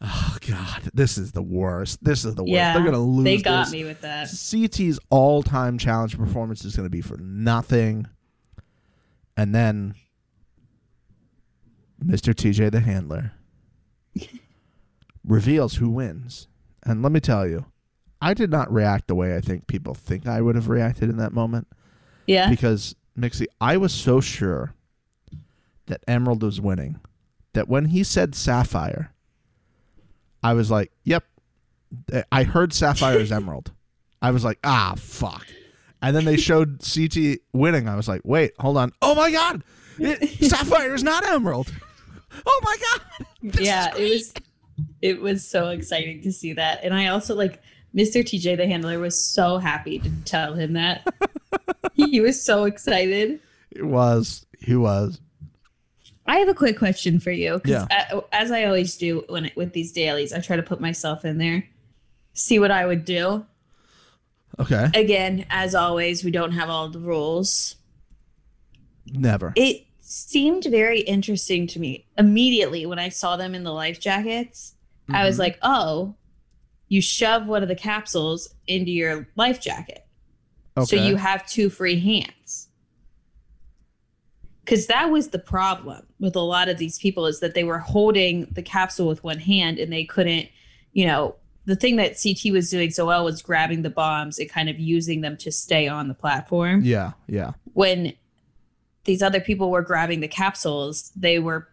oh 0.01 0.38
god, 0.47 0.89
this 0.93 1.18
is 1.18 1.32
the 1.34 1.41
worst. 1.41 2.03
This 2.03 2.26
is 2.26 2.36
the 2.36 2.43
worst. 2.43 2.51
Yeah, 2.53 2.74
They're 2.74 2.84
gonna 2.86 2.99
lose. 2.99 3.24
They 3.24 3.38
got 3.38 3.66
this. 3.66 3.74
me 3.74 3.84
with 3.84 4.01
that. 4.01 4.28
CT's 4.28 4.99
all-time 5.09 5.78
challenge 5.78 6.18
performance 6.18 6.63
is 6.66 6.76
going 6.76 6.86
to 6.86 6.89
be 6.89 7.01
for 7.01 7.18
nothing. 7.18 8.07
And 9.38 9.53
then 9.53 9.95
Mr. 12.03 12.33
TJ 12.33 12.71
the 12.71 12.79
handler 12.81 13.33
reveals 15.23 15.75
who 15.75 15.89
wins. 15.89 16.47
And 16.83 17.01
let 17.01 17.11
me 17.11 17.19
tell 17.19 17.47
you, 17.47 17.65
I 18.21 18.33
did 18.33 18.49
not 18.51 18.71
react 18.71 19.07
the 19.07 19.15
way 19.15 19.36
I 19.36 19.41
think 19.41 19.67
people 19.67 19.93
think 19.93 20.27
I 20.27 20.41
would 20.41 20.55
have 20.55 20.69
reacted 20.69 21.09
in 21.09 21.17
that 21.17 21.33
moment 21.33 21.67
Yeah. 22.27 22.49
because 22.49 22.95
Mixie, 23.17 23.47
I 23.59 23.77
was 23.77 23.93
so 23.93 24.19
sure 24.21 24.73
that 25.88 26.03
Emerald 26.07 26.43
was 26.43 26.59
winning 26.61 26.99
that 27.53 27.67
when 27.69 27.86
he 27.86 28.03
said 28.03 28.36
Sapphire, 28.36 29.13
I 30.43 30.53
was 30.53 30.69
like, 30.69 30.91
"Yep." 31.03 31.23
I 32.31 32.43
heard 32.43 32.73
Sapphire 32.73 33.17
is 33.19 33.31
Emerald. 33.31 33.71
I 34.21 34.31
was 34.31 34.43
like, 34.43 34.59
"Ah, 34.63 34.95
fuck." 34.97 35.45
And 36.06 36.16
then 36.16 36.26
they 36.26 36.38
showed 36.38 36.82
CT 36.82 37.39
winning. 37.53 37.88
I 37.88 37.95
was 37.95 38.08
like, 38.08 38.22
"Wait, 38.24 38.53
hold 38.60 38.78
on. 38.78 38.93
Oh 39.01 39.16
my 39.16 39.32
god, 39.32 39.64
it, 39.97 40.30
Sapphire 40.49 40.93
is 40.93 41.03
not 41.03 41.26
Emerald. 41.26 41.74
Oh 42.45 42.62
my 42.64 42.78
god." 42.78 43.28
This 43.41 43.66
yeah. 43.66 43.95
It 43.95 44.10
was. 44.10 44.34
It 45.01 45.22
was 45.22 45.47
so 45.47 45.70
exciting 45.70 46.22
to 46.24 46.32
see 46.34 46.53
that, 46.53 46.84
and 46.84 46.93
I 46.93 47.08
also 47.08 47.34
like 47.34 47.62
Mr. 47.95 48.22
TJ 48.22 48.58
the 48.58 48.68
handler 48.68 48.99
was 48.99 49.18
so 49.18 49.58
happy 49.58 49.99
to 49.99 50.12
tell 50.26 50.53
him 50.53 50.74
that. 50.74 51.08
he 51.93 52.20
was 52.20 52.41
so 52.41 52.66
excited. 52.66 53.39
It 53.72 53.86
was. 53.86 54.45
He 54.60 54.76
was. 54.76 55.20
I 56.28 56.38
have 56.38 56.49
a 56.49 56.53
quick 56.53 56.78
question 56.78 57.20
for 57.20 57.32
you. 57.32 57.62
Yeah. 57.66 57.86
as 58.32 58.51
I 58.51 58.66
always 58.66 58.97
do 58.97 59.24
when 59.30 59.45
it, 59.45 59.56
with 59.56 59.74
these 59.74 59.91
dailies, 59.91 60.34
I 60.34 60.39
try 60.39 60.56
to 60.56 60.64
put 60.64 60.82
myself 60.82 61.24
in 61.24 61.38
there, 61.38 61.68
see 62.34 62.60
what 62.60 62.72
I 62.72 62.86
would 62.86 63.06
do. 63.06 63.45
Okay. 64.60 64.89
Again, 64.93 65.45
as 65.49 65.76
always, 65.76 66.24
we 66.24 66.32
don't 66.32 66.53
have 66.53 66.70
all 66.70 66.89
the 66.89 66.99
rules. 66.99 67.76
Never. 69.12 69.53
It 69.56 69.86
seemed 69.99 70.66
very 70.66 71.01
interesting 71.01 71.68
to 71.68 71.80
me 71.80 72.06
immediately 72.18 72.86
when 72.86 72.99
I 72.99 73.10
saw 73.10 73.38
them 73.38 73.53
in 73.53 73.64
the 73.64 73.74
life 73.74 73.99
jackets. 73.99 74.76
I 75.10 75.26
was 75.26 75.36
Mhm. 75.36 75.39
like, 75.39 75.60
oh, 75.62 76.16
you 76.88 77.01
shove 77.01 77.47
one 77.47 77.64
of 77.64 77.70
the 77.70 77.76
capsules 77.76 78.53
into 78.68 78.91
your 78.91 79.28
life 79.36 79.62
jacket. 79.62 80.06
So 80.84 80.95
you 80.95 81.16
have 81.16 81.47
two 81.47 81.70
free 81.70 81.99
hands. 81.99 82.70
Because 84.64 84.88
that 84.88 85.12
was 85.12 85.30
the 85.30 85.39
problem 85.39 86.08
with 86.20 86.36
a 86.36 86.41
lot 86.41 86.70
of 86.70 86.78
these 86.78 86.97
people 86.97 87.28
is 87.28 87.39
that 87.39 87.53
they 87.53 87.64
were 87.64 87.78
holding 87.80 88.45
the 88.51 88.64
capsule 88.64 89.08
with 89.08 89.24
one 89.24 89.39
hand 89.39 89.78
and 89.80 89.93
they 89.93 90.03
couldn't, 90.06 90.49
you 90.91 91.06
know, 91.06 91.36
the 91.66 91.76
thing 91.76 91.95
that 91.97 92.16
CT 92.22 92.51
was 92.53 92.70
doing 92.70 92.91
so 92.91 93.07
well 93.07 93.26
was 93.26 93.41
grabbing 93.41 93.82
the 93.82 93.89
bombs 93.89 94.39
and 94.39 94.49
kind 94.49 94.70
of 94.70 94.80
using 94.80 95.22
them 95.22 95.36
to 95.38 95.51
stay 95.51 95.88
on 95.88 96.07
the 96.07 96.13
platform. 96.13 96.82
Yeah. 96.84 97.11
Yeah. 97.28 97.51
When 97.74 98.13
these 99.05 99.22
other 99.22 99.39
people 99.39 99.70
were 99.72 99.82
grabbing 99.82 100.20
the 100.20 100.28
capsules, 100.28 101.11
they 101.16 101.39
were 101.39 101.68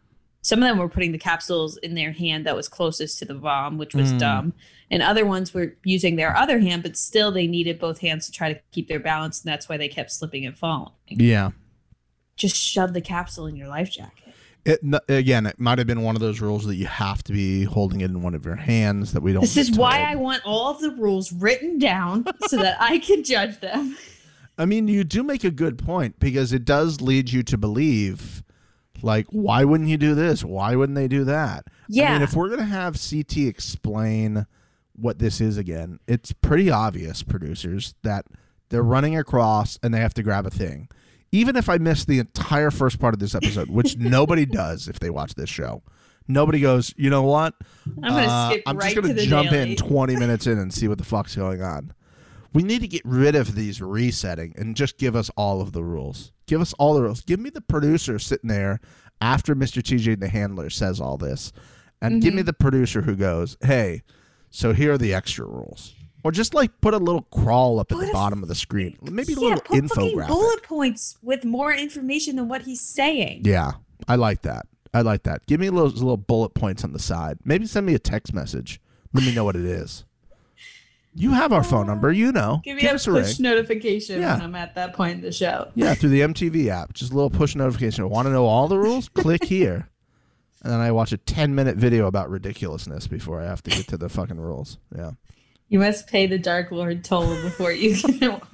some 0.44 0.60
of 0.60 0.68
them 0.68 0.76
were 0.78 0.88
putting 0.88 1.12
the 1.12 1.18
capsules 1.18 1.76
in 1.78 1.94
their 1.94 2.10
hand 2.10 2.44
that 2.46 2.56
was 2.56 2.68
closest 2.68 3.18
to 3.20 3.24
the 3.24 3.34
bomb, 3.34 3.78
which 3.78 3.94
was 3.94 4.12
Mm. 4.12 4.18
dumb. 4.18 4.52
And 4.90 5.00
other 5.00 5.24
ones 5.24 5.54
were 5.54 5.76
using 5.84 6.16
their 6.16 6.36
other 6.36 6.58
hand, 6.58 6.82
but 6.82 6.96
still 6.96 7.30
they 7.30 7.46
needed 7.46 7.78
both 7.78 8.00
hands 8.00 8.26
to 8.26 8.32
try 8.32 8.52
to 8.52 8.60
keep 8.72 8.88
their 8.88 8.98
balance, 8.98 9.40
and 9.40 9.52
that's 9.52 9.68
why 9.68 9.76
they 9.76 9.88
kept 9.88 10.10
slipping 10.10 10.44
and 10.44 10.58
falling. 10.58 10.90
Yeah. 11.08 11.52
Just 12.34 12.56
shove 12.56 12.92
the 12.92 13.00
capsule 13.00 13.46
in 13.46 13.54
your 13.54 13.68
life 13.68 13.90
jacket. 13.92 14.21
It 14.64 14.80
again, 15.08 15.46
it 15.46 15.58
might 15.58 15.78
have 15.78 15.88
been 15.88 16.02
one 16.02 16.14
of 16.14 16.20
those 16.20 16.40
rules 16.40 16.66
that 16.66 16.76
you 16.76 16.86
have 16.86 17.24
to 17.24 17.32
be 17.32 17.64
holding 17.64 18.00
it 18.00 18.10
in 18.10 18.22
one 18.22 18.34
of 18.34 18.44
your 18.44 18.54
hands 18.54 19.12
that 19.12 19.22
we 19.22 19.32
don't. 19.32 19.40
This 19.40 19.56
is 19.56 19.72
why. 19.72 20.02
I 20.02 20.14
want 20.14 20.42
all 20.44 20.70
of 20.70 20.80
the 20.80 20.90
rules 20.90 21.32
written 21.32 21.78
down 21.78 22.24
so 22.46 22.58
that 22.58 22.76
I 22.80 22.98
can 22.98 23.24
judge 23.24 23.58
them. 23.60 23.96
I 24.58 24.66
mean, 24.66 24.86
you 24.86 25.02
do 25.02 25.24
make 25.24 25.42
a 25.42 25.50
good 25.50 25.78
point 25.78 26.20
because 26.20 26.52
it 26.52 26.64
does 26.64 27.00
lead 27.00 27.32
you 27.32 27.42
to 27.44 27.58
believe, 27.58 28.44
like, 29.02 29.26
why 29.30 29.64
wouldn't 29.64 29.88
you 29.88 29.96
do 29.96 30.14
this? 30.14 30.44
Why 30.44 30.76
wouldn't 30.76 30.94
they 30.94 31.08
do 31.08 31.24
that? 31.24 31.64
Yeah. 31.88 32.10
I 32.10 32.12
mean, 32.12 32.22
if 32.22 32.34
we're 32.34 32.50
gonna 32.50 32.64
have 32.64 33.00
CT 33.00 33.38
explain 33.38 34.46
what 34.94 35.18
this 35.18 35.40
is 35.40 35.56
again, 35.56 35.98
it's 36.06 36.32
pretty 36.32 36.70
obvious, 36.70 37.24
producers, 37.24 37.94
that 38.02 38.26
they're 38.68 38.82
running 38.82 39.16
across 39.16 39.78
and 39.82 39.92
they 39.92 39.98
have 39.98 40.14
to 40.14 40.22
grab 40.22 40.46
a 40.46 40.50
thing. 40.50 40.88
Even 41.32 41.56
if 41.56 41.68
I 41.68 41.78
miss 41.78 42.04
the 42.04 42.18
entire 42.18 42.70
first 42.70 42.98
part 43.00 43.14
of 43.14 43.20
this 43.20 43.34
episode, 43.34 43.68
which 43.70 43.96
nobody 43.98 44.44
does 44.46 44.86
if 44.88 45.00
they 45.00 45.10
watch 45.10 45.34
this 45.34 45.48
show, 45.50 45.82
nobody 46.28 46.60
goes, 46.60 46.92
you 46.96 47.08
know 47.10 47.22
what? 47.22 47.54
I'm 48.02 48.12
gonna 48.12 48.26
Uh, 48.26 48.50
skip 48.50 48.62
I'm 48.66 48.76
right 48.76 48.94
just 48.94 49.02
gonna 49.06 49.14
to 49.14 49.26
jump 49.26 49.50
daily. 49.50 49.72
in 49.72 49.76
20 49.76 50.16
minutes 50.18 50.46
in 50.46 50.58
and 50.58 50.72
see 50.72 50.88
what 50.88 50.98
the 50.98 51.04
fuck's 51.04 51.34
going 51.34 51.62
on. 51.62 51.92
We 52.54 52.62
need 52.62 52.82
to 52.82 52.86
get 52.88 53.00
rid 53.06 53.34
of 53.34 53.54
these 53.54 53.80
resetting 53.80 54.52
and 54.58 54.76
just 54.76 54.98
give 54.98 55.16
us 55.16 55.30
all 55.36 55.62
of 55.62 55.72
the 55.72 55.82
rules. 55.82 56.32
Give 56.46 56.60
us 56.60 56.74
all 56.74 56.92
the 56.92 57.02
rules. 57.02 57.22
Give 57.22 57.40
me 57.40 57.48
the 57.48 57.62
producer 57.62 58.18
sitting 58.18 58.48
there 58.48 58.78
after 59.22 59.54
Mr. 59.56 59.80
TJ 59.82 60.20
the 60.20 60.28
handler 60.28 60.68
says 60.68 61.00
all 61.00 61.16
this, 61.16 61.50
and 62.02 62.20
give 62.20 62.30
Mm-hmm. 62.32 62.36
me 62.36 62.42
the 62.42 62.52
producer 62.52 63.00
who 63.02 63.16
goes, 63.16 63.56
"Hey, 63.62 64.02
so 64.50 64.74
here 64.74 64.92
are 64.92 64.98
the 64.98 65.14
extra 65.14 65.46
rules." 65.46 65.94
Or 66.24 66.30
just 66.30 66.54
like 66.54 66.80
put 66.80 66.94
a 66.94 66.98
little 66.98 67.22
crawl 67.32 67.80
up 67.80 67.90
at 67.90 67.98
the 67.98 68.10
a- 68.10 68.12
bottom 68.12 68.42
of 68.42 68.48
the 68.48 68.54
screen. 68.54 68.96
Maybe 69.02 69.32
a 69.32 69.36
yeah, 69.36 69.40
little 69.42 69.60
put 69.60 69.88
fucking 69.88 69.88
infographic. 70.14 70.28
bullet 70.28 70.62
points 70.62 71.18
with 71.22 71.44
more 71.44 71.72
information 71.72 72.36
than 72.36 72.48
what 72.48 72.62
he's 72.62 72.80
saying. 72.80 73.42
Yeah, 73.44 73.72
I 74.06 74.14
like 74.16 74.42
that. 74.42 74.66
I 74.94 75.00
like 75.00 75.22
that. 75.24 75.46
Give 75.46 75.58
me 75.58 75.68
those 75.68 75.94
little 75.94 76.16
bullet 76.16 76.50
points 76.54 76.84
on 76.84 76.92
the 76.92 76.98
side. 76.98 77.38
Maybe 77.44 77.66
send 77.66 77.86
me 77.86 77.94
a 77.94 77.98
text 77.98 78.32
message. 78.34 78.80
Let 79.12 79.24
me 79.24 79.34
know 79.34 79.42
what 79.44 79.56
it 79.56 79.64
is. 79.64 80.04
You 81.14 81.32
have 81.32 81.52
our 81.52 81.62
phone 81.64 81.86
number. 81.86 82.10
You 82.12 82.30
know. 82.32 82.60
Give 82.64 82.76
me 82.76 82.86
a 82.86 82.94
us 82.94 83.06
a 83.06 83.10
push 83.10 83.38
ring. 83.38 83.42
notification 83.42 84.20
Yeah. 84.20 84.34
when 84.34 84.42
I'm 84.42 84.54
at 84.54 84.74
that 84.76 84.94
point 84.94 85.16
in 85.16 85.20
the 85.22 85.32
show. 85.32 85.70
Yeah, 85.74 85.94
through 85.94 86.10
the 86.10 86.20
MTV 86.20 86.68
app. 86.68 86.92
Just 86.94 87.12
a 87.12 87.14
little 87.14 87.30
push 87.30 87.54
notification. 87.54 88.08
Want 88.08 88.26
to 88.26 88.32
know 88.32 88.46
all 88.46 88.68
the 88.68 88.78
rules? 88.78 89.08
Click 89.10 89.44
here. 89.44 89.88
And 90.62 90.72
then 90.72 90.80
I 90.80 90.92
watch 90.92 91.12
a 91.12 91.16
10 91.18 91.54
minute 91.54 91.76
video 91.76 92.06
about 92.06 92.30
ridiculousness 92.30 93.08
before 93.08 93.40
I 93.40 93.44
have 93.46 93.62
to 93.64 93.70
get 93.70 93.88
to 93.88 93.96
the 93.96 94.08
fucking 94.08 94.40
rules. 94.40 94.78
Yeah. 94.96 95.12
You 95.72 95.78
must 95.78 96.06
pay 96.06 96.26
the 96.26 96.38
Dark 96.38 96.70
Lord 96.70 97.02
toll 97.02 97.34
before 97.40 97.72
you 97.72 97.96
can. 97.96 98.42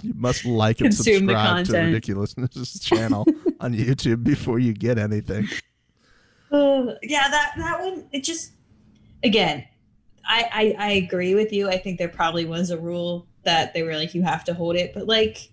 You 0.00 0.14
must 0.14 0.44
like 0.44 0.80
and 0.80 0.94
subscribe 0.94 1.66
to. 1.66 1.76
Ridiculousness 1.76 2.78
channel 2.84 3.26
on 3.58 3.74
YouTube 3.74 4.22
before 4.22 4.60
you 4.60 4.72
get 4.72 4.96
anything. 4.96 5.48
Uh, 6.52 6.94
yeah, 7.02 7.28
that 7.28 7.54
that 7.56 7.80
one. 7.80 8.06
It 8.12 8.22
just 8.22 8.52
again, 9.24 9.66
I, 10.24 10.76
I 10.78 10.86
I 10.86 10.90
agree 10.92 11.34
with 11.34 11.52
you. 11.52 11.68
I 11.68 11.78
think 11.78 11.98
there 11.98 12.08
probably 12.08 12.44
was 12.44 12.70
a 12.70 12.78
rule 12.78 13.26
that 13.42 13.74
they 13.74 13.82
were 13.82 13.96
like 13.96 14.14
you 14.14 14.22
have 14.22 14.44
to 14.44 14.54
hold 14.54 14.76
it, 14.76 14.92
but 14.94 15.08
like. 15.08 15.50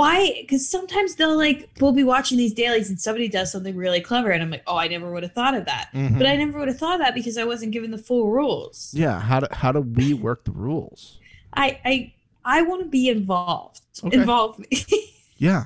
Why? 0.00 0.38
Because 0.40 0.66
sometimes 0.66 1.16
they'll 1.16 1.36
like 1.36 1.68
we'll 1.78 1.92
be 1.92 2.04
watching 2.04 2.38
these 2.38 2.54
dailies 2.54 2.88
and 2.88 2.98
somebody 2.98 3.28
does 3.28 3.52
something 3.52 3.76
really 3.76 4.00
clever 4.00 4.30
and 4.30 4.42
I'm 4.42 4.50
like, 4.50 4.62
oh, 4.66 4.76
I 4.76 4.88
never 4.88 5.12
would 5.12 5.22
have 5.22 5.32
thought 5.32 5.54
of 5.54 5.66
that. 5.66 5.90
Mhm. 5.94 6.16
But 6.16 6.26
I 6.26 6.36
never 6.36 6.58
would 6.58 6.68
have 6.68 6.78
thought 6.78 6.94
of 6.94 7.00
that 7.00 7.14
because 7.14 7.36
I 7.36 7.44
wasn't 7.44 7.72
given 7.72 7.90
the 7.90 7.98
full 7.98 8.30
rules. 8.30 8.92
Yeah. 8.94 9.20
How 9.20 9.40
do, 9.40 9.46
how 9.52 9.72
do 9.72 9.80
we 9.80 10.14
work 10.14 10.44
the 10.44 10.52
rules? 10.52 11.18
I 11.52 11.78
I 11.84 12.12
I 12.44 12.62
want 12.62 12.82
to 12.82 12.88
be 12.88 13.08
involved. 13.10 13.82
Okay. 14.02 14.16
Involve 14.16 14.58
me. 14.58 14.66
Yeah. 15.36 15.64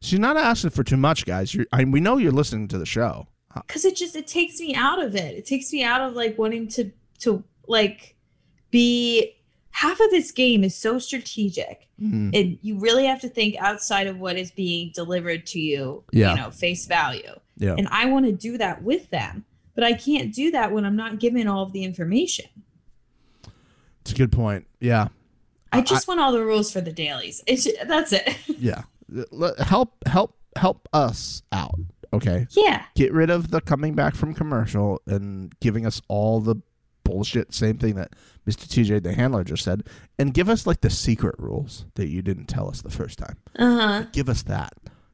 She's 0.00 0.18
not 0.18 0.36
asking 0.36 0.70
for 0.70 0.82
too 0.82 0.96
much, 0.96 1.24
guys. 1.26 1.54
You're, 1.54 1.66
I, 1.72 1.84
we 1.84 2.00
know 2.00 2.16
you're 2.18 2.32
listening 2.32 2.66
to 2.68 2.78
the 2.78 2.86
show. 2.86 3.28
because 3.66 3.84
it 3.84 3.94
just 3.96 4.14
it 4.16 4.26
takes 4.26 4.58
me 4.60 4.74
out 4.76 5.02
of 5.02 5.14
it 5.16 5.36
it 5.36 5.44
takes 5.46 5.72
me 5.72 5.82
out 5.84 6.00
of 6.00 6.14
like 6.14 6.38
wanting 6.38 6.68
to 6.68 6.90
to 7.20 7.42
like 7.68 8.14
be 8.70 9.34
half 9.72 9.98
of 10.00 10.10
this 10.10 10.30
game 10.32 10.62
is 10.64 10.74
so 10.74 10.98
strategic 10.98 11.88
Mhm. 12.00 12.30
and 12.38 12.58
you 12.62 12.78
really 12.78 13.06
have 13.06 13.20
to 13.20 13.28
think 13.28 13.56
outside 13.58 14.06
of 14.06 14.18
what 14.18 14.36
is 14.36 14.50
being 14.50 14.90
delivered 14.94 15.46
to 15.46 15.60
you 15.60 16.04
Yeah. 16.12 16.30
you 16.34 16.36
know 16.40 16.50
face 16.50 16.86
value 16.86 17.34
Yeah. 17.56 17.74
and 17.78 17.88
i 17.90 18.06
want 18.06 18.26
to 18.26 18.32
do 18.32 18.58
that 18.58 18.82
with 18.82 19.10
them 19.10 19.44
but 19.74 19.84
i 19.84 19.92
can't 19.92 20.34
do 20.34 20.50
that 20.50 20.72
when 20.72 20.84
i'm 20.84 20.96
not 20.96 21.18
given 21.20 21.46
all 21.48 21.62
of 21.64 21.72
the 21.72 21.84
information 21.84 22.46
It's 24.02 24.12
a 24.12 24.14
good 24.14 24.32
point. 24.32 24.66
Yeah. 24.80 25.08
i 25.72 25.80
just 25.80 26.08
want 26.08 26.20
all 26.20 26.32
the 26.32 26.44
rules 26.44 26.72
for 26.72 26.80
the 26.80 26.92
dailies 26.92 27.42
it's 27.46 27.66
that's 27.86 28.12
it 28.12 28.36
Yeah. 28.58 28.82
Help, 29.64 29.92
help, 30.06 30.38
help 30.56 30.88
us 30.94 31.42
out. 31.52 31.78
Okay. 32.14 32.46
yeah 32.50 32.84
Get 32.94 33.12
rid 33.12 33.30
of 33.30 33.50
the 33.50 33.60
coming 33.60 33.94
back 33.94 34.14
from 34.14 34.34
commercial 34.34 35.00
and 35.06 35.52
giving 35.60 35.86
us 35.86 36.00
all 36.08 36.40
the 36.40 36.56
bullshit. 37.04 37.52
Same 37.54 37.76
thing 37.78 37.94
that 37.96 38.12
Mr. 38.46 38.66
TJ 38.66 39.02
the 39.02 39.12
handler 39.14 39.44
just 39.44 39.62
said, 39.64 39.84
and 40.18 40.34
give 40.34 40.48
us 40.48 40.66
like 40.66 40.80
the 40.80 40.90
secret 40.90 41.36
rules 41.38 41.84
that 41.94 42.08
you 42.08 42.22
didn't 42.22 42.46
tell 42.46 42.68
us 42.68 42.82
the 42.82 42.90
first 42.90 43.18
time. 43.18 43.36
uh-huh 43.58 44.04
Give 44.12 44.28
us 44.28 44.42
that. 44.44 44.72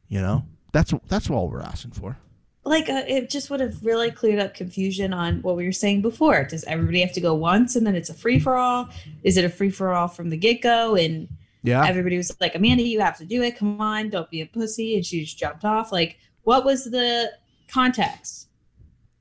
You 0.09 0.21
know, 0.21 0.45
that's 0.73 0.93
that's 1.09 1.29
all 1.29 1.49
we're 1.51 1.61
asking 1.61 1.91
for. 1.93 2.17
like 2.65 2.89
uh, 2.89 3.03
it 3.07 3.29
just 3.31 3.51
would 3.51 3.61
have 3.61 3.85
really 3.85 4.11
cleared 4.11 4.39
up 4.39 4.55
confusion 4.55 5.13
on 5.13 5.43
what 5.43 5.57
we 5.57 5.65
were 5.67 5.73
saying 5.73 6.01
before. 6.03 6.45
Does 6.45 6.65
everybody 6.65 7.01
have 7.01 7.13
to 7.13 7.21
go 7.21 7.35
once 7.35 7.77
and 7.77 7.87
then 7.87 7.95
it's 7.95 8.09
a 8.11 8.15
free 8.15 8.39
for 8.39 8.57
all? 8.57 8.89
Is 9.23 9.37
it 9.37 9.45
a 9.45 9.49
free 9.51 9.71
for 9.71 9.93
all 9.93 10.09
from 10.09 10.31
the 10.31 10.37
get 10.37 10.63
go? 10.63 10.95
And 10.97 11.29
Yeah. 11.63 11.87
everybody 11.87 12.17
was 12.17 12.35
like, 12.41 12.55
Amanda, 12.55 12.83
you 12.83 13.01
have 13.01 13.19
to 13.19 13.25
do 13.27 13.43
it. 13.43 13.57
Come 13.59 13.81
on, 13.81 14.09
don't 14.11 14.31
be 14.31 14.41
a 14.41 14.47
pussy. 14.47 14.97
And 14.97 15.05
she 15.05 15.21
just 15.25 15.37
jumped 15.39 15.65
off. 15.67 15.93
Like, 15.93 16.17
what 16.45 16.65
was 16.65 16.85
the 16.85 17.31
context? 17.69 18.48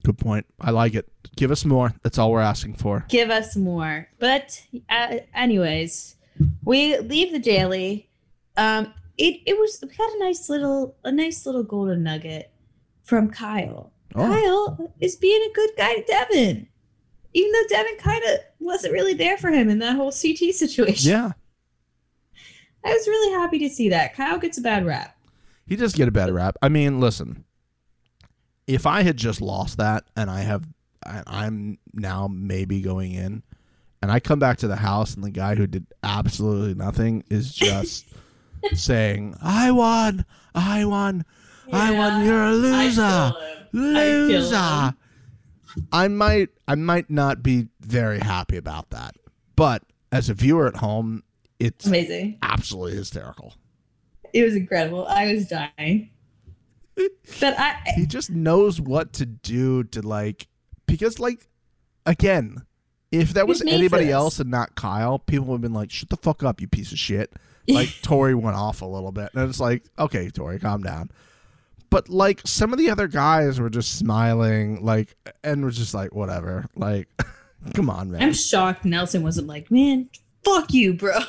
Good 0.08 0.20
point. 0.20 0.45
I 0.62 0.72
like 0.72 0.95
it. 0.95 1.12
Give 1.36 1.51
us 1.51 1.66
more. 1.66 1.93
That's 2.01 2.18
all 2.18 2.32
we're 2.32 2.39
asking 2.39 2.76
for. 2.76 3.05
Give 3.10 3.30
us 3.30 3.58
more. 3.58 4.08
But, 4.20 4.66
uh, 4.89 5.18
anyways, 5.36 6.16
we 6.64 6.97
leave 6.99 7.34
the 7.34 7.39
daily. 7.39 8.10
Um, 8.55 8.93
it 9.18 9.41
it 9.45 9.60
was 9.60 9.80
we 9.82 9.89
got 9.89 10.10
a 10.14 10.20
nice 10.20 10.47
little 10.47 10.95
a 11.03 11.12
nice 11.12 11.45
little 11.45 11.64
golden 11.64 12.03
nugget 12.03 12.53
from 13.03 13.30
Kyle. 13.30 13.91
Oh. 14.16 14.28
Kyle 14.28 14.93
is 15.01 15.18
being 15.18 15.41
a 15.41 15.53
good 15.53 15.72
guy 15.76 15.95
to 15.95 16.03
Devin. 16.03 16.70
Even 17.34 17.51
though 17.51 17.68
Devin 17.68 17.97
kind 17.97 18.24
of 18.30 18.39
wasn't 18.60 18.93
really 18.93 19.14
there 19.14 19.38
for 19.38 19.49
him 19.49 19.68
in 19.68 19.80
that 19.80 19.97
whole 19.97 20.14
CT 20.14 20.55
situation. 20.55 21.12
Yeah. 21.12 21.32
I 22.86 22.93
was 22.93 23.08
really 23.10 23.34
happy 23.34 23.60
to 23.60 23.70
see 23.70 23.89
that. 23.89 24.16
Kyle 24.16 24.39
gets 24.39 24.58
a 24.58 24.62
bad 24.62 24.86
rap. 24.86 25.18
He 25.66 25.76
does 25.76 25.93
get 25.93 26.08
a 26.08 26.12
bad 26.12 26.32
rap. 26.32 26.55
I 26.62 26.70
mean, 26.70 27.01
listen, 27.01 27.43
if 28.68 28.86
I 28.86 29.01
had 29.01 29.18
just 29.18 29.41
lost 29.41 29.78
that 29.78 30.03
and 30.15 30.30
I 30.30 30.41
have, 30.41 30.68
I, 31.05 31.24
I'm 31.26 31.80
now 31.93 32.28
maybe 32.32 32.82
going 32.82 33.13
in, 33.13 33.43
and 34.01 34.11
I 34.11 34.20
come 34.20 34.39
back 34.39 34.57
to 34.59 34.68
the 34.68 34.76
house 34.76 35.15
and 35.15 35.24
the 35.24 35.32
guy 35.32 35.55
who 35.55 35.65
did 35.68 35.88
absolutely 36.03 36.76
nothing 36.76 37.24
is 37.30 37.53
just 37.53 38.05
saying, 38.74 39.36
"I 39.41 39.72
won, 39.72 40.26
I 40.53 40.86
won, 40.86 41.26
I 41.72 41.91
won. 41.91 42.26
You're 42.26 42.43
a 42.45 42.51
loser, 42.51 43.34
loser." 43.72 44.93
I 45.91 46.07
might, 46.07 46.49
I 46.68 46.74
might 46.76 47.09
not 47.09 47.43
be 47.43 47.68
very 47.82 48.20
happy 48.20 48.57
about 48.57 48.89
that, 48.89 49.15
but 49.55 49.84
as 50.11 50.28
a 50.30 50.34
viewer 50.34 50.68
at 50.68 50.78
home, 50.78 51.24
it's 51.59 51.86
Amazing. 51.86 52.39
absolutely 52.41 52.97
hysterical. 52.97 53.53
It 54.34 54.43
was 54.43 54.55
incredible. 54.55 55.05
I 55.07 55.34
was 55.34 55.47
dying. 55.47 56.09
But 57.39 57.58
I 57.58 57.76
he 57.95 58.06
just 58.06 58.30
knows 58.30 58.82
what 58.82 59.14
to 59.14 59.26
do 59.26 59.84
to 59.86 60.02
like 60.02 60.48
because 60.86 61.20
like 61.20 61.48
again 62.06 62.64
if 63.12 63.34
that 63.34 63.48
was 63.48 63.60
He's 63.60 63.66
made 63.66 63.72
for 63.72 63.76
anybody 63.76 64.12
else 64.12 64.39
and 64.39 64.52
not 64.52 64.76
kyle 64.76 65.20
people 65.20 65.48
would 65.48 65.56
have 65.56 65.62
been 65.62 65.74
like 65.74 65.91
shut 65.91 66.10
the 66.10 66.18
fuck 66.18 66.43
up 66.43 66.62
you 66.62 66.68
piece 66.68 66.91
of 66.91 67.00
shit. 67.00 67.32
Like 67.70 67.89
tori 68.02 68.34
went 68.34 68.56
off 68.56 68.82
a 68.82 68.86
little 68.86 69.12
bit. 69.12 69.30
And 69.34 69.50
it's 69.50 69.60
like 69.60 69.84
okay 70.00 70.30
tori 70.30 70.58
calm 70.58 70.84
down. 70.84 71.12
But 71.89 72.08
like 72.08 72.39
some 72.45 72.72
of 72.72 72.80
the 72.80 72.89
other 72.89 73.10
guys 73.10 73.60
were 73.60 73.70
just 73.70 73.98
smiling 73.98 74.86
like 74.86 75.18
and 75.43 75.66
were 75.66 75.72
just 75.72 75.93
like 75.93 76.16
whatever. 76.16 76.68
Like 76.78 77.10
come 77.74 77.89
on 77.89 78.12
man. 78.12 78.24
I'm 78.24 78.34
shocked 78.34 78.86
Nelson 78.86 79.22
wasn't 79.22 79.48
like, 79.48 79.70
man, 79.70 80.10
fuck 80.45 80.74
you, 80.74 80.93
bro. 80.93 81.20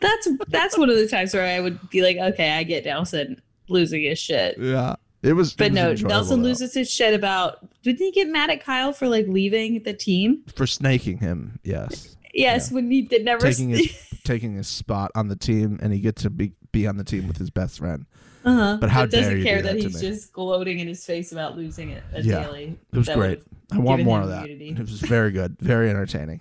that's 0.00 0.28
that's 0.46 0.78
one 0.78 0.88
of 0.88 0.96
the 0.96 1.08
times 1.08 1.34
where 1.34 1.44
I 1.44 1.58
would 1.58 1.90
be 1.90 2.02
like, 2.02 2.16
okay, 2.16 2.52
I 2.52 2.62
get 2.62 2.84
Nelson 2.84 3.42
losing 3.70 4.02
his 4.02 4.18
shit. 4.18 4.56
yeah 4.58 4.96
it 5.22 5.32
was 5.34 5.52
it 5.52 5.58
But 5.58 5.72
was 5.72 6.02
no, 6.02 6.08
Nelson 6.08 6.42
though. 6.42 6.48
loses 6.48 6.74
his 6.74 6.90
shit 6.90 7.14
about 7.14 7.58
didn't 7.82 7.98
he 8.00 8.10
get 8.10 8.28
mad 8.28 8.50
at 8.50 8.62
Kyle 8.64 8.92
for 8.92 9.08
like 9.08 9.26
leaving 9.28 9.82
the 9.82 9.92
team? 9.94 10.42
for 10.54 10.66
snaking 10.66 11.18
him 11.18 11.58
yes 11.64 12.16
Yes, 12.32 12.70
when 12.70 12.88
he 12.90 13.02
did 13.02 13.24
never 13.24 13.40
taking 13.40 13.70
his 13.70 13.92
taking 14.24 14.54
his 14.54 14.68
spot 14.68 15.10
on 15.16 15.26
the 15.28 15.34
team 15.34 15.78
and 15.82 15.92
he 15.92 15.98
gets 15.98 16.22
to 16.22 16.30
be 16.30 16.52
be 16.72 16.86
on 16.86 16.96
the 16.96 17.02
team 17.04 17.26
with 17.26 17.36
his 17.38 17.50
best 17.50 17.78
friend 17.78 18.06
Uh-huh. 18.44 18.78
But 18.80 18.88
how 18.88 19.04
doesn't 19.06 19.28
dare 19.30 19.36
you 19.38 19.44
care 19.44 19.56
do 19.58 19.62
that, 19.64 19.72
that 19.74 19.82
he's 19.82 20.00
just 20.00 20.32
gloating 20.32 20.78
in 20.78 20.86
his 20.86 21.04
face 21.04 21.32
about 21.32 21.56
losing 21.56 21.90
it 21.90 22.04
at 22.14 22.24
Yeah. 22.24 22.44
Daily. 22.44 22.78
It 22.92 22.96
was 22.96 23.06
That 23.08 23.16
great. 23.16 23.42
I 23.72 23.78
want 23.78 24.04
more 24.04 24.20
of 24.22 24.28
that. 24.28 24.44
immunity. 24.44 24.70
It 24.70 24.78
was 24.78 25.00
very 25.00 25.32
good, 25.32 25.56
very 25.60 25.90
entertaining. 25.90 26.40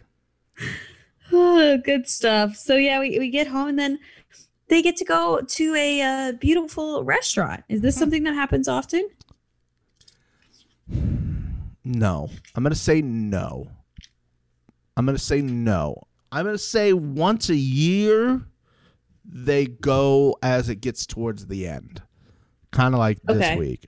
Oh, 1.31 1.77
good 1.83 2.07
stuff. 2.07 2.55
So 2.55 2.75
yeah, 2.75 2.99
we, 2.99 3.17
we 3.19 3.29
get 3.29 3.47
home 3.47 3.67
and 3.69 3.79
then 3.79 3.99
they 4.69 4.81
get 4.81 4.95
to 4.97 5.05
go 5.05 5.41
to 5.41 5.75
a 5.75 6.01
uh, 6.01 6.31
beautiful 6.33 7.03
restaurant. 7.03 7.63
Is 7.67 7.81
this 7.81 7.95
something 7.95 8.23
that 8.23 8.33
happens 8.33 8.67
often? 8.67 9.09
No. 11.83 12.29
I'm 12.55 12.63
going 12.63 12.73
to 12.73 12.79
say 12.79 13.01
no. 13.01 13.69
I'm 14.95 15.05
going 15.05 15.17
to 15.17 15.23
say 15.23 15.41
no. 15.41 16.07
I'm 16.31 16.43
going 16.45 16.55
to 16.55 16.59
say 16.59 16.93
once 16.93 17.49
a 17.49 17.55
year 17.55 18.41
they 19.25 19.65
go 19.65 20.37
as 20.43 20.69
it 20.69 20.81
gets 20.81 21.05
towards 21.05 21.47
the 21.47 21.67
end. 21.67 22.01
Kind 22.71 22.93
of 22.93 22.99
like 22.99 23.19
this 23.23 23.57
week. 23.57 23.87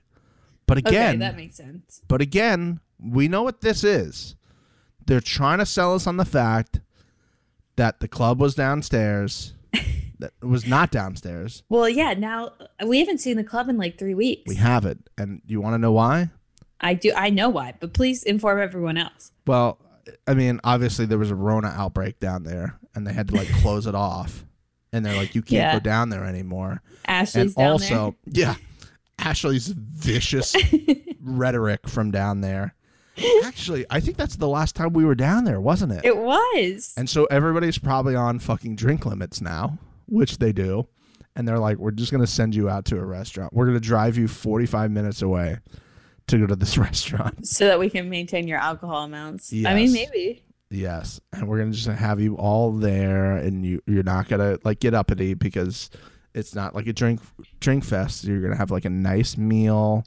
But 0.66 0.78
again, 0.78 1.10
okay, 1.10 1.18
that 1.18 1.36
makes 1.36 1.56
sense. 1.56 2.02
but 2.08 2.20
again, 2.20 2.80
we 2.98 3.28
know 3.28 3.42
what 3.42 3.60
this 3.60 3.84
is. 3.84 4.36
They're 5.06 5.20
trying 5.20 5.58
to 5.58 5.66
sell 5.66 5.94
us 5.94 6.06
on 6.06 6.16
the 6.16 6.24
fact 6.24 6.80
that 7.76 8.00
the 8.00 8.08
club 8.08 8.40
was 8.40 8.54
downstairs. 8.54 9.54
That 10.18 10.32
was 10.40 10.66
not 10.66 10.90
downstairs. 10.90 11.62
Well, 11.68 11.88
yeah. 11.88 12.14
Now 12.14 12.52
uh, 12.80 12.86
we 12.86 12.98
haven't 13.00 13.18
seen 13.18 13.36
the 13.36 13.44
club 13.44 13.68
in 13.68 13.76
like 13.76 13.98
three 13.98 14.14
weeks. 14.14 14.44
We 14.48 14.56
have 14.56 14.84
it. 14.86 14.98
And 15.18 15.42
you 15.46 15.60
want 15.60 15.74
to 15.74 15.78
know 15.78 15.92
why? 15.92 16.30
I 16.80 16.94
do. 16.94 17.12
I 17.16 17.30
know 17.30 17.48
why, 17.48 17.74
but 17.78 17.92
please 17.92 18.22
inform 18.24 18.60
everyone 18.60 18.96
else. 18.98 19.32
Well, 19.46 19.78
I 20.26 20.34
mean, 20.34 20.60
obviously 20.64 21.06
there 21.06 21.18
was 21.18 21.30
a 21.30 21.36
Rona 21.36 21.68
outbreak 21.68 22.18
down 22.18 22.42
there, 22.42 22.78
and 22.94 23.06
they 23.06 23.12
had 23.12 23.28
to 23.28 23.36
like 23.36 23.48
close 23.62 23.86
it 23.86 23.94
off, 23.94 24.44
and 24.92 25.04
they're 25.06 25.14
like, 25.16 25.34
you 25.34 25.42
can't 25.42 25.52
Yeah. 25.52 25.72
go 25.74 25.80
down 25.80 26.08
there 26.08 26.24
anymore. 26.24 26.82
Ashley's 27.06 27.44
and 27.44 27.54
down 27.54 27.70
also, 27.70 28.16
yeah, 28.26 28.54
Ashley's 29.18 29.68
vicious 29.68 30.56
rhetoric 31.20 31.88
from 31.88 32.10
down 32.10 32.40
there. 32.40 32.74
Actually, 33.44 33.84
I 33.90 34.00
think 34.00 34.16
that's 34.16 34.36
the 34.36 34.48
last 34.48 34.74
time 34.74 34.92
we 34.92 35.04
were 35.04 35.14
down 35.14 35.44
there, 35.44 35.60
wasn't 35.60 35.92
it? 35.92 36.04
It 36.04 36.16
was. 36.16 36.94
and 36.96 37.08
so 37.08 37.24
everybody's 37.26 37.78
probably 37.78 38.14
on 38.16 38.38
fucking 38.38 38.76
drink 38.76 39.04
limits 39.06 39.40
now, 39.40 39.78
which 40.06 40.38
they 40.38 40.52
do. 40.52 40.86
And 41.36 41.46
they're 41.48 41.58
like, 41.58 41.78
we're 41.78 41.90
just 41.92 42.10
going 42.10 42.20
to 42.22 42.26
send 42.26 42.54
you 42.54 42.68
out 42.68 42.84
to 42.86 42.98
a 42.98 43.04
restaurant. 43.04 43.52
We're 43.54 43.64
going 43.66 43.76
to 43.80 43.86
drive 43.86 44.18
you 44.18 44.28
45 44.28 44.90
minutes 44.90 45.22
away 45.22 45.58
to 46.26 46.38
go 46.38 46.46
to 46.46 46.56
this 46.56 46.76
restaurant. 46.78 47.46
so 47.46 47.66
that 47.66 47.78
we 47.78 47.90
can 47.90 48.08
maintain 48.10 48.46
your 48.48 48.58
alcohol 48.58 49.04
amounts. 49.04 49.52
I 49.52 49.74
mean, 49.74 49.92
maybe. 49.92 50.42
Yes, 50.70 51.20
and 51.34 51.46
we're 51.48 51.58
gonna 51.58 51.72
just 51.72 51.86
have 51.86 52.18
you 52.18 52.34
all 52.36 52.72
there, 52.72 53.36
and 53.36 53.62
you 53.62 53.82
you're 53.86 54.02
not 54.02 54.26
gonna 54.28 54.56
like 54.64 54.80
get 54.80 54.94
uppity 54.94 55.34
because 55.34 55.90
it's 56.34 56.54
not 56.54 56.74
like 56.74 56.86
a 56.86 56.94
drink 56.94 57.20
drink 57.60 57.84
fest. 57.84 58.24
You're 58.24 58.40
gonna 58.40 58.56
have 58.56 58.70
like 58.70 58.86
a 58.86 58.90
nice 58.90 59.36
meal, 59.36 60.06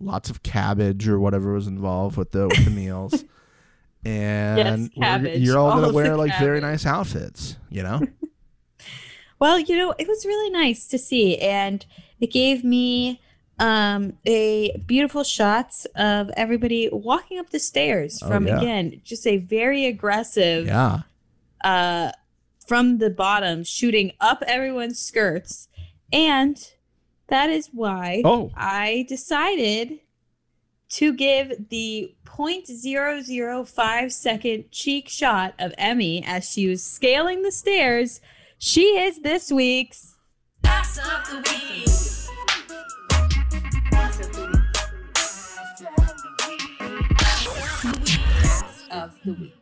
lots 0.00 0.30
of 0.30 0.42
cabbage 0.42 1.08
or 1.08 1.18
whatever 1.18 1.52
was 1.52 1.66
involved 1.66 2.16
with 2.16 2.30
the 2.32 2.48
with 2.48 2.64
the 2.64 2.70
meals, 2.82 3.24
and 4.04 4.90
cabbage, 4.94 5.40
you're 5.40 5.58
all 5.58 5.70
all 5.70 5.80
gonna 5.80 5.92
wear 5.92 6.16
like 6.16 6.38
very 6.38 6.60
nice 6.60 6.86
outfits. 6.86 7.56
You 7.70 7.82
know, 7.82 8.00
Well, 9.38 9.58
you 9.58 9.76
know, 9.76 9.94
it 9.98 10.08
was 10.08 10.24
really 10.24 10.50
nice 10.50 10.86
to 10.88 10.98
see, 10.98 11.36
and 11.38 11.84
it 12.20 12.28
gave 12.32 12.64
me 12.64 13.20
um 13.58 14.12
a 14.26 14.76
beautiful 14.86 15.24
shots 15.24 15.86
of 15.96 16.30
everybody 16.36 16.90
walking 16.92 17.38
up 17.38 17.48
the 17.50 17.58
stairs 17.58 18.20
Oh, 18.22 18.28
from 18.28 18.46
yeah. 18.46 18.58
again 18.58 19.00
just 19.02 19.26
a 19.26 19.38
very 19.38 19.86
aggressive 19.86 20.66
yeah, 20.66 21.00
uh 21.64 22.12
from 22.66 22.98
the 22.98 23.08
bottom 23.08 23.64
shooting 23.64 24.12
up 24.20 24.42
everyone's 24.46 24.98
skirts 24.98 25.68
and 26.12 26.70
that 27.28 27.50
is 27.50 27.68
why 27.72 28.22
Oh. 28.24 28.50
i 28.56 29.04
decided 29.08 30.00
to 30.88 31.12
give 31.12 31.68
the 31.68 32.14
0.005 32.24 34.12
second 34.12 34.70
cheek 34.70 35.08
shot 35.08 35.54
of 35.58 35.72
emy 35.78 36.22
as 36.26 36.48
she 36.50 36.68
was 36.68 36.84
scaling 36.84 37.42
the 37.42 37.52
stairs 37.52 38.20
she 38.58 38.98
is 38.98 39.20
this 39.20 39.50
week's 39.50 40.14
of 48.90 49.18
the 49.24 49.32
week. 49.34 49.54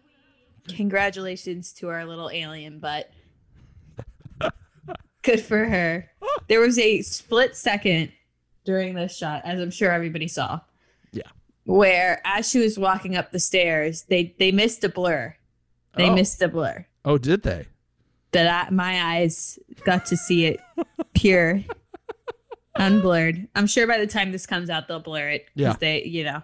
Congratulations 0.69 1.73
to 1.75 1.89
our 1.89 2.05
little 2.05 2.31
alien 2.31 2.79
butt. 2.79 3.11
Good 5.25 5.41
for 5.41 5.65
her. 5.65 6.11
There 6.49 6.61
was 6.61 6.79
a 6.79 7.03
split 7.03 7.57
second 7.57 8.13
during 8.65 8.95
this 8.95 9.17
shot, 9.17 9.43
as 9.45 9.61
I'm 9.61 9.71
sure 9.71 9.91
everybody 9.91 10.29
saw. 10.29 10.61
Yeah. 11.13 11.23
Where 11.65 12.21
as 12.25 12.49
she 12.51 12.59
was 12.59 12.79
walking 12.79 13.17
up 13.17 13.33
the 13.33 13.41
stairs, 13.41 14.03
they 14.03 14.35
they 14.39 14.53
missed 14.53 14.85
a 14.85 14.89
blur. 14.89 15.35
They 15.97 16.11
Oh. 16.11 16.15
missed 16.15 16.43
a 16.43 16.49
blur. 16.49 16.87
oh, 17.05 17.19
did 17.19 17.43
they? 17.43 17.67
That 18.33 18.67
I, 18.67 18.71
my 18.71 19.15
eyes 19.17 19.59
got 19.85 20.07
to 20.07 20.17
see 20.17 20.47
it 20.47 20.61
pure, 21.15 21.63
unblurred. 22.77 23.47
I'm 23.55 23.67
sure 23.67 23.87
by 23.87 23.99
the 23.99 24.07
time 24.07 24.33
this 24.33 24.47
comes 24.47 24.69
out, 24.71 24.89
they'll 24.89 24.99
blur 25.01 25.29
it. 25.31 25.47
Yeah. 25.55 25.77
They, 25.79 26.05
you 26.05 26.25
know, 26.25 26.43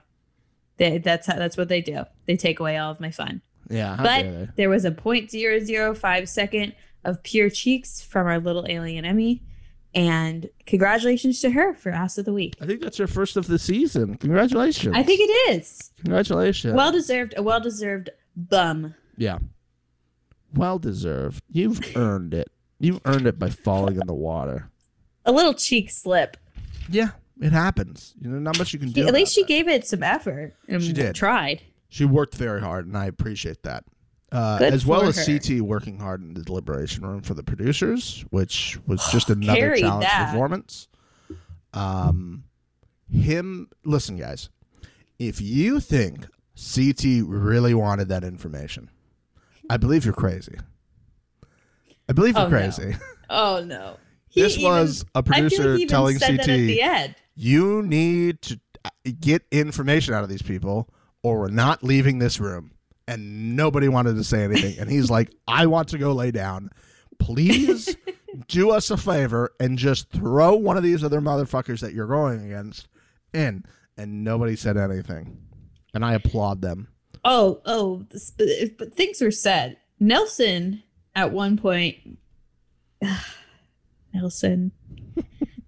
they 0.76 0.98
that's 0.98 1.26
how, 1.26 1.34
that's 1.36 1.56
what 1.56 1.68
they 1.68 1.80
do. 1.80 2.04
They 2.26 2.36
take 2.36 2.60
away 2.60 2.76
all 2.78 2.90
of 2.92 3.00
my 3.00 3.10
fun. 3.10 3.42
Yeah, 3.68 3.96
but 4.02 4.56
there 4.56 4.68
was 4.68 4.84
a 4.84 4.90
0.005 4.90 6.28
second 6.28 6.74
of 7.04 7.22
pure 7.22 7.50
cheeks 7.50 8.00
from 8.02 8.26
our 8.26 8.38
little 8.38 8.66
alien 8.68 9.04
Emy. 9.04 9.40
And 9.92 10.48
congratulations 10.66 11.40
to 11.40 11.50
her 11.50 11.74
for 11.74 11.90
Ass 11.90 12.16
of 12.18 12.24
the 12.24 12.32
Week. 12.32 12.54
I 12.60 12.66
think 12.66 12.80
that's 12.80 12.98
her 12.98 13.08
first 13.08 13.36
of 13.36 13.48
the 13.48 13.58
season. 13.58 14.14
Congratulations! 14.16 14.94
I 14.96 15.02
think 15.02 15.18
it 15.20 15.50
is. 15.56 15.90
congratulations. 15.96 16.74
Well 16.74 16.92
deserved, 16.92 17.34
a 17.36 17.42
well 17.42 17.60
deserved 17.60 18.10
bum. 18.36 18.94
Yeah. 19.16 19.38
Well 20.54 20.78
deserved. 20.78 21.42
You've 21.50 21.80
earned 21.96 22.34
it. 22.34 22.48
You've 22.78 23.00
earned 23.04 23.26
it 23.26 23.38
by 23.38 23.50
falling 23.50 24.00
in 24.00 24.06
the 24.06 24.14
water. 24.14 24.70
A 25.24 25.32
little 25.32 25.54
cheek 25.54 25.90
slip. 25.90 26.36
Yeah, 26.88 27.10
it 27.40 27.52
happens. 27.52 28.14
You 28.20 28.30
know, 28.30 28.38
not 28.38 28.58
much 28.58 28.72
you 28.72 28.78
can 28.78 28.90
do. 28.90 29.06
At 29.08 29.14
least 29.14 29.34
she 29.34 29.42
that. 29.42 29.48
gave 29.48 29.66
it 29.68 29.86
some 29.86 30.02
effort 30.04 30.54
and 30.68 30.82
She 30.82 30.92
did. 30.92 31.14
tried. 31.16 31.62
She 31.88 32.04
worked 32.04 32.36
very 32.36 32.60
hard, 32.60 32.86
and 32.86 32.96
I 32.96 33.06
appreciate 33.06 33.64
that. 33.64 33.84
Uh, 34.32 34.58
as 34.62 34.86
well 34.86 35.02
as 35.08 35.26
her. 35.26 35.38
CT 35.38 35.60
working 35.60 35.98
hard 35.98 36.22
in 36.22 36.34
the 36.34 36.42
deliberation 36.42 37.04
room 37.04 37.20
for 37.20 37.34
the 37.34 37.42
producers, 37.42 38.24
which 38.30 38.78
was 38.86 39.04
just 39.10 39.28
another 39.30 39.76
challenge 39.76 40.04
that. 40.04 40.30
performance. 40.30 40.86
Um, 41.74 42.44
him, 43.10 43.68
listen, 43.84 44.16
guys, 44.16 44.48
if 45.18 45.40
you 45.40 45.80
think 45.80 46.26
CT 46.74 47.24
really 47.26 47.74
wanted 47.74 48.08
that 48.08 48.22
information, 48.24 48.90
I 49.68 49.76
believe 49.76 50.04
you're 50.04 50.14
crazy. 50.14 50.56
I 52.08 52.12
believe 52.12 52.34
you're 52.36 52.46
Oh, 52.46 52.48
no. 52.48 52.56
crazy. 52.58 52.96
Oh 53.32 53.62
no. 53.64 53.96
He 54.28 54.42
this 54.42 54.58
even- 54.58 54.70
was 54.70 55.04
a 55.14 55.22
producer 55.22 55.78
telling 55.86 56.18
CT, 56.18 56.40
at 56.40 56.46
the 56.46 56.82
end. 56.82 57.14
you 57.36 57.80
need 57.82 58.42
to 58.42 58.60
uh, 58.84 58.90
get 59.20 59.42
information 59.52 60.14
out 60.14 60.24
of 60.24 60.28
these 60.28 60.42
people 60.42 60.88
or 61.22 61.38
we're 61.38 61.48
not 61.48 61.84
leaving 61.84 62.18
this 62.18 62.40
room 62.40 62.72
and 63.10 63.56
nobody 63.56 63.88
wanted 63.88 64.14
to 64.14 64.24
say 64.24 64.44
anything 64.44 64.78
and 64.78 64.90
he's 64.90 65.10
like 65.10 65.32
i 65.48 65.66
want 65.66 65.88
to 65.88 65.98
go 65.98 66.12
lay 66.12 66.30
down 66.30 66.70
please 67.18 67.96
do 68.48 68.70
us 68.70 68.90
a 68.90 68.96
favor 68.96 69.52
and 69.58 69.76
just 69.78 70.10
throw 70.10 70.54
one 70.54 70.76
of 70.76 70.82
these 70.82 71.02
other 71.02 71.20
motherfuckers 71.20 71.80
that 71.80 71.92
you're 71.92 72.06
going 72.06 72.44
against 72.44 72.88
in 73.34 73.64
and 73.96 74.24
nobody 74.24 74.54
said 74.54 74.76
anything 74.76 75.38
and 75.92 76.04
i 76.04 76.14
applaud 76.14 76.62
them 76.62 76.88
Oh, 77.24 77.60
oh, 77.66 78.06
but, 78.78 78.94
things 78.94 79.20
were 79.20 79.30
said. 79.30 79.76
Nelson 79.98 80.82
at 81.14 81.32
one 81.32 81.56
point. 81.56 81.96
Nelson. 84.14 84.72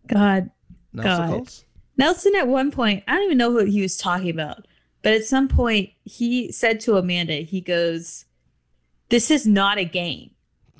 God. 0.07 0.51
Nelsicles? 0.93 1.65
Nelson 1.97 2.33
at 2.37 2.49
one 2.49 2.71
point, 2.71 3.05
I 3.07 3.15
don't 3.15 3.25
even 3.25 3.39
know 3.39 3.51
what 3.51 3.69
he 3.69 3.83
was 3.83 3.97
talking 3.97 4.31
about, 4.31 4.67
but 5.03 5.13
at 5.13 5.25
some 5.25 5.49
point 5.49 5.91
he 6.05 6.51
said 6.53 6.81
to 6.81 6.97
Amanda, 6.97 7.35
he 7.35 7.61
goes, 7.61 8.25
This 9.09 9.31
is 9.31 9.47
not 9.47 9.79
a 9.79 9.85
game. 9.85 10.31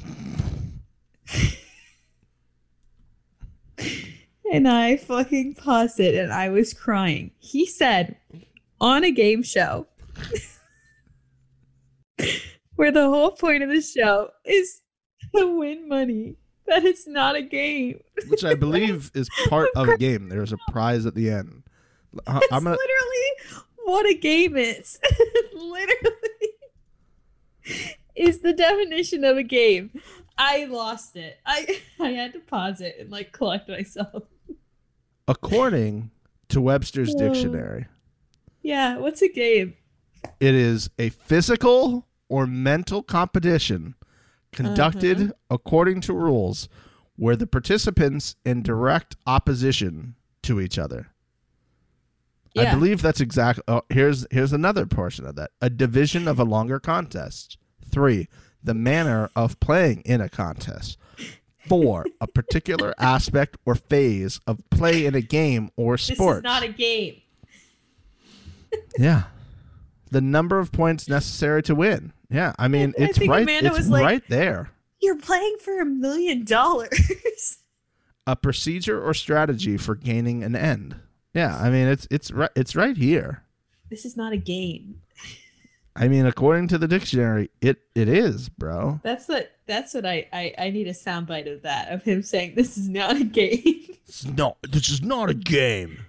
and 4.53 4.69
I 4.69 4.97
fucking 4.97 5.55
paused 5.55 6.01
it 6.01 6.15
and 6.15 6.33
I 6.33 6.49
was 6.49 6.73
crying. 6.75 7.31
He 7.39 7.67
said 7.67 8.17
on 8.81 9.05
a 9.05 9.11
game 9.11 9.43
show 9.43 9.87
where 12.77 12.91
the 12.91 13.09
whole 13.09 13.33
point 13.33 13.63
of 13.63 13.69
the 13.69 13.81
show 13.81 14.31
is 14.45 14.83
to 15.35 15.59
win 15.59 15.89
money. 15.89 16.37
That 16.67 16.85
it's 16.85 17.09
not 17.09 17.35
a 17.35 17.43
game. 17.43 18.01
which 18.29 18.45
i 18.45 18.55
believe 18.55 19.11
is 19.15 19.29
part 19.49 19.69
of 19.75 19.89
a 19.89 19.99
game 19.99 20.29
there's 20.29 20.53
a 20.53 20.59
prize 20.71 21.07
at 21.07 21.15
the 21.15 21.29
end 21.29 21.65
That's 22.25 22.47
i'm 22.53 22.65
gonna 22.65 22.77
literally 22.77 23.65
what 23.85 24.07
a 24.07 24.15
game 24.15 24.57
is. 24.57 24.99
literally 25.55 25.99
is 28.15 28.41
the 28.41 28.53
definition 28.53 29.25
of 29.25 29.37
a 29.37 29.43
game. 29.43 29.91
I 30.39 30.65
lost 30.65 31.17
it. 31.17 31.39
I 31.47 31.81
I 32.01 32.09
had 32.11 32.33
to 32.35 32.41
pause 32.41 32.81
it 32.81 32.97
and 33.01 33.11
like 33.11 33.33
collect 33.33 33.69
myself. 33.69 34.25
According 35.29 36.11
to 36.49 36.61
Webster's 36.61 37.15
dictionary, 37.15 37.87
Yeah, 38.63 38.99
what's 38.99 39.23
a 39.23 39.29
game? 39.29 39.75
it 40.41 40.55
is 40.55 40.91
a 40.99 41.09
physical 41.11 42.07
or 42.29 42.47
mental 42.47 43.03
competition 43.03 43.95
conducted 44.53 45.21
Uh-huh. 45.21 45.33
according 45.51 46.01
to 46.03 46.13
rules 46.13 46.69
where 47.17 47.37
the 47.37 47.47
participants 47.47 48.37
in 48.45 48.63
direct 48.63 49.17
opposition 49.27 50.17
to 50.43 50.61
each 50.61 50.79
other. 50.79 51.12
I 52.57 52.75
believe 52.75 53.03
that's 53.03 53.21
exact. 53.21 53.61
Oh, 53.67 53.83
here's 53.89 54.27
here's 54.31 54.53
another 54.53 54.87
portion 54.87 55.27
of 55.27 55.37
that. 55.37 55.51
A 55.61 55.71
division 55.71 56.29
of 56.29 56.39
a 56.39 56.45
longer 56.45 56.79
contest. 56.79 57.57
Three, 57.91 58.29
the 58.63 58.75
manner 58.75 59.31
of 59.35 59.59
playing 59.61 60.03
in 60.03 60.21
a 60.21 60.29
contest. 60.29 60.99
Four, 61.67 62.07
a 62.21 62.27
particular 62.27 62.93
aspect 62.99 63.57
or 63.65 63.75
phase 63.75 64.41
of 64.47 64.59
play 64.71 65.07
in 65.07 65.15
a 65.15 65.21
game 65.21 65.71
or 65.77 65.97
sport. 65.97 66.43
This 66.43 66.51
is 66.51 66.55
not 66.55 66.63
a 66.63 66.69
game. 66.69 67.21
yeah, 68.99 69.25
the 70.11 70.21
number 70.21 70.59
of 70.59 70.73
points 70.73 71.09
necessary 71.09 71.63
to 71.65 71.75
win. 71.75 72.13
Yeah, 72.31 72.53
I 72.59 72.69
mean 72.69 72.95
I 72.99 73.05
it's 73.05 73.19
right. 73.21 73.43
Amanda 73.43 73.69
it's 73.69 73.79
was 73.79 73.89
like- 73.91 74.03
right 74.03 74.23
there. 74.29 74.71
You're 75.01 75.19
playing 75.19 75.57
for 75.61 75.81
a 75.81 75.85
million 75.85 76.45
dollars. 76.45 77.59
A 78.25 78.37
procedure 78.37 79.03
or 79.05 79.15
strategy 79.15 79.77
for 79.77 79.97
gaining 79.97 80.45
an 80.45 80.55
end. 80.55 80.95
Yeah, 81.35 81.57
I 81.57 81.71
mean 81.71 81.89
it's 81.89 82.07
it's 82.11 82.31
right 82.31 82.51
it's 82.55 82.77
right 82.77 82.97
here. 82.97 83.43
This 83.91 84.05
is 84.05 84.17
not 84.17 84.33
a 84.33 84.37
game. 84.37 85.01
I 85.95 86.09
mean, 86.09 86.25
according 86.25 86.69
to 86.69 86.79
the 86.79 86.89
dictionary, 86.89 87.51
it 87.61 87.79
it 87.95 88.09
is, 88.09 88.49
bro. 88.49 89.01
That's 89.03 89.29
what 89.29 89.53
that's 89.67 89.93
what 89.95 90.07
I, 90.07 90.27
I 90.33 90.55
I 90.59 90.71
need 90.71 90.89
a 90.89 90.93
soundbite 90.93 91.53
of 91.53 91.63
that 91.63 91.93
of 91.93 92.03
him 92.03 92.23
saying 92.23 92.55
this 92.55 92.79
is 92.79 92.89
not 92.89 93.21
a 93.21 93.25
game. 93.25 93.89
It's 94.05 94.27
not. 94.27 94.59
This 94.69 94.91
is 94.91 95.01
not 95.01 95.31
a 95.31 95.35
game. 95.35 96.05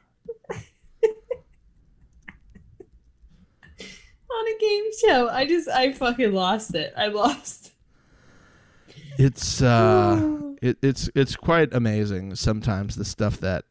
on 4.33 4.47
a 4.47 4.57
game 4.59 4.83
show. 5.05 5.29
I 5.29 5.45
just 5.45 5.69
I 5.69 5.93
fucking 5.93 6.33
lost 6.33 6.75
it. 6.75 6.93
I 6.97 7.07
lost. 7.07 7.71
It's 9.17 9.61
uh, 9.61 10.39
it, 10.61 10.77
it's 10.81 11.09
it's 11.15 11.35
quite 11.35 11.73
amazing 11.73 12.35
sometimes 12.35 12.95
the 12.95 13.05
stuff 13.05 13.37
that 13.39 13.65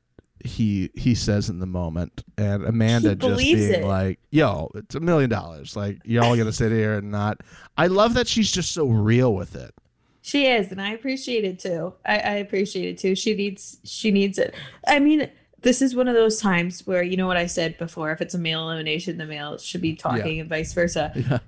he 0.45 0.91
he 0.95 1.15
says 1.15 1.49
in 1.49 1.59
the 1.59 1.67
moment, 1.67 2.25
and 2.37 2.65
Amanda 2.65 3.11
He 3.11 3.15
just 3.17 3.39
being 3.39 3.75
it. 3.75 3.85
like, 3.85 4.19
"Yo, 4.31 4.71
it's 4.75 4.95
a 4.95 5.01
million 5.01 5.31
dollars. 5.31 5.77
Like 5.77 5.99
y'all 6.05 6.37
gonna 6.37 6.53
sit 6.53 6.73
here 6.73 6.95
and 6.95 7.11
not." 7.11 7.41
I 7.77 7.87
love 7.87 8.15
that 8.15 8.29
she's 8.29 8.51
just 8.51 8.73
so 8.73 8.87
real 8.87 9.35
with 9.35 9.55
it. 9.57 9.75
She 10.21 10.47
is, 10.47 10.71
and 10.71 10.81
I 10.81 10.93
appreciate 10.93 11.45
it 11.45 11.59
too. 11.59 11.95
I, 12.07 12.19
I 12.19 12.33
appreciate 12.35 12.89
it 12.91 12.99
too. 12.99 13.15
She 13.15 13.35
needs 13.35 13.79
she 13.85 14.11
needs 14.11 14.39
it. 14.39 14.55
I 14.87 14.99
mean, 14.99 15.29
this 15.63 15.83
is 15.83 15.95
one 15.95 16.09
of 16.09 16.15
those 16.15 16.41
times 16.41 16.87
where 16.87 17.03
you 17.03 17.17
know 17.17 17.27
what 17.27 17.37
I 17.37 17.47
said 17.47 17.77
before. 17.79 18.13
If 18.13 18.21
it's 18.21 18.35
a 18.35 18.39
male 18.39 18.63
elimination, 18.63 19.19
the 19.19 19.27
male 19.27 19.59
should 19.59 19.81
be 19.81 19.95
talking, 19.95 20.41
and 20.41 20.49
vice 20.49 20.73
versa. 20.73 21.13
Yeah. 21.29 21.39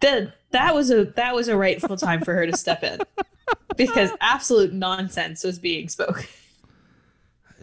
That 0.00 0.34
that 0.50 0.74
was 0.74 0.90
a 0.90 1.04
that 1.04 1.32
was 1.32 1.46
a 1.46 1.56
rightful 1.56 1.96
time 1.96 2.22
for 2.22 2.34
her 2.34 2.44
to 2.44 2.56
step 2.56 2.82
in 2.82 3.00
because 3.76 4.10
absolute 4.20 4.72
nonsense 4.72 5.44
was 5.44 5.60
being 5.60 5.88
spoken. 5.88 6.24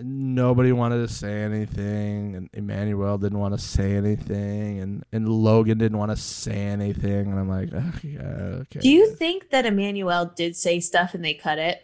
Nobody 0.02 0.72
wanted 0.72 1.08
to 1.08 1.14
say 1.14 1.42
anything, 1.42 2.36
and 2.36 2.50
Emanuel 2.54 3.18
didn't 3.18 3.40
want 3.40 3.54
to 3.54 3.60
say 3.60 3.96
anything, 3.96 4.80
and, 4.80 5.04
and 5.12 5.28
Logan 5.28 5.78
didn't 5.78 5.98
want 5.98 6.12
to 6.12 6.18
say 6.18 6.56
anything, 6.56 7.32
and 7.32 7.40
I'm 7.40 7.50
like, 7.50 7.70
"Ugh, 7.74 8.04
yeah, 8.04 8.22
okay. 8.22 8.80
Do 8.80 8.90
you 8.90 9.14
think 9.16 9.50
that 9.50 9.66
Emanuel 9.66 10.32
did 10.36 10.56
say 10.56 10.80
stuff 10.80 11.14
and 11.14 11.24
they 11.24 11.34
cut 11.34 11.60
it? 11.60 11.84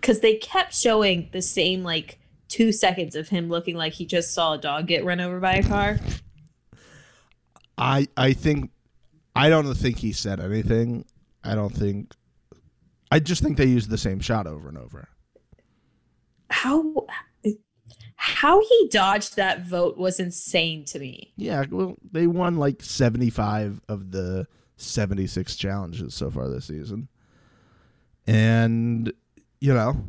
Because 0.00 0.20
they 0.20 0.36
kept 0.36 0.74
showing 0.74 1.28
the 1.32 1.40
same 1.40 1.82
like 1.82 2.18
two 2.48 2.72
seconds 2.72 3.16
of 3.16 3.28
him 3.28 3.48
looking 3.48 3.76
like 3.76 3.94
he 3.94 4.06
just 4.06 4.32
saw 4.34 4.52
a 4.52 4.58
dog 4.58 4.86
get 4.86 5.04
run 5.04 5.20
over 5.20 5.40
by 5.40 5.54
a 5.54 5.62
car. 5.62 5.98
I 7.76 8.06
I 8.16 8.32
think 8.32 8.70
I 9.34 9.48
don't 9.48 9.72
think 9.74 9.98
he 9.98 10.12
said 10.12 10.40
anything. 10.40 11.04
I 11.42 11.54
don't 11.54 11.74
think. 11.74 12.14
I 13.10 13.20
just 13.20 13.42
think 13.42 13.56
they 13.56 13.66
used 13.66 13.90
the 13.90 13.98
same 13.98 14.20
shot 14.20 14.46
over 14.46 14.68
and 14.68 14.78
over. 14.78 15.08
How 16.50 17.06
how 18.16 18.60
he 18.60 18.88
dodged 18.90 19.36
that 19.36 19.66
vote 19.66 19.98
was 19.98 20.18
insane 20.18 20.84
to 20.86 20.98
me. 20.98 21.32
Yeah, 21.36 21.64
well, 21.70 21.96
they 22.10 22.26
won 22.26 22.56
like 22.56 22.82
seventy 22.82 23.30
five 23.30 23.80
of 23.88 24.12
the 24.12 24.46
seventy 24.76 25.26
six 25.26 25.56
challenges 25.56 26.14
so 26.14 26.30
far 26.30 26.48
this 26.48 26.66
season, 26.66 27.08
and 28.26 29.12
you 29.60 29.74
know 29.74 30.04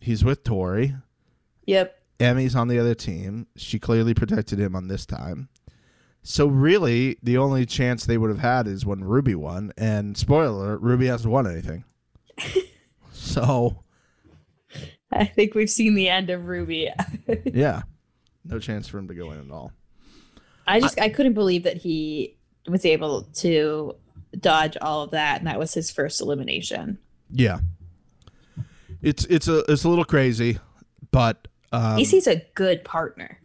he's 0.00 0.24
with 0.24 0.44
Tori. 0.44 0.94
Yep. 1.66 1.94
Emy's 2.20 2.56
on 2.56 2.68
the 2.68 2.78
other 2.78 2.94
team. 2.94 3.46
She 3.56 3.78
clearly 3.78 4.14
protected 4.14 4.58
him 4.58 4.74
on 4.74 4.88
this 4.88 5.06
time. 5.06 5.48
So 6.22 6.46
really, 6.46 7.16
the 7.22 7.38
only 7.38 7.64
chance 7.64 8.04
they 8.04 8.18
would 8.18 8.30
have 8.30 8.40
had 8.40 8.66
is 8.66 8.84
when 8.84 9.04
Ruby 9.04 9.34
won. 9.34 9.72
And 9.76 10.16
spoiler, 10.16 10.76
Ruby 10.76 11.06
hasn't 11.06 11.32
won 11.32 11.46
anything. 11.46 11.84
so 13.12 13.84
I 15.10 15.24
think 15.24 15.54
we've 15.54 15.70
seen 15.70 15.94
the 15.94 16.08
end 16.08 16.30
of 16.30 16.46
Ruby. 16.46 16.90
yeah, 17.44 17.82
no 18.44 18.58
chance 18.58 18.88
for 18.88 18.98
him 18.98 19.08
to 19.08 19.14
go 19.14 19.32
in 19.32 19.40
at 19.40 19.50
all. 19.50 19.72
I 20.66 20.80
just 20.80 21.00
I 21.00 21.08
couldn't 21.08 21.32
believe 21.32 21.62
that 21.62 21.78
he 21.78 22.36
was 22.66 22.84
able 22.84 23.22
to 23.22 23.96
dodge 24.38 24.76
all 24.82 25.02
of 25.02 25.10
that 25.12 25.38
and 25.38 25.46
that 25.46 25.58
was 25.58 25.72
his 25.72 25.90
first 25.90 26.20
elimination. 26.20 26.98
Yeah, 27.30 27.60
it's 29.00 29.24
it's 29.26 29.48
a 29.48 29.60
it's 29.70 29.84
a 29.84 29.88
little 29.88 30.04
crazy, 30.04 30.58
but 31.10 31.48
um, 31.72 31.98
EC's 31.98 32.26
a 32.26 32.44
good 32.54 32.84
partner. 32.84 33.40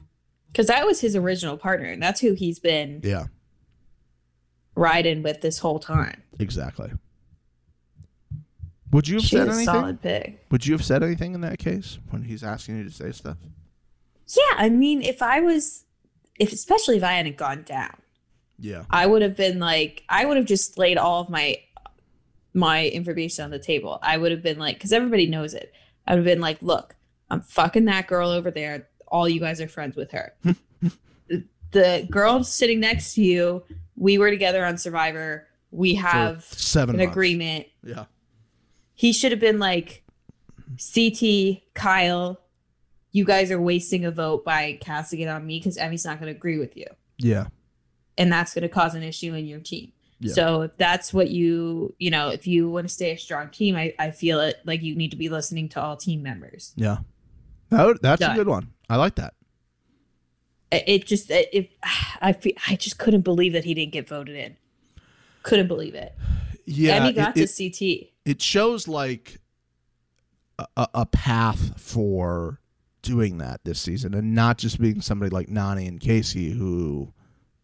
Cuz 0.54 0.68
that 0.68 0.86
was 0.86 1.00
his 1.00 1.16
original 1.16 1.58
partner 1.58 1.88
and 1.88 2.04
that's 2.04 2.20
who 2.20 2.34
he's 2.34 2.60
been 2.60 3.00
yeah, 3.04 3.26
riding 4.76 5.24
with 5.24 5.42
this 5.42 5.60
whole 5.60 5.80
time. 5.80 6.22
exactly. 6.40 6.92
Would 8.94 9.08
you 9.08 9.16
have 9.16 9.24
She's 9.24 9.32
said 9.32 9.48
anything? 9.50 9.66
solid 9.66 10.02
pick. 10.02 10.46
Would 10.52 10.66
you 10.66 10.74
have 10.74 10.86
said 10.86 11.04
anything 11.04 11.34
in 11.34 11.42
that 11.42 11.60
case 11.60 12.00
when 12.12 12.24
he's 12.24 12.44
asking 12.44 12.78
you 12.78 12.84
to 12.86 12.92
say 12.92 13.12
stuff? 13.12 13.38
Yeah, 14.28 14.56
I 14.58 14.70
mean, 14.70 15.02
if 15.02 15.22
I 15.22 15.42
was, 15.42 15.84
if 16.40 16.54
especially 16.54 16.98
if 16.98 17.04
I 17.04 17.14
hadn't 17.14 17.38
gone 17.38 17.64
down, 17.64 17.96
Yeah, 18.58 18.86
I 18.90 19.06
would 19.08 19.22
have 19.22 19.36
been 19.36 19.60
like, 19.60 20.04
I 20.10 20.26
would 20.26 20.38
have 20.38 20.46
just 20.46 20.78
laid 20.78 20.98
all 20.98 21.22
of 21.22 21.30
my 21.30 21.58
my 22.54 22.88
information 22.88 23.44
on 23.44 23.50
the 23.52 23.60
table. 23.60 24.00
I 24.04 24.18
would 24.18 24.32
have 24.32 24.44
been 24.44 24.60
like, 24.60 24.78
because 24.78 24.94
everybody 24.94 25.26
knows 25.28 25.54
it. 25.56 25.74
I 26.08 26.12
would 26.12 26.18
have 26.20 26.26
been 26.26 26.40
like, 26.42 26.62
look, 26.62 26.96
I'm 27.32 27.42
fucking 27.42 27.86
that 27.86 28.08
girl 28.08 28.30
over 28.30 28.52
there. 28.52 28.88
All 29.08 29.28
you 29.28 29.40
guys 29.40 29.60
are 29.60 29.68
friends 29.68 29.96
with 29.96 30.12
her. 30.12 30.34
The- 30.44 31.44
the 31.72 32.08
girl 32.12 32.44
sitting 32.44 32.80
next 32.80 33.16
to 33.16 33.24
you, 33.24 33.64
we 33.96 34.20
were 34.20 34.30
together 34.30 34.64
on 34.64 34.78
Survivor. 34.78 35.48
We 35.72 35.96
have 35.96 36.44
seven 36.44 36.96
an 36.96 37.00
months. 37.02 37.12
agreement. 37.12 37.66
Yeah, 37.84 38.06
he 38.96 39.12
should 39.14 39.32
have 39.32 39.40
been 39.40 39.60
like 39.60 40.04
CT 40.94 41.62
Kyle 41.74 42.40
you 43.12 43.26
guys 43.26 43.52
are 43.52 43.62
wasting 43.62 44.06
a 44.06 44.12
vote 44.12 44.44
by 44.44 44.78
casting 44.82 45.20
it 45.20 45.28
on 45.28 45.46
me 45.46 45.60
because 45.60 45.78
Emy's 45.78 46.04
not 46.06 46.20
going 46.20 46.32
to 46.34 46.36
agree 46.38 46.58
with 46.58 46.76
you 46.76 46.88
yeah, 47.20 47.46
and 48.18 48.32
that's 48.34 48.54
going 48.56 48.64
to 48.64 48.70
cause 48.70 48.96
an 48.96 49.04
issue 49.04 49.34
in 49.36 49.46
your 49.46 49.60
team 49.60 49.92
Yeah. 50.20 50.34
so 50.34 50.62
if 50.64 50.78
that's 50.78 51.14
what 51.14 51.30
you 51.30 51.94
you 52.00 52.10
know 52.10 52.30
if 52.30 52.48
you 52.48 52.70
want 52.70 52.88
to 52.88 52.94
stay 52.94 53.12
a 53.12 53.18
strong 53.18 53.50
team 53.50 53.76
I, 53.76 53.94
I 54.00 54.12
feel 54.12 54.40
it 54.40 54.58
like 54.66 54.82
you 54.82 54.96
need 54.96 55.12
to 55.12 55.18
be 55.18 55.30
listening 55.30 55.70
to 55.70 55.82
all 55.82 55.96
team 55.96 56.24
members 56.24 56.74
yeah. 56.76 56.98
That 57.70 57.86
would- 57.86 58.02
that's 58.02 58.22
a 58.22 58.34
good 58.36 58.48
one. 58.48 58.72
I 58.90 58.98
like 58.98 59.16
that. 59.16 59.34
it, 60.72 60.84
it 60.88 61.06
just 61.06 61.30
it, 61.32 61.50
it 61.54 61.72
I 62.22 62.34
feel, 62.34 62.54
I 62.68 62.76
just 62.76 62.98
couldn't 62.98 63.22
believe 63.22 63.54
that 63.54 63.64
he 63.64 63.74
didn't 63.74 63.94
get 63.94 64.08
voted 64.08 64.36
in 64.36 64.58
couldn't 65.44 65.68
believe 65.68 65.94
it 65.96 66.16
Yeah, 66.66 67.00
Emy 67.00 67.16
got 67.16 67.38
it, 67.38 67.48
to 67.48 67.70
CT 67.70 68.10
it 68.26 68.42
shows 68.42 68.88
like 68.88 69.40
a, 70.58 70.88
a 70.94 71.06
path 71.06 71.80
for 71.80 72.60
doing 73.02 73.38
that 73.40 73.64
this 73.66 73.80
season, 73.80 74.14
and 74.14 74.34
not 74.34 74.58
just 74.58 74.80
being 74.80 75.02
somebody 75.02 75.30
like 75.30 75.48
Nany 75.48 75.88
and 75.88 76.00
Kaycee 76.00 76.58
who 76.58 77.14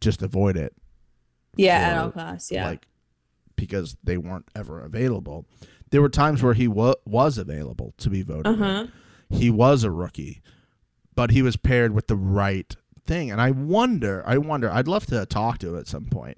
just 0.02 0.22
avoid 0.22 0.58
it, 0.58 0.76
yeah 1.56 1.78
at 1.78 1.98
all 1.98 2.12
costs 2.12 2.52
yeah 2.52 2.68
like 2.68 2.88
because 3.56 3.98
they 4.04 4.18
weren't 4.18 4.48
ever 4.56 4.82
available. 4.82 5.46
There 5.92 6.02
were 6.02 6.10
times 6.10 6.42
where 6.44 6.54
he 6.54 6.68
wa- 6.68 6.96
was 7.06 7.38
available 7.38 7.94
to 7.98 8.10
be 8.10 8.22
voted. 8.22 8.48
uh-huh 8.48 8.88
He 9.30 9.50
was 9.50 9.84
a 9.84 9.92
rookie, 9.92 10.42
but 11.16 11.32
he 11.32 11.42
was 11.42 11.58
paired 11.58 11.94
with 11.94 12.08
the 12.08 12.16
right 12.16 12.74
thing. 13.06 13.32
And 13.32 13.42
I 13.42 13.52
wonder, 13.52 14.24
I 14.26 14.38
wonder, 14.38 14.72
I'd 14.72 14.88
love 14.88 15.06
to 15.08 15.26
talk 15.26 15.58
to 15.60 15.70
him 15.70 15.78
at 15.80 15.88
some 15.88 16.06
point. 16.06 16.38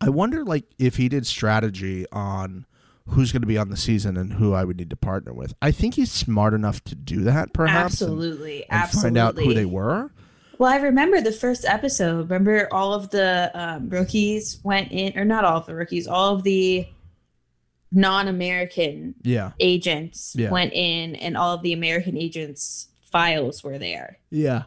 I 0.00 0.08
wonder, 0.08 0.44
like, 0.44 0.64
if 0.78 0.96
he 0.96 1.08
did 1.08 1.26
strategy 1.26 2.06
on 2.12 2.64
who's 3.08 3.30
going 3.32 3.42
to 3.42 3.46
be 3.46 3.56
on 3.58 3.68
the 3.70 3.76
season 3.76 4.16
and 4.16 4.32
who 4.34 4.52
I 4.52 4.64
would 4.64 4.76
need 4.76 4.90
to 4.90 4.96
partner 4.96 5.32
with. 5.32 5.54
I 5.62 5.70
think 5.70 5.94
he's 5.94 6.10
smart 6.10 6.54
enough 6.54 6.82
to 6.84 6.94
do 6.94 7.22
that, 7.24 7.52
perhaps. 7.52 8.00
and- 8.00 8.10
absolutely 8.10 8.62
And, 8.64 8.72
absolutely 8.82 9.06
find 9.08 9.18
out 9.18 9.38
who 9.38 9.54
they 9.54 9.64
were. 9.64 10.10
Well, 10.58 10.72
I 10.72 10.76
remember 10.78 11.20
the 11.20 11.32
first 11.32 11.64
episode. 11.66 12.30
Remember 12.30 12.66
all 12.72 12.94
of 12.94 13.10
the 13.10 13.50
um, 13.54 13.88
rookies 13.90 14.58
went 14.64 14.90
in, 14.90 15.16
or 15.18 15.24
not 15.24 15.44
all 15.44 15.58
of 15.58 15.66
the 15.66 15.74
rookies, 15.74 16.06
all 16.06 16.34
of 16.34 16.42
the 16.44 16.86
non-American 17.92 19.14
Yeah. 19.22 19.52
agents 19.60 20.34
Yeah. 20.36 20.50
went 20.50 20.72
in, 20.72 21.14
and 21.16 21.36
all 21.36 21.54
of 21.54 21.62
the 21.62 21.72
American 21.72 22.16
agents 22.16 22.88
files 23.12 23.62
were 23.62 23.78
there. 23.78 24.18
Yeah. 24.30 24.64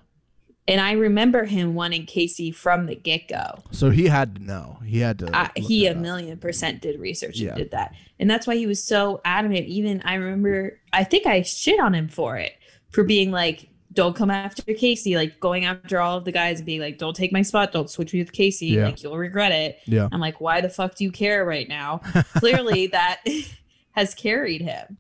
And 0.70 0.80
I 0.80 0.92
remember 0.94 1.44
him 1.46 1.74
wanting 1.74 2.06
Kaycee 2.06 2.54
from 2.56 2.86
the 2.86 2.96
get 2.96 3.28
go. 3.28 3.64
So 3.72 3.90
he 3.90 4.06
had 4.06 4.36
to 4.36 4.44
know. 4.44 4.78
He 4.86 5.00
had 5.00 5.20
to. 5.20 5.26
Look 5.26 5.58
he 5.58 5.88
a 5.88 5.92
up. 5.92 5.98
million 5.98 6.38
percent 6.38 6.82
did 6.82 7.00
research 7.00 7.40
Yeah. 7.40 7.50
and 7.50 7.58
did 7.58 7.72
that. 7.72 7.94
And 8.20 8.30
that's 8.30 8.46
why 8.48 8.56
he 8.56 8.68
was 8.68 8.82
so 8.84 9.20
adamant. 9.26 9.66
Even 9.68 10.02
I 10.06 10.14
remember, 10.14 10.80
I 10.94 11.04
think 11.04 11.26
I 11.26 11.42
shit 11.42 11.80
on 11.80 11.94
him 11.96 12.08
for 12.08 12.38
it, 12.38 12.54
for 12.92 13.04
being 13.04 13.32
like, 13.32 13.68
don't 13.94 14.16
come 14.16 14.30
after 14.30 14.62
Kaycee, 14.62 15.16
like 15.16 15.40
going 15.40 15.66
after 15.66 16.00
all 16.00 16.16
of 16.18 16.24
the 16.24 16.32
guys 16.32 16.60
and 16.60 16.66
being 16.68 16.80
like, 16.82 17.00
don't 17.00 17.16
take 17.16 17.32
my 17.32 17.42
spot, 17.42 17.72
don't 17.72 17.90
switch 17.90 18.14
me 18.14 18.20
with 18.20 18.32
Kaycee, 18.32 18.70
Yeah. 18.74 18.86
like 18.86 19.02
you'll 19.02 19.18
regret 19.18 19.52
it. 19.52 19.80
Yeah. 19.88 20.08
I'm 20.12 20.20
like, 20.20 20.40
why 20.40 20.62
the 20.62 20.70
fuck 20.70 20.94
do 20.96 21.04
you 21.04 21.12
care 21.12 21.44
right 21.44 21.68
now? 21.68 21.98
Clearly, 22.38 22.86
that 22.94 23.22
has 23.94 24.14
carried 24.14 24.62
him. 24.62 24.98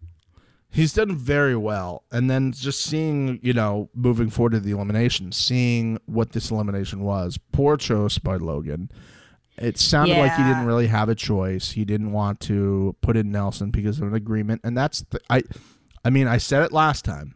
He's 0.72 0.93
done 0.93 1.15
very 1.15 1.55
well. 1.55 2.03
And 2.11 2.30
then 2.30 2.51
just 2.51 2.84
seeing, 2.84 3.39
you 3.41 3.53
know, 3.53 3.89
moving 3.95 4.30
forward 4.30 4.51
to 4.51 4.59
the 4.59 4.72
elimination, 4.72 5.32
seeing 5.32 5.99
what 6.05 6.32
this 6.32 6.51
elimination 6.51 7.01
was. 7.01 7.39
Poor 7.51 7.76
choice 7.76 8.20
by 8.20 8.36
Logan. 8.36 8.91
It 9.57 9.78
sounded 9.78 10.17
like 10.17 10.34
he 10.36 10.43
didn't 10.43 10.65
really 10.65 10.88
have 10.88 11.09
a 11.09 11.15
choice. 11.15 11.72
He 11.72 11.84
didn't 11.84 12.13
want 12.13 12.39
to 12.41 12.95
put 13.01 13.17
in 13.17 13.32
Nelson 13.32 13.72
because 13.72 13.99
of 13.99 14.07
an 14.07 14.13
agreement. 14.13 14.61
And 14.63 14.78
that's 14.78 15.01
the, 15.09 15.20
I 15.30 15.43
I 16.05 16.09
mean, 16.11 16.28
I 16.28 16.38
said 16.38 16.63
it 16.63 16.72
last 16.72 17.03
time. 17.03 17.36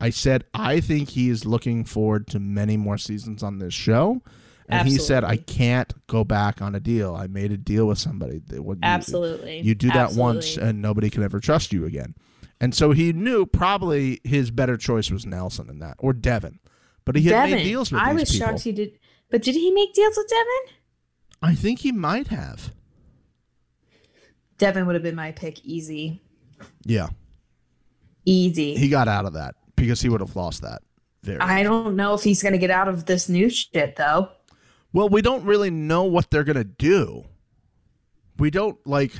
I 0.00 0.10
said 0.10 0.44
I 0.54 0.80
think 0.80 1.10
he 1.10 1.30
is 1.30 1.44
looking 1.44 1.84
forward 1.84 2.28
to 2.28 2.38
many 2.38 2.76
more 2.76 2.98
seasons 2.98 3.42
on 3.42 3.58
this 3.58 3.74
show. 3.74 4.22
And 4.68 4.88
he 4.88 4.98
said, 4.98 5.24
I 5.24 5.36
can't 5.36 5.92
go 6.06 6.24
back 6.24 6.60
on 6.60 6.74
a 6.74 6.80
deal. 6.80 7.14
I 7.14 7.26
made 7.26 7.52
a 7.52 7.56
deal 7.56 7.86
with 7.86 7.98
somebody. 7.98 8.42
Absolutely. 8.82 9.60
you 9.60 9.74
do 9.74 9.90
that 9.90 10.12
once 10.12 10.56
and 10.56 10.82
nobody 10.82 11.10
can 11.10 11.22
ever 11.22 11.40
trust 11.40 11.72
you 11.72 11.84
again. 11.86 12.14
And 12.60 12.74
so 12.74 12.92
he 12.92 13.12
knew 13.12 13.46
probably 13.46 14.20
his 14.24 14.50
better 14.50 14.76
choice 14.76 15.10
was 15.10 15.26
Nelson 15.26 15.68
in 15.68 15.78
that 15.80 15.96
or 15.98 16.12
Devin. 16.12 16.58
But 17.04 17.16
he 17.16 17.22
had 17.24 17.42
Devin, 17.42 17.50
made 17.56 17.64
deals 17.64 17.92
with 17.92 18.00
I 18.00 18.12
was 18.12 18.30
people. 18.30 18.48
shocked 18.48 18.62
he 18.62 18.72
did. 18.72 18.98
But 19.30 19.42
did 19.42 19.54
he 19.54 19.70
make 19.70 19.92
deals 19.92 20.16
with 20.16 20.28
Devin? 20.28 20.76
I 21.42 21.54
think 21.54 21.80
he 21.80 21.92
might 21.92 22.28
have. 22.28 22.72
Devin 24.58 24.86
would 24.86 24.94
have 24.94 25.02
been 25.02 25.14
my 25.14 25.32
pick 25.32 25.64
easy. 25.64 26.22
Yeah. 26.84 27.08
Easy. 28.24 28.74
He 28.74 28.88
got 28.88 29.06
out 29.06 29.26
of 29.26 29.34
that 29.34 29.54
because 29.76 30.00
he 30.00 30.08
would 30.08 30.20
have 30.20 30.34
lost 30.34 30.62
that. 30.62 30.82
There. 31.22 31.42
I 31.42 31.62
don't 31.62 31.96
know 31.96 32.14
if 32.14 32.22
he's 32.22 32.42
going 32.42 32.52
to 32.52 32.58
get 32.58 32.70
out 32.70 32.88
of 32.88 33.04
this 33.06 33.28
new 33.28 33.50
shit 33.50 33.96
though. 33.96 34.30
Well, 34.96 35.10
we 35.10 35.20
don't 35.20 35.44
really 35.44 35.70
know 35.70 36.04
what 36.04 36.30
they're 36.30 36.42
going 36.42 36.56
to 36.56 36.64
do. 36.64 37.26
We 38.38 38.50
don't 38.50 38.78
like 38.86 39.12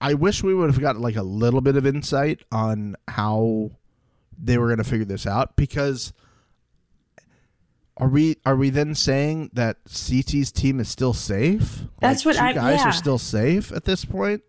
I 0.00 0.14
wish 0.14 0.42
we 0.42 0.54
would 0.54 0.70
have 0.70 0.80
got 0.80 0.96
like 0.96 1.16
a 1.16 1.22
little 1.22 1.60
bit 1.60 1.76
of 1.76 1.84
insight 1.86 2.40
on 2.50 2.96
how 3.08 3.72
they 4.42 4.56
were 4.56 4.68
going 4.68 4.78
to 4.78 4.84
figure 4.84 5.04
this 5.04 5.26
out 5.26 5.54
because 5.56 6.12
are 7.98 8.08
we 8.08 8.36
are 8.46 8.56
we 8.56 8.70
then 8.70 8.94
saying 8.94 9.50
that 9.52 9.76
CT's 9.86 10.50
team 10.50 10.80
is 10.80 10.88
still 10.88 11.12
safe? 11.12 11.82
That's 12.00 12.24
Like, 12.24 12.36
what 12.36 12.40
two 12.40 12.46
I- 12.48 12.52
guys 12.54 12.80
yeah. 12.80 12.88
are 12.88 12.92
still 12.92 13.18
safe 13.18 13.70
at 13.72 13.84
this 13.84 14.04
point. 14.04 14.42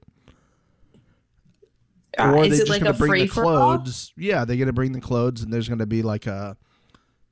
Uh, 2.17 2.31
or 2.31 2.45
is 2.45 2.59
it 2.59 2.69
like 2.69 2.83
a 2.83 2.93
bring 2.93 3.09
free 3.09 3.21
the 3.23 3.27
clothes? 3.27 4.13
Yeah, 4.15 4.45
they're 4.45 4.55
going 4.57 4.67
to 4.67 4.73
bring 4.73 4.91
the 4.91 5.01
clothes, 5.01 5.41
and 5.41 5.51
there's 5.51 5.67
going 5.67 5.79
to 5.79 5.87
be 5.87 6.03
like 6.03 6.27
a, 6.27 6.55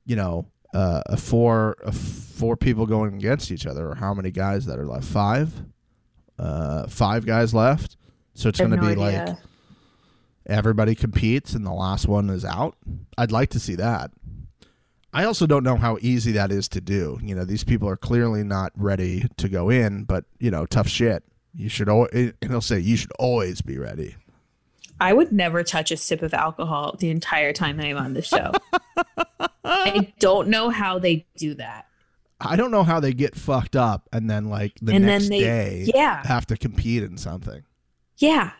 you 0.04 0.16
know, 0.16 0.46
uh, 0.72 1.02
a 1.06 1.16
four 1.16 1.76
a 1.84 1.92
four 1.92 2.56
people 2.56 2.86
going 2.86 3.14
against 3.14 3.50
each 3.50 3.66
other, 3.66 3.88
or 3.90 3.94
how 3.94 4.14
many 4.14 4.30
guys 4.30 4.66
that 4.66 4.78
are 4.78 4.86
left? 4.86 5.04
Five, 5.04 5.52
uh, 6.38 6.86
five 6.86 7.26
guys 7.26 7.54
left. 7.54 7.96
So 8.34 8.48
it's 8.48 8.58
going 8.58 8.70
to 8.70 8.76
no 8.78 8.88
be 8.88 8.94
like 8.94 9.36
everybody 10.46 10.94
competes, 10.94 11.54
and 11.54 11.66
the 11.66 11.72
last 11.72 12.08
one 12.08 12.30
is 12.30 12.44
out. 12.44 12.76
I'd 13.18 13.32
like 13.32 13.50
to 13.50 13.60
see 13.60 13.74
that. 13.76 14.10
I 15.14 15.24
also 15.24 15.46
don't 15.46 15.64
know 15.64 15.76
how 15.76 15.98
easy 16.00 16.32
that 16.32 16.50
is 16.50 16.68
to 16.70 16.80
do. 16.80 17.18
You 17.22 17.34
know, 17.34 17.44
these 17.44 17.64
people 17.64 17.88
are 17.88 17.98
clearly 17.98 18.42
not 18.42 18.72
ready 18.74 19.26
to 19.36 19.48
go 19.48 19.68
in, 19.68 20.04
but 20.04 20.24
you 20.38 20.50
know, 20.50 20.64
tough 20.64 20.88
shit. 20.88 21.22
You 21.54 21.68
should 21.68 21.90
always, 21.90 22.10
and 22.12 22.50
he'll 22.50 22.62
say 22.62 22.78
you 22.78 22.96
should 22.96 23.12
always 23.18 23.60
be 23.60 23.76
ready. 23.76 24.16
I 25.02 25.12
would 25.12 25.32
never 25.32 25.64
touch 25.64 25.90
a 25.90 25.96
sip 25.96 26.22
of 26.22 26.32
alcohol 26.32 26.94
the 26.98 27.10
entire 27.10 27.52
time 27.52 27.76
that 27.78 27.86
I'm 27.86 27.96
on 27.96 28.14
the 28.14 28.22
show. 28.22 28.52
I 29.64 30.12
don't 30.20 30.46
know 30.46 30.70
how 30.70 31.00
they 31.00 31.26
do 31.36 31.54
that. 31.54 31.86
I 32.40 32.54
don't 32.54 32.70
know 32.70 32.84
how 32.84 33.00
they 33.00 33.12
get 33.12 33.34
fucked 33.34 33.74
up 33.74 34.08
and 34.12 34.30
then 34.30 34.48
like 34.48 34.74
the 34.80 34.92
And 34.92 35.06
next 35.06 35.28
they- 35.28 35.40
day 35.40 35.90
yeah. 35.92 36.24
have 36.26 36.46
to 36.46 36.56
compete 36.56 37.02
in 37.02 37.16
something. 37.16 37.64
Yeah. 38.18 38.52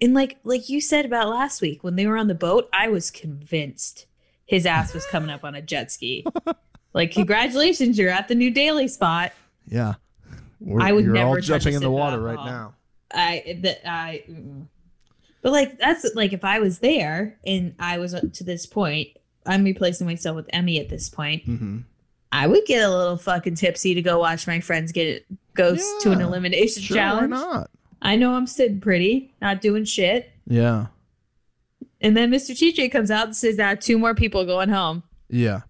And 0.00 0.14
like 0.14 0.38
like 0.44 0.70
you 0.70 0.80
said 0.80 1.04
about 1.04 1.28
last 1.28 1.60
week 1.60 1.84
when 1.84 1.96
they 1.96 2.06
were 2.06 2.16
on 2.16 2.28
the 2.28 2.34
boat, 2.34 2.68
I 2.72 2.88
was 2.88 3.10
convinced 3.10 4.06
his 4.46 4.64
ass 4.64 4.94
was 4.94 5.04
coming 5.06 5.28
up 5.28 5.44
on 5.44 5.54
a 5.54 5.60
jet 5.60 5.92
ski. 5.92 6.24
like 6.94 7.10
congratulations, 7.12 7.98
you're 7.98 8.10
at 8.10 8.28
the 8.28 8.34
new 8.34 8.50
daily 8.50 8.88
spot. 8.88 9.32
Yeah. 9.66 9.94
We're, 10.58 10.80
I 10.80 10.92
would 10.92 11.06
never 11.06 11.28
all 11.28 11.34
touch 11.36 11.44
a 11.44 11.48
jumping 11.48 11.74
in 11.74 11.82
the 11.82 11.90
water 11.90 12.18
right 12.18 12.36
now. 12.36 12.74
I 13.12 13.58
that 13.62 13.88
I 13.90 14.22
mm-mm. 14.28 14.68
But 15.46 15.52
like 15.52 15.78
that's 15.78 16.04
like 16.16 16.32
if 16.32 16.44
I 16.44 16.58
was 16.58 16.80
there 16.80 17.38
and 17.46 17.76
I 17.78 17.98
was 17.98 18.16
to 18.32 18.42
this 18.42 18.66
point, 18.66 19.10
I'm 19.46 19.62
replacing 19.62 20.04
myself 20.04 20.34
with 20.34 20.48
Emy 20.48 20.80
at 20.80 20.88
this 20.88 21.08
point. 21.08 21.44
hmm 21.44 21.78
I 22.32 22.48
would 22.48 22.64
get 22.66 22.82
a 22.82 22.90
little 22.90 23.16
fucking 23.16 23.54
tipsy 23.54 23.94
to 23.94 24.02
go 24.02 24.18
watch 24.18 24.48
my 24.48 24.58
friends 24.58 24.90
get 24.90 25.24
go 25.54 25.76
to 25.76 26.10
an 26.10 26.18
Yeah. 26.18 26.26
elimination 26.26 26.82
Sure, 26.82 26.96
challenge. 26.96 27.30
why 27.30 27.38
not? 27.38 27.70
I 28.02 28.16
know 28.16 28.34
I'm 28.34 28.48
sitting 28.48 28.80
pretty, 28.80 29.32
not 29.40 29.60
doing 29.60 29.84
shit. 29.84 30.32
Yeah. 30.48 30.86
And 32.00 32.16
then 32.16 32.32
Mr. 32.32 32.50
TJ 32.50 32.90
comes 32.90 33.12
out 33.12 33.26
and 33.26 33.36
says 33.36 33.56
that 33.58 33.80
two 33.80 33.98
more 33.98 34.16
people 34.16 34.44
going 34.46 34.68
home. 34.70 35.04
Yeah. 35.30 35.60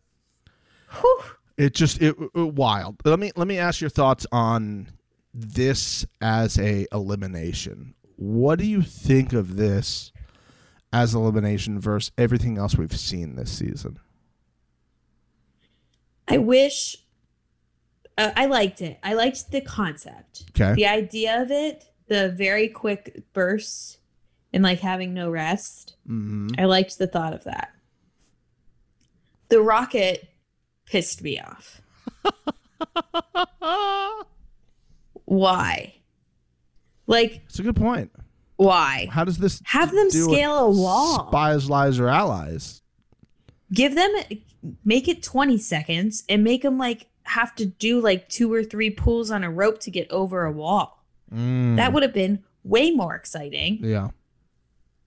Whew. 1.02 1.20
It 1.58 1.74
just 1.74 2.00
it, 2.00 2.16
it 2.34 2.54
wild. 2.54 2.96
Let 3.04 3.18
me 3.18 3.30
let 3.36 3.46
me 3.46 3.58
ask 3.58 3.82
your 3.82 3.90
thoughts 3.90 4.26
on 4.32 4.88
this 5.34 6.06
as 6.22 6.58
a 6.58 6.86
elimination. 6.92 7.92
What 8.16 8.58
do 8.58 8.66
you 8.66 8.82
think 8.82 9.32
of 9.32 9.56
this 9.56 10.12
as 10.92 11.14
elimination 11.14 11.78
versus 11.78 12.12
everything 12.16 12.58
else 12.58 12.76
we've 12.76 12.96
seen 12.96 13.36
this 13.36 13.50
season? 13.50 13.98
I 16.28 16.38
wish 16.38 16.96
uh, 18.18 18.30
I 18.34 18.46
liked 18.46 18.80
it. 18.80 18.98
I 19.02 19.14
liked 19.14 19.50
the 19.50 19.60
concept. 19.60 20.44
Okay. 20.50 20.74
The 20.74 20.86
idea 20.86 21.42
of 21.42 21.50
it, 21.50 21.84
the 22.08 22.30
very 22.30 22.68
quick 22.68 23.22
bursts 23.32 23.98
and 24.52 24.62
like 24.62 24.80
having 24.80 25.12
no 25.12 25.30
rest. 25.30 25.96
hmm 26.06 26.48
I 26.58 26.64
liked 26.64 26.98
the 26.98 27.06
thought 27.06 27.34
of 27.34 27.44
that. 27.44 27.72
The 29.48 29.60
rocket 29.60 30.28
pissed 30.86 31.22
me 31.22 31.40
off. 31.40 31.80
Why? 35.26 35.95
Like, 37.06 37.42
It's 37.46 37.58
a 37.58 37.62
good 37.62 37.76
point. 37.76 38.10
why? 38.56 39.08
How 39.10 39.24
does 39.24 39.38
this 39.38 39.60
Have 39.64 39.92
them 39.92 40.10
scale 40.10 40.58
a 40.66 40.70
wall. 40.70 41.28
Spies, 41.28 41.68
lies, 41.70 41.98
or 41.98 42.08
allies. 42.08 42.82
Give 43.72 43.94
them, 43.94 44.10
make 44.84 45.08
it 45.08 45.22
20 45.22 45.58
seconds 45.58 46.24
and 46.28 46.42
make 46.44 46.62
them 46.62 46.78
like 46.78 47.06
have 47.24 47.54
to 47.56 47.66
do 47.66 48.00
like 48.00 48.28
two 48.28 48.52
or 48.52 48.62
three 48.62 48.90
pulls 48.90 49.30
on 49.30 49.42
a 49.44 49.50
rope 49.50 49.80
to 49.80 49.90
get 49.90 50.10
over 50.10 50.44
a 50.44 50.52
wall. 50.52 51.04
Mm, 51.34 51.76
That 51.76 51.92
would 51.92 52.02
have 52.04 52.14
been 52.14 52.44
way 52.62 52.90
more 52.92 53.14
exciting 53.16 53.78
yeah. 53.82 54.08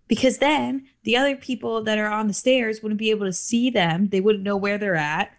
because 0.08 0.38
then 0.40 0.86
the 1.04 1.16
other 1.18 1.36
people 1.36 1.82
that 1.84 1.98
are 1.98 2.10
on 2.10 2.28
the 2.28 2.34
stairs 2.34 2.82
wouldn't 2.82 3.00
be 3.00 3.10
able 3.12 3.26
to 3.26 3.34
see 3.34 3.70
them. 3.70 4.10
They 4.10 4.20
wouldn't 4.22 4.44
know 4.44 4.58
where 4.58 4.78
they're 4.78 4.96
at, 4.96 5.32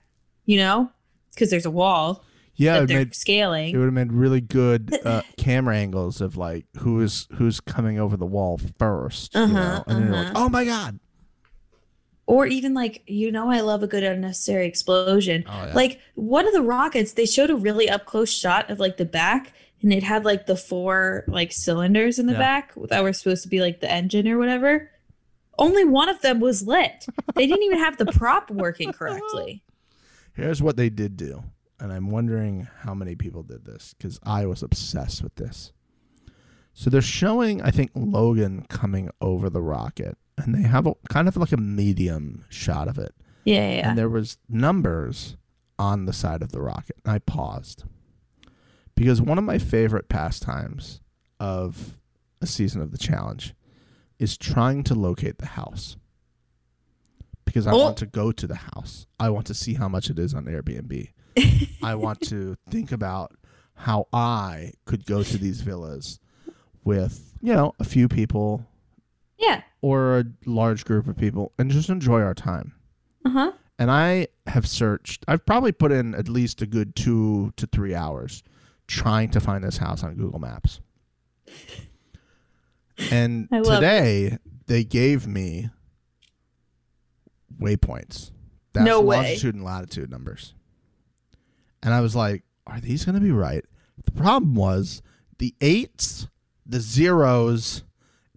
you 0.46 0.56
know, 0.56 0.90
because 1.34 1.50
there's 1.50 1.66
a 1.66 1.70
wall 1.70 2.24
Yeah, 2.61 2.82
it, 2.82 2.86
they're 2.88 2.98
made, 2.98 3.14
scaling. 3.14 3.74
it 3.74 3.78
would 3.78 3.86
have 3.86 3.94
made 3.94 4.12
really 4.12 4.40
good 4.40 4.96
uh, 5.04 5.22
camera 5.38 5.76
angles 5.76 6.20
of 6.20 6.36
like 6.36 6.66
who 6.78 7.00
is 7.00 7.26
who's 7.32 7.58
coming 7.61 7.98
over 7.98 8.16
the 8.16 8.26
wall 8.26 8.58
1st 8.58 9.30
Uh-huh, 9.34 9.52
know? 9.52 9.84
And 9.86 9.96
then 9.96 10.06
you're 10.06 10.16
like, 10.16 10.26
uh-huh. 10.36 10.44
oh 10.44 10.48
my 10.50 10.64
god. 10.64 11.00
or 12.26 12.46
even 12.46 12.74
like 12.74 13.02
you 13.06 13.32
know 13.32 13.50
i 13.50 13.61
love 13.61 13.82
a 13.82 13.86
good 13.86 14.04
unnecessary 14.04 14.66
explosion 14.66 15.44
Oh, 15.48 15.66
yeah. 15.66 15.72
like 15.74 16.00
one 16.14 16.46
of 16.46 16.52
the 16.52 16.62
rockets 16.62 17.12
they 17.14 17.26
showed 17.26 17.50
a 17.50 17.56
really 17.56 17.88
up 17.88 18.04
close 18.06 18.30
shot 18.32 18.70
of 18.70 18.78
like 18.78 18.96
the 18.98 19.04
back 19.06 19.52
and 19.82 19.92
it 19.92 20.02
had 20.02 20.24
like 20.26 20.44
the 20.46 20.56
four 20.56 21.24
like 21.26 21.52
cylinders 21.52 22.18
in 22.18 22.26
the 22.26 22.34
Yeah. 22.34 22.38
back 22.38 22.72
that 22.90 23.02
were 23.02 23.12
supposed 23.14 23.42
to 23.44 23.48
be 23.48 23.61
like 23.61 23.80
the 23.80 23.90
engine 23.90 24.28
or 24.28 24.38
whatever 24.38 24.90
only 25.58 25.84
one 25.84 26.08
of 26.08 26.20
them 26.20 26.40
was 26.40 26.62
lit 26.66 27.06
they 27.34 27.46
didn't 27.46 27.62
even 27.64 27.78
have 27.78 27.96
the 27.96 28.06
prop 28.06 28.50
working 28.50 28.92
correctly 28.92 29.62
Here's 30.34 30.62
what 30.62 30.76
they 30.76 30.88
did 30.90 31.16
do, 31.16 31.42
and 31.81 31.93
I'm 31.93 32.11
wondering 32.11 32.68
how 32.81 32.95
many 32.95 33.14
people 33.16 33.43
did 33.43 33.64
this 33.64 33.95
because 33.97 34.20
I 34.22 34.47
was 34.47 34.62
obsessed 34.62 35.22
with 35.22 35.35
this. 35.37 35.72
So 36.74 36.89
they're 36.91 37.03
showing, 37.03 37.61
I 37.62 37.70
think, 37.70 37.91
Logan 37.95 38.64
coming 38.68 39.11
over 39.20 39.51
the 39.51 39.61
rocket, 39.62 40.16
and 40.39 40.55
they 40.55 40.62
have 40.62 40.87
a 40.87 40.95
kind 41.09 41.26
of 41.28 41.37
like 41.37 41.53
a 41.53 41.57
medium 41.57 42.45
shot 42.49 42.87
of 42.89 42.99
it. 42.99 43.14
yeah 43.45 43.70
yeah, 43.76 43.89
and 43.89 43.99
there 43.99 44.09
was 44.09 44.39
numbers 44.49 45.37
on 45.78 46.05
the 46.07 46.12
side 46.12 46.43
of 46.43 46.53
the 46.53 46.61
rocket. 46.61 46.97
And 47.05 47.14
I 47.14 47.18
paused 47.18 47.85
because 48.95 49.20
one 49.22 49.39
of 49.39 49.45
my 49.45 49.59
favorite 49.59 50.09
pastimes 50.09 51.01
of 51.41 51.97
a 52.43 52.47
season 52.47 52.81
of 52.83 52.91
the 52.93 52.99
challenge 52.99 53.55
is 54.18 54.37
trying 54.37 54.83
to 54.85 54.95
locate 54.95 55.39
the 55.39 55.47
house. 55.47 55.97
because 57.47 57.66
I 57.66 57.72
Oh. 57.72 57.78
want 57.78 57.97
to 57.97 58.07
go 58.07 58.31
to 58.31 58.47
the 58.47 58.55
house. 58.55 59.07
I 59.18 59.28
want 59.31 59.47
to 59.49 59.55
see 59.55 59.74
how 59.74 59.89
much 59.89 60.09
it 60.09 60.18
is 60.20 60.35
on 60.35 60.45
Airbnb. 60.45 61.09
I 61.82 61.95
want 61.95 62.20
to 62.28 62.57
think 62.70 62.93
about 62.93 63.34
how 63.74 64.07
I 64.12 64.72
could 64.84 65.07
go 65.07 65.22
to 65.22 65.38
these 65.38 65.61
villas 65.62 66.18
with, 66.84 67.34
you 67.41 67.53
know, 67.55 67.72
a 67.80 67.84
few 67.84 68.09
people 68.09 68.66
Yeah. 69.38 69.62
or 69.80 70.18
a 70.18 70.24
large 70.47 70.84
group 70.84 71.07
of 71.09 71.16
people 71.16 71.53
and 71.59 71.70
just 71.70 71.88
enjoy 71.88 72.20
our 72.20 72.34
time. 72.34 72.72
Uh 73.24 73.30
huh. 73.30 73.53
And 73.78 73.91
I 73.91 74.28
have 74.47 74.66
searched, 74.68 75.24
I've 75.28 75.47
probably 75.47 75.72
put 75.72 75.93
in 75.93 76.14
at 76.14 76.28
least 76.28 76.61
a 76.61 76.66
good 76.66 76.95
two 76.95 77.53
to 77.57 77.66
three 77.66 77.95
hours 77.95 78.43
trying 78.86 79.30
to 79.30 79.41
find 79.41 79.64
this 79.64 79.78
house 79.78 80.03
on 80.05 80.16
Google 80.16 80.38
Maps. 80.41 80.80
And 83.11 83.49
today 83.64 84.36
they 84.66 84.84
gave 84.84 85.26
me 85.26 85.70
waypoints. 87.61 88.30
That's 88.72 88.84
No 88.86 89.01
way. 89.01 89.16
longitude 89.16 89.55
and 89.55 89.64
latitude 89.64 90.11
numbers. 90.11 90.55
And 91.83 91.95
I 91.95 92.01
was 92.01 92.14
like, 92.14 92.45
are 92.66 92.81
these 92.81 93.05
going 93.05 93.14
to 93.14 93.20
be 93.20 93.31
right? 93.31 93.64
The 94.05 94.12
problem 94.12 94.55
was 94.55 95.03
the 95.39 95.55
eights, 95.61 96.28
the 96.66 96.81
zeros, 96.81 97.85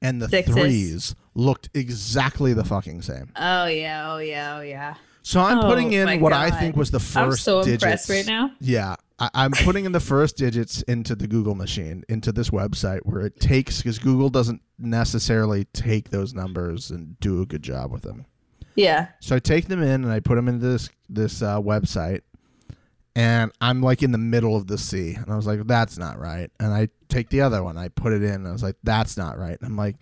and 0.01 0.21
the 0.21 0.29
Sixes. 0.29 0.53
threes 0.55 1.15
looked 1.35 1.69
exactly 1.73 2.53
the 2.53 2.63
fucking 2.63 3.01
same. 3.01 3.31
Oh 3.35 3.65
yeah. 3.65 4.13
Oh 4.13 4.17
yeah. 4.17 4.57
Oh 4.57 4.61
yeah. 4.61 4.95
So 5.25 5.39
I'm 5.39 5.59
Oh, 5.59 5.61
putting 5.63 5.93
in 5.93 6.19
what 6.19 6.33
I 6.33 6.51
think 6.51 6.75
was 6.75 6.91
the 6.91 6.97
1st 6.97 7.15
I'm 7.23 7.31
so 7.33 7.63
digits. 7.63 7.83
impressed 7.83 8.09
right 8.09 8.25
now. 8.27 8.51
Yeah, 8.59 8.95
I, 9.19 9.29
I'm 9.33 9.51
putting 9.51 9.85
in 9.85 9.93
the 9.93 10.01
first 10.01 10.35
digits 10.35 10.81
into 10.81 11.15
the 11.15 11.27
Google 11.27 11.55
machine, 11.55 12.03
into 12.09 12.33
this 12.33 12.49
website 12.49 12.99
where 13.03 13.21
it 13.25 13.39
takes 13.39 13.77
because 13.77 13.99
Google 13.99 14.27
doesn't 14.27 14.61
necessarily 14.77 15.63
take 15.73 16.09
those 16.09 16.33
numbers 16.33 16.91
and 16.91 17.17
do 17.21 17.41
a 17.41 17.45
good 17.45 17.63
job 17.63 17.89
with 17.91 18.01
them. 18.01 18.25
Yeah. 18.75 19.07
So 19.21 19.37
I 19.37 19.39
take 19.39 19.67
them 19.69 19.81
in 19.81 20.03
and 20.03 20.11
I 20.11 20.19
put 20.19 20.35
them 20.35 20.49
into 20.49 20.65
this 20.67 20.89
this 21.07 21.41
uh, 21.41 21.61
website, 21.61 22.21
and 23.15 23.51
I'm 23.61 23.81
like 23.81 24.01
in 24.03 24.11
the 24.11 24.17
middle 24.17 24.55
of 24.55 24.67
the 24.67 24.77
sea, 24.77 25.13
and 25.15 25.29
I 25.31 25.35
was 25.35 25.45
like, 25.45 25.65
"That's 25.67 25.97
not 25.97 26.19
right." 26.19 26.49
And 26.59 26.73
I 26.73 26.89
take 27.09 27.29
the 27.29 27.41
other 27.41 27.63
one, 27.63 27.77
I 27.77 27.89
put 27.89 28.13
it 28.13 28.23
in, 28.23 28.33
and 28.33 28.47
I 28.47 28.51
was 28.51 28.63
like, 28.63 28.77
"That's 28.83 29.17
not 29.17 29.37
right." 29.37 29.57
And 29.59 29.65
I'm 29.65 29.77
like, 29.77 29.97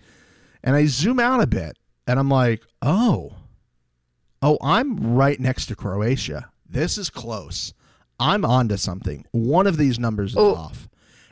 and 0.63 0.75
I 0.75 0.85
zoom 0.85 1.19
out 1.19 1.41
a 1.41 1.47
bit, 1.47 1.77
and 2.07 2.19
I'm 2.19 2.29
like, 2.29 2.61
"Oh, 2.81 3.33
oh, 4.41 4.57
I'm 4.61 5.15
right 5.15 5.39
next 5.39 5.65
to 5.67 5.75
Croatia. 5.75 6.49
This 6.69 6.97
is 6.97 7.09
close. 7.09 7.73
I'm 8.19 8.45
onto 8.45 8.77
something. 8.77 9.25
One 9.31 9.67
of 9.67 9.77
these 9.77 9.99
numbers 9.99 10.31
is 10.31 10.37
Oh. 10.37 10.55
off." 10.55 10.87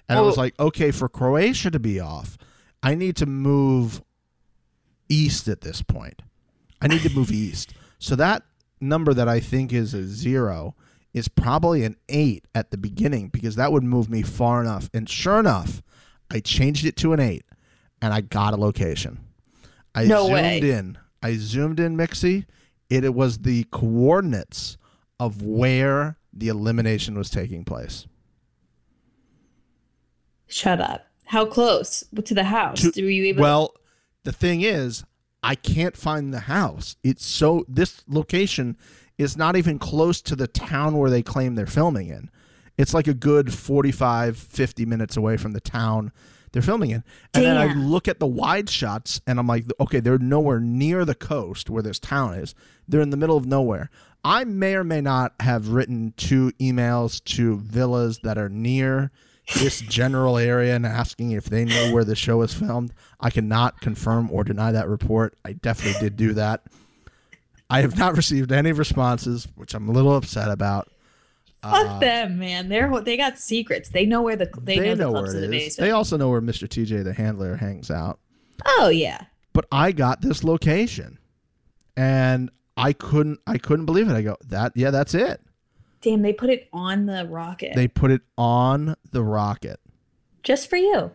And 0.09 0.17
I 0.17 0.21
was 0.21 0.37
Oh. 0.37 0.41
like, 0.41 0.59
"Okay, 0.59 0.91
for 0.91 1.07
Croatia 1.07 1.69
to 1.71 1.79
be 1.79 1.99
off, 1.99 2.37
I 2.83 2.95
need 2.95 3.15
to 3.17 3.25
move 3.25 4.01
east 5.07 5.47
at 5.47 5.61
this 5.61 5.81
point." 5.81 6.21
I 6.81 6.87
need 6.87 7.01
to 7.01 7.13
move 7.13 7.29
east. 7.31 7.73
So 7.99 8.15
that 8.15 8.43
number 8.79 9.13
that 9.13 9.27
I 9.27 9.39
think 9.41 9.73
is 9.73 9.93
a 9.93 10.07
zero 10.07 10.75
is 11.13 11.27
probably 11.27 11.83
an 11.83 11.95
eight 12.09 12.45
at 12.53 12.71
the 12.71 12.77
beginning 12.77 13.29
because 13.29 13.55
that 13.55 13.71
would 13.71 13.83
move 13.83 14.09
me 14.09 14.21
far 14.21 14.61
enough. 14.61 14.89
And 14.93 15.09
sure 15.09 15.39
enough, 15.39 15.81
I 16.31 16.39
changed 16.39 16.85
it 16.85 16.95
to 16.97 17.13
an 17.13 17.19
eight 17.19 17.43
and 18.01 18.13
I 18.13 18.21
got 18.21 18.53
a 18.53 18.57
location. 18.57 19.19
I 19.95 20.05
No 20.05 20.23
zoomed 20.23 20.33
way. 20.33 20.59
in. 20.59 20.97
I 21.23 21.35
zoomed 21.35 21.79
in, 21.79 21.97
Mixie. 21.97 22.45
It, 22.89 23.03
it 23.03 23.13
was 23.13 23.39
the 23.39 23.65
coordinates 23.71 24.77
of 25.19 25.41
where 25.41 26.17
the 26.31 26.47
elimination 26.47 27.17
was 27.17 27.29
taking 27.29 27.65
place. 27.65 28.05
Shut 30.47 30.79
up. 30.81 31.05
How 31.25 31.45
close 31.45 32.03
to 32.25 32.33
the 32.33 32.43
house? 32.45 32.81
To- 32.91 33.03
Were 33.03 33.09
you 33.09 33.25
able? 33.25 33.41
Well, 33.43 33.73
the 34.23 34.31
thing 34.31 34.61
is, 34.61 35.03
I 35.43 35.55
can't 35.55 35.95
find 35.95 36.33
the 36.33 36.41
house. 36.41 36.95
It's 37.03 37.25
so 37.25 37.65
this 37.67 38.03
location 38.07 38.77
is 39.19 39.37
not 39.37 39.57
even 39.57 39.77
close 39.77 40.21
to 40.21 40.35
the 40.35 40.47
town 40.47 40.97
where 40.97 41.09
they 41.09 41.21
claim 41.21 41.53
they're 41.53 41.67
filming 41.67 42.07
in. 42.07 42.31
It's 42.77 42.93
like 42.93 43.07
a 43.07 43.13
good 43.13 43.53
45 43.53 44.37
50 44.37 44.85
minutes 44.85 45.17
away 45.17 45.35
from 45.35 45.51
the 45.51 45.59
town 45.59 46.13
they're 46.51 46.61
filming 46.61 46.91
in. 46.91 47.03
And 47.33 47.43
then 47.43 47.57
I 47.57 47.73
look 47.73 48.07
at 48.07 48.19
the 48.19 48.25
wide 48.25 48.69
shots 48.69 49.21
and 49.27 49.37
I'm 49.37 49.45
like, 49.45 49.65
okay, 49.79 49.99
they're 49.99 50.17
nowhere 50.17 50.61
near 50.61 51.05
the 51.05 51.13
coast 51.13 51.69
where 51.69 51.83
this 51.83 51.99
town 51.99 52.35
is. 52.35 52.55
They're 52.87 53.01
in 53.01 53.11
the 53.11 53.17
middle 53.17 53.37
of 53.37 53.45
nowhere. 53.45 53.91
I 54.23 54.45
may 54.45 54.75
or 54.75 54.83
may 54.83 55.01
not 55.01 55.33
have 55.41 55.67
written 55.67 56.13
two 56.17 56.51
emails 56.59 57.23
to 57.35 57.57
villas 57.57 58.19
that 58.23 58.37
are 58.37 58.49
near 58.49 59.11
this 59.55 59.81
general 59.81 60.37
area 60.37 60.75
and 60.75 60.85
asking 60.85 61.31
if 61.31 61.45
they 61.45 61.65
know 61.65 61.93
where 61.93 62.03
the 62.03 62.15
show 62.15 62.41
is 62.41 62.53
filmed. 62.53 62.93
I 63.19 63.29
cannot 63.29 63.81
confirm 63.81 64.31
or 64.31 64.43
deny 64.43 64.71
that 64.71 64.87
report. 64.87 65.37
I 65.43 65.53
definitely 65.53 65.99
did 65.99 66.15
do 66.15 66.33
that. 66.33 66.63
I 67.69 67.81
have 67.81 67.97
not 67.97 68.15
received 68.15 68.51
any 68.51 68.71
responses, 68.71 69.47
which 69.55 69.73
I'm 69.73 69.87
a 69.89 69.91
little 69.91 70.15
upset 70.15 70.49
about. 70.49 70.89
Fuck 71.61 71.87
uh, 71.87 71.99
them, 71.99 72.39
man. 72.39 72.69
They're 72.69 72.89
they 73.01 73.17
got 73.17 73.37
secrets. 73.37 73.89
They 73.89 74.05
know 74.05 74.21
where 74.21 74.35
the 74.35 74.49
they, 74.61 74.77
know, 74.77 74.95
the 74.95 75.09
clubs 75.09 75.33
in 75.33 75.41
the 75.41 75.45
is. 75.47 75.51
basement. 75.51 75.87
They 75.87 75.91
also 75.91 76.17
know 76.17 76.29
where 76.29 76.41
Mr. 76.41 76.67
TJ 76.67 77.03
the 77.03 77.13
handler 77.13 77.57
hangs 77.57 77.91
out. 77.91 78.19
oh 78.65 78.89
yeah. 78.89 79.25
But 79.51 79.65
I 79.71 79.91
got 79.91 80.21
this 80.21 80.43
location, 80.43 81.19
and 81.97 82.49
I 82.77 82.93
couldn't. 82.93 83.39
I 83.45 83.57
couldn't 83.57 83.85
believe 83.85 84.09
it. 84.09 84.13
I 84.13 84.21
go 84.21 84.37
that. 84.47 84.71
Yeah, 84.75 84.91
that's 84.91 85.13
it. 85.13 85.41
Damn, 86.01 86.21
they 86.21 86.31
put 86.31 86.49
it 86.49 86.69
on 86.71 87.07
the 87.07 87.27
rocket 87.27 87.75
They 87.75 87.89
put 87.89 88.09
it 88.09 88.21
on 88.37 88.95
the 89.11 89.21
rocket. 89.21 89.81
just 90.43 90.69
for 90.69 90.77
you. 90.77 91.11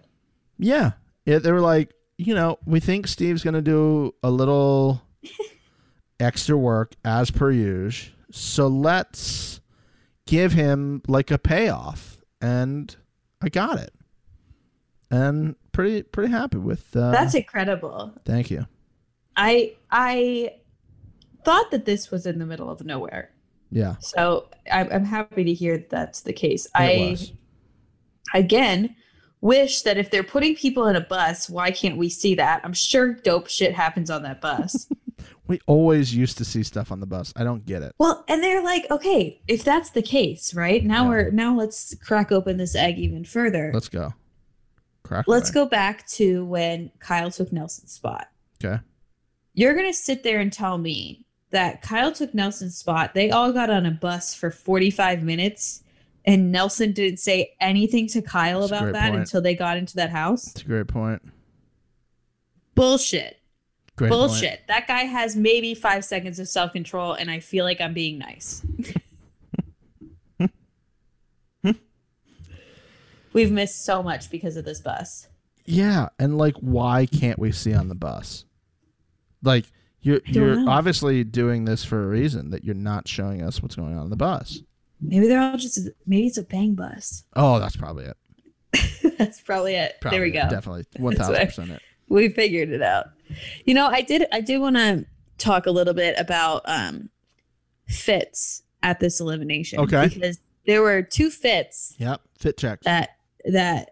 Yeah, 0.59 0.93
yeah 1.25 1.39
they 1.39 1.53
were 1.53 1.63
like, 1.63 1.95
you 2.19 2.35
know, 2.35 2.59
we 2.67 2.81
think 2.81 3.07
Steve's 3.07 3.43
gonna 3.43 3.63
do 3.63 4.15
a 4.23 4.31
little 4.31 5.03
extra 6.21 6.57
work 6.57 6.95
as 7.05 7.31
per 7.31 7.51
usual. 7.51 8.15
So 8.31 8.67
let's 8.67 9.61
give 10.27 10.53
him 10.53 11.03
like 11.07 11.31
a 11.31 11.39
payoff, 11.39 12.19
and 12.41 12.95
I 13.41 13.49
got 13.49 13.79
it, 13.79 13.93
and 15.11 15.55
pretty 15.73 16.03
pretty 16.03 16.33
happy 16.33 16.59
with. 16.59 16.97
Uh, 16.97 17.11
That's 17.13 17.35
incredible. 17.35 18.13
Thank 18.25 18.51
you. 18.51 18.67
I 19.37 19.75
I 19.91 20.55
thought 21.45 21.71
that 21.71 21.85
this 21.85 22.11
was 22.11 22.27
in 22.27 22.39
the 22.39 22.47
middle 22.47 22.71
of 22.71 22.85
nowhere. 22.85 23.31
Yeah, 23.71 23.97
So 23.99 24.49
I'm, 24.71 24.89
I'm 24.93 25.05
happy 25.05 25.43
to 25.43 25.53
hear 25.53 25.77
that 25.79 25.91
that's 25.91 26.21
the 26.21 26.33
case. 26.33 26.67
it 26.67 26.71
I 26.77 27.11
was. 27.11 27.33
again 28.33 28.95
wish 29.41 29.83
that 29.83 29.99
if 29.99 30.11
they're 30.11 30.23
putting 30.23 30.55
people 30.55 30.87
in 30.87 30.97
a 30.97 31.01
bus, 31.01 31.51
why 31.51 31.71
can't 31.71 31.97
we 31.99 32.09
see 32.09 32.35
that? 32.37 32.61
I'm 32.65 32.73
sure 32.73 33.13
dope 33.13 33.49
shit 33.49 33.75
happens 33.75 34.11
on 34.11 34.23
that 34.23 34.41
bus. 34.41 34.89
We 35.47 35.61
always 35.67 36.15
used 36.15 36.39
to 36.39 36.45
see 36.45 36.63
stuff 36.63 36.91
on 36.93 37.01
the 37.01 37.07
bus. 37.07 37.33
I 37.37 37.45
don't 37.45 37.65
get 37.67 37.83
it. 37.83 37.93
well, 37.99 38.25
and 38.29 38.43
they're 38.43 38.63
like, 38.63 38.87
okay, 38.91 39.41
if 39.49 39.63
that's 39.65 39.91
the 39.91 40.03
case, 40.03 40.55
right? 40.55 40.85
Now 40.85 41.05
Yeah. 41.05 41.09
we're 41.09 41.31
now 41.31 41.55
let's 41.57 41.95
crack 42.03 42.33
open 42.33 42.57
this 42.57 42.75
egg 42.75 42.99
even 42.99 43.25
further. 43.25 43.71
Let's 43.75 43.89
go. 43.89 44.15
Crack. 45.03 45.27
Let's 45.29 45.51
away. 45.51 45.65
go 45.65 45.69
back 45.69 46.07
to 46.09 46.45
when 46.47 46.91
Kyle 46.99 47.31
took 47.31 47.53
Nelson's 47.53 47.93
spot. 47.93 48.29
Okay. 48.65 48.81
You're 49.53 49.75
going 49.75 49.87
to 49.87 49.93
sit 49.97 50.23
there 50.23 50.41
and 50.41 50.53
tell 50.53 50.79
me 50.79 51.27
that 51.51 51.83
Kyle 51.83 52.11
took 52.11 52.33
Nelson's 52.35 52.77
spot. 52.77 53.13
They 53.15 53.31
all 53.31 53.53
got 53.53 53.69
on 53.71 53.85
a 53.87 53.91
bus 53.91 54.35
for 54.35 54.51
45 54.51 55.23
minutes 55.23 55.83
and 56.25 56.51
Nelson 56.51 56.93
didn't 56.93 57.19
say 57.19 57.55
anything 57.61 58.09
to 58.09 58.23
Kyle 58.23 58.61
That's 58.67 58.73
about 58.81 58.93
that 58.95 59.11
point. 59.11 59.21
until 59.21 59.43
they 59.43 59.55
got 59.55 59.77
into 59.77 59.95
that 59.97 60.09
house. 60.11 60.47
That's 60.47 60.63
a 60.63 60.65
great 60.65 60.89
point. 60.89 61.21
Bullshit. 62.75 63.39
Great 63.97 64.11
point. 64.11 64.19
Bullshit. 64.19 64.63
That 64.69 64.89
guy 64.89 65.03
has 65.03 65.37
maybe 65.37 65.75
five 65.75 66.05
seconds 66.05 66.39
of 66.39 66.49
self 66.49 66.73
control, 66.73 67.13
and 67.13 67.31
I 67.31 67.41
feel 67.41 67.65
like 67.65 67.81
I'm 67.81 67.95
being 67.95 68.19
nice. 68.19 68.65
We've 73.33 73.51
missed 73.51 73.85
so 73.85 74.03
much 74.03 74.31
because 74.31 74.57
of 74.57 74.65
this 74.65 74.81
bus. 74.81 75.29
Yeah, 75.65 76.09
and 76.19 76.39
like, 76.39 76.55
why 76.57 77.07
can't 77.07 77.39
we 77.39 77.53
see 77.53 77.75
on 77.75 77.89
the 77.89 77.95
bus? 77.95 78.45
Like, 79.43 79.67
you're 80.03 80.21
you're 80.27 80.57
know. 80.57 80.71
obviously 80.71 81.25
doing 81.25 81.65
this 81.65 81.85
for 81.85 82.05
a 82.05 82.07
reason 82.07 82.51
that 82.51 82.65
you're 82.65 82.75
not 82.75 83.09
showing 83.09 83.43
us 83.43 83.63
what's 83.63 83.75
going 83.75 83.97
on 83.97 84.05
in 84.05 84.11
the 84.11 84.17
bus. 84.17 84.61
Maybe 85.01 85.27
they're 85.27 85.41
all 85.41 85.57
just, 85.57 85.89
maybe 86.07 86.27
it's 86.27 86.39
a 86.39 86.43
bang 86.43 86.75
bus. 86.75 87.25
Oh, 87.35 87.59
that's 87.59 87.77
probably 87.77 88.05
it. 88.05 88.17
That's 89.19 89.41
probably 89.41 89.75
it. 89.75 90.01
Probably 90.01 90.19
there 90.19 90.27
we 90.27 90.33
go. 90.33 90.49
Definitely 90.51 90.87
one 90.97 91.15
thousand 91.15 91.47
percent 91.47 91.71
it. 91.71 91.83
We 92.15 92.29
figured 92.29 92.71
it 92.71 92.81
out 92.83 93.07
you 93.65 93.75
know 93.75 93.87
i 93.89 94.01
did 94.03 94.25
i 94.33 94.41
did 94.41 94.59
want 94.59 94.77
to 94.77 95.05
talk 95.39 95.67
a 95.67 95.71
little 95.71 95.95
bit 95.95 96.15
about 96.19 96.63
um 96.67 97.09
fits 97.89 98.63
at 98.83 99.01
this 99.01 99.21
elimination 99.21 99.81
Okay. 99.81 100.09
because 100.09 100.39
there 100.67 100.81
were 100.83 101.03
two 101.03 101.31
fits 101.31 101.95
Yep. 101.99 102.21
Fit 102.39 102.57
check. 102.57 102.81
that 102.83 103.11
that 103.45 103.91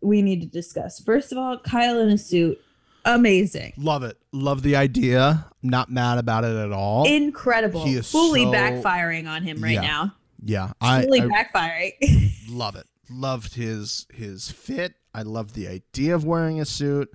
we 0.00 0.22
need 0.22 0.40
to 0.40 0.46
discuss 0.46 1.00
first 1.00 1.30
of 1.32 1.38
all 1.38 1.58
kyle 1.58 1.98
in 2.00 2.08
a 2.08 2.18
suit 2.18 2.58
amazing 3.04 3.72
Love 3.76 4.02
it. 4.02 4.16
Love 4.32 4.62
the 4.62 4.76
idea. 4.76 5.46
Not 5.62 5.90
mad 5.90 6.16
about 6.18 6.44
it 6.44 6.56
at 6.56 6.72
all. 6.72 7.04
incredible 7.06 7.84
He 7.84 7.94
is 7.96 8.10
fully 8.10 8.44
so- 8.44 8.52
backfiring 8.52 9.28
on 9.28 9.42
him 9.42 9.62
right 9.62 9.72
Yeah. 9.74 9.80
now 9.82 10.14
yeah, 10.46 10.72
I, 10.80 11.02
fully 11.04 11.20
I 11.22 11.26
backfiring 11.26 12.32
love 12.50 12.76
it. 12.76 12.86
Loved 13.10 13.54
his 13.54 14.06
his 14.12 14.50
fit. 14.50 14.94
I 15.14 15.22
loved 15.22 15.54
the 15.54 15.68
idea 15.68 16.14
of 16.14 16.24
wearing 16.24 16.60
a 16.60 16.64
suit. 16.64 17.12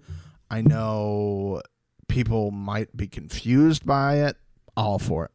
I 0.49 0.61
know 0.61 1.61
people 2.07 2.51
might 2.51 2.95
be 2.95 3.07
confused 3.07 3.85
by 3.85 4.17
it. 4.27 4.37
All 4.77 4.99
for 4.99 5.25
it. 5.25 5.31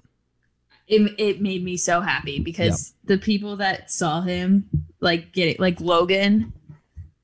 it, 0.87 1.15
it 1.19 1.41
made 1.43 1.63
me 1.65 1.77
so 1.77 2.01
happy 2.01 2.39
because 2.39 2.95
the 3.05 3.19
people 3.19 3.57
that 3.57 3.91
saw 3.91 4.23
him 4.23 4.69
like 5.01 5.33
getting 5.33 5.57
like 5.59 5.81
Logan 5.81 6.53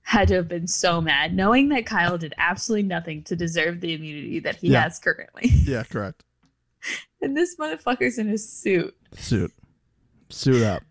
had 0.03 0.28
to 0.28 0.35
have 0.35 0.49
been 0.49 0.66
so 0.66 1.01
mad 1.01 1.35
knowing 1.35 1.68
that 1.70 1.87
Kyle 1.87 2.18
did 2.18 2.35
absolutely 2.37 2.83
nothing 2.89 3.22
to 3.24 3.37
deserve 3.37 3.81
the 3.81 3.95
immunity 3.95 4.41
that 4.41 4.57
he 4.57 4.68
Yeah. 4.68 4.83
has 4.83 4.99
currently. 4.99 5.49
Yeah, 5.64 5.85
correct. 5.85 6.24
And 7.22 7.37
this 7.37 7.57
motherfucker's 7.57 8.18
in 8.18 8.28
a 8.31 8.37
suit. 8.39 8.95
Suit, 9.16 9.53
suit 10.31 10.62
up. 10.62 10.83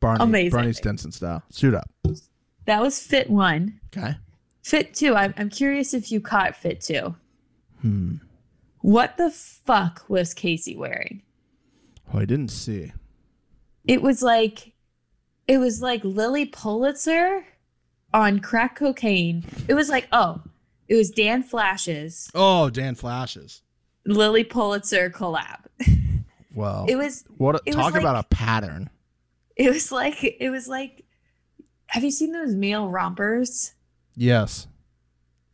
Barney, 0.00 0.22
Amazing. 0.24 0.50
Barney 0.50 0.72
Stinson 0.72 1.12
style. 1.12 1.42
Suit 1.50 1.74
up. 1.74 1.90
That 2.66 2.80
was 2.80 3.00
fit 3.00 3.28
one. 3.30 3.80
Okay. 3.96 4.14
Fit 4.62 4.94
two. 4.94 5.14
I'm, 5.14 5.34
I'm 5.36 5.50
curious 5.50 5.94
if 5.94 6.10
you 6.12 6.20
caught 6.20 6.56
fit 6.56 6.80
two. 6.80 7.14
Hmm. 7.82 8.16
What 8.80 9.16
the 9.16 9.30
fuck 9.30 10.04
was 10.08 10.34
Kaycee 10.34 10.76
wearing? 10.76 11.22
Oh, 12.12 12.18
I 12.18 12.24
didn't 12.24 12.50
see. 12.50 12.92
It 13.86 14.02
was 14.02 14.22
like, 14.22 14.72
it 15.46 15.58
was 15.58 15.82
like 15.82 16.02
Lilly 16.04 16.46
Pulitzer 16.46 17.44
on 18.14 18.40
crack 18.40 18.76
cocaine. 18.76 19.44
It 19.68 19.74
was 19.74 19.88
like, 19.88 20.08
oh, 20.12 20.40
it 20.88 20.94
was 20.96 21.10
Dan 21.10 21.42
Flashes. 21.42 22.30
Oh, 22.34 22.70
Dan 22.70 22.94
Flashes. 22.94 23.62
Lilly 24.06 24.44
Pulitzer 24.44 25.10
collab. 25.10 25.66
Well, 26.52 26.84
It 26.88 26.96
was 26.96 27.24
what? 27.36 27.54
it 27.64 27.76
was 27.76 27.76
talk 27.76 27.92
like- 27.94 28.02
about 28.02 28.16
a 28.24 28.26
pattern. 28.28 28.90
It 29.60 29.70
was 29.70 29.92
like 29.92 30.24
it 30.24 30.50
was 30.50 30.66
like 30.68 31.04
have 31.88 32.02
you 32.02 32.10
seen 32.10 32.32
those 32.32 32.54
male 32.54 32.88
rompers 32.88 33.72
Yes. 34.16 34.66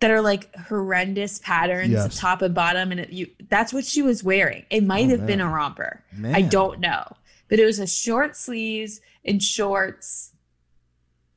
that 0.00 0.10
are 0.10 0.20
like 0.20 0.54
horrendous 0.54 1.38
patterns 1.40 1.90
Yes. 1.90 2.18
top 2.18 2.40
and 2.42 2.54
bottom 2.54 2.90
and 2.92 3.00
it, 3.00 3.10
you 3.10 3.26
that's 3.48 3.72
what 3.72 3.84
she 3.84 4.02
was 4.02 4.22
wearing. 4.22 4.64
It 4.70 4.84
might 4.84 5.06
Oh, 5.06 5.10
have 5.10 5.26
been 5.26 5.40
a 5.40 5.48
romper. 5.48 6.04
Man. 6.12 6.34
I 6.34 6.42
don't 6.42 6.78
know. 6.80 7.04
But 7.48 7.58
it 7.60 7.64
was 7.64 7.78
a 7.78 7.86
short 7.86 8.36
sleeves 8.36 9.00
and 9.24 9.42
shorts 9.42 10.32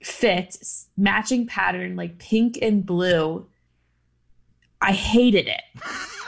fit 0.04 0.56
matching 0.98 1.46
pattern 1.48 1.96
like 1.96 2.18
pink 2.20 2.58
and 2.62 2.86
blue. 2.86 3.48
I 4.82 4.92
hated 4.94 5.48
it. 5.48 5.62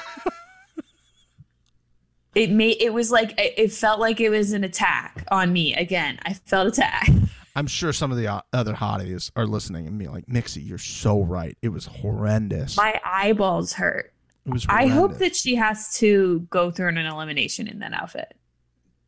it 2.36 2.50
made 2.50 2.78
it 2.82 2.94
was 2.94 3.12
like 3.12 3.34
it 3.38 3.72
felt 3.72 4.00
like 4.00 4.20
it 4.20 4.30
was 4.30 4.54
an 4.54 4.64
attack 4.64 5.26
on 5.32 5.52
me 5.52 5.76
again. 5.76 6.20
I 6.26 6.34
felt 6.34 6.68
attacked. 6.68 7.12
I'm 7.56 7.68
sure 7.68 7.92
some 7.92 8.12
of 8.12 8.18
the 8.18 8.28
uh, 8.28 8.42
other 8.54 8.74
hotties 8.74 9.30
are 9.36 9.46
listening 9.46 9.86
and 9.86 10.00
being 10.00 10.12
like, 10.12 10.26
"Mixie, 10.28 10.66
you're 10.66 10.78
so 10.78 11.22
right. 11.22 11.58
It 11.62 11.70
was 11.70 11.86
horrendous. 11.86 12.78
My 12.78 13.00
eyeballs 13.04 13.74
hurt. 13.74 14.14
it 14.46 14.54
was. 14.54 14.66
I 14.70 14.88
hope 14.88 15.18
that 15.18 15.36
she 15.36 15.56
has 15.56 15.94
to 15.98 16.48
go 16.50 16.72
through 16.72 16.88
an 16.88 16.98
elimination 16.98 17.68
in 17.68 17.80
that 17.80 17.94
outfit. 17.94 18.34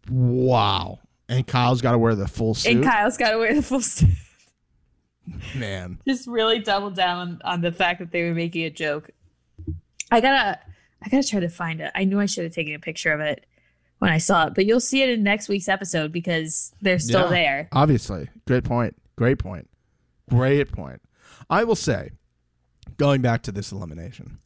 Wow. 0.10 1.00
And 1.30 1.48
Kyle's 1.48 1.82
got 1.82 1.94
to 1.94 1.98
wear 1.98 2.16
the 2.16 2.28
full 2.28 2.54
suit. 2.54 2.74
And 2.74 2.84
Kyle's 2.84 3.16
got 3.16 3.32
to 3.32 3.38
wear 3.38 3.56
the 3.56 3.62
full 3.62 3.82
suit. 3.82 4.10
Man. 5.56 6.00
Just 6.06 6.28
really 6.28 6.60
double 6.60 6.92
down 6.92 7.42
on 7.46 7.62
the 7.62 7.72
fact 7.72 8.00
that 8.00 8.12
they 8.12 8.24
were 8.24 8.34
making 8.34 8.66
a 8.66 8.70
joke. 8.70 9.10
I 10.12 10.20
gotta, 10.20 10.60
I 11.04 11.10
gotta 11.10 11.28
try 11.28 11.40
to 11.40 11.50
find 11.50 11.82
it. 11.82 11.92
I 11.96 12.04
knew 12.06 12.20
I 12.20 12.26
should 12.26 12.44
have 12.46 12.54
taken 12.54 12.74
a 12.76 12.80
picture 12.80 13.12
of 13.12 13.20
it 13.20 13.46
when 14.00 14.12
I 14.12 14.18
saw 14.18 14.48
it, 14.48 14.54
but 14.56 14.66
you'll 14.66 14.80
see 14.80 15.02
it 15.02 15.10
in 15.10 15.24
next 15.24 15.50
week's 15.50 15.68
episode 15.68 16.12
because 16.12 16.74
they're 16.82 17.00
still 17.00 17.24
Yeah. 17.24 17.30
there. 17.30 17.70
Obviously. 17.72 18.30
Great 18.48 18.64
point. 18.64 18.96
Great 19.16 19.40
point. 19.40 19.70
Great 20.30 20.72
point. 20.72 21.02
I 21.50 21.64
will 21.66 21.76
say, 21.76 22.12
going 22.98 23.22
back 23.22 23.44
to 23.44 23.52
this 23.52 23.72
elimination, 23.72 24.40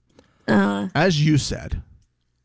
Uh, 0.48 0.88
as 0.96 1.24
you 1.26 1.38
said, 1.38 1.82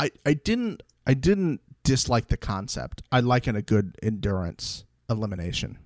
I, 0.01 0.11
I 0.27 0.35
didn't 0.35 0.83
I 1.07 1.15
didn't 1.15 1.61
dislike 1.85 2.29
the 2.29 2.37
concept. 2.37 3.03
I 3.11 3.21
like 3.21 3.49
in 3.49 3.57
a 3.57 3.63
good 3.63 3.97
endurance 4.03 4.85
elimination. 5.11 5.79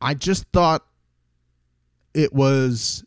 I 0.00 0.14
just 0.14 0.44
thought 0.52 0.86
it 2.14 2.32
was 2.32 3.04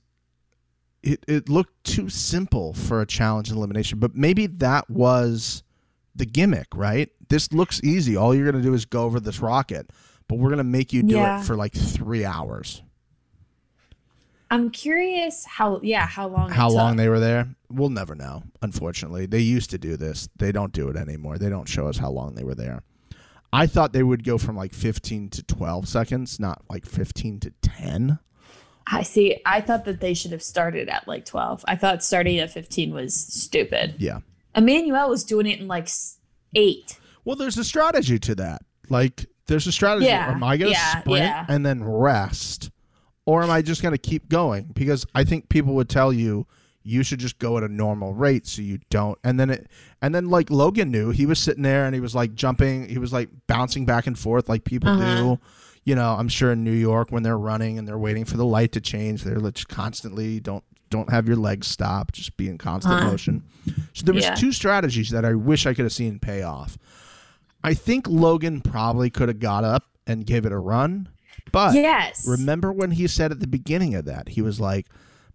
it 1.11 1.23
it 1.27 1.49
looked 1.49 1.83
too 1.83 2.09
simple 2.09 2.73
for 2.73 3.01
a 3.01 3.05
challenge 3.05 3.51
elimination, 3.51 3.99
but 3.99 4.15
maybe 4.15 4.47
that 4.47 4.89
was 4.89 5.63
the 6.15 6.25
gimmick, 6.25 6.67
right? 6.75 7.09
This 7.29 7.51
looks 7.53 7.81
easy. 7.83 8.15
All 8.15 8.33
you're 8.33 8.49
going 8.49 8.61
to 8.61 8.67
do 8.67 8.73
is 8.73 8.85
go 8.85 9.03
over 9.03 9.19
this 9.19 9.39
rocket, 9.39 9.89
but 10.27 10.37
we're 10.39 10.49
going 10.49 10.57
to 10.57 10.63
make 10.63 10.91
you 10.93 11.03
do 11.03 11.15
Yeah. 11.15 11.39
it 11.41 11.43
for 11.45 11.55
like 11.55 11.73
3 11.73 12.25
hours. 12.25 12.81
I'm 14.49 14.69
curious 14.69 15.43
how, 15.45 15.81
yeah, 15.83 16.07
how 16.07 16.27
long? 16.27 16.49
How 16.49 16.69
long 16.69 16.93
took. 16.93 16.97
they 16.97 17.09
were 17.09 17.19
there, 17.19 17.49
we'll 17.69 17.89
never 17.89 18.15
know. 18.15 18.43
Unfortunately, 18.61 19.25
they 19.25 19.39
used 19.39 19.69
to 19.71 19.77
do 19.77 19.97
this. 19.97 20.29
They 20.37 20.51
don't 20.53 20.71
do 20.71 20.87
it 20.87 20.95
anymore. 20.95 21.37
They 21.37 21.49
don't 21.49 21.67
show 21.67 21.87
us 21.87 21.97
how 21.97 22.11
long 22.11 22.35
they 22.35 22.45
were 22.45 22.55
there. 22.55 22.81
I 23.51 23.67
thought 23.67 23.91
they 23.93 24.03
would 24.03 24.23
go 24.23 24.37
from 24.37 24.55
like 24.55 24.73
15 24.73 25.29
to 25.31 25.43
12 25.43 25.87
seconds, 25.87 26.39
not 26.39 26.63
like 26.69 26.85
15 26.85 27.39
to 27.41 27.51
10. 27.61 28.19
I 28.89 29.03
see. 29.03 29.41
I 29.45 29.59
thought 29.61 29.85
that 29.85 29.99
they 29.99 30.13
should 30.13 30.31
have 30.31 30.41
started 30.43 30.87
at 30.89 31.07
like 31.07 31.25
12. 31.25 31.65
I 31.67 31.75
thought 31.75 32.03
starting 32.03 32.39
at 32.39 32.51
15 32.51 32.93
was 32.93 33.13
stupid. 33.15 33.95
Yeah. 33.99 34.19
Emanuel 34.55 35.09
was 35.09 35.23
doing 35.23 35.45
it 35.45 35.59
in 35.59 35.67
like 35.67 35.89
eight. 36.55 36.97
Well, 37.25 37.35
there's 37.35 37.57
a 37.57 37.63
strategy 37.63 38.17
to 38.19 38.35
that. 38.35 38.61
Like, 38.89 39.25
there's 39.47 39.67
a 39.67 39.71
strategy. 39.71 40.05
Yeah, 40.07 40.31
Am 40.31 40.43
I 40.43 40.55
going 40.57 40.71
to 40.71 40.77
yeah, 40.77 40.99
sprint 41.01 41.23
yeah. 41.25 41.45
and 41.49 41.65
then 41.65 41.83
rest? 41.83 42.71
Or 43.25 43.43
am 43.43 43.49
I 43.51 43.61
just 43.61 43.81
going 43.81 43.91
to 43.91 43.97
keep 43.97 44.29
going? 44.29 44.69
Because 44.73 45.05
I 45.13 45.25
think 45.25 45.49
people 45.49 45.73
would 45.75 45.89
tell 45.89 46.13
you 46.13 46.47
you 46.83 47.03
should 47.03 47.19
just 47.19 47.37
go 47.39 47.57
at 47.57 47.63
a 47.63 47.67
normal 47.67 48.13
rate 48.13 48.47
so 48.47 48.61
you 48.61 48.79
don't. 48.89 49.19
And 49.25 49.37
then 49.37 49.49
it, 49.49 49.67
and 50.01 50.15
then 50.15 50.29
like 50.29 50.49
Logan 50.49 50.89
knew 50.89 51.09
he 51.09 51.25
was 51.25 51.37
sitting 51.37 51.63
there 51.63 51.83
and 51.85 51.93
he 51.93 51.99
was 51.99 52.15
like 52.15 52.33
jumping, 52.33 52.87
he 52.87 52.97
was 52.97 53.11
like 53.11 53.27
bouncing 53.47 53.85
back 53.85 54.07
and 54.07 54.17
forth 54.17 54.47
like 54.47 54.63
people 54.63 54.87
Uh-huh. 54.89 55.17
do. 55.35 55.39
You 55.87 55.95
know, 55.95 56.15
I'm 56.19 56.27
sure 56.27 56.51
in 56.51 56.65
New 56.65 56.73
York 56.73 57.11
when 57.13 57.23
they're 57.23 57.37
running 57.37 57.77
and 57.79 57.87
they're 57.87 57.97
waiting 57.97 58.25
for 58.25 58.35
the 58.35 58.43
light 58.45 58.73
to 58.73 58.81
change, 58.81 59.23
they're 59.23 59.39
just 59.39 59.69
constantly 59.69 60.41
don't 60.41 60.63
don't 60.89 61.09
have 61.09 61.27
your 61.27 61.37
legs 61.37 61.65
stop, 61.67 62.11
just 62.11 62.35
be 62.35 62.49
in 62.49 62.57
constant 62.57 62.95
Uh-huh. 62.95 63.11
motion. 63.11 63.43
So 63.93 64.03
there 64.05 64.13
was 64.13 64.23
Yeah. 64.25 64.35
two 64.35 64.51
strategies 64.51 65.09
that 65.11 65.23
I 65.23 65.33
wish 65.33 65.65
I 65.65 65.73
could 65.73 65.85
have 65.85 65.93
seen 65.93 66.19
pay 66.19 66.43
off. 66.43 66.77
I 67.63 67.73
think 67.73 68.05
Logan 68.07 68.59
probably 68.61 69.09
could 69.09 69.27
have 69.29 69.39
got 69.39 69.63
up 69.63 69.83
and 70.05 70.25
gave 70.25 70.45
it 70.45 70.51
a 70.51 70.57
run, 70.57 71.07
but 71.53 71.73
yes. 71.73 72.25
remember 72.27 72.71
when 72.73 72.91
he 72.91 73.07
said 73.07 73.31
at 73.31 73.39
the 73.39 73.47
beginning 73.47 73.95
of 73.95 74.03
that, 74.05 74.27
he 74.29 74.41
was 74.41 74.59
like, 74.59 74.87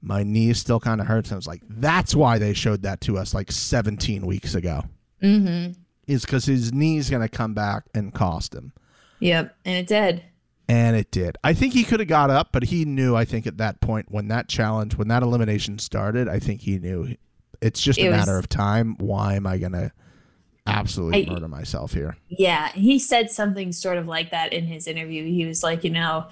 "My 0.03 0.23
knee 0.23 0.53
still 0.53 0.81
kind 0.81 1.01
of 1.01 1.07
hurts." 1.07 1.31
And 1.31 1.37
I 1.37 1.39
was 1.39 1.47
like, 1.47 1.63
"That's 1.69 2.15
why 2.15 2.37
they 2.39 2.53
showed 2.53 2.83
that 2.83 3.01
to 3.03 3.17
us 3.17 3.33
like 3.35 3.51
17 3.53 4.27
weeks 4.27 4.55
ago." 4.55 4.85
mm-hmm. 5.23 5.73
Is 6.07 6.23
because 6.27 6.45
his 6.45 6.73
knee's 6.75 7.09
gonna 7.09 7.29
come 7.29 7.55
back 7.55 7.85
and 7.95 8.13
cost 8.13 8.55
him, 8.55 8.73
Yep. 9.21 9.55
And 9.65 9.77
it 9.77 9.87
did. 9.87 10.23
And 10.73 10.97
it 10.97 11.11
did. 11.11 11.37
I 11.45 11.53
think 11.53 11.75
he 11.75 11.85
could 11.85 12.01
have 12.01 12.09
got 12.09 12.31
up, 12.31 12.49
but 12.51 12.63
he 12.65 12.85
knew. 12.87 13.15
I 13.15 13.25
think 13.27 13.47
at 13.47 13.59
that 13.59 13.81
point 13.83 14.07
when 14.11 14.29
that 14.29 14.49
challenge, 14.49 14.97
when 14.97 15.09
that 15.09 15.23
elimination 15.23 15.79
started, 15.79 16.29
I 16.29 16.39
think 16.39 16.63
he 16.63 16.79
knew 16.79 17.15
it's 17.61 17.81
just 17.83 17.99
a 17.99 18.09
was- 18.09 18.17
matter 18.17 18.39
of 18.39 18.49
time. 18.49 18.97
Why 18.99 19.35
am 19.35 19.47
I 19.47 19.59
gonna 19.59 19.93
absolutely 20.67 21.29
I- 21.29 21.31
murder 21.31 21.49
myself 21.49 21.93
here? 21.93 22.17
Yeah. 22.29 22.73
He 22.73 22.99
said 22.99 23.31
something 23.31 23.71
sort 23.73 23.99
of 23.99 24.07
like 24.07 24.31
that 24.31 24.53
in 24.55 24.65
his 24.67 24.87
interview. 24.87 25.25
He 25.25 25.45
was 25.45 25.63
like, 25.63 25.85
you 25.85 25.91
know, 25.91 26.29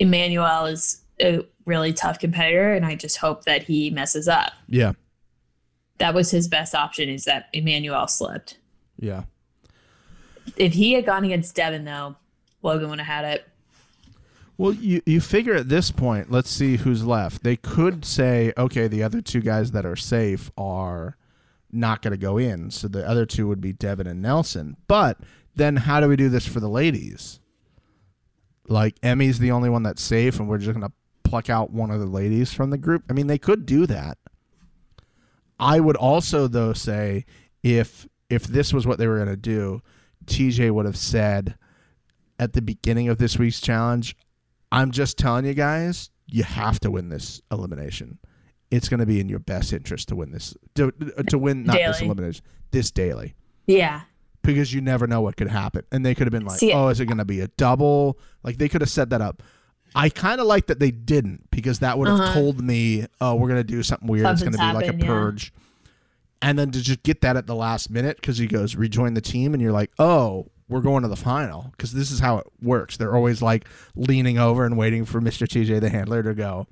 Emanuel 0.00 0.66
is 0.66 1.02
a 1.20 1.46
really 1.64 1.92
tough 1.92 2.18
competitor, 2.18 2.72
and 2.74 2.84
I 2.84 2.96
just 2.96 3.18
hope 3.18 3.44
that 3.44 3.62
he 3.62 3.88
messes 3.90 4.26
up. 4.26 4.52
Yeah, 4.68 4.92
That 5.98 6.12
was 6.12 6.30
his 6.32 6.48
best 6.48 6.74
option, 6.74 7.08
is 7.08 7.24
that 7.26 7.48
Emanuel 7.52 8.08
slipped. 8.08 8.58
yeah. 8.98 9.22
If 10.56 10.72
he 10.74 10.92
had 10.94 11.06
gone 11.06 11.24
against 11.24 11.54
Devin, 11.54 11.84
though, 11.84 12.16
Logan 12.64 12.88
would 12.90 12.98
have 12.98 13.06
had 13.06 13.24
it. 13.24 13.48
Well, 14.56 14.72
you 14.72 15.02
you 15.04 15.20
figure 15.20 15.54
at 15.54 15.68
this 15.68 15.90
point, 15.90 16.30
let's 16.30 16.50
see 16.50 16.76
who's 16.76 17.04
left. 17.04 17.42
They 17.42 17.56
could 17.56 18.04
say, 18.04 18.52
okay, 18.56 18.88
the 18.88 19.02
other 19.02 19.20
two 19.20 19.40
guys 19.40 19.72
that 19.72 19.84
are 19.84 19.96
safe 19.96 20.50
are 20.56 21.16
not 21.70 22.02
going 22.02 22.12
to 22.12 22.16
go 22.16 22.38
in, 22.38 22.70
so 22.70 22.88
the 22.88 23.06
other 23.06 23.26
two 23.26 23.48
would 23.48 23.60
be 23.60 23.72
Devin 23.72 24.06
and 24.06 24.22
Nelson. 24.22 24.76
But 24.86 25.18
then, 25.56 25.76
how 25.76 26.00
do 26.00 26.08
we 26.08 26.16
do 26.16 26.28
this 26.28 26.46
for 26.46 26.60
the 26.60 26.68
ladies? 26.68 27.40
Like 28.66 28.94
Emy's 29.02 29.40
the 29.40 29.50
only 29.50 29.68
one 29.68 29.82
that's 29.82 30.02
safe, 30.02 30.38
and 30.38 30.48
we're 30.48 30.58
just 30.58 30.72
going 30.72 30.88
to 30.88 30.92
pluck 31.24 31.50
out 31.50 31.70
one 31.70 31.90
of 31.90 31.98
the 31.98 32.06
ladies 32.06 32.52
from 32.52 32.70
the 32.70 32.78
group. 32.78 33.02
I 33.10 33.12
mean, 33.12 33.26
they 33.26 33.38
could 33.38 33.66
do 33.66 33.86
that. 33.86 34.18
I 35.58 35.80
would 35.80 35.96
also, 35.96 36.46
though, 36.46 36.72
say 36.72 37.26
if 37.64 38.06
if 38.30 38.44
this 38.44 38.72
was 38.72 38.86
what 38.86 38.98
they 38.98 39.08
were 39.08 39.16
going 39.16 39.28
to 39.28 39.36
do, 39.36 39.82
TJ 40.26 40.70
would 40.70 40.86
have 40.86 40.96
said 40.96 41.56
at 42.38 42.52
the 42.52 42.62
beginning 42.62 43.08
of 43.08 43.18
this 43.18 43.38
week's 43.38 43.60
challenge, 43.60 44.16
I'm 44.72 44.90
just 44.90 45.18
telling 45.18 45.44
you 45.44 45.54
guys, 45.54 46.10
you 46.26 46.42
have 46.42 46.80
to 46.80 46.90
win 46.90 47.08
this 47.08 47.40
elimination. 47.52 48.18
It's 48.70 48.88
going 48.88 49.00
to 49.00 49.06
be 49.06 49.20
in 49.20 49.28
your 49.28 49.38
best 49.38 49.72
interest 49.72 50.08
to 50.08 50.16
win 50.16 50.32
this 50.32 50.54
to, 50.74 50.92
to 51.28 51.38
win 51.38 51.64
not 51.64 51.76
this 51.76 52.00
elimination, 52.00 52.44
this 52.72 52.90
daily. 52.90 53.34
Yeah. 53.66 54.00
Because 54.42 54.74
you 54.74 54.80
never 54.80 55.06
know 55.06 55.20
what 55.20 55.36
could 55.36 55.48
happen. 55.48 55.84
And 55.92 56.04
they 56.04 56.14
could 56.14 56.26
have 56.26 56.32
been 56.32 56.44
like, 56.44 56.58
See- 56.58 56.72
"Oh, 56.72 56.88
is 56.88 57.00
it 57.00 57.06
going 57.06 57.18
to 57.18 57.24
be 57.24 57.40
a 57.40 57.48
double?" 57.48 58.18
Like 58.42 58.58
they 58.58 58.68
could 58.68 58.80
have 58.80 58.90
set 58.90 59.10
that 59.10 59.20
up. 59.20 59.42
I 59.94 60.08
kind 60.08 60.40
of 60.40 60.46
like 60.48 60.66
that 60.66 60.80
they 60.80 60.90
didn't 60.90 61.50
because 61.50 61.78
that 61.78 61.96
would 61.98 62.08
have 62.08 62.18
Uh-huh. 62.20 62.34
told 62.34 62.60
me, 62.60 63.06
oh, 63.20 63.36
we're 63.36 63.46
gonna 63.48 63.62
do 63.62 63.80
something 63.84 64.08
weird. 64.08 64.26
it's 64.26 64.42
gonna 64.42 64.58
be 64.58 64.64
like 64.64 64.82
a 64.82 64.86
happened, 64.86 65.02
yeah. 65.02 65.06
purge. 65.08 65.52
And 66.42 66.58
then 66.58 66.72
to 66.72 66.82
just 66.82 67.04
get 67.04 67.20
that 67.20 67.36
at 67.36 67.46
the 67.46 67.54
last 67.54 67.90
minute 67.90 68.16
because 68.16 68.36
he 68.36 68.46
goes 68.48 68.74
rejoin 68.74 69.14
the 69.14 69.20
team 69.20 69.54
and 69.54 69.62
you're 69.62 69.72
like, 69.72 69.92
oh, 70.00 70.48
we're 70.68 70.80
going 70.80 71.02
to 71.02 71.08
the 71.08 71.16
final 71.16 71.68
because 71.72 71.92
this 71.92 72.10
is 72.10 72.20
how 72.20 72.38
it 72.38 72.46
works. 72.62 72.96
They're 72.96 73.14
always 73.14 73.42
like 73.42 73.66
leaning 73.94 74.38
over 74.38 74.64
and 74.64 74.76
waiting 74.76 75.04
for 75.04 75.20
Mr. 75.20 75.46
TJ 75.46 75.80
the 75.80 75.90
handler 75.90 76.22
to 76.22 76.34
go. 76.34 76.66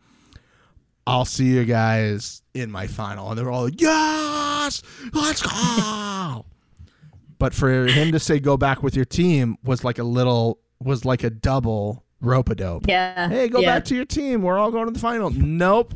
I'll 1.06 1.24
see 1.24 1.47
you 1.47 1.64
guys 1.64 2.43
in 2.55 2.70
my 2.70 2.86
final, 2.86 3.31
and 3.31 3.39
they're 3.39 3.51
all 3.51 3.64
like, 3.64 3.81
yes, 3.81 4.82
let's 5.12 5.43
go. 5.43 6.47
but 7.39 7.52
for 7.55 7.86
him 7.86 8.12
to 8.12 8.20
say 8.20 8.39
go 8.39 8.56
back 8.56 8.82
with 8.82 8.94
your 8.94 9.05
team 9.05 9.56
was 9.64 9.82
like 9.82 9.98
a 9.98 10.05
little 10.05 10.60
was 10.81 11.05
like 11.05 11.24
a 11.24 11.31
double 11.31 12.05
rope 12.20 12.48
a 12.48 12.55
dope. 12.55 12.86
Yeah. 12.89 13.28
Hey, 13.28 13.48
go 13.48 13.60
yeah. 13.60 13.74
back 13.74 13.85
to 13.86 13.97
your 13.97 14.05
team. 14.05 14.43
We're 14.43 14.59
all 14.59 14.70
going 14.70 14.86
to 14.86 14.93
the 14.93 14.98
final. 14.98 15.31
Nope. 15.31 15.94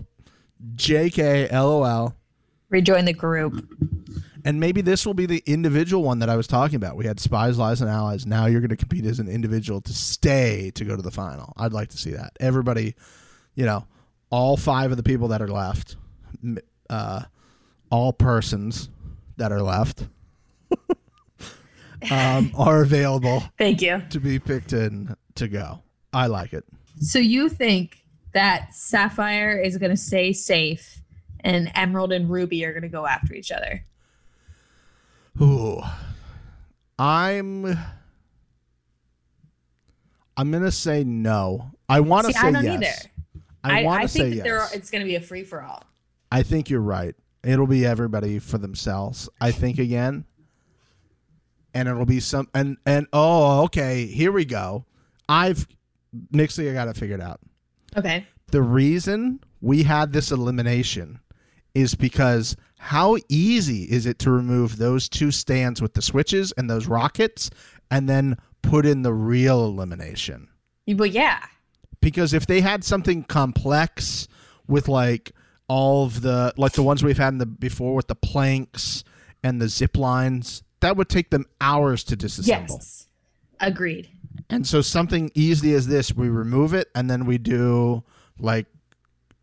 JK, 0.74 1.52
LOL. 1.52 2.14
Rejoin 2.68 3.04
the 3.04 3.12
group. 3.12 3.64
And 4.46 4.60
maybe 4.60 4.80
this 4.80 5.04
will 5.04 5.12
be 5.12 5.26
the 5.26 5.42
individual 5.44 6.04
one 6.04 6.20
that 6.20 6.28
I 6.28 6.36
was 6.36 6.46
talking 6.46 6.76
about. 6.76 6.96
We 6.96 7.04
had 7.04 7.18
spies, 7.18 7.58
lies, 7.58 7.80
and 7.80 7.90
allies. 7.90 8.26
Now 8.26 8.46
you're 8.46 8.60
going 8.60 8.70
to 8.70 8.76
compete 8.76 9.04
as 9.04 9.18
an 9.18 9.26
individual 9.28 9.80
to 9.80 9.92
stay 9.92 10.70
to 10.76 10.84
go 10.84 10.94
to 10.94 11.02
the 11.02 11.10
final. 11.10 11.52
I'd 11.56 11.72
like 11.72 11.88
to 11.88 11.98
see 11.98 12.12
that. 12.12 12.36
Everybody, 12.38 12.94
you 13.56 13.66
know, 13.66 13.88
all 14.30 14.56
five 14.56 14.92
of 14.92 14.98
the 14.98 15.02
people 15.02 15.26
that 15.28 15.42
are 15.42 15.48
left, 15.48 15.96
uh, 16.88 17.22
all 17.90 18.12
persons 18.12 18.88
that 19.36 19.50
are 19.50 19.62
left, 19.62 20.06
um, 22.12 22.52
are 22.56 22.82
available 22.82 23.42
Thank 23.58 23.82
you. 23.82 24.00
to 24.10 24.20
be 24.20 24.38
picked 24.38 24.72
in 24.72 25.16
to 25.34 25.48
go. 25.48 25.82
I 26.12 26.28
like 26.28 26.52
it. 26.52 26.64
So 27.00 27.18
you 27.18 27.48
think 27.48 28.04
that 28.32 28.72
Sapphire 28.74 29.60
is 29.60 29.76
going 29.76 29.90
to 29.90 29.96
stay 29.96 30.32
safe 30.32 31.02
and 31.40 31.72
Emerald 31.74 32.12
and 32.12 32.30
Ruby 32.30 32.64
are 32.64 32.72
going 32.72 32.82
to 32.82 32.88
go 32.88 33.08
after 33.08 33.34
each 33.34 33.50
other? 33.50 33.84
Ooh. 35.40 35.80
I'm 36.98 37.78
I'm 40.36 40.50
gonna 40.50 40.70
say 40.70 41.04
no. 41.04 41.70
I 41.88 42.00
want 42.00 42.26
to 42.26 42.32
say 42.32 42.48
I 42.48 42.50
don't 42.50 42.64
yes. 42.64 43.06
either. 43.06 43.12
I 43.64 43.82
want 43.82 44.02
to 44.02 44.08
say 44.08 44.20
think 44.20 44.30
that 44.30 44.36
yes. 44.36 44.44
there 44.44 44.60
are, 44.60 44.68
it's 44.72 44.90
going 44.90 45.00
to 45.00 45.06
be 45.06 45.16
a 45.16 45.20
free 45.20 45.42
for 45.42 45.60
all. 45.60 45.82
I 46.30 46.42
think 46.42 46.70
you're 46.70 46.80
right. 46.80 47.14
It'll 47.42 47.66
be 47.66 47.84
everybody 47.84 48.38
for 48.38 48.58
themselves. 48.58 49.28
I 49.40 49.50
think 49.50 49.78
again. 49.78 50.24
And 51.74 51.88
it'll 51.88 52.06
be 52.06 52.20
some 52.20 52.48
and 52.54 52.78
and 52.86 53.06
oh 53.12 53.64
okay, 53.64 54.06
here 54.06 54.32
we 54.32 54.44
go. 54.44 54.86
I've 55.28 55.66
Nixley, 56.32 56.70
I 56.70 56.72
got 56.72 56.88
it 56.88 56.96
figured 56.96 57.20
out. 57.20 57.40
Okay. 57.96 58.26
the 58.50 58.62
reason 58.62 59.40
we 59.60 59.82
had 59.82 60.12
this 60.12 60.30
elimination 60.30 61.18
is 61.76 61.94
because 61.94 62.56
how 62.78 63.18
easy 63.28 63.82
is 63.82 64.06
it 64.06 64.18
to 64.20 64.30
remove 64.30 64.78
those 64.78 65.10
two 65.10 65.30
stands 65.30 65.82
with 65.82 65.92
the 65.92 66.00
switches 66.00 66.50
and 66.52 66.70
those 66.70 66.86
rockets 66.86 67.50
and 67.90 68.08
then 68.08 68.38
put 68.62 68.86
in 68.86 69.02
the 69.02 69.12
real 69.12 69.62
elimination? 69.62 70.48
Well, 70.88 71.06
yeah. 71.06 71.44
Because 72.00 72.32
if 72.32 72.46
they 72.46 72.62
had 72.62 72.82
something 72.82 73.24
complex 73.24 74.26
with 74.66 74.88
like 74.88 75.32
all 75.68 76.06
of 76.06 76.22
the 76.22 76.54
like 76.56 76.72
the 76.72 76.82
ones 76.82 77.04
we've 77.04 77.18
had 77.18 77.34
in 77.34 77.38
the 77.38 77.46
before 77.46 77.94
with 77.94 78.06
the 78.06 78.14
planks 78.14 79.04
and 79.42 79.60
the 79.60 79.68
zip 79.68 79.98
lines, 79.98 80.62
that 80.80 80.96
would 80.96 81.10
take 81.10 81.28
them 81.28 81.44
hours 81.60 82.04
to 82.04 82.16
disassemble. 82.16 82.70
Yes. 82.70 83.08
Agreed. 83.60 84.08
And 84.48 84.66
so 84.66 84.80
something 84.80 85.30
easy 85.34 85.74
as 85.74 85.88
this, 85.88 86.14
we 86.14 86.30
remove 86.30 86.72
it 86.72 86.88
and 86.94 87.10
then 87.10 87.26
we 87.26 87.36
do 87.36 88.02
like 88.38 88.66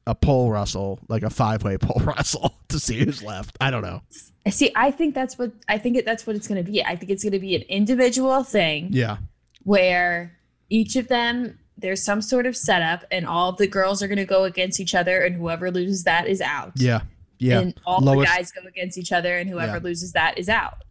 a 0.06 0.14
pole 0.16 0.52
wrestle, 0.52 1.00
like 1.08 1.24
a 1.24 1.30
five 1.30 1.64
way 1.64 1.78
pole 1.78 2.02
wrestle 2.06 2.54
to 2.70 2.80
see 2.80 3.00
who's 3.04 3.24
left. 3.24 3.58
I 3.62 3.72
don't 3.72 3.84
know. 3.84 4.02
See, 4.50 4.72
I 4.76 4.92
think 4.92 5.16
that's 5.16 5.38
what 5.38 5.52
I 5.70 5.78
think 5.78 5.96
it, 5.98 6.06
that's 6.06 6.28
what 6.28 6.36
it's 6.36 6.48
going 6.48 6.64
to 6.64 6.70
be. 6.70 6.84
I 6.84 6.96
think 6.96 7.10
it's 7.12 7.24
going 7.24 7.32
to 7.34 7.40
be 7.40 7.56
an 7.56 7.62
individual 7.64 8.44
thing 8.44 8.90
Yeah. 8.92 9.18
where 9.64 10.38
each 10.70 10.96
of 10.98 11.08
them 11.08 11.60
there's 11.78 12.04
some 12.04 12.22
sort 12.22 12.46
of 12.46 12.56
setup 12.56 13.04
and 13.12 13.26
all 13.26 13.52
the 13.54 13.66
girls 13.68 14.04
are 14.04 14.08
going 14.08 14.18
to 14.18 14.26
go 14.26 14.44
against 14.44 14.80
each 14.80 14.94
other 14.94 15.22
and 15.22 15.36
whoever 15.36 15.72
loses 15.72 16.04
that 16.04 16.28
is 16.28 16.40
out. 16.42 16.72
Yeah. 16.76 17.02
Yeah. 17.40 17.60
And 17.62 17.74
all 17.86 18.00
Lowest- 18.00 18.30
the 18.32 18.36
guys 18.38 18.52
go 18.52 18.62
against 18.68 18.98
each 18.98 19.12
other 19.12 19.38
and 19.38 19.50
whoever 19.50 19.78
Yeah. 19.78 19.84
loses 19.84 20.12
that 20.12 20.38
is 20.38 20.50
out. 20.50 20.84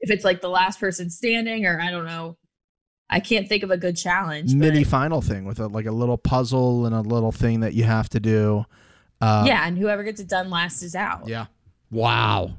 If 0.00 0.10
it's 0.10 0.24
like 0.24 0.40
the 0.42 0.48
last 0.48 0.78
person 0.78 1.10
standing 1.10 1.66
or 1.66 1.80
I 1.80 1.90
don't 1.90 2.04
know. 2.06 2.36
I 3.10 3.20
can't 3.20 3.48
think 3.48 3.62
of 3.62 3.70
a 3.70 3.76
good 3.76 3.96
challenge. 3.96 4.54
Mini 4.54 4.82
final 4.84 5.20
thing 5.20 5.44
with 5.44 5.60
a, 5.60 5.68
like 5.68 5.86
a 5.86 5.90
little 5.92 6.16
puzzle 6.16 6.86
and 6.86 6.94
a 6.94 7.00
little 7.00 7.32
thing 7.32 7.60
that 7.60 7.74
you 7.74 7.84
have 7.84 8.08
to 8.10 8.20
do. 8.20 8.64
Uh, 9.20 9.44
yeah, 9.46 9.66
and 9.66 9.78
whoever 9.78 10.02
gets 10.02 10.20
it 10.20 10.28
done 10.28 10.50
last 10.50 10.82
is 10.82 10.94
out. 10.94 11.28
Yeah. 11.28 11.46
Wow. 11.90 12.56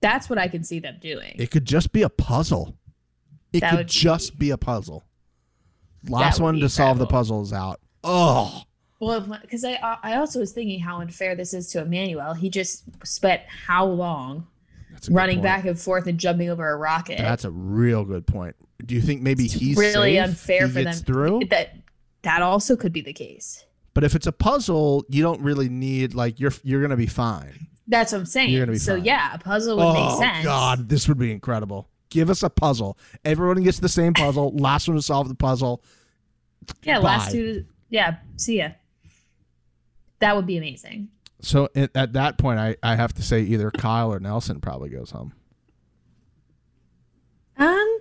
That's 0.00 0.28
what 0.30 0.38
I 0.38 0.48
can 0.48 0.64
see 0.64 0.78
them 0.80 0.96
doing. 1.00 1.34
It 1.36 1.50
could 1.50 1.64
just 1.64 1.92
be 1.92 2.02
a 2.02 2.08
puzzle. 2.08 2.76
It 3.52 3.60
That 3.60 3.70
could 3.70 3.76
would 3.78 3.86
be- 3.88 3.92
just 3.92 4.38
be 4.38 4.50
a 4.50 4.58
puzzle. 4.58 5.04
Last 6.08 6.40
one 6.40 6.58
to 6.60 6.68
solve 6.68 6.98
the 6.98 7.06
puzzle 7.06 7.42
is 7.42 7.52
out. 7.52 7.80
Oh. 8.02 8.62
Well, 9.00 9.20
because 9.42 9.64
I 9.64 9.78
I 10.02 10.16
also 10.16 10.40
was 10.40 10.52
thinking 10.52 10.80
how 10.80 11.00
unfair 11.00 11.34
this 11.34 11.52
is 11.54 11.68
to 11.72 11.80
Emanuel. 11.82 12.34
He 12.34 12.48
just 12.50 12.84
spent 13.06 13.42
how 13.46 13.86
long 13.86 13.98
That's 14.28 14.44
a 14.44 14.46
good 14.46 14.46
running 15.08 15.40
back 15.40 15.64
and 15.64 15.78
forth 15.78 16.06
and 16.06 16.18
jumping 16.18 16.50
over 16.50 16.68
a 16.68 16.76
rocket. 16.76 17.18
That's 17.18 17.44
a 17.44 17.50
real 17.50 18.04
good 18.04 18.26
point. 18.26 18.56
Do 18.84 18.94
you 18.94 19.00
think 19.00 19.22
maybe 19.22 19.46
he's 19.46 19.76
really 19.76 20.16
safe? 20.16 20.24
unfair 20.24 20.66
He 20.66 20.72
for 20.72 20.82
them. 20.84 20.94
through? 20.94 21.40
That 21.50 21.76
that 22.22 22.42
also 22.42 22.76
could 22.76 22.92
be 22.92 23.00
the 23.00 23.12
case. 23.12 23.64
But 23.94 24.04
if 24.04 24.14
it's 24.14 24.26
a 24.26 24.32
puzzle, 24.32 25.04
you 25.08 25.22
don't 25.22 25.40
really 25.40 25.68
need 25.68 26.14
like 26.14 26.40
you're 26.40 26.52
you're 26.62 26.82
gonna 26.82 26.96
be 26.96 27.06
fine. 27.06 27.68
That's 27.88 28.12
what 28.12 28.18
I'm 28.18 28.26
saying. 28.26 28.50
You're 28.50 28.62
gonna 28.62 28.72
be 28.72 28.78
so 28.78 28.96
fine. 28.96 29.04
yeah, 29.04 29.34
a 29.34 29.38
puzzle 29.38 29.76
would 29.76 29.82
oh 29.82 29.94
make 29.94 30.18
sense. 30.18 30.44
God, 30.44 30.88
this 30.88 31.08
would 31.08 31.18
be 31.18 31.32
incredible. 31.32 31.88
Give 32.08 32.30
us 32.30 32.42
a 32.42 32.50
puzzle. 32.50 32.98
Everyone 33.24 33.62
gets 33.62 33.78
the 33.78 33.88
same 33.88 34.14
puzzle. 34.14 34.52
Last 34.56 34.88
one 34.88 34.96
to 34.96 35.02
solve 35.02 35.28
the 35.28 35.34
puzzle. 35.34 35.82
Yeah, 36.82 36.98
last 36.98 37.32
two. 37.32 37.64
Yeah, 37.88 38.16
see 38.36 38.58
ya. 38.58 38.70
That 40.20 40.36
would 40.36 40.46
be 40.46 40.56
amazing. 40.56 41.08
So 41.42 41.68
at, 41.74 41.90
at 41.94 42.12
that 42.14 42.38
point, 42.38 42.58
I, 42.58 42.76
I 42.82 42.96
have 42.96 43.12
to 43.14 43.22
say 43.22 43.40
either 43.42 43.70
Kyle 43.70 44.12
or 44.12 44.20
Nelson 44.20 44.60
probably 44.60 44.90
goes 44.90 45.10
home. 45.10 45.32
Um. 47.56 47.98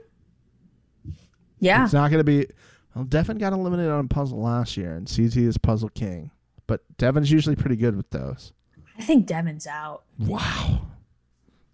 Yeah. 1.59 1.83
It's 1.83 1.93
not 1.93 2.09
going 2.11 2.19
to 2.19 2.23
be. 2.23 2.47
Well, 2.95 3.05
Devin 3.05 3.37
got 3.37 3.53
eliminated 3.53 3.91
on 3.91 4.05
a 4.05 4.07
puzzle 4.07 4.41
last 4.41 4.77
year, 4.77 4.93
and 4.93 5.07
CT 5.07 5.37
is 5.37 5.57
puzzle 5.57 5.89
king. 5.89 6.31
But 6.67 6.81
Devin's 6.97 7.31
usually 7.31 7.55
pretty 7.55 7.75
good 7.75 7.95
with 7.95 8.09
those. 8.09 8.53
I 8.97 9.01
think 9.01 9.25
Devin's 9.25 9.67
out. 9.67 10.03
Wow. 10.19 10.81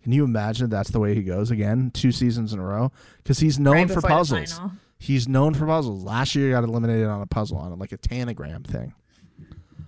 Can 0.03 0.11
you 0.11 0.23
imagine 0.23 0.69
that's 0.69 0.91
the 0.91 0.99
way 0.99 1.15
he 1.15 1.23
goes 1.23 1.49
again, 1.49 1.89
two 1.91 2.11
seasons 2.11 2.53
in 2.53 2.59
a 2.59 2.63
row? 2.63 2.91
Because 3.23 3.39
he's 3.39 3.57
known 3.57 3.73
right 3.73 3.91
for 3.91 4.01
puzzles. 4.01 4.59
He's 4.99 5.27
known 5.27 5.55
for 5.55 5.65
puzzles. 5.65 6.03
Last 6.03 6.35
year, 6.35 6.45
he 6.47 6.51
got 6.51 6.63
eliminated 6.63 7.07
on 7.07 7.21
a 7.21 7.25
puzzle 7.25 7.57
on 7.57 7.71
it, 7.73 7.79
like 7.79 7.91
a 7.91 7.97
tanagram 7.97 8.63
thing. 8.63 8.93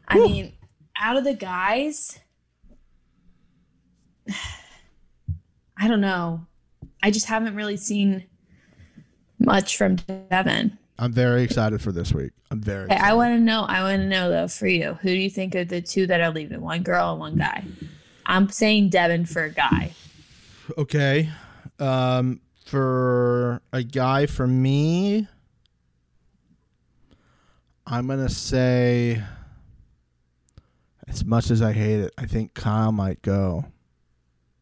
I 0.08 0.16
mean, 0.18 0.54
out 1.00 1.18
of 1.18 1.24
the 1.24 1.34
guys, 1.34 2.20
I 5.78 5.88
don't 5.88 6.02
know. 6.02 6.46
I 7.04 7.12
just 7.12 7.28
haven't 7.28 7.56
really 7.56 7.78
seen 7.78 8.26
much 9.40 9.78
from 9.78 9.96
Devin. 10.30 10.78
I'm 11.00 11.12
very 11.12 11.44
excited 11.44 11.82
for 11.82 11.92
this 11.92 12.12
week. 12.12 12.32
I'm 12.50 12.60
very. 12.60 12.86
Okay, 12.86 12.96
I 12.96 13.14
want 13.14 13.36
to 13.36 13.40
know. 13.40 13.66
I 13.68 13.84
want 13.84 14.02
to 14.02 14.08
know 14.08 14.30
though 14.30 14.48
for 14.48 14.68
you, 14.68 14.94
who 14.96 15.10
do 15.10 15.16
you 15.16 15.30
think 15.30 15.56
are 15.56 15.64
the 15.64 15.82
two 15.82 16.08
that 16.08 16.22
are 16.22 16.32
leaving? 16.32 16.62
One 16.62 16.82
girl 16.82 17.12
and 17.12 17.20
one 17.20 17.36
guy. 17.36 17.64
I'm 18.26 18.50
saying 18.50 18.90
Devin 18.90 19.26
for 19.26 19.44
a 19.44 19.52
guy. 19.52 19.94
Okay. 20.78 21.30
Um, 21.80 22.42
for 22.66 23.62
a 23.72 23.84
guy, 23.84 24.26
for 24.26 24.48
me, 24.48 25.28
I'm 27.86 28.08
gonna 28.08 28.30
say. 28.30 29.22
As 31.08 31.24
much 31.26 31.50
as 31.52 31.62
I 31.62 31.72
hate 31.74 32.00
it, 32.02 32.14
I 32.18 32.26
think 32.26 32.54
Kyle 32.54 32.92
might 32.92 33.22
go. 33.22 33.66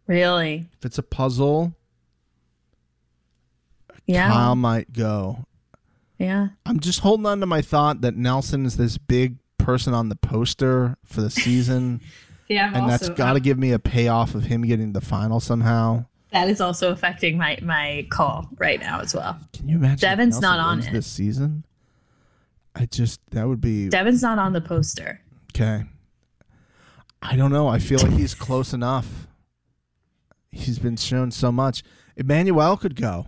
Really? 0.07 0.67
If 0.77 0.85
it's 0.85 0.97
a 0.99 1.03
puzzle, 1.03 1.73
Yeah. 4.05 4.29
Kyle 4.29 4.55
might 4.55 4.93
go. 4.93 5.45
yeah. 6.19 6.49
I'm 6.65 6.79
just 6.79 6.99
holding 6.99 7.25
on 7.25 7.39
to 7.39 7.45
my 7.45 7.61
thought 7.61 8.01
that 8.01 8.15
Nelson 8.15 8.65
is 8.65 8.77
this 8.77 8.97
big 8.97 9.37
person 9.57 9.93
on 9.93 10.09
the 10.09 10.15
poster 10.15 10.95
for 11.03 11.21
the 11.21 11.29
season, 11.31 12.01
Yeah. 12.47 12.67
I'm 12.67 12.75
and 12.83 12.89
that's 12.91 13.09
got 13.09 13.33
to 13.33 13.39
give 13.39 13.57
me 13.57 13.71
a 13.71 13.79
payoff 13.79 14.35
of 14.35 14.43
him 14.43 14.61
getting 14.61 14.93
the 14.93 15.01
final 15.01 15.39
somehow. 15.39 16.05
that 16.31 16.47
is 16.47 16.61
also 16.61 16.91
affecting 16.91 17.37
my 17.39 17.57
my 17.63 18.05
call 18.11 18.47
right 18.57 18.79
now 18.79 18.99
as 18.99 19.15
well. 19.15 19.39
Can 19.53 19.67
you 19.67 19.77
imagine? 19.77 20.07
Devin's 20.07 20.39
not 20.39 20.59
on 20.59 20.81
it. 20.81 20.91
this 20.91 21.07
season. 21.07 21.65
I 22.75 22.85
just 22.85 23.19
that 23.31 23.47
would 23.47 23.61
be 23.61 23.89
Devin's 23.89 24.21
not 24.21 24.37
on 24.37 24.53
the 24.53 24.61
poster. 24.61 25.21
okay. 25.55 25.85
I 27.27 27.35
don't 27.35 27.51
know. 27.51 27.67
I 27.67 27.79
feel 27.79 27.99
like 27.99 28.11
he's 28.19 28.33
close 28.33 28.73
enough. 28.73 29.27
He's 30.51 30.79
been 30.79 30.95
shown 30.95 31.31
so 31.31 31.51
much. 31.51 31.83
Emanuel 32.15 32.77
could 32.77 32.95
go. 32.95 33.27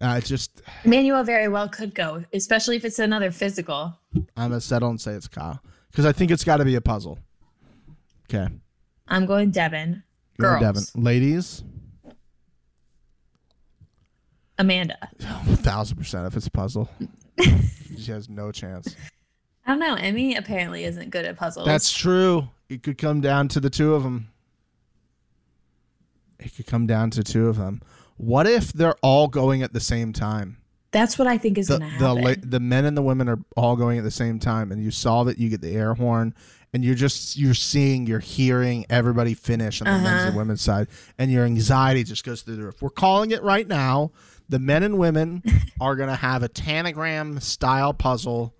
I 0.00 0.20
just 0.20 0.62
Emanuel 0.84 1.22
very 1.24 1.48
well 1.48 1.68
could 1.68 1.94
go, 1.94 2.24
especially 2.32 2.76
if 2.76 2.84
it's 2.86 2.98
another 2.98 3.30
physical. 3.30 3.98
I'm 4.14 4.48
gonna 4.48 4.60
settle 4.60 4.88
and 4.88 5.00
say 5.00 5.12
it's 5.12 5.28
Kyle 5.28 5.60
because 5.90 6.06
I 6.06 6.12
think 6.12 6.30
it's 6.30 6.42
got 6.42 6.56
to 6.56 6.64
be 6.64 6.74
a 6.74 6.80
puzzle. 6.80 7.18
Okay, 8.24 8.48
I'm 9.08 9.26
going 9.26 9.50
Devin. 9.50 10.02
Go 10.40 10.58
Girls. 10.58 10.62
Devin. 10.62 11.04
Ladies, 11.04 11.62
Amanda. 14.58 14.96
a 15.20 15.56
thousand 15.56 15.98
percent 15.98 16.26
if 16.26 16.34
it's 16.34 16.46
a 16.46 16.50
puzzle. 16.50 16.88
she 17.98 18.10
has 18.10 18.30
no 18.30 18.50
chance. 18.50 18.96
I 19.70 19.76
don't 19.76 19.78
know. 19.80 19.94
Emy 19.96 20.36
apparently 20.38 20.84
isn't 20.84 21.10
good 21.10 21.24
at 21.24 21.36
puzzles. 21.36 21.66
That's 21.66 21.92
true. 21.92 22.48
It 22.68 22.82
could 22.82 22.98
come 22.98 23.20
down 23.20 23.48
to 23.48 23.60
the 23.60 23.70
two 23.70 23.94
of 23.94 24.02
them. 24.02 24.28
It 26.38 26.54
could 26.56 26.66
come 26.66 26.86
down 26.86 27.10
to 27.12 27.22
two 27.22 27.48
of 27.48 27.56
them. 27.56 27.82
What 28.16 28.46
if 28.46 28.72
they're 28.72 28.96
all 29.02 29.28
going 29.28 29.62
at 29.62 29.72
the 29.72 29.80
same 29.80 30.12
time? 30.12 30.56
that's 30.92 31.16
what 31.16 31.28
I 31.28 31.38
think 31.38 31.56
is 31.56 31.68
The 31.68 31.78
going 31.78 31.88
to 31.92 31.98
the 32.00 32.08
happen. 32.16 32.24
la- 32.24 32.34
the 32.50 32.58
men 32.58 32.84
and 32.84 32.96
the 32.96 33.02
women 33.02 33.28
are 33.28 33.38
all 33.56 33.76
going 33.76 33.98
at 33.98 34.02
the 34.02 34.10
same 34.10 34.40
time, 34.40 34.72
and 34.72 34.82
you 34.82 34.90
solve 34.90 35.28
it. 35.28 35.38
You 35.38 35.48
get 35.48 35.60
the 35.60 35.70
air 35.76 35.94
horn, 35.94 36.34
and 36.74 36.84
you're 36.84 36.96
just 36.96 37.36
you're 37.38 37.54
seeing, 37.54 38.08
you're 38.08 38.18
hearing 38.18 38.86
everybody 38.90 39.34
finish 39.34 39.80
on 39.80 39.84
the 39.86 39.92
men's 39.92 40.06
Uh-huh. 40.06 40.26
and 40.30 40.36
women's 40.36 40.62
side, 40.62 40.88
and 41.16 41.30
your 41.30 41.44
anxiety 41.44 42.02
just 42.02 42.24
goes 42.24 42.42
through 42.42 42.56
the 42.56 42.64
roof. 42.64 42.82
We're 42.82 42.90
calling 42.90 43.30
it 43.30 43.40
right 43.44 43.68
now. 43.68 44.10
The 44.48 44.58
men 44.58 44.82
and 44.82 44.98
women 44.98 45.44
are 45.80 45.94
going 45.94 46.08
to 46.08 46.16
have 46.16 46.42
a 46.42 46.48
tanagram 46.48 47.38
style 47.38 47.94
puzzle 47.94 48.52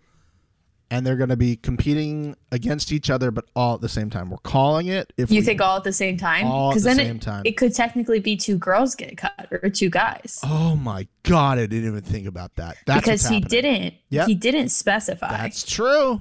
and 0.92 1.06
they're 1.06 1.16
going 1.16 1.28
to 1.30 1.36
be 1.36 1.56
competing 1.56 2.36
against 2.50 2.90
each 2.90 3.10
other, 3.10 3.30
but 3.30 3.44
all 3.54 3.74
at 3.76 3.80
the 3.80 3.88
same 3.88 4.10
time. 4.10 4.28
We're 4.30 4.38
calling 4.38 4.88
it. 4.88 5.12
If 5.16 5.30
you 5.30 5.40
we- 5.40 5.44
think 5.44 5.60
all 5.60 5.76
at 5.76 5.84
the 5.84 5.92
same 5.92 6.16
time? 6.16 6.46
All 6.46 6.70
at 6.72 6.78
the 6.78 6.80
then 6.82 6.96
same 6.96 7.16
it, 7.16 7.22
time. 7.22 7.42
it 7.44 7.56
could 7.56 7.74
technically 7.74 8.18
be 8.20 8.36
two 8.36 8.58
girls 8.58 8.94
get 8.94 9.16
cut 9.16 9.48
or 9.50 9.70
two 9.70 9.88
guys. 9.90 10.40
Oh 10.44 10.74
my 10.76 11.06
god! 11.22 11.58
I 11.58 11.66
didn't 11.66 11.86
even 11.88 12.00
think 12.02 12.26
about 12.26 12.56
that. 12.56 12.76
That's 12.86 13.00
because 13.02 13.28
he 13.28 13.40
didn't 13.40 13.94
Yep. 14.10 14.26
he 14.28 14.34
didn't 14.34 14.70
specify. 14.70 15.28
That's 15.30 15.62
true. 15.64 16.20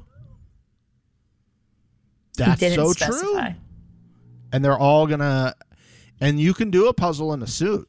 he 2.37 2.43
That's 2.43 2.59
didn't 2.59 2.75
so 2.77 2.91
specify. 2.93 3.49
true. 3.51 3.55
And 4.51 4.63
they're 4.65 4.77
all 4.77 5.05
gonna, 5.07 5.53
and 6.21 6.39
you 6.39 6.53
can 6.53 6.71
do 6.71 6.87
a 6.87 6.93
puzzle 6.93 7.33
in 7.33 7.41
a 7.43 7.47
suit. 7.47 7.87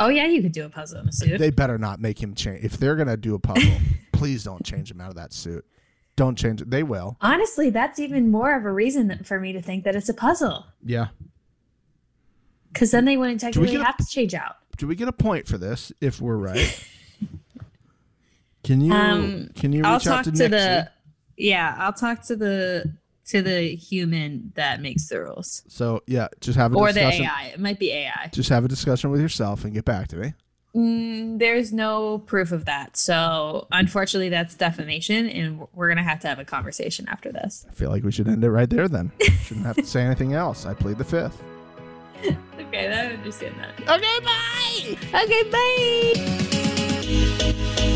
Oh 0.00 0.08
yeah, 0.08 0.26
you 0.26 0.40
could 0.42 0.52
do 0.52 0.64
a 0.64 0.68
puzzle 0.68 1.00
in 1.00 1.08
a 1.08 1.12
suit. 1.12 1.38
They 1.38 1.50
better 1.50 1.76
not 1.78 2.00
make 2.00 2.20
him 2.20 2.34
change. 2.34 2.64
If 2.64 2.78
they're 2.78 2.96
gonna 2.96 3.16
do 3.16 3.34
a 3.34 3.38
puzzle, 3.38 3.70
please 4.12 4.42
don't 4.42 4.64
change 4.64 4.90
him 4.90 5.00
out 5.00 5.10
of 5.10 5.16
that 5.16 5.32
suit. 5.32 5.64
Don't 6.20 6.36
change 6.36 6.60
it. 6.60 6.68
They 6.68 6.82
will. 6.82 7.16
Honestly, 7.22 7.70
that's 7.70 7.98
even 7.98 8.30
more 8.30 8.54
of 8.54 8.66
a 8.66 8.70
reason 8.70 9.24
for 9.24 9.40
me 9.40 9.54
to 9.54 9.62
think 9.62 9.84
that 9.84 9.96
it's 9.96 10.10
a 10.10 10.12
puzzle. 10.12 10.66
Yeah. 10.84 11.06
Because 12.70 12.90
then 12.90 13.06
they 13.06 13.16
wouldn't 13.16 13.40
technically 13.40 13.72
get 13.72 13.80
a- 13.80 13.84
have 13.84 13.96
to 13.96 14.04
change 14.04 14.34
out. 14.34 14.56
Do 14.76 14.86
we 14.86 14.96
get 14.96 15.08
a 15.08 15.12
point 15.12 15.48
for 15.48 15.56
this 15.56 15.92
if 16.02 16.20
we're 16.20 16.36
right? 16.50 16.78
Can 18.62 18.82
you 18.82 18.92
Um, 18.92 19.48
can 19.54 19.72
you 19.72 19.78
reach 19.78 19.86
I'll 19.86 19.94
out 19.94 20.02
talk 20.02 20.24
to, 20.24 20.30
to, 20.32 20.48
the 20.48 20.90
yeah, 21.38 21.74
I'll 21.78 21.94
talk 21.94 22.20
to 22.26 22.36
the 22.36 22.92
to 23.28 23.40
the 23.40 23.74
human 23.74 24.52
that 24.56 24.82
makes 24.82 25.08
the 25.08 25.22
rules. 25.22 25.62
So 25.68 26.02
yeah, 26.06 26.28
just 26.42 26.58
have 26.58 26.74
a 26.74 26.76
Or 26.76 26.92
the. 26.92 27.00
AI. 27.00 27.52
It 27.54 27.60
might 27.60 27.78
be 27.78 27.92
AI. 27.92 28.28
Just 28.30 28.50
have 28.50 28.66
a 28.66 28.68
discussion 28.68 29.10
with 29.10 29.22
yourself 29.22 29.64
and 29.64 29.72
get 29.72 29.86
back 29.86 30.08
to 30.08 30.16
me. 30.16 30.34
Mm, 30.74 31.38
there's 31.38 31.72
no 31.72 32.18
proof 32.18 32.52
of 32.52 32.64
that. 32.66 32.96
So 32.96 33.66
unfortunately 33.72 34.28
that's 34.28 34.54
defamation 34.54 35.28
and 35.28 35.66
we're 35.74 35.88
gonna 35.88 36.02
have 36.04 36.20
to 36.20 36.28
have 36.28 36.38
a 36.38 36.44
conversation 36.44 37.08
after 37.08 37.32
this. 37.32 37.66
I 37.68 37.72
feel 37.72 37.90
like 37.90 38.04
we 38.04 38.12
should 38.12 38.28
end 38.28 38.44
it 38.44 38.50
right 38.50 38.70
there 38.70 38.88
then. 38.88 39.10
Shouldn't 39.42 39.66
have 39.66 39.76
to 39.76 39.86
say 39.86 40.02
anything 40.02 40.34
else. 40.34 40.66
I 40.66 40.74
plead 40.74 40.98
the 40.98 41.04
fifth. 41.04 41.42
Okay, 42.58 42.86
I 42.88 43.14
understand 43.14 43.56
that. 43.58 43.80
Okay, 43.88 44.20
bye. 44.24 44.96
Okay, 45.22 45.42
bye. 47.74 47.86